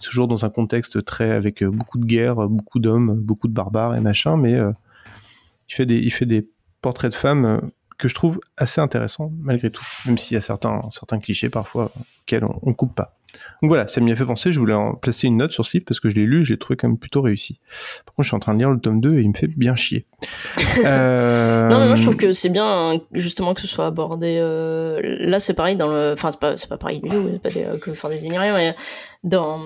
toujours 0.02 0.30
dans 0.30 0.46
un 0.46 0.50
contexte 0.50 1.04
très 1.04 1.32
avec 1.32 1.66
beaucoup 1.66 1.98
de 1.98 2.06
guerre 2.06 2.48
beaucoup 2.48 2.80
d'hommes 2.80 3.14
beaucoup 3.20 3.50
de 3.50 3.54
barbares 3.54 3.96
et 3.96 4.00
machin 4.00 4.38
mais 4.38 4.54
il 4.58 5.74
fait 5.74 5.86
des 5.86 5.98
il 5.98 6.10
fait 6.12 6.26
des 6.26 6.48
portraits 6.82 7.12
de 7.12 7.16
femmes 7.18 7.60
que 7.98 8.08
je 8.08 8.16
trouve 8.16 8.40
assez 8.58 8.80
intéressants 8.82 9.32
malgré 9.42 9.70
tout 9.72 9.84
même 10.06 10.18
s'il 10.18 10.36
y 10.36 10.38
a 10.38 10.42
certains 10.42 10.82
certains 10.92 11.20
clichés 11.20 11.50
parfois 11.50 11.92
auxquels 12.22 12.44
on, 12.46 12.60
on 12.62 12.74
coupe 12.74 12.96
pas 12.96 13.14
donc 13.62 13.70
voilà 13.70 13.88
ça 13.88 14.00
m'y 14.02 14.12
a 14.12 14.16
fait 14.16 14.26
penser 14.26 14.52
je 14.52 14.60
voulais 14.60 14.74
en 14.74 14.94
placer 14.96 15.28
une 15.28 15.38
note 15.38 15.52
sur 15.52 15.66
ce 15.66 15.74
livre 15.78 15.86
parce 15.86 16.00
que 16.00 16.10
je 16.10 16.16
l'ai 16.16 16.26
lu 16.26 16.46
je 16.46 16.54
l'ai 16.54 16.60
trouvé 16.60 16.78
quand 16.78 16.88
même 16.88 16.98
plutôt 16.98 17.22
réussi 17.22 17.60
par 18.06 18.14
contre 18.16 18.24
je 18.24 18.30
suis 18.30 18.36
en 18.36 18.40
train 18.40 18.54
de 18.54 18.60
lire 18.60 18.70
le 18.70 18.80
tome 18.80 19.02
2 19.02 19.18
et 19.18 19.22
il 19.22 19.30
me 19.30 19.34
fait 19.36 19.48
bien 19.48 19.76
chier 19.76 20.06
Euh, 20.86 21.68
Non, 21.70 21.80
mais 21.80 21.88
moi 21.88 21.96
je 21.96 22.02
trouve 22.04 22.16
que 22.16 22.34
c'est 22.34 22.50
bien 22.50 22.66
hein, 22.66 23.02
justement 23.14 23.54
que 23.54 23.62
ce 23.62 23.68
soit 23.68 23.88
abordé. 23.88 24.38
euh, 24.40 25.00
Là, 25.20 25.40
c'est 25.40 25.54
pareil 25.54 25.76
dans 25.76 25.88
le. 25.88 26.14
Enfin, 26.14 26.32
c'est 26.32 26.40
pas, 26.40 26.56
pas 26.70 26.78
pareil 26.78 27.00
du 27.02 27.10
tout, 27.10 27.30
c'est 27.32 27.42
pas 27.42 27.50
des, 27.50 27.64
euh, 27.64 27.78
que 27.78 27.94
fantasy 27.94 28.30
ni 28.30 28.38
rien, 28.38 28.54
mais 28.56 28.76
dans, 29.24 29.60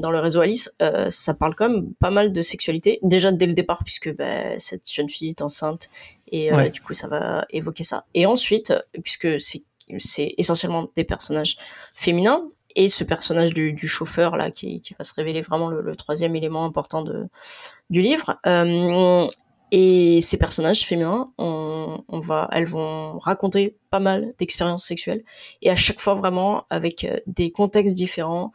dans 0.00 0.10
le 0.10 0.18
réseau 0.18 0.40
Alice, 0.40 0.70
euh, 0.82 1.08
ça 1.10 1.34
parle 1.34 1.54
quand 1.54 1.68
même 1.68 1.86
pas 2.00 2.10
mal 2.10 2.32
de 2.32 2.42
sexualité. 2.42 2.98
Déjà 3.02 3.32
dès 3.32 3.46
le 3.46 3.54
départ, 3.54 3.82
puisque 3.84 4.14
bah, 4.16 4.58
cette 4.58 4.90
jeune 4.90 5.08
fille 5.08 5.30
est 5.30 5.42
enceinte 5.42 5.88
et 6.32 6.52
euh, 6.52 6.56
Ouais. 6.56 6.70
du 6.70 6.80
coup 6.80 6.94
ça 6.94 7.08
va 7.08 7.46
évoquer 7.50 7.84
ça. 7.84 8.04
Et 8.14 8.26
ensuite, 8.26 8.72
puisque 9.02 9.40
c'est 9.40 9.62
c'est 9.98 10.34
essentiellement 10.36 10.90
des 10.96 11.04
personnages 11.04 11.56
féminins 11.94 12.42
et 12.76 12.90
ce 12.90 13.04
personnage 13.04 13.54
du, 13.54 13.72
du 13.72 13.88
chauffeur 13.88 14.36
là 14.36 14.50
qui, 14.50 14.82
qui 14.82 14.94
va 14.98 15.02
se 15.04 15.14
révéler 15.14 15.40
vraiment 15.40 15.68
le, 15.70 15.80
le 15.80 15.96
troisième 15.96 16.36
élément 16.36 16.64
important 16.66 17.00
de, 17.02 17.26
du 17.88 18.02
livre. 18.02 18.36
Euh, 18.46 19.26
et 19.70 20.20
ces 20.22 20.38
personnages 20.38 20.86
féminins, 20.86 21.30
on, 21.38 22.02
on 22.08 22.20
va, 22.20 22.48
elles 22.52 22.66
vont 22.66 23.18
raconter 23.18 23.76
pas 23.90 24.00
mal 24.00 24.34
d'expériences 24.38 24.86
sexuelles 24.86 25.22
et 25.62 25.70
à 25.70 25.76
chaque 25.76 26.00
fois 26.00 26.14
vraiment 26.14 26.64
avec 26.70 27.04
euh, 27.04 27.16
des 27.26 27.50
contextes 27.50 27.94
différents 27.94 28.52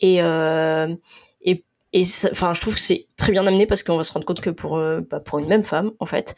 et 0.00 0.22
euh, 0.22 0.94
et 1.42 1.64
et 1.92 2.04
enfin, 2.30 2.54
je 2.54 2.60
trouve 2.60 2.74
que 2.74 2.80
c'est 2.80 3.06
très 3.16 3.32
bien 3.32 3.46
amené 3.46 3.66
parce 3.66 3.82
qu'on 3.82 3.96
va 3.96 4.04
se 4.04 4.12
rendre 4.12 4.24
compte 4.26 4.40
que 4.40 4.50
pour 4.50 4.76
euh, 4.78 5.00
bah, 5.00 5.20
pour 5.20 5.38
une 5.40 5.46
même 5.48 5.62
femme, 5.64 5.92
en 6.00 6.06
fait, 6.06 6.34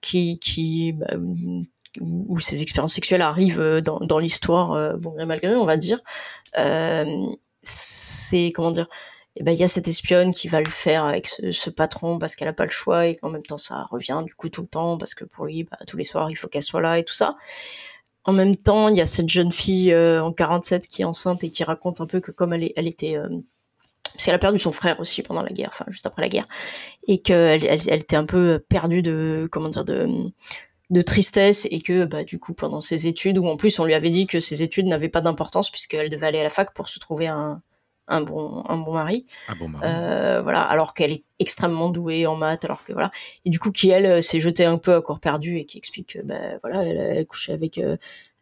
qui 0.00 0.38
qui 0.40 0.92
bah, 0.92 1.08
où 2.00 2.38
ses 2.40 2.62
expériences 2.62 2.94
sexuelles 2.94 3.22
arrivent 3.22 3.60
euh, 3.60 3.80
dans, 3.80 3.98
dans 4.00 4.18
l'histoire, 4.18 4.72
euh, 4.72 4.96
bon 4.96 5.10
gré 5.10 5.26
mal 5.26 5.40
gré, 5.40 5.54
on 5.54 5.64
va 5.66 5.76
dire, 5.76 6.00
euh, 6.58 7.04
c'est 7.62 8.52
comment 8.54 8.70
dire. 8.70 8.88
Et 9.36 9.42
ben 9.44 9.52
il 9.52 9.58
y 9.58 9.64
a 9.64 9.68
cette 9.68 9.88
espionne 9.88 10.34
qui 10.34 10.48
va 10.48 10.60
le 10.60 10.70
faire 10.70 11.04
avec 11.04 11.28
ce, 11.28 11.52
ce 11.52 11.70
patron 11.70 12.18
parce 12.18 12.34
qu'elle 12.36 12.48
a 12.48 12.52
pas 12.52 12.64
le 12.64 12.70
choix 12.70 13.06
et 13.06 13.16
qu'en 13.16 13.30
même 13.30 13.42
temps 13.44 13.58
ça 13.58 13.86
revient 13.90 14.22
du 14.26 14.34
coup 14.34 14.48
tout 14.48 14.62
le 14.62 14.68
temps 14.68 14.98
parce 14.98 15.14
que 15.14 15.24
pour 15.24 15.46
lui 15.46 15.64
bah, 15.64 15.78
tous 15.86 15.96
les 15.96 16.04
soirs 16.04 16.30
il 16.30 16.34
faut 16.36 16.48
qu'elle 16.48 16.62
soit 16.64 16.80
là 16.80 16.98
et 16.98 17.04
tout 17.04 17.14
ça. 17.14 17.36
En 18.24 18.32
même 18.32 18.54
temps, 18.56 18.88
il 18.88 18.96
y 18.96 19.00
a 19.00 19.06
cette 19.06 19.28
jeune 19.30 19.50
fille 19.52 19.92
euh, 19.92 20.22
en 20.22 20.32
47 20.32 20.86
qui 20.88 21.02
est 21.02 21.04
enceinte 21.06 21.42
et 21.44 21.50
qui 21.50 21.64
raconte 21.64 22.00
un 22.00 22.06
peu 22.06 22.20
que 22.20 22.32
comme 22.32 22.52
elle, 22.52 22.70
elle 22.76 22.86
était... 22.86 23.16
euh, 23.16 23.28
parce 24.04 24.24
qu'elle 24.24 24.34
a 24.34 24.38
perdu 24.38 24.58
son 24.58 24.72
frère 24.72 25.00
aussi 25.00 25.22
pendant 25.22 25.42
la 25.42 25.50
guerre, 25.50 25.70
enfin 25.72 25.84
juste 25.88 26.06
après 26.06 26.22
la 26.22 26.28
guerre, 26.28 26.48
et 27.06 27.18
qu'elle 27.22 27.64
elle, 27.64 27.80
elle 27.88 28.00
était 28.00 28.16
un 28.16 28.26
peu 28.26 28.58
perdue 28.68 29.02
de... 29.02 29.48
comment 29.50 29.68
dire 29.68 29.84
de 29.84 30.08
de 30.90 31.02
tristesse 31.02 31.68
et 31.70 31.80
que 31.80 32.04
bah 32.04 32.24
du 32.24 32.38
coup 32.40 32.52
pendant 32.52 32.80
ses 32.80 33.06
études 33.06 33.38
où 33.38 33.46
en 33.46 33.56
plus 33.56 33.78
on 33.78 33.84
lui 33.84 33.94
avait 33.94 34.10
dit 34.10 34.26
que 34.26 34.40
ses 34.40 34.62
études 34.62 34.86
n'avaient 34.86 35.08
pas 35.08 35.20
d'importance 35.20 35.70
puisqu'elle 35.70 36.10
devait 36.10 36.26
aller 36.26 36.40
à 36.40 36.42
la 36.42 36.50
fac 36.50 36.74
pour 36.74 36.88
se 36.88 36.98
trouver 36.98 37.28
un 37.28 37.60
un 38.08 38.22
bon 38.22 38.64
un 38.68 38.76
bon 38.76 38.92
mari. 38.92 39.24
Bon, 39.58 39.68
bah, 39.68 39.78
euh, 39.84 40.42
voilà, 40.42 40.62
alors 40.62 40.94
qu'elle 40.94 41.12
est 41.12 41.22
extrêmement 41.38 41.90
douée 41.90 42.26
en 42.26 42.34
maths, 42.34 42.64
alors 42.64 42.82
que 42.82 42.92
voilà, 42.92 43.12
et 43.44 43.50
du 43.50 43.60
coup 43.60 43.70
qui 43.70 43.90
elle 43.90 44.06
euh, 44.06 44.20
s'est 44.20 44.40
jetée 44.40 44.64
un 44.64 44.78
peu 44.78 44.94
à 44.94 45.00
corps 45.00 45.20
perdu 45.20 45.58
et 45.58 45.64
qui 45.64 45.78
explique 45.78 46.14
que 46.14 46.22
ben 46.22 46.58
voilà, 46.62 46.82
elle, 46.82 46.98
elle 46.98 47.26
couchait 47.26 47.52
avec 47.52 47.78
euh, 47.78 47.96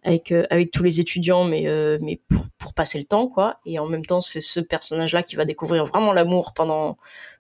avec 0.09 0.33
euh, 0.33 0.47
avec 0.51 0.71
tous 0.71 0.83
les 0.83 1.01
étudiants, 1.01 1.45
mais 1.45 1.69
euh, 1.69 1.99
mais 2.01 2.21
pour 2.29 2.45
pour 2.59 2.73
passer 2.75 2.99
le 2.99 3.05
temps 3.05 3.29
quoi, 3.29 3.61
et 3.67 3.79
en 3.79 3.87
même 3.87 4.05
temps 4.07 4.21
c'est 4.23 4.41
ce 4.41 4.61
personnage 4.61 5.13
là 5.13 5.23
qui 5.23 5.37
va 5.37 5.45
découvrir 5.45 5.85
vraiment 5.87 6.13
l'amour 6.13 6.53
pendant 6.55 6.97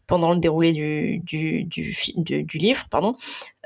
pendant 0.06 0.32
le 0.32 0.38
déroulé 0.38 0.72
du 0.72 1.18
du 1.24 1.64
du, 1.64 1.96
du, 2.16 2.42
du 2.44 2.58
livre, 2.58 2.86
pardon, 2.90 3.16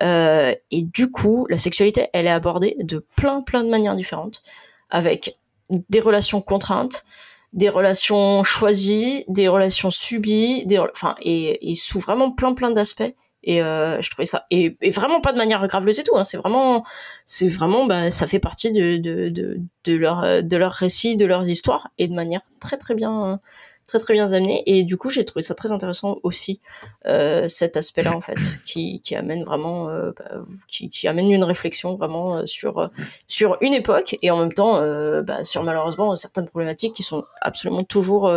Euh, 0.02 0.54
et 0.70 0.82
du 0.82 1.10
coup 1.10 1.46
la 1.50 1.58
sexualité 1.58 2.08
elle 2.12 2.26
est 2.26 2.30
abordée 2.30 2.76
de 2.80 3.04
plein 3.16 3.42
plein 3.42 3.64
de 3.64 3.70
manières 3.70 3.96
différentes, 3.96 4.42
avec 4.90 5.36
des 5.70 6.00
relations 6.00 6.40
contraintes 6.40 7.04
des 7.52 7.68
relations 7.68 8.44
choisies, 8.44 9.24
des 9.28 9.46
relations 9.48 9.90
subies, 9.90 10.64
des, 10.66 10.78
enfin, 10.78 11.14
et, 11.20 11.70
et 11.70 11.74
sous 11.76 12.00
vraiment 12.00 12.30
plein 12.30 12.54
plein 12.54 12.70
d'aspects. 12.70 13.14
Et 13.44 13.62
euh, 13.62 14.00
je 14.00 14.10
trouvais 14.10 14.26
ça, 14.26 14.46
et, 14.50 14.76
et 14.80 14.90
vraiment 14.90 15.20
pas 15.20 15.32
de 15.32 15.38
manière 15.38 15.66
graveleuse 15.66 15.98
et 15.98 16.04
tout. 16.04 16.16
Hein, 16.16 16.24
c'est 16.24 16.36
vraiment, 16.36 16.84
c'est 17.26 17.48
vraiment, 17.48 17.86
bah, 17.86 18.10
ça 18.10 18.26
fait 18.26 18.38
partie 18.38 18.70
de 18.72 18.96
de 18.98 19.28
de, 19.30 19.60
de 19.84 19.96
leur 19.96 20.42
de 20.42 20.56
leur 20.56 20.72
récit, 20.72 21.16
de 21.16 21.26
leurs 21.26 21.48
histoires, 21.48 21.88
et 21.98 22.08
de 22.08 22.14
manière 22.14 22.42
très 22.60 22.76
très 22.76 22.94
bien, 22.94 23.40
très 23.86 23.98
très 23.98 24.14
bien 24.14 24.32
amenée. 24.32 24.62
Et 24.66 24.84
du 24.84 24.96
coup, 24.96 25.10
j'ai 25.10 25.24
trouvé 25.24 25.42
ça 25.42 25.54
très 25.54 25.72
intéressant 25.72 26.18
aussi 26.22 26.60
euh, 27.06 27.48
cet 27.48 27.76
aspect-là 27.76 28.16
en 28.16 28.20
fait, 28.20 28.38
qui 28.64 29.00
qui 29.02 29.14
amène 29.16 29.44
vraiment, 29.44 29.88
euh, 29.88 30.12
bah, 30.16 30.44
qui 30.68 30.88
qui 30.88 31.08
amène 31.08 31.30
une 31.30 31.44
réflexion 31.44 31.96
vraiment 31.96 32.36
euh, 32.38 32.46
sur 32.46 32.90
sur 33.26 33.58
une 33.60 33.74
époque 33.74 34.16
et 34.22 34.30
en 34.30 34.38
même 34.38 34.52
temps 34.52 34.76
euh, 34.78 35.22
bah, 35.22 35.44
sur 35.44 35.62
malheureusement 35.62 36.14
certaines 36.16 36.46
problématiques 36.46 36.94
qui 36.94 37.02
sont 37.02 37.24
absolument 37.40 37.84
toujours 37.84 38.32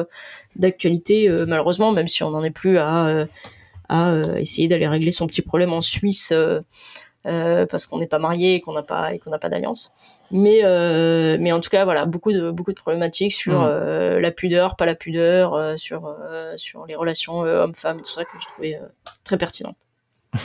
d'actualité 0.56 1.30
malheureusement 1.48 1.92
même 1.92 2.08
si 2.08 2.24
on 2.24 2.32
n'en 2.32 2.44
est 2.44 2.50
plus 2.52 2.78
à 2.78 3.28
à 3.90 4.12
euh, 4.12 4.36
essayer 4.36 4.68
d'aller 4.68 4.88
régler 4.88 5.12
son 5.12 5.28
petit 5.28 5.42
problème 5.42 5.74
en 5.74 5.82
Suisse 5.82 6.32
euh, 6.32 6.62
euh, 7.26 7.66
parce 7.66 7.88
qu'on 7.88 7.98
n'est 7.98 8.08
pas 8.08 8.20
marié 8.20 8.56
et 8.56 8.62
qu'on 8.62 8.74
n'a 8.74 8.84
pas 8.84 9.14
et 9.14 9.20
qu'on 9.20 9.32
n'a 9.32 9.40
pas 9.40 9.50
d'alliance 9.50 9.92
mais 10.32 10.62
euh, 10.64 11.38
mais 11.40 11.52
en 11.52 11.60
tout 11.60 11.70
cas 11.70 11.84
voilà 11.84 12.06
beaucoup 12.06 12.32
de 12.34 12.52
beaucoup 12.52 12.72
de 12.72 12.78
problématiques 12.80 13.34
sur 13.34 13.64
euh, 13.64 14.20
la 14.20 14.32
pudeur 14.32 14.76
pas 14.76 14.86
la 14.86 14.96
pudeur 14.96 15.54
euh, 15.54 15.78
sur 15.78 16.06
euh, 16.08 16.54
sur 16.58 16.86
les 16.86 16.96
relations 16.96 17.44
euh, 17.46 17.64
hommes-femmes 17.64 18.00
et 18.00 18.02
tout 18.02 18.12
ça 18.12 18.24
que 18.26 18.32
je 18.40 18.46
trouvais 18.48 18.76
euh, 18.76 18.86
très 19.24 19.38
pertinent 19.38 19.76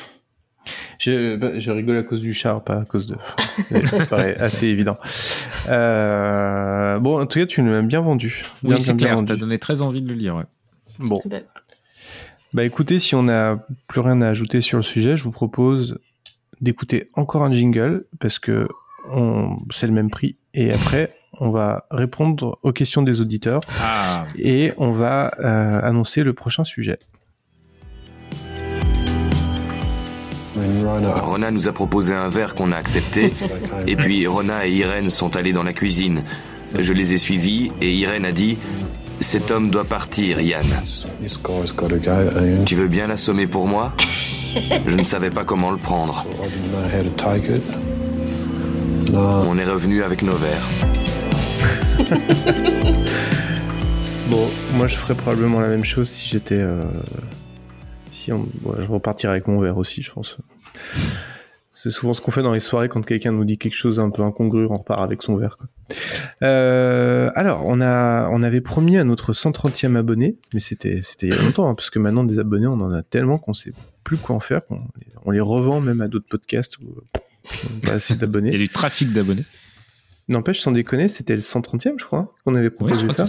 Je, 0.98 1.36
bah, 1.36 1.58
je 1.58 1.70
rigole 1.70 1.96
à 1.96 2.02
cause 2.02 2.20
du 2.20 2.34
char, 2.34 2.62
pas 2.62 2.74
à 2.80 2.84
cause 2.84 3.06
de. 3.06 3.16
Ça 3.86 3.98
me 3.98 4.04
paraît 4.04 4.36
assez 4.36 4.66
évident. 4.66 4.98
Euh, 5.68 6.98
bon, 6.98 7.18
en 7.20 7.24
tout 7.24 7.38
cas, 7.38 7.46
tu 7.46 7.62
nous 7.62 7.72
l'as 7.72 7.80
bien 7.80 8.02
vendu. 8.02 8.42
Bien, 8.62 8.76
Oui, 8.76 8.82
c'est 8.82 8.94
clair, 8.96 9.18
t'as 9.26 9.36
donné 9.36 9.58
très 9.58 9.80
envie 9.80 10.02
de 10.02 10.08
le 10.08 10.14
lire. 10.14 10.36
ouais. 10.36 10.44
Bon. 10.98 11.22
Ben, 11.24 11.42
Bah 12.52 12.64
écoutez, 12.64 12.98
si 12.98 13.14
on 13.14 13.22
n'a 13.24 13.64
plus 13.86 14.00
rien 14.00 14.20
à 14.22 14.28
ajouter 14.28 14.60
sur 14.60 14.76
le 14.78 14.82
sujet, 14.82 15.16
je 15.16 15.22
vous 15.22 15.30
propose 15.30 15.98
d'écouter 16.60 17.08
encore 17.14 17.44
un 17.44 17.52
jingle 17.52 18.06
parce 18.18 18.38
que 18.38 18.66
on... 19.10 19.58
c'est 19.70 19.86
le 19.86 19.92
même 19.92 20.10
prix. 20.10 20.36
Et 20.52 20.72
après, 20.72 21.14
on 21.38 21.50
va 21.50 21.86
répondre 21.92 22.58
aux 22.62 22.72
questions 22.72 23.02
des 23.02 23.20
auditeurs 23.20 23.60
Ah. 23.80 24.26
et 24.36 24.72
on 24.78 24.90
va 24.90 25.32
euh, 25.38 25.80
annoncer 25.82 26.24
le 26.24 26.32
prochain 26.32 26.64
sujet. 26.64 26.98
Rona 30.56 31.50
nous 31.52 31.68
a 31.68 31.72
proposé 31.72 32.14
un 32.14 32.28
verre 32.28 32.54
qu'on 32.54 32.72
a 32.72 32.76
accepté, 32.76 33.32
et 33.86 33.96
puis 33.96 34.26
Rona 34.26 34.66
et 34.66 34.72
Irène 34.72 35.08
sont 35.08 35.36
allés 35.36 35.52
dans 35.52 35.62
la 35.62 35.72
cuisine. 35.72 36.24
Je 36.78 36.92
les 36.92 37.14
ai 37.14 37.16
suivis, 37.16 37.72
et 37.80 37.94
Irène 37.94 38.24
a 38.24 38.32
dit 38.32 38.58
Cet 39.20 39.50
homme 39.50 39.70
doit 39.70 39.84
partir, 39.84 40.40
Yann. 40.40 40.66
Tu 42.64 42.74
veux 42.76 42.88
bien 42.88 43.06
l'assommer 43.06 43.46
pour 43.46 43.66
moi? 43.66 43.92
Je 44.86 44.94
ne 44.96 45.04
savais 45.04 45.30
pas 45.30 45.44
comment 45.44 45.70
le 45.70 45.76
prendre. 45.78 46.24
On 49.12 49.58
est 49.58 49.64
revenu 49.64 50.02
avec 50.02 50.22
nos 50.22 50.34
verres. 50.36 50.68
Bon, 54.28 54.48
moi 54.76 54.86
je 54.86 54.94
ferais 54.94 55.16
probablement 55.16 55.58
la 55.58 55.66
même 55.66 55.82
chose 55.82 56.08
si 56.08 56.28
j'étais. 56.28 56.60
euh, 56.60 56.84
Si 58.12 58.32
on... 58.32 58.42
ouais, 58.62 58.76
je 58.78 58.86
repartirais 58.88 59.32
avec 59.32 59.48
mon 59.48 59.58
verre 59.58 59.76
aussi, 59.76 60.02
je 60.02 60.12
pense. 60.12 60.36
C'est 61.82 61.90
souvent 61.90 62.12
ce 62.12 62.20
qu'on 62.20 62.30
fait 62.30 62.42
dans 62.42 62.52
les 62.52 62.60
soirées 62.60 62.90
quand 62.90 63.00
quelqu'un 63.04 63.32
nous 63.32 63.44
dit 63.46 63.56
quelque 63.56 63.74
chose 63.74 64.00
un 64.00 64.10
peu 64.10 64.22
incongru, 64.22 64.66
on 64.68 64.76
repart 64.76 65.00
avec 65.00 65.22
son 65.22 65.36
verre. 65.36 65.56
Quoi. 65.56 65.66
Euh, 66.42 67.30
alors, 67.34 67.64
on, 67.64 67.80
a, 67.80 68.28
on 68.30 68.42
avait 68.42 68.60
promis 68.60 68.98
à 68.98 69.04
notre 69.04 69.32
130e 69.32 69.96
abonné, 69.96 70.36
mais 70.52 70.60
c'était 70.60 71.00
c'était 71.02 71.28
il 71.28 71.34
y 71.34 71.38
a 71.38 71.42
longtemps, 71.42 71.68
hein, 71.70 71.74
parce 71.74 71.88
que 71.88 71.98
maintenant 71.98 72.24
des 72.24 72.38
abonnés, 72.38 72.66
on 72.66 72.80
en 72.80 72.92
a 72.92 73.02
tellement 73.02 73.38
qu'on 73.38 73.54
sait 73.54 73.72
plus 74.04 74.18
quoi 74.18 74.36
en 74.36 74.40
faire, 74.40 74.66
qu'on 74.66 74.82
on 75.24 75.30
les 75.30 75.40
revend 75.40 75.80
même 75.80 76.02
à 76.02 76.08
d'autres 76.08 76.28
podcasts 76.28 76.76
où 76.78 76.82
on 76.84 77.78
a 77.78 77.86
pas 77.86 77.92
assez 77.92 78.14
d'abonnés. 78.14 78.48
Il 78.50 78.52
y 78.52 78.56
a 78.56 78.58
du 78.58 78.68
trafic 78.68 79.12
d'abonnés. 79.12 79.44
N'empêche, 80.28 80.60
sans 80.60 80.72
déconner, 80.72 81.08
c'était 81.08 81.34
le 81.34 81.40
130e, 81.40 81.94
je 81.98 82.04
crois, 82.04 82.34
qu'on 82.44 82.54
avait 82.56 82.70
proposé 82.70 83.08
ça. 83.08 83.24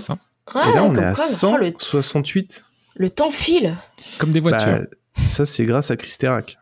Ah, 0.47 0.69
Et 0.69 0.75
là, 0.75 0.83
on 0.83 0.93
est 0.95 1.03
à 1.03 1.13
quoi, 1.13 1.23
oh, 1.25 1.57
le- 1.57 1.73
168. 1.79 2.65
le 2.95 3.09
temps 3.09 3.31
file 3.31 3.75
Comme 4.17 4.33
des 4.33 4.41
voitures. 4.41 4.81
Bah, 4.81 5.25
ça, 5.27 5.45
c'est 5.45 5.65
grâce 5.65 5.89
à 5.89 5.95
Chris 5.95 6.13
Terrac. 6.19 6.57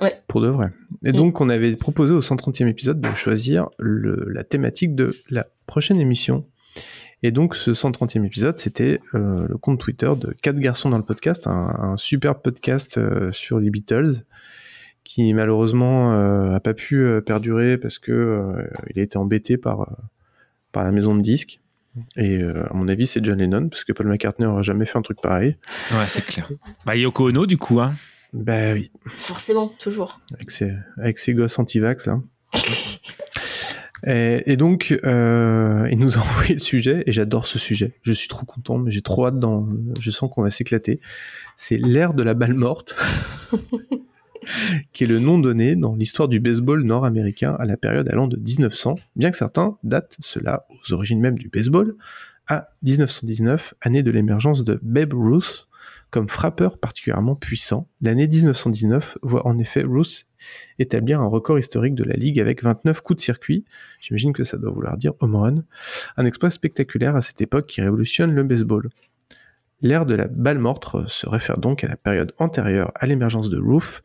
Ouais. 0.00 0.20
Pour 0.28 0.40
de 0.40 0.48
vrai. 0.48 0.72
Et 1.04 1.12
donc, 1.12 1.40
on 1.40 1.48
avait 1.48 1.74
proposé 1.76 2.12
au 2.12 2.20
130e 2.20 2.66
épisode 2.68 3.00
de 3.00 3.14
choisir 3.14 3.68
le, 3.78 4.26
la 4.30 4.42
thématique 4.44 4.94
de 4.94 5.14
la 5.30 5.46
prochaine 5.66 6.00
émission. 6.00 6.46
Et 7.22 7.30
donc, 7.30 7.54
ce 7.54 7.70
130e 7.70 8.24
épisode, 8.26 8.58
c'était 8.58 9.00
euh, 9.14 9.46
le 9.48 9.56
compte 9.56 9.80
Twitter 9.80 10.10
de 10.20 10.34
4 10.42 10.56
garçons 10.56 10.90
dans 10.90 10.98
le 10.98 11.04
podcast, 11.04 11.46
un, 11.46 11.52
un 11.78 11.96
super 11.96 12.40
podcast 12.40 12.98
euh, 12.98 13.32
sur 13.32 13.58
les 13.60 13.70
Beatles, 13.70 14.24
qui 15.04 15.32
malheureusement 15.32 16.12
euh, 16.14 16.50
a 16.54 16.60
pas 16.60 16.74
pu 16.74 16.96
euh, 16.96 17.20
perdurer 17.20 17.78
parce 17.78 17.98
que 17.98 18.12
euh, 18.12 18.66
il 18.94 19.00
a 19.00 19.02
été 19.02 19.16
embêté 19.16 19.56
par, 19.56 19.82
euh, 19.82 19.94
par 20.72 20.84
la 20.84 20.92
maison 20.92 21.14
de 21.14 21.22
disques. 21.22 21.60
Et 22.16 22.42
euh, 22.42 22.64
à 22.68 22.74
mon 22.74 22.88
avis, 22.88 23.06
c'est 23.06 23.24
John 23.24 23.38
Lennon, 23.38 23.68
parce 23.68 23.84
que 23.84 23.92
Paul 23.92 24.08
McCartney 24.08 24.46
n'aurait 24.46 24.64
jamais 24.64 24.84
fait 24.84 24.98
un 24.98 25.02
truc 25.02 25.20
pareil. 25.22 25.56
Ouais, 25.92 26.04
c'est 26.08 26.24
clair. 26.26 26.50
Bah, 26.84 26.96
Yoko 26.96 27.28
Ono, 27.28 27.46
du 27.46 27.56
coup, 27.56 27.80
hein. 27.80 27.94
Bah 28.34 28.72
oui. 28.72 28.90
forcément 29.06 29.68
toujours 29.78 30.18
avec 30.34 30.50
ses, 30.50 30.72
avec 30.98 31.18
ses 31.18 31.34
gosses 31.34 31.56
anti-vax. 31.58 32.08
hein. 32.08 32.24
et, 34.06 34.42
et 34.52 34.56
donc, 34.56 34.98
euh, 35.04 35.88
il 35.90 35.98
nous 36.00 36.18
a 36.18 36.20
envoyé 36.22 36.54
le 36.54 36.60
sujet, 36.60 37.04
et 37.06 37.12
j'adore 37.12 37.46
ce 37.46 37.58
sujet. 37.60 37.94
Je 38.02 38.12
suis 38.12 38.26
trop 38.28 38.44
content, 38.44 38.78
mais 38.78 38.90
j'ai 38.90 39.02
trop 39.02 39.26
hâte 39.26 39.38
dans. 39.38 39.68
Je 40.00 40.10
sens 40.10 40.28
qu'on 40.32 40.42
va 40.42 40.50
s'éclater. 40.50 41.00
C'est 41.56 41.76
l'ère 41.76 42.12
de 42.12 42.24
la 42.24 42.34
balle 42.34 42.54
morte, 42.54 42.96
qui 44.92 45.04
est 45.04 45.06
le 45.06 45.20
nom 45.20 45.38
donné 45.38 45.76
dans 45.76 45.94
l'histoire 45.94 46.26
du 46.28 46.40
baseball 46.40 46.82
nord-américain 46.82 47.56
à 47.60 47.64
la 47.64 47.76
période 47.76 48.08
allant 48.08 48.26
de 48.26 48.36
1900, 48.36 48.96
bien 49.14 49.30
que 49.30 49.36
certains 49.36 49.78
datent 49.84 50.16
cela 50.20 50.66
aux 50.70 50.92
origines 50.92 51.20
même 51.20 51.38
du 51.38 51.48
baseball, 51.48 51.94
à 52.48 52.70
1919, 52.82 53.74
année 53.80 54.02
de 54.02 54.10
l'émergence 54.10 54.64
de 54.64 54.80
Babe 54.82 55.14
Ruth 55.14 55.68
comme 56.14 56.28
frappeur 56.28 56.78
particulièrement 56.78 57.34
puissant. 57.34 57.88
L'année 58.00 58.28
1919 58.28 59.18
voit 59.22 59.44
en 59.48 59.58
effet 59.58 59.82
Ruth 59.82 60.28
établir 60.78 61.20
un 61.20 61.26
record 61.26 61.58
historique 61.58 61.96
de 61.96 62.04
la 62.04 62.14
ligue 62.14 62.38
avec 62.38 62.62
29 62.62 63.00
coups 63.00 63.16
de 63.16 63.20
circuit. 63.20 63.64
J'imagine 64.00 64.32
que 64.32 64.44
ça 64.44 64.56
doit 64.56 64.70
vouloir 64.70 64.96
dire 64.96 65.14
home 65.18 65.34
run. 65.34 65.64
Un 66.16 66.24
exploit 66.24 66.50
spectaculaire 66.50 67.16
à 67.16 67.20
cette 67.20 67.40
époque 67.40 67.66
qui 67.66 67.80
révolutionne 67.80 68.32
le 68.32 68.44
baseball. 68.44 68.90
L'ère 69.80 70.06
de 70.06 70.14
la 70.14 70.28
balle 70.28 70.60
morte 70.60 71.08
se 71.08 71.28
réfère 71.28 71.58
donc 71.58 71.82
à 71.82 71.88
la 71.88 71.96
période 71.96 72.32
antérieure 72.38 72.92
à 72.94 73.06
l'émergence 73.06 73.50
de 73.50 73.58
Ruth, 73.58 74.04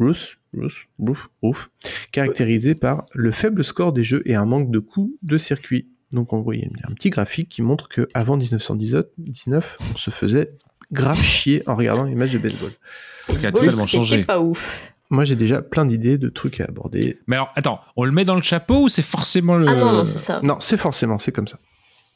Ruth, 0.00 0.36
Ruth, 0.52 0.86
Ruth, 0.98 1.28
Ruth, 1.42 1.70
caractérisée 2.10 2.74
par 2.74 3.06
le 3.14 3.30
faible 3.30 3.64
score 3.64 3.94
des 3.94 4.04
jeux 4.04 4.20
et 4.26 4.34
un 4.34 4.44
manque 4.44 4.70
de 4.70 4.80
coups 4.80 5.14
de 5.22 5.38
circuit. 5.38 5.88
Donc 6.12 6.28
y 6.30 6.62
a 6.62 6.90
un 6.90 6.92
petit 6.92 7.08
graphique 7.08 7.48
qui 7.48 7.62
montre 7.62 7.88
que 7.88 8.06
avant 8.12 8.36
1919, 8.36 9.78
on 9.94 9.96
se 9.96 10.10
faisait 10.10 10.58
grave 10.92 11.20
chier 11.20 11.62
en 11.66 11.74
regardant 11.74 12.04
les 12.04 12.14
matchs 12.14 12.32
de 12.32 12.38
baseball. 12.38 12.72
Ce 13.28 13.38
qui 13.38 13.46
a 13.46 13.52
totalement 13.52 13.86
changé. 13.86 14.24
pas 14.24 14.40
ouf. 14.40 14.80
Moi, 15.10 15.24
j'ai 15.24 15.36
déjà 15.36 15.60
plein 15.60 15.84
d'idées 15.84 16.16
de 16.16 16.28
trucs 16.28 16.60
à 16.60 16.64
aborder. 16.64 17.18
Mais 17.26 17.36
alors, 17.36 17.52
attends, 17.54 17.80
on 17.96 18.04
le 18.04 18.12
met 18.12 18.24
dans 18.24 18.34
le 18.34 18.42
chapeau 18.42 18.84
ou 18.84 18.88
c'est 18.88 19.02
forcément 19.02 19.56
le. 19.56 19.66
Ah 19.68 19.74
non, 19.74 19.92
non, 19.92 20.04
c'est 20.04 20.18
ça. 20.18 20.40
Non, 20.42 20.56
c'est 20.58 20.78
forcément, 20.78 21.18
c'est 21.18 21.32
comme 21.32 21.48
ça. 21.48 21.58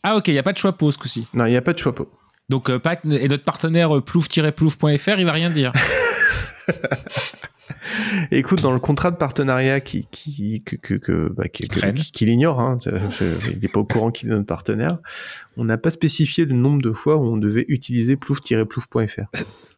Ah 0.02 0.16
ok, 0.16 0.28
il 0.28 0.32
n'y 0.32 0.38
a 0.38 0.42
pas 0.42 0.52
de 0.52 0.58
choix 0.58 0.72
pot 0.72 0.92
ce 0.92 0.98
coup-ci. 0.98 1.26
Non, 1.34 1.46
il 1.46 1.50
n'y 1.50 1.56
a 1.56 1.62
pas 1.62 1.72
de 1.72 1.78
choix 1.78 1.94
pot. 1.94 2.10
Donc, 2.48 2.70
euh, 2.70 2.78
Pat 2.78 3.04
et 3.04 3.28
notre 3.28 3.44
partenaire 3.44 3.96
euh, 3.96 4.00
plouf-plouf.fr, 4.00 5.18
il 5.18 5.26
va 5.26 5.32
rien 5.32 5.50
dire. 5.50 5.72
Écoute, 8.31 8.60
dans 8.62 8.73
le 8.73 8.78
contrat 8.81 9.10
de 9.10 9.16
partenariat 9.16 9.81
qui, 9.81 10.06
qui, 10.10 10.62
que, 10.64 10.77
que, 10.77 10.94
que, 10.94 11.32
bah, 11.36 11.48
qui- 11.48 11.68
qu'il 12.12 12.28
ignore, 12.28 12.60
hein, 12.60 12.78
il 13.52 13.59
n'est 13.60 13.68
pas 13.68 13.81
au 13.81 13.85
courant 13.85 14.10
qu'il 14.10 14.28
est 14.28 14.32
notre 14.32 14.47
partenaire, 14.47 14.98
on 15.56 15.64
n'a 15.64 15.78
pas 15.78 15.90
spécifié 15.90 16.44
le 16.44 16.55
nombre 16.55 16.82
de 16.82 16.93
fois 16.93 17.16
où 17.16 17.24
on 17.24 17.36
devait 17.36 17.64
utiliser 17.68 18.16
plouf-plouf.fr. 18.16 19.24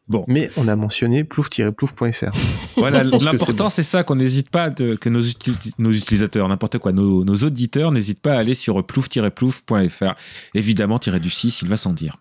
Bon. 0.09 0.24
Mais 0.27 0.51
on 0.57 0.69
a 0.69 0.74
mentionné 0.77 1.23
plouf-plouf.fr. 1.23 2.31
Voilà, 2.78 3.05
l'important 3.05 3.69
c'est 3.69 3.82
ça 3.82 4.05
qu'on 4.05 4.16
n'hésite 4.16 4.49
pas, 4.49 4.70
de- 4.70 4.95
que 4.95 5.11
nos, 5.11 5.20
uti- 5.20 5.73
nos 5.78 5.93
utilisateurs, 5.93 6.49
n'importe 6.49 6.78
quoi, 6.78 6.93
nos, 6.93 7.24
nos 7.24 7.36
auditeurs 7.36 7.93
n'hésitent 7.93 8.23
pas 8.23 8.32
à 8.35 8.39
aller 8.39 8.55
sur 8.55 8.82
plouf-plouf.fr. 8.86 10.15
Évidemment, 10.55 10.99
tiré 10.99 11.20
du 11.20 11.28
6, 11.31 11.61
il 11.62 11.69
va 11.69 11.77
sans 11.77 11.93
dire. 11.93 12.16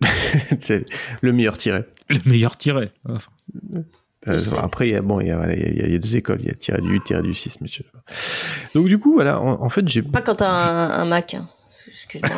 c'est 0.60 0.86
le 1.20 1.32
meilleur 1.34 1.58
tiré. 1.58 1.84
Le 2.08 2.18
meilleur 2.24 2.56
tiré. 2.56 2.90
Enfin, 3.06 3.30
Euh. 3.74 3.82
Après, 4.58 4.88
il 4.88 4.92
y 4.92 4.96
a, 4.96 5.02
bon, 5.02 5.20
il 5.20 5.28
y 5.28 5.30
a, 5.30 5.36
voilà, 5.36 5.54
il 5.54 5.60
y 5.60 5.64
a- 5.64 5.68
il 5.68 5.76
y 5.78 5.82
a- 5.82 5.86
il 5.86 5.92
y 5.92 5.96
a 5.96 5.98
deux 5.98 6.16
écoles, 6.16 6.38
il 6.40 6.46
y 6.48 6.50
a 6.50 6.54
tiré 6.54 6.80
du 6.80 6.88
8, 6.88 7.04
tiré 7.04 7.22
du 7.22 7.34
6, 7.34 7.60
monsieur. 7.60 7.84
Donc, 8.74 8.86
du 8.86 8.98
coup, 8.98 9.14
voilà, 9.14 9.40
en, 9.40 9.62
en 9.62 9.68
fait, 9.70 9.86
j'ai. 9.88 10.02
Pas 10.02 10.20
quand 10.22 10.36
t'as 10.36 10.48
un, 10.50 10.90
un 10.90 11.04
Mac. 11.06 11.34
hein. 11.34 11.48
Excuse-moi. 11.88 12.30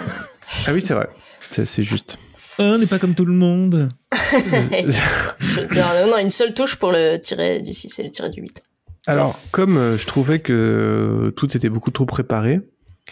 Ah 0.66 0.72
oui, 0.72 0.80
c'est 0.82 0.94
vrai. 0.94 1.08
C'est 1.50 1.66
c'est 1.66 1.82
juste. 1.82 2.16
on 2.58 2.78
n'est 2.78 2.86
pas 2.86 2.98
comme 2.98 3.14
tout 3.14 3.24
le 3.24 3.32
monde. 3.34 3.88
Je 4.32 5.76
non, 6.06 6.10
non, 6.12 6.18
une 6.18 6.30
seule 6.30 6.54
touche 6.54 6.76
pour 6.76 6.92
le 6.92 7.18
tirer 7.18 7.60
du 7.60 7.72
6 7.74 7.98
et 7.98 8.02
le 8.04 8.10
tirer 8.10 8.30
du 8.30 8.40
8. 8.42 8.62
Alors, 9.06 9.38
comme 9.50 9.76
euh, 9.76 9.96
je 9.98 10.06
trouvais 10.06 10.38
que 10.38 11.32
tout 11.36 11.56
était 11.56 11.68
beaucoup 11.68 11.90
trop 11.90 12.06
préparé, 12.06 12.60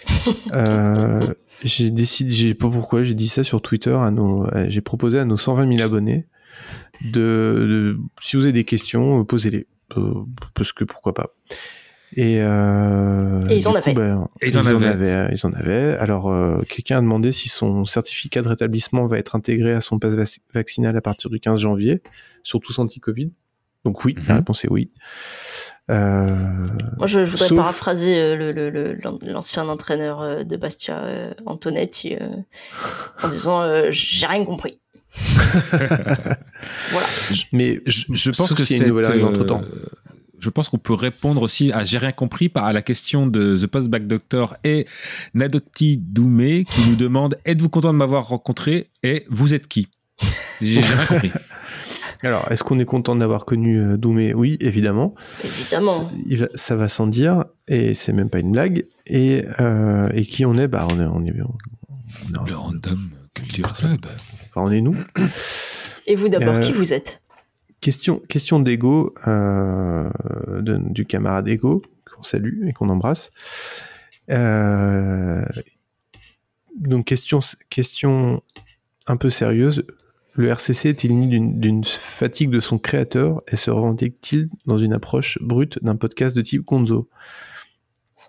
euh, 0.54 1.34
j'ai 1.64 1.90
décidé, 1.90 2.30
j'ai 2.30 2.54
pas 2.54 2.68
pourquoi, 2.70 3.02
j'ai 3.02 3.14
dit 3.14 3.28
ça 3.28 3.42
sur 3.44 3.60
Twitter 3.60 3.92
à 3.94 4.10
nos, 4.10 4.46
euh, 4.54 4.66
j'ai 4.68 4.80
proposé 4.80 5.18
à 5.18 5.24
nos 5.24 5.36
120 5.36 5.76
000 5.76 5.82
abonnés 5.82 6.26
de, 7.04 7.10
de- 7.12 7.98
si 8.20 8.36
vous 8.36 8.44
avez 8.44 8.52
des 8.52 8.64
questions, 8.64 9.20
euh, 9.20 9.24
posez-les, 9.24 9.66
Euh, 9.96 10.14
parce 10.54 10.72
que 10.72 10.84
pourquoi 10.84 11.12
pas. 11.14 11.34
Et, 12.16 12.38
euh, 12.40 13.44
Et 13.48 13.56
ils 13.56 13.66
en 13.68 13.74
avaient. 13.74 13.92
ben, 13.92 14.28
Et 14.40 14.48
ils 14.48 14.58
en 14.58 14.64
avaient. 14.66 15.28
Ils 15.32 15.46
en 15.46 15.52
avaient. 15.52 15.96
Alors, 15.98 16.32
euh, 16.32 16.62
quelqu'un 16.68 16.98
a 16.98 17.00
demandé 17.00 17.32
si 17.32 17.48
son 17.48 17.84
certificat 17.86 18.42
de 18.42 18.48
rétablissement 18.48 19.06
va 19.08 19.18
être 19.18 19.34
intégré 19.36 19.72
à 19.72 19.80
son 19.80 19.98
passe 19.98 20.14
vac- 20.14 20.40
vaccinal 20.54 20.96
à 20.96 21.00
partir 21.00 21.28
du 21.30 21.40
15 21.40 21.60
janvier, 21.60 22.02
surtout 22.44 22.72
anti-Covid. 22.80 23.32
Donc 23.84 24.04
oui, 24.04 24.14
la 24.28 24.34
Mhm. 24.34 24.38
réponse 24.40 24.64
est 24.64 24.70
oui. 24.70 24.90
Euh, 25.90 26.26
Moi, 26.98 27.06
je, 27.06 27.24
je 27.24 27.30
voudrais 27.30 27.48
Sauf- 27.48 27.56
paraphraser 27.58 28.14
euh, 28.16 28.36
le- 28.36 28.52
le- 28.52 28.70
le- 28.70 28.94
l'an- 29.02 29.18
l'ancien 29.26 29.68
entraîneur 29.68 30.20
euh, 30.20 30.44
de 30.44 30.56
Bastia, 30.56 31.00
euh, 31.00 31.32
Antonetti, 31.46 32.14
euh, 32.14 32.28
en 33.22 33.28
disant 33.28 33.62
euh, 33.62 33.88
J'ai 33.90 34.26
rien 34.26 34.44
compris. 34.44 34.78
voilà. 36.90 37.06
mais 37.52 37.80
Je, 37.86 38.04
je 38.10 38.30
pense 38.30 38.54
que 38.54 38.62
s'il 38.62 38.76
y 38.76 38.80
a 38.80 38.82
c'est 38.82 38.84
une 38.84 38.90
nouvelle 38.90 39.06
règle 39.06 39.24
entre-temps. 39.24 39.62
je 40.38 40.50
pense 40.50 40.68
qu'on 40.68 40.78
peut 40.78 40.94
répondre 40.94 41.42
aussi 41.42 41.72
à 41.72 41.84
j'ai 41.84 41.98
rien 41.98 42.12
compris 42.12 42.48
par 42.48 42.64
à 42.64 42.72
la 42.72 42.82
question 42.82 43.26
de 43.26 43.56
The 43.56 43.66
Postback 43.66 44.06
Doctor 44.06 44.56
et 44.64 44.86
Nadotti 45.34 45.96
Doumé 45.96 46.64
qui 46.64 46.82
nous 46.86 46.96
demande 46.96 47.36
êtes-vous 47.44 47.68
content 47.70 47.92
de 47.92 47.98
m'avoir 47.98 48.28
rencontré 48.28 48.90
et 49.02 49.24
vous 49.28 49.52
êtes 49.54 49.66
qui? 49.66 49.88
J'ai 50.60 50.80
rien 50.80 51.04
compris. 51.06 51.32
alors, 52.22 52.50
est-ce 52.52 52.62
qu'on 52.62 52.78
est 52.78 52.84
content 52.84 53.16
d'avoir 53.16 53.44
connu 53.46 53.80
euh, 53.80 53.96
Doumé 53.96 54.34
Oui, 54.34 54.58
évidemment. 54.60 55.14
Évidemment. 55.42 56.10
Ça, 56.30 56.36
va, 56.36 56.46
ça 56.54 56.76
va 56.76 56.88
sans 56.88 57.06
dire, 57.06 57.44
et 57.66 57.94
c'est 57.94 58.12
même 58.12 58.28
pas 58.30 58.40
une 58.40 58.52
blague. 58.52 58.86
Et, 59.06 59.44
euh, 59.60 60.08
et 60.14 60.22
qui 60.24 60.44
on 60.44 60.54
est? 60.54 60.68
Bah, 60.68 60.86
on 60.90 61.00
est, 61.00 61.06
on 61.06 61.24
est, 61.24 61.32
on, 61.40 62.44
Le 62.44 62.54
Random 62.54 63.08
Culture 63.34 63.72
Club. 63.72 64.06
Enfin, 64.50 64.66
on 64.66 64.70
est 64.70 64.80
nous. 64.80 64.96
Et 66.06 66.14
vous 66.16 66.28
d'abord, 66.28 66.54
Euh, 66.56 66.60
qui 66.60 66.72
vous 66.72 66.92
êtes? 66.92 67.20
Question, 67.80 68.18
question 68.28 68.60
d'ego 68.60 69.14
euh, 69.26 70.10
du 70.60 71.06
camarade 71.06 71.48
Ego 71.48 71.82
qu'on 72.14 72.22
salue 72.22 72.68
et 72.68 72.72
qu'on 72.74 72.88
embrasse. 72.90 73.30
Euh, 74.30 75.44
donc 76.78 77.06
question, 77.06 77.40
question 77.70 78.42
un 79.06 79.16
peu 79.16 79.30
sérieuse. 79.30 79.84
Le 80.34 80.48
RCC 80.48 80.90
est-il 80.90 81.18
né 81.18 81.26
d'une- 81.26 81.58
d'une 81.58 81.84
fatigue 81.84 82.50
de 82.50 82.60
son 82.60 82.78
créateur 82.78 83.42
et 83.48 83.56
se 83.56 83.70
revendique-t-il 83.70 84.48
dans 84.66 84.78
une 84.78 84.92
approche 84.92 85.38
brute 85.40 85.82
d'un 85.82 85.96
podcast 85.96 86.36
de 86.36 86.42
type 86.42 86.64
Gonzo? 86.64 87.08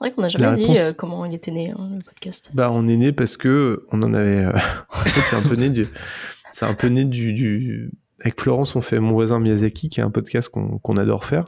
C'est 0.01 0.07
vrai 0.07 0.15
qu'on 0.15 0.21
n'a 0.23 0.29
jamais 0.29 0.63
dit 0.65 0.79
euh, 0.79 0.93
comment 0.93 1.25
il 1.25 1.33
était 1.35 1.51
né, 1.51 1.69
hein, 1.71 1.89
le 1.95 2.01
podcast. 2.03 2.49
Bah, 2.55 2.69
on 2.73 2.87
est 2.87 2.97
né 2.97 3.11
parce 3.11 3.37
que 3.37 3.85
on 3.91 4.01
en 4.01 4.13
avait. 4.15 4.45
euh, 4.45 4.51
en 4.91 4.97
fait, 5.01 5.21
c'est 5.27 5.35
un 5.35 5.47
peu 5.47 5.55
né 5.55 5.69
du. 5.69 5.85
C'est 6.53 6.65
un 6.65 6.73
peu 6.73 6.87
né 6.87 7.05
du, 7.05 7.33
du. 7.33 7.91
Avec 8.19 8.39
Florence, 8.41 8.75
on 8.75 8.81
fait 8.81 8.99
Mon 8.99 9.11
voisin 9.11 9.39
Miyazaki, 9.39 9.89
qui 9.89 9.99
est 9.99 10.03
un 10.03 10.09
podcast 10.11 10.49
qu'on 10.49 10.97
adore 10.97 11.25
faire, 11.25 11.45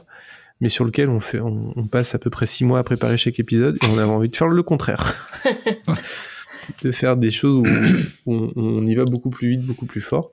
mais 0.60 0.68
sur 0.68 0.84
lequel 0.84 1.08
on 1.10 1.20
fait, 1.20 1.40
on, 1.40 1.72
on 1.76 1.86
passe 1.88 2.14
à 2.14 2.18
peu 2.18 2.30
près 2.30 2.46
six 2.46 2.64
mois 2.64 2.78
à 2.78 2.84
préparer 2.84 3.16
chaque 3.16 3.38
épisode, 3.40 3.76
et 3.82 3.86
on 3.86 3.98
avait 3.98 4.10
envie 4.10 4.28
de 4.28 4.36
faire 4.36 4.48
le 4.48 4.62
contraire, 4.62 5.12
de 6.82 6.92
faire 6.92 7.16
des 7.16 7.30
choses 7.30 7.56
où, 7.58 7.64
où 8.26 8.34
on, 8.34 8.52
on 8.56 8.86
y 8.86 8.94
va 8.94 9.04
beaucoup 9.04 9.30
plus 9.30 9.50
vite, 9.50 9.62
beaucoup 9.62 9.86
plus 9.86 10.00
fort. 10.00 10.32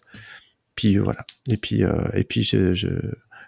Puis 0.75 0.97
euh, 0.97 1.01
voilà. 1.03 1.25
Et 1.49 1.57
puis 1.57 1.83
euh, 1.83 1.91
et 2.13 2.23
puis 2.23 2.43
je, 2.43 2.73
je- 2.73 2.87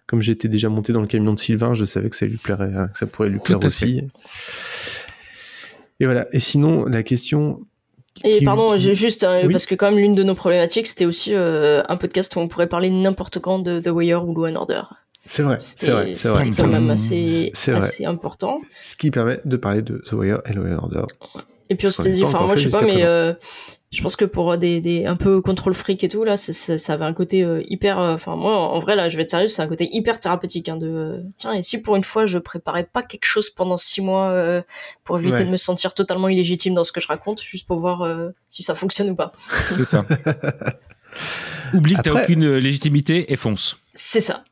comme 0.08 0.22
j'étais 0.22 0.48
déjà 0.48 0.70
monté 0.70 0.94
dans 0.94 1.02
le 1.02 1.08
camion 1.08 1.34
de 1.34 1.40
Sylvain, 1.40 1.74
je 1.74 1.86
savais 1.86 2.10
que 2.10 2.16
ça 2.16 2.26
lui 2.26 2.38
plairait, 2.38 2.72
hein, 2.76 2.88
que 2.88 2.98
ça 2.98 3.06
pourrait 3.08 3.30
lui 3.30 3.40
Tout 3.40 3.58
plaire 3.58 3.66
aussi. 3.66 4.04
Et 6.00 6.06
voilà. 6.06 6.28
Et 6.34 6.40
sinon, 6.40 6.86
la 6.86 7.04
question. 7.04 7.62
Et 8.24 8.32
qui- 8.32 8.46
pardon, 8.46 8.68
qui- 8.76 8.96
juste, 8.96 9.24
hein, 9.24 9.42
Oui. 9.46 9.52
parce 9.52 9.66
que 9.66 9.76
quand 9.76 9.90
même 9.90 10.00
l'une 10.00 10.16
de 10.16 10.24
nos 10.24 10.36
problématiques, 10.36 10.88
c'était 10.88 11.06
aussi 11.06 11.32
euh, 11.34 11.82
un 11.90 11.98
podcast 11.98 12.36
où 12.36 12.40
on 12.40 12.48
pourrait 12.48 12.68
parler 12.68 12.90
n'importe 12.90 13.40
quand 13.40 13.60
de 13.60 13.80
The 13.80 13.88
Wire 13.88 14.28
ou 14.28 14.34
Law 14.36 14.48
and 14.48 14.56
Order. 14.56 14.82
C'est 15.26 15.42
vrai, 15.44 15.56
c'est 15.58 15.90
vrai, 15.90 16.14
c'est 16.16 16.28
vrai. 16.28 16.50
Quand 16.56 16.68
même 16.68 16.90
assez, 16.90 17.50
C'est 17.54 17.72
vrai. 17.72 17.86
assez 17.88 18.06
important. 18.06 18.60
Ce 18.78 18.96
qui 18.96 19.10
permet 19.10 19.40
de 19.46 19.56
parler 19.58 19.82
de 19.82 20.04
The 20.06 20.12
Wire 20.14 20.42
et 20.46 20.54
Law 20.54 20.66
and 20.66 20.78
Order. 20.78 21.04
Et 21.70 21.76
puis 21.76 21.88
on 21.88 21.92
s'était 21.92 22.12
dit, 22.12 22.24
enfin 22.26 22.42
moi 22.42 22.56
je 22.58 22.66
sais 22.66 22.70
pas, 22.70 22.82
mais 22.84 23.04
euh, 23.04 23.34
je 23.94 24.02
pense 24.02 24.16
que 24.16 24.26
pour 24.26 24.58
des, 24.58 24.82
des 24.82 25.06
un 25.06 25.16
peu 25.16 25.40
contrôle 25.42 25.74
fric 25.74 26.04
et 26.04 26.10
tout 26.10 26.24
là, 26.24 26.36
c'est- 26.36 26.78
ça 26.78 26.94
avait 26.94 27.06
un 27.06 27.14
côté 27.14 27.44
euh, 27.44 27.62
hyper. 27.68 28.00
euh, 28.00 28.16
Enfin 28.16 28.36
moi 28.36 28.58
en 28.58 28.80
vrai 28.80 28.96
là, 28.96 29.10
je 29.10 29.16
vais 29.18 29.24
être 29.24 29.30
sérieux, 29.32 29.48
c'est 29.48 29.62
un 29.62 29.68
côté 29.68 29.88
hyper 29.96 30.20
thérapeutique 30.20 30.68
hein, 30.68 30.78
de 30.78 30.88
euh, 30.88 31.22
tiens 31.38 31.54
et 31.54 31.64
si 31.64 31.78
pour 31.78 31.96
une 31.96 32.04
fois 32.04 32.26
je 32.26 32.38
préparais 32.40 32.84
pas 32.84 33.04
quelque 33.04 33.26
chose 33.26 33.50
pendant 33.50 33.78
six 33.78 34.02
mois 34.02 34.30
euh, 34.30 34.62
pour 35.04 35.18
éviter 35.20 35.38
Ouais. 35.38 35.46
de 35.46 35.52
me 35.52 35.58
sentir 35.58 35.94
totalement 35.94 36.28
illégitime 36.28 36.74
dans 36.74 36.84
ce 36.84 36.92
que 36.92 37.00
je 37.02 37.08
raconte, 37.08 37.42
juste 37.42 37.68
pour 37.68 37.80
voir 37.80 38.02
euh, 38.02 38.30
si 38.50 38.64
ça 38.64 38.76
fonctionne 38.76 39.10
ou 39.12 39.16
pas. 39.16 39.32
C'est 39.72 39.86
ça. 39.86 40.04
Oublie 41.74 41.96
que 41.96 42.02
t'as 42.02 42.12
aucune 42.24 42.56
légitimité 42.58 43.32
et 43.32 43.38
fonce. 43.38 43.78
C'est 43.94 44.22
ça. 44.22 44.44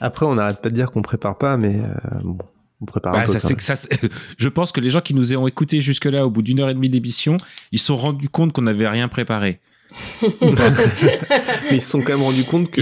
Après, 0.00 0.26
on 0.26 0.34
n'arrête 0.36 0.60
pas 0.62 0.68
de 0.68 0.74
dire 0.74 0.90
qu'on 0.90 1.02
prépare 1.02 1.38
pas, 1.38 1.56
mais 1.56 1.76
euh, 1.76 1.88
bon, 2.22 2.38
on 2.80 2.84
prépare 2.84 3.14
un 3.14 3.18
Bah, 3.20 3.24
peu. 3.26 3.38
ça, 3.38 3.76
ça, 3.76 3.88
je 4.38 4.48
pense 4.48 4.72
que 4.72 4.80
les 4.80 4.90
gens 4.90 5.00
qui 5.00 5.14
nous 5.14 5.34
ont 5.36 5.46
écoutés 5.46 5.80
jusque-là, 5.80 6.26
au 6.26 6.30
bout 6.30 6.42
d'une 6.42 6.60
heure 6.60 6.68
et 6.70 6.74
demie 6.74 6.88
d'émission, 6.88 7.36
ils 7.72 7.78
se 7.78 7.86
sont 7.86 7.96
rendus 7.96 8.28
compte 8.28 8.52
qu'on 8.52 8.62
n'avait 8.62 8.88
rien 8.88 9.08
préparé. 9.08 9.60
mais 10.32 11.72
ils 11.72 11.80
se 11.80 11.90
sont 11.90 12.00
quand 12.00 12.12
même 12.12 12.22
rendus 12.22 12.44
compte 12.44 12.70
que. 12.70 12.80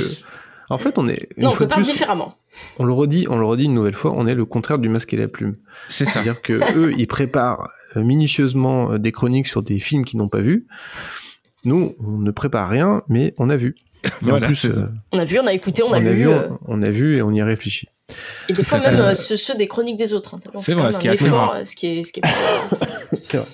En 0.68 0.78
fait, 0.78 0.98
on 0.98 1.08
est. 1.08 1.28
Une 1.36 1.44
non, 1.44 1.50
on 1.50 1.54
prépare 1.54 1.78
plus, 1.78 1.86
différemment. 1.92 2.36
on 2.78 2.84
le 2.84 2.92
redit, 2.92 3.26
on 3.30 3.36
le 3.36 3.44
redit 3.46 3.64
une 3.64 3.74
nouvelle 3.74 3.94
fois, 3.94 4.12
on 4.16 4.26
est 4.26 4.34
le 4.34 4.44
contraire 4.44 4.78
du 4.78 4.88
masque 4.88 5.14
et 5.14 5.16
la 5.16 5.28
plume. 5.28 5.56
C'est 5.88 6.04
ça. 6.04 6.12
C'est-à-dire 6.12 6.42
que 6.42 6.52
eux, 6.76 6.92
ils 6.98 7.06
préparent 7.06 7.68
euh, 7.96 8.02
minutieusement 8.02 8.92
euh, 8.92 8.98
des 8.98 9.12
chroniques 9.12 9.46
sur 9.46 9.62
des 9.62 9.78
films 9.78 10.04
qu'ils 10.04 10.18
n'ont 10.18 10.28
pas 10.28 10.40
vus. 10.40 10.66
Nous, 11.64 11.94
on 12.00 12.18
ne 12.18 12.30
prépare 12.32 12.68
rien, 12.68 13.02
mais 13.08 13.34
on 13.38 13.48
a 13.50 13.56
vu. 13.56 13.76
Et 14.04 14.08
Voilà, 14.22 14.46
en 14.46 14.48
plus, 14.48 14.56
c'est 14.56 14.72
ça. 14.72 14.80
euh, 14.80 14.88
On 15.12 15.18
a 15.18 15.24
vu, 15.24 15.38
on 15.40 15.46
a 15.46 15.52
écouté, 15.52 15.82
on, 15.82 15.88
on 15.88 15.92
a, 15.92 15.96
a 15.96 16.00
lu. 16.00 16.14
vu, 16.14 16.28
euh, 16.28 16.48
on, 16.66 16.78
on 16.78 16.82
a 16.82 16.90
vu 16.90 17.16
et 17.16 17.22
on 17.22 17.32
y 17.32 17.42
réfléchit. 17.42 17.88
Et 18.48 18.52
des 18.52 18.62
fois 18.62 18.78
même 18.78 19.00
euh, 19.00 19.14
ceux, 19.16 19.36
ceux 19.36 19.56
des 19.56 19.66
chroniques 19.66 19.96
des 19.96 20.12
autres. 20.12 20.34
hein. 20.34 20.40
C'est 20.60 20.74
vrai, 20.74 20.92
ce 20.92 20.98
qui 20.98 21.08
effort, 21.08 21.56
Ce 21.64 21.74
qui 21.74 21.86
est, 21.86 22.02
ce 22.04 22.12
qui 22.12 22.20
est 22.20 22.22
pas- 22.22 22.28
C'est 23.24 23.38
vrai. 23.38 23.46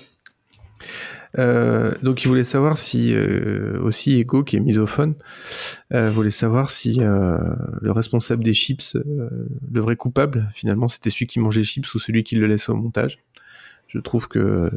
Euh, 1.39 1.93
donc 2.03 2.23
il 2.23 2.27
voulait 2.27 2.43
savoir 2.43 2.77
si 2.77 3.11
euh, 3.15 3.79
aussi 3.81 4.19
Ego 4.19 4.43
qui 4.43 4.55
est 4.55 4.59
misophone 4.59 5.15
euh, 5.91 6.11
voulait 6.11 6.29
savoir 6.29 6.69
si 6.69 6.97
euh, 7.01 7.39
le 7.81 7.91
responsable 7.91 8.43
des 8.43 8.53
chips 8.53 8.95
euh, 8.95 9.29
le 9.71 9.81
vrai 9.81 9.95
coupable 9.95 10.47
finalement 10.53 10.87
c'était 10.87 11.09
celui 11.09 11.25
qui 11.25 11.39
mangeait 11.39 11.61
les 11.61 11.65
chips 11.65 11.91
ou 11.95 11.97
celui 11.97 12.23
qui 12.23 12.35
le 12.35 12.45
laissait 12.45 12.71
au 12.71 12.75
montage 12.75 13.17
je 13.87 13.97
trouve 13.97 14.27
que 14.27 14.69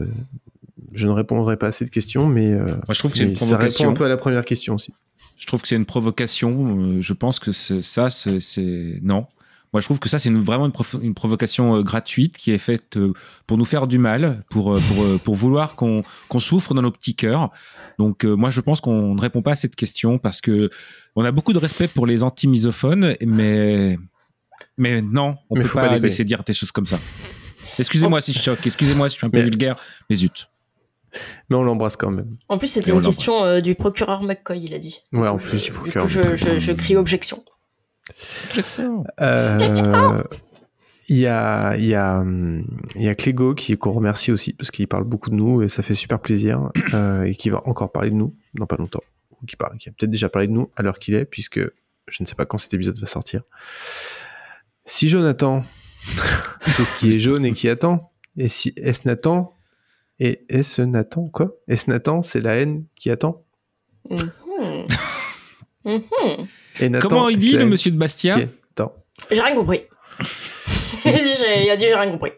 je 0.93 1.07
ne 1.07 1.13
répondrai 1.13 1.57
pas 1.57 1.69
à 1.69 1.73
cette 1.73 1.91
question 1.91 2.27
mais, 2.27 2.53
euh, 2.53 2.67
Moi, 2.67 2.81
je 2.95 2.99
trouve 2.99 3.13
que 3.13 3.19
c'est 3.19 3.25
une 3.25 3.35
ça 3.35 3.45
répond 3.45 3.57
provocation. 3.57 3.91
un 3.91 3.95
peu 3.95 4.05
à 4.05 4.09
la 4.09 4.17
première 4.17 4.45
question 4.45 4.75
aussi 4.75 4.93
Je 5.39 5.47
trouve 5.47 5.63
que 5.63 5.69
c'est 5.69 5.77
une 5.77 5.87
provocation. 5.87 6.79
euh, 6.81 7.01
Je 7.03 7.13
pense 7.13 7.39
que 7.39 7.53
ça, 7.53 8.11
c'est-. 8.11 8.99
Non. 9.03 9.27
Moi, 9.73 9.81
je 9.81 9.87
trouve 9.87 9.99
que 9.99 10.09
ça, 10.09 10.19
c'est 10.19 10.31
vraiment 10.31 10.71
une, 11.03 11.13
provocation 11.15 11.77
euh, 11.77 11.83
gratuite 11.83 12.39
qui 12.39 12.51
est 12.53 12.59
faite 12.59 12.97
euh, 12.97 13.13
pour 13.47 13.59
nous 13.59 13.65
faire 13.67 13.87
du 13.87 13.99
mal, 13.99 14.43
pour, 14.49 14.79
pour, 14.81 15.21
pour 15.21 15.35
vouloir 15.35 15.75
qu'on 15.75 16.03
qu'on 16.29 16.41
souffre 16.41 16.73
dans 16.73 16.83
nos 16.83 16.91
petits 16.93 17.15
cœurs. 17.15 17.51
Donc, 17.99 18.25
euh, 18.25 18.35
moi, 18.37 18.49
je 18.51 18.61
pense 18.61 18.81
qu'on 18.81 19.15
ne 19.15 19.21
répond 19.21 19.43
pas 19.43 19.53
à 19.53 19.57
cette 19.57 19.77
question 19.77 20.17
parce 20.19 20.41
que 20.41 20.71
on 21.17 21.25
a 21.25 21.33
beaucoup 21.33 21.53
de 21.53 21.59
respect 21.59 21.89
pour 21.89 22.07
les 22.07 22.23
anti-misophones, 22.23 23.15
mais, 23.27 23.99
mais 24.79 25.03
non, 25.03 25.37
on 25.51 25.57
Mais 25.57 25.65
peut 25.65 25.71
pas, 25.75 25.89
pas 25.89 25.99
laisser 25.99 26.25
dire 26.25 26.43
des 26.45 26.53
choses 26.55 26.73
comme 26.73 26.87
ça. 26.87 26.99
Excusez-moi 27.79 28.21
si 28.23 28.33
je 28.33 28.43
choque, 28.43 28.67
excusez-moi 28.67 29.09
si 29.11 29.15
je 29.15 29.19
suis 29.19 29.27
un 29.27 29.31
peu 29.31 29.39
Mais- 29.39 29.45
vulgaire, 29.45 29.77
mais 30.09 30.17
zut. 30.17 30.49
Mais 31.49 31.57
on 31.57 31.63
l'embrasse 31.63 31.97
quand 31.97 32.11
même. 32.11 32.37
En 32.49 32.59
plus, 32.59 32.69
c'était 32.69 32.91
une 32.93 33.01
question 33.03 33.45
euh, 33.45 33.61
du 33.61 33.75
procureur 33.75 34.23
McCoy, 34.23 34.61
il 34.65 34.75
a 34.75 34.79
dit. 34.79 35.03
Ouais, 35.13 35.29
en 35.29 35.37
Du 35.37 35.43
plus, 35.49 35.63
du 35.63 35.73
coup, 35.73 35.81
procureur. 35.91 36.09
je, 36.09 36.37
je, 36.37 36.59
je 36.59 36.73
crie 36.73 36.97
objection. 36.97 37.45
Euh, 39.21 40.23
Il 41.09 41.19
y 41.19 41.27
a, 41.27 41.77
il 41.77 41.85
y 41.85 41.95
a, 41.95 42.25
il 42.97 43.03
y 43.03 43.09
a 43.09 43.15
Clégo 43.15 43.55
qui 43.55 43.77
qu'on 43.79 43.93
remercie 43.93 44.33
aussi 44.33 44.53
parce 44.53 44.73
qu'il 44.73 44.89
parle 44.89 45.05
beaucoup 45.05 45.31
de 45.31 45.37
nous 45.37 45.63
et 45.63 45.69
ça 45.69 45.83
fait 45.85 45.95
super 45.95 46.19
plaisir 46.19 46.71
euh, 46.95 47.23
et 47.23 47.35
qui 47.37 47.49
va 47.49 47.63
encore 47.67 47.93
parler 47.93 48.11
de 48.11 48.17
nous 48.17 48.35
dans 48.55 48.67
pas 48.67 48.77
longtemps 48.77 49.03
ou 49.41 49.47
qui 49.47 49.55
parle, 49.55 49.79
qui 49.79 49.89
a 49.89 49.93
peut-être 49.93 50.11
déjà 50.11 50.29
parlé 50.29 50.49
de 50.49 50.53
nous 50.53 50.69
à 50.77 50.83
l'heure 50.83 50.99
qu'il 50.99 51.15
est 51.15 51.25
puisque 51.25 51.61
je 51.61 52.23
ne 52.23 52.27
sais 52.27 52.35
pas 52.35 52.45
quand 52.45 52.59
cet 52.59 52.75
épisode 52.75 52.99
va 52.99 53.07
sortir. 53.07 53.43
Si 54.85 55.09
Jonathan, 55.09 55.63
c'est 56.67 56.85
ce 56.85 56.93
qui 56.93 57.13
est 57.15 57.19
jaune 57.21 57.45
et 57.45 57.53
qui 57.53 57.69
attend, 57.69 58.11
et 58.37 58.49
si 58.49 58.73
est-ce 58.77 59.03
Nathan 59.07 59.53
et 60.21 60.45
est-ce 60.49 60.83
Nathan 60.83 61.29
quoi? 61.29 61.55
Est-ce 61.69 61.91
Nathan 61.91 62.23
c'est 62.23 62.41
la 62.41 62.55
haine 62.57 62.85
qui 62.95 63.11
attend? 63.11 63.45
Mhm. 64.11 64.87
Mhm. 65.85 66.49
Et 66.81 66.89
Nathan, 66.89 67.09
Comment 67.09 67.29
il 67.29 67.39
dit 67.39 67.57
le 67.57 67.65
monsieur 67.65 67.93
de 67.93 67.97
Bastia? 67.97 68.37
J'ai 69.31 69.41
rien 69.41 69.55
compris. 69.55 69.83
il, 71.05 71.11
a 71.11 71.77
dit, 71.77 71.85
j'ai- 71.85 71.95
rien 71.95 72.11
compris. 72.11 72.33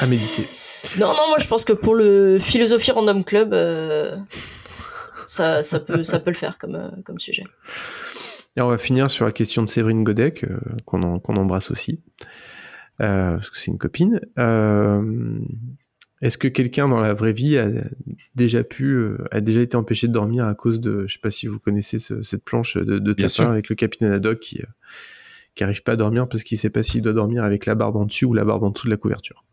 à 0.00 0.06
méditer. 0.06 0.48
Non, 0.98 1.08
non, 1.08 1.28
moi 1.28 1.38
je 1.38 1.46
pense 1.46 1.64
que 1.64 1.72
pour 1.74 1.94
le 1.94 2.38
Philosophie 2.40 2.90
Random 2.92 3.22
Club, 3.24 3.52
euh, 3.52 4.16
ça, 5.26 5.62
ça, 5.62 5.80
peut, 5.80 6.02
ça 6.02 6.18
peut 6.18 6.30
le 6.30 6.36
faire 6.36 6.56
comme, 6.58 6.74
euh, 6.76 6.88
comme 7.04 7.20
sujet. 7.20 7.44
Et 8.56 8.62
on 8.62 8.68
va 8.68 8.78
finir 8.78 9.10
sur 9.10 9.26
la 9.26 9.32
question 9.32 9.62
de 9.62 9.68
Séverine 9.68 10.02
Godec, 10.02 10.44
euh, 10.44 10.58
qu'on 10.86 11.02
embrasse 11.02 11.70
aussi, 11.70 12.00
euh, 13.00 13.32
parce 13.34 13.50
que 13.50 13.58
c'est 13.58 13.70
une 13.70 13.78
copine. 13.78 14.20
Est-ce 16.22 16.36
que 16.36 16.48
quelqu'un 16.48 16.86
dans 16.88 17.00
la 17.00 17.14
vraie 17.14 17.32
vie 17.32 17.56
a 17.56 17.68
déjà 18.34 18.62
pu, 18.62 18.92
euh, 18.94 19.16
a 19.30 19.40
déjà 19.40 19.60
été 19.60 19.76
empêché 19.76 20.06
de 20.06 20.12
dormir 20.12 20.44
à 20.44 20.54
cause 20.54 20.80
de, 20.80 21.06
je 21.06 21.14
sais 21.14 21.20
pas 21.20 21.30
si 21.30 21.46
vous 21.46 21.58
connaissez 21.58 21.98
ce- 21.98 22.20
cette 22.20 22.44
planche 22.44 22.76
de, 22.76 22.98
de 22.98 23.12
tapin 23.14 23.50
avec 23.52 23.68
le 23.70 23.74
capitaine 23.74 24.12
Haddock 24.12 24.38
qui, 24.40 24.60
euh, 24.60 24.66
qui 25.54 25.64
arrive 25.64 25.82
pas 25.82 25.92
à 25.92 25.96
dormir 25.96 26.28
parce 26.28 26.42
qu'il 26.42 26.58
sait 26.58 26.68
pas 26.70 26.82
s'il 26.82 27.00
doit 27.02 27.14
dormir 27.14 27.42
avec 27.42 27.64
la 27.66 27.74
barbe 27.74 27.96
en 27.96 28.04
dessus 28.04 28.26
ou 28.26 28.34
la 28.34 28.44
barbe 28.44 28.64
en 28.64 28.70
dessous 28.70 28.86
de 28.86 28.90
la 28.90 28.96
couverture? 28.98 29.44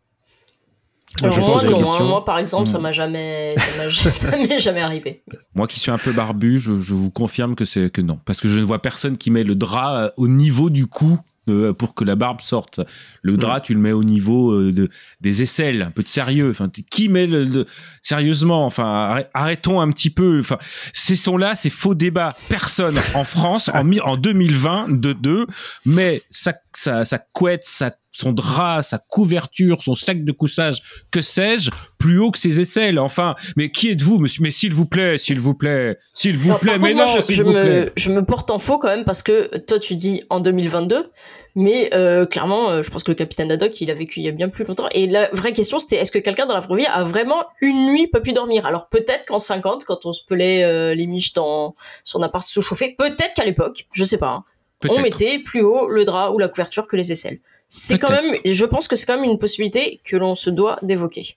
Je 1.22 1.24
moi, 1.40 1.64
non, 1.64 2.04
moi, 2.06 2.24
par 2.24 2.38
exemple, 2.38 2.68
ça 2.68 2.78
Hmm. 2.78 2.82
m'a 2.82 2.92
jamais, 2.92 3.54
ça 3.56 3.76
m'a- 3.82 3.90
ça 4.10 4.36
m'est 4.36 4.58
jamais 4.60 4.82
arrivé. 4.82 5.24
Moi 5.54 5.66
qui 5.66 5.80
suis 5.80 5.90
un 5.90 5.96
peu 5.98 6.12
barbu, 6.12 6.58
je, 6.60 6.78
je 6.80 6.94
vous 6.94 7.10
confirme 7.10 7.54
que 7.54 7.64
c'est 7.64 7.90
que 7.90 8.02
non, 8.02 8.20
parce 8.26 8.40
que 8.40 8.48
je 8.48 8.58
ne 8.58 8.64
vois 8.64 8.80
personne 8.82 9.16
qui 9.16 9.30
met 9.30 9.42
le 9.42 9.54
drap 9.54 9.96
euh, 9.98 10.08
au 10.18 10.28
niveau 10.28 10.68
du 10.70 10.86
cou 10.86 11.18
euh, 11.48 11.72
pour 11.72 11.94
que 11.94 12.04
la 12.04 12.14
barbe 12.16 12.40
sorte. 12.40 12.80
Le 13.22 13.36
drap, 13.36 13.60
tu 13.60 13.74
le 13.74 13.80
mets 13.80 13.92
au 13.92 14.04
niveau 14.04 14.52
euh, 14.52 14.72
de, 14.72 14.88
des 15.20 15.42
aisselles, 15.42 15.82
un 15.82 15.90
peu 15.90 16.02
de 16.02 16.08
sérieux. 16.08 16.50
Enfin, 16.50 16.68
qui 16.90 17.08
met 17.08 17.26
le, 17.26 17.66
sérieusement 18.02 18.64
Enfin, 18.66 19.14
arrê- 19.14 19.26
arrêtons 19.34 19.80
un 19.80 19.90
petit 19.90 20.10
peu. 20.10 20.38
Enfin, 20.40 20.58
ces 20.92 21.16
sons-là, 21.16 21.56
c'est 21.56 21.70
faux 21.70 21.94
débat. 21.94 22.34
Personne 22.48 22.96
en 23.14 23.24
France 23.24 23.70
en, 23.74 23.90
en 23.98 24.16
2022 24.16 25.46
met 25.86 26.22
sa, 26.30 26.54
sa, 26.78 27.04
sa 27.04 27.18
couette, 27.18 27.64
sa 27.64 27.90
son 28.18 28.32
drap, 28.32 28.82
sa 28.82 28.98
couverture, 28.98 29.82
son 29.82 29.94
sac 29.94 30.24
de 30.24 30.32
couchage, 30.32 30.82
que 31.10 31.20
sais-je, 31.20 31.70
plus 31.98 32.18
haut 32.18 32.30
que 32.30 32.38
ses 32.38 32.60
aisselles. 32.60 32.98
Enfin, 32.98 33.36
mais 33.56 33.70
qui 33.70 33.90
êtes-vous, 33.90 34.18
monsieur? 34.18 34.42
Mais 34.42 34.50
s'il 34.50 34.74
vous 34.74 34.86
plaît, 34.86 35.18
s'il 35.18 35.38
vous 35.38 35.54
plaît, 35.54 35.98
s'il 36.14 36.36
vous 36.36 36.56
plaît, 36.58 36.78
mais 36.78 36.94
non, 36.94 37.06
je, 37.06 37.22
s'il 37.22 37.36
je 37.36 37.42
vous 37.42 37.52
me, 37.52 37.60
plaît. 37.60 37.92
je 37.96 38.10
me 38.10 38.24
porte 38.24 38.50
en 38.50 38.58
faux 38.58 38.78
quand 38.78 38.88
même 38.88 39.04
parce 39.04 39.22
que 39.22 39.56
toi 39.58 39.78
tu 39.78 39.94
dis 39.94 40.22
en 40.30 40.40
2022, 40.40 41.10
mais 41.54 41.94
euh, 41.94 42.26
clairement, 42.26 42.70
euh, 42.70 42.82
je 42.82 42.90
pense 42.90 43.04
que 43.04 43.12
le 43.12 43.14
capitaine 43.14 43.52
Haddock 43.52 43.80
il 43.80 43.90
a 43.90 43.94
vécu 43.94 44.20
il 44.20 44.24
y 44.24 44.28
a 44.28 44.32
bien 44.32 44.48
plus 44.48 44.64
longtemps. 44.64 44.88
Et 44.92 45.06
la 45.06 45.28
vraie 45.30 45.52
question 45.52 45.78
c'était 45.78 45.96
est-ce 45.96 46.12
que 46.12 46.18
quelqu'un 46.18 46.46
dans 46.46 46.54
la 46.54 46.76
vie 46.76 46.86
a 46.86 47.04
vraiment 47.04 47.44
une 47.60 47.86
nuit 47.86 48.08
pas 48.08 48.20
pu 48.20 48.32
dormir? 48.32 48.66
Alors 48.66 48.88
peut-être 48.88 49.26
qu'en 49.26 49.38
50, 49.38 49.84
quand 49.84 50.06
on 50.06 50.12
se 50.12 50.24
pelait 50.24 50.64
euh, 50.64 50.94
les 50.94 51.06
miches 51.06 51.34
dans 51.34 51.76
son 52.02 52.22
appart 52.22 52.46
sous-chauffé, 52.46 52.96
peut-être 52.98 53.34
qu'à 53.36 53.44
l'époque, 53.44 53.86
je 53.92 54.02
sais 54.02 54.18
pas, 54.18 54.28
hein, 54.28 54.44
on 54.88 55.00
mettait 55.00 55.38
plus 55.40 55.62
haut 55.62 55.88
le 55.88 56.04
drap 56.04 56.30
ou 56.32 56.38
la 56.38 56.48
couverture 56.48 56.86
que 56.86 56.96
les 56.96 57.10
aisselles. 57.12 57.38
C'est 57.68 57.98
quand 57.98 58.10
même, 58.10 58.34
je 58.44 58.64
pense 58.64 58.88
que 58.88 58.96
c'est 58.96 59.04
quand 59.06 59.16
même 59.20 59.28
une 59.30 59.38
possibilité 59.38 60.00
que 60.04 60.16
l'on 60.16 60.34
se 60.34 60.48
doit 60.50 60.78
d'évoquer 60.82 61.36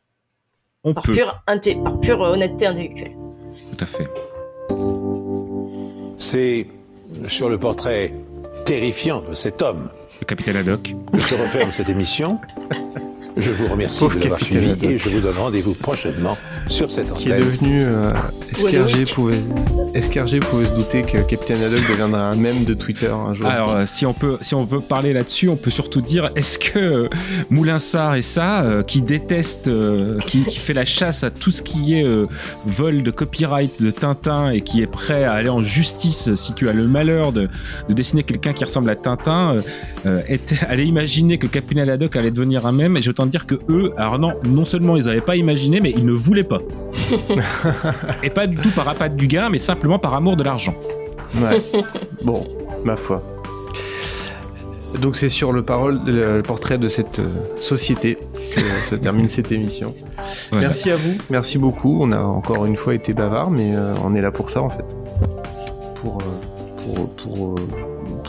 On 0.84 0.94
par 0.94 1.04
peut, 1.04 1.14
pure, 1.14 1.44
inté- 1.48 1.82
par 1.84 2.00
pure 2.00 2.24
euh, 2.24 2.34
honnêteté 2.34 2.66
intellectuelle. 2.68 3.12
tout 3.78 3.84
à 3.84 3.86
fait. 3.86 4.08
C'est 6.18 6.68
sur 7.28 7.50
le 7.50 7.58
portrait 7.58 8.14
terrifiant 8.66 9.22
de 9.22 9.34
cet 9.36 9.62
homme 9.62 9.90
Le 10.22 10.26
capitaine 10.26 10.56
Haddock. 10.56 10.94
que 11.12 11.20
se 11.20 11.34
referme 11.36 11.72
cette 11.72 11.90
émission. 11.90 12.40
Je 13.38 13.50
vous 13.52 13.68
remercie 13.68 14.00
Pauvre 14.00 14.16
de 14.16 14.22
l'avoir 14.24 14.42
suivi 14.44 14.72
Haddock. 14.72 14.84
et 14.84 14.98
je 14.98 15.10
vous 15.10 15.22
donne 15.22 15.38
rendez-vous 15.38 15.74
prochainement 15.74 16.38
sur 16.68 16.92
cette 16.92 17.14
Qui 17.14 17.30
est 17.30 17.34
antenne. 17.36 17.46
devenu 17.46 17.78
euh, 17.82 18.14
SKRG 18.54 19.06
pouvait, 19.14 20.02
SKRG 20.02 20.40
pouvait 20.42 20.66
se 20.66 20.76
douter 20.76 21.04
que 21.04 21.18
Capitaine 21.22 21.64
Haddock 21.64 21.80
deviendra 21.90 22.24
un 22.30 22.36
mème 22.36 22.66
de 22.66 22.74
Twitter 22.74 23.08
un 23.08 23.34
jour. 23.34 23.46
Alors, 23.46 23.72
euh, 23.72 23.84
si 23.88 24.06
on 24.06 24.14
peut, 24.14 24.38
si 24.42 24.54
on 24.54 24.66
veut 24.66 24.82
parler 24.82 25.14
là-dessus, 25.14 25.48
on 25.48 25.56
peut 25.56 25.72
surtout 25.72 26.02
dire 26.02 26.30
est-ce 26.36 26.60
que 26.60 26.78
euh, 26.80 27.10
Moulinsart 27.50 28.16
et 28.16 28.22
ça, 28.22 28.62
euh, 28.64 28.84
qui 28.84 29.02
déteste, 29.02 29.68
euh, 29.70 30.20
qui, 30.28 30.44
qui 30.44 30.60
fait 30.60 30.74
la 30.74 30.86
chasse 30.86 31.24
à 31.24 31.30
tout 31.32 31.52
ce 31.52 31.62
qui 31.62 31.98
est 31.98 32.06
euh, 32.06 32.26
vol 32.66 33.02
de 33.02 33.12
copyright 33.12 33.82
de 33.82 33.92
Tintin 33.92 34.52
et 34.52 34.60
qui 34.62 34.82
est 34.82 34.88
prêt 34.88 35.24
à 35.24 35.34
aller 35.34 35.50
en 35.50 35.62
justice 35.62 36.36
si 36.36 36.54
tu 36.54 36.68
as 36.68 36.74
le 36.74 36.86
malheur 36.88 37.32
de, 37.32 37.48
de 37.88 37.94
dessiner 37.94 38.24
quelqu'un 38.24 38.52
qui 38.54 38.66
ressemble 38.66 38.90
à 38.90 38.96
Tintin, 38.98 39.56
euh, 39.56 39.62
euh, 40.06 40.22
était, 40.28 40.60
allait 40.68 40.86
imaginer 40.86 41.38
que 41.38 41.48
Capitaine 41.48 41.90
Haddock 41.90 42.16
allait 42.18 42.32
devenir 42.32 42.66
un 42.66 42.72
mème. 42.74 42.98
Et 42.98 43.02
j'ai 43.02 43.10
autant 43.22 43.30
dire 43.30 43.46
que 43.46 43.56
eux, 43.70 43.94
alors 43.98 44.18
non, 44.18 44.34
non 44.44 44.66
seulement 44.66 44.98
ils 44.98 45.06
n'avaient 45.06 45.22
pas 45.22 45.36
imaginé, 45.36 45.80
mais 45.80 45.92
ils 45.92 46.06
ne 46.06 46.12
voulaient 46.12 46.44
pas. 46.44 46.62
et 48.24 48.30
pas 48.30 48.48
du 48.48 48.56
tout 48.56 48.70
par 48.70 48.88
appât 48.88 49.10
du 49.10 49.28
gain, 49.28 49.50
mais 49.50 49.60
simplement 49.60 50.00
par 50.00 50.14
amour 50.14 50.36
de 50.38 50.44
l'argent. 50.44 50.74
Ouais. 51.36 51.62
bon, 52.24 52.48
ma 52.84 52.96
foi. 52.96 53.22
Donc 55.00 55.16
c'est 55.16 55.30
sur 55.30 55.54
le, 55.54 55.64
parole, 55.64 56.02
le, 56.06 56.42
portrait 56.42 56.78
de 56.78 56.90
cette 56.90 57.20
euh, 57.20 57.30
société 57.58 58.18
que 58.56 58.62
se 58.90 58.96
termine 58.96 59.30
cette 59.30 59.52
émission. 59.52 59.94
Merci 60.52 60.92
à 60.92 60.96
vous, 60.96 61.18
merci 61.30 61.58
beaucoup. 61.58 62.00
On 62.02 62.12
a 62.12 62.20
encore 62.20 62.66
une 62.66 62.76
fois 62.76 62.94
été 62.94 63.14
bavard, 63.14 63.52
mais 63.52 63.76
euh, 63.76 63.94
on 64.04 64.16
est 64.16 64.22
là 64.22 64.32
pour 64.32 64.50
ça 64.50 64.62
en 64.62 64.70
fait. 64.70 64.86
Pour, 66.02 66.18
euh, 66.18 66.96
pour, 66.96 67.16
pour, 67.16 67.56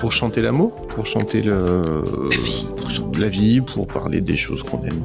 pour 0.03 0.12
chanter 0.12 0.43
l'amour, 0.43 0.73
pour 0.89 1.07
chanter 1.07 1.43
le, 1.43 2.03
la 3.16 3.29
vie, 3.29 3.61
pour 3.61 3.87
parler 3.87 4.20
des 4.20 4.37
choses 4.37 4.65
qu'on 4.65 4.83
aime. 4.83 5.01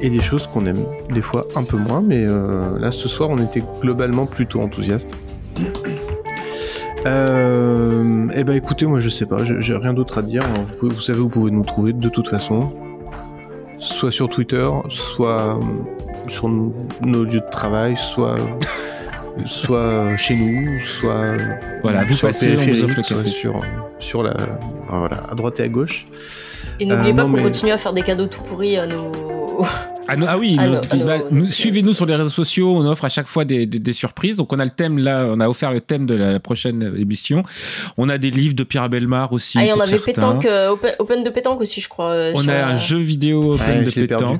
Et 0.00 0.08
des 0.08 0.22
choses 0.22 0.46
qu'on 0.46 0.64
aime 0.64 0.82
des 1.10 1.20
fois 1.20 1.46
un 1.54 1.62
peu 1.62 1.76
moins, 1.76 2.00
mais 2.00 2.24
euh, 2.26 2.78
là 2.78 2.90
ce 2.90 3.06
soir 3.06 3.28
on 3.28 3.36
était 3.36 3.62
globalement 3.82 4.24
plutôt 4.24 4.62
enthousiaste. 4.62 5.10
Euh, 7.04 8.26
eh 8.34 8.44
ben 8.44 8.54
écoutez, 8.56 8.86
moi 8.86 8.98
je 8.98 9.10
sais 9.10 9.26
pas, 9.26 9.44
j'ai 9.44 9.76
rien 9.76 9.92
d'autre 9.92 10.16
à 10.16 10.22
dire. 10.22 10.42
Vous, 10.68 10.74
pouvez- 10.78 10.94
vous 10.94 11.00
savez, 11.00 11.18
vous 11.18 11.28
pouvez 11.28 11.50
nous 11.50 11.62
trouver 11.62 11.92
de 11.92 12.08
toute 12.08 12.28
façon, 12.28 12.72
soit 13.78 14.10
sur 14.10 14.30
Twitter, 14.30 14.66
soit 14.88 15.58
euh, 15.58 15.60
sur 16.28 16.48
nos 16.48 17.24
lieux 17.24 17.40
de 17.40 17.50
travail, 17.52 17.94
soit 17.98 18.36
soit 19.46 20.16
chez 20.16 20.36
nous, 20.36 20.80
soit 20.82 21.36
Voilà, 21.82 22.04
vous 22.04 22.14
sur 22.14 22.28
passez, 22.28 22.48
on 22.48 22.50
vous 22.52 22.56
périphérique, 22.64 22.84
offre 22.84 22.96
le 22.98 23.02
soit 23.02 23.16
café. 23.18 23.30
sur 23.30 23.62
sur 23.98 24.22
la 24.22 24.34
enfin, 24.80 24.98
voilà 24.98 25.22
à 25.30 25.34
droite 25.34 25.60
et 25.60 25.64
à 25.64 25.68
gauche. 25.68 26.06
Et 26.80 26.86
n'oubliez 26.86 27.12
Euh, 27.12 27.14
pas 27.16 27.22
qu'on 27.22 27.28
mais- 27.28 27.42
continue 27.42 27.70
à 27.72 27.78
faire 27.78 27.92
des 27.92 28.02
cadeaux 28.02 28.26
tout 28.26 28.42
pourris 28.42 28.76
à 28.76 28.86
nos. 28.86 29.10
Ah, 30.06 30.16
non, 30.16 30.26
ah 30.28 30.36
oui, 30.36 30.58
Ah 30.60 30.64
ah 30.90 30.96
bah, 30.96 31.14
suivez-nous 31.48 31.94
sur 31.94 32.04
les 32.04 32.14
réseaux 32.14 32.28
sociaux, 32.28 32.76
on 32.76 32.84
offre 32.84 33.06
à 33.06 33.08
chaque 33.08 33.26
fois 33.26 33.46
des, 33.46 33.64
des- 33.64 33.78
des 33.78 33.92
surprises. 33.94 34.36
Donc 34.36 34.52
on 34.52 34.58
a 34.58 34.64
le 34.66 34.70
thème 34.70 34.98
là, 34.98 35.24
on 35.30 35.40
a 35.40 35.48
offert 35.48 35.72
le 35.72 35.80
thème 35.80 36.04
de 36.04 36.12
la, 36.14 36.30
la 36.30 36.40
prochaine 36.40 36.92
émission. 36.98 37.42
On 37.96 38.10
a 38.10 38.18
des 38.18 38.30
livres 38.30 38.54
de 38.54 38.64
Pierre 38.64 38.90
Belmar 38.90 39.32
aussi. 39.32 39.56
Ah, 39.58 39.64
et 39.64 39.72
on 39.72 39.80
avait 39.80 39.92
certains. 39.92 40.04
pétanque, 40.12 40.44
euh, 40.44 40.68
open, 40.72 40.92
open 40.98 41.24
de 41.24 41.30
pétanque 41.30 41.62
aussi, 41.62 41.80
je 41.80 41.88
crois. 41.88 42.10
euh, 42.10 42.32
On 42.34 42.42
sur 42.42 42.50
a 42.52 42.66
un 42.66 42.76
jeu 42.76 42.98
vidéo 42.98 43.54
open 43.54 43.78
Ouais, 43.86 43.90
de 44.02 44.06
perdu. 44.06 44.34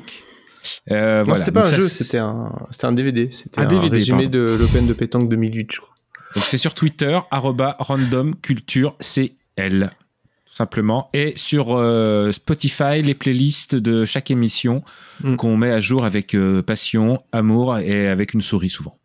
Euh, 0.90 1.18
non, 1.18 1.24
voilà. 1.24 1.36
c'était 1.38 1.52
pas 1.52 1.60
Donc 1.62 1.68
un 1.68 1.70
ça, 1.70 1.76
jeu, 1.76 1.88
c'était 1.88 2.18
un 2.18 2.52
c'était 2.70 2.84
un 2.86 2.92
DVD, 2.92 3.28
c'était 3.32 3.60
Un 3.60 3.64
un, 3.64 3.66
DVD, 3.68 3.88
résumé 3.96 4.24
pardon. 4.24 4.38
de 4.38 4.56
l'Open 4.60 4.86
de 4.86 4.92
pétanque 4.92 5.28
2008, 5.28 5.68
je 5.72 5.80
crois. 5.80 5.94
Donc 6.34 6.44
c'est 6.44 6.58
sur 6.58 6.74
Twitter, 6.74 7.18
arroba 7.30 7.76
random 7.78 8.34
culture 8.36 8.96
CL, 9.00 9.92
tout 10.46 10.54
simplement. 10.54 11.08
Et 11.14 11.32
sur 11.36 11.76
euh, 11.76 12.32
Spotify, 12.32 13.02
les 13.02 13.14
playlists 13.14 13.74
de 13.76 14.04
chaque 14.04 14.30
émission 14.30 14.82
Mm. 15.22 15.36
qu'on 15.36 15.56
met 15.56 15.70
à 15.70 15.80
jour 15.80 16.04
avec 16.04 16.34
euh, 16.34 16.60
passion, 16.62 17.22
amour 17.30 17.78
et 17.78 18.08
avec 18.08 18.34
une 18.34 18.42
souris 18.42 18.70
souvent. 18.70 18.98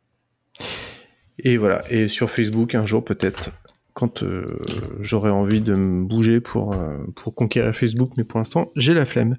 Et 1.44 1.57
voilà, 1.57 1.84
et 1.91 2.07
sur 2.07 2.30
Facebook 2.30 2.73
un 2.76 2.86
jour 2.86 3.06
peut-être 3.06 3.52
quand 3.94 4.23
euh, 4.23 4.57
j'aurai 5.02 5.30
envie 5.30 5.61
de 5.61 5.76
me 5.76 6.06
bouger 6.06 6.40
pour, 6.41 6.73
euh, 6.73 6.98
pour 7.15 7.36
conquérir 7.36 7.73
Facebook, 7.76 8.11
mais 8.18 8.23
pour 8.23 8.40
l'instant, 8.40 8.72
j'ai 8.76 8.94
la 8.94 9.06
flemme. 9.06 9.36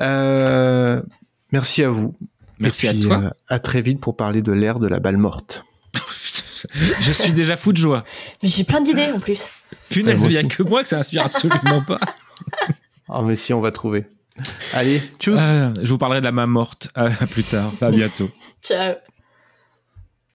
Euh, 0.00 1.02
merci 1.52 1.82
à 1.84 1.90
vous. 1.90 2.14
Merci 2.58 2.86
Et 2.86 2.90
à 2.90 2.94
toi. 2.94 3.20
euh, 3.22 3.30
à 3.48 3.58
très 3.58 3.80
vite 3.80 4.00
pour 4.00 4.16
parler 4.16 4.42
de 4.42 4.52
l'ère 4.52 4.78
de 4.78 4.86
la 4.88 5.00
balle 5.00 5.16
morte. 5.16 5.64
Je 7.00 7.12
suis 7.12 7.32
déjà 7.32 7.56
fou 7.56 7.72
de 7.72 7.78
joie. 7.78 8.04
Mais 8.42 8.48
j'ai 8.50 8.64
plein 8.64 8.80
d'idées 8.82 9.10
en 9.14 9.18
plus. 9.18 9.40
Punaise, 9.88 10.22
il 10.24 10.28
n'y 10.30 10.36
a 10.36 10.44
que 10.44 10.62
moi 10.62 10.82
que 10.82 10.88
ça 10.88 10.98
inspire 10.98 11.24
absolument 11.24 11.82
pas. 11.86 11.98
Ah, 13.12 13.22
mais 13.22 13.34
si, 13.34 13.52
on 13.52 13.60
va 13.60 13.72
trouver. 13.72 14.06
Allez, 14.72 15.02
tchuss 15.18 15.34
Euh, 15.40 15.72
je 15.82 15.88
vous 15.88 15.98
parlerai 15.98 16.20
de 16.20 16.26
la 16.26 16.30
main 16.32 16.46
morte. 16.46 16.88
À, 16.94 17.06
à 17.06 17.26
plus 17.26 17.42
tard. 17.42 17.72
À 17.80 17.90
bientôt. 17.90 18.30
Ciao. 18.62 18.94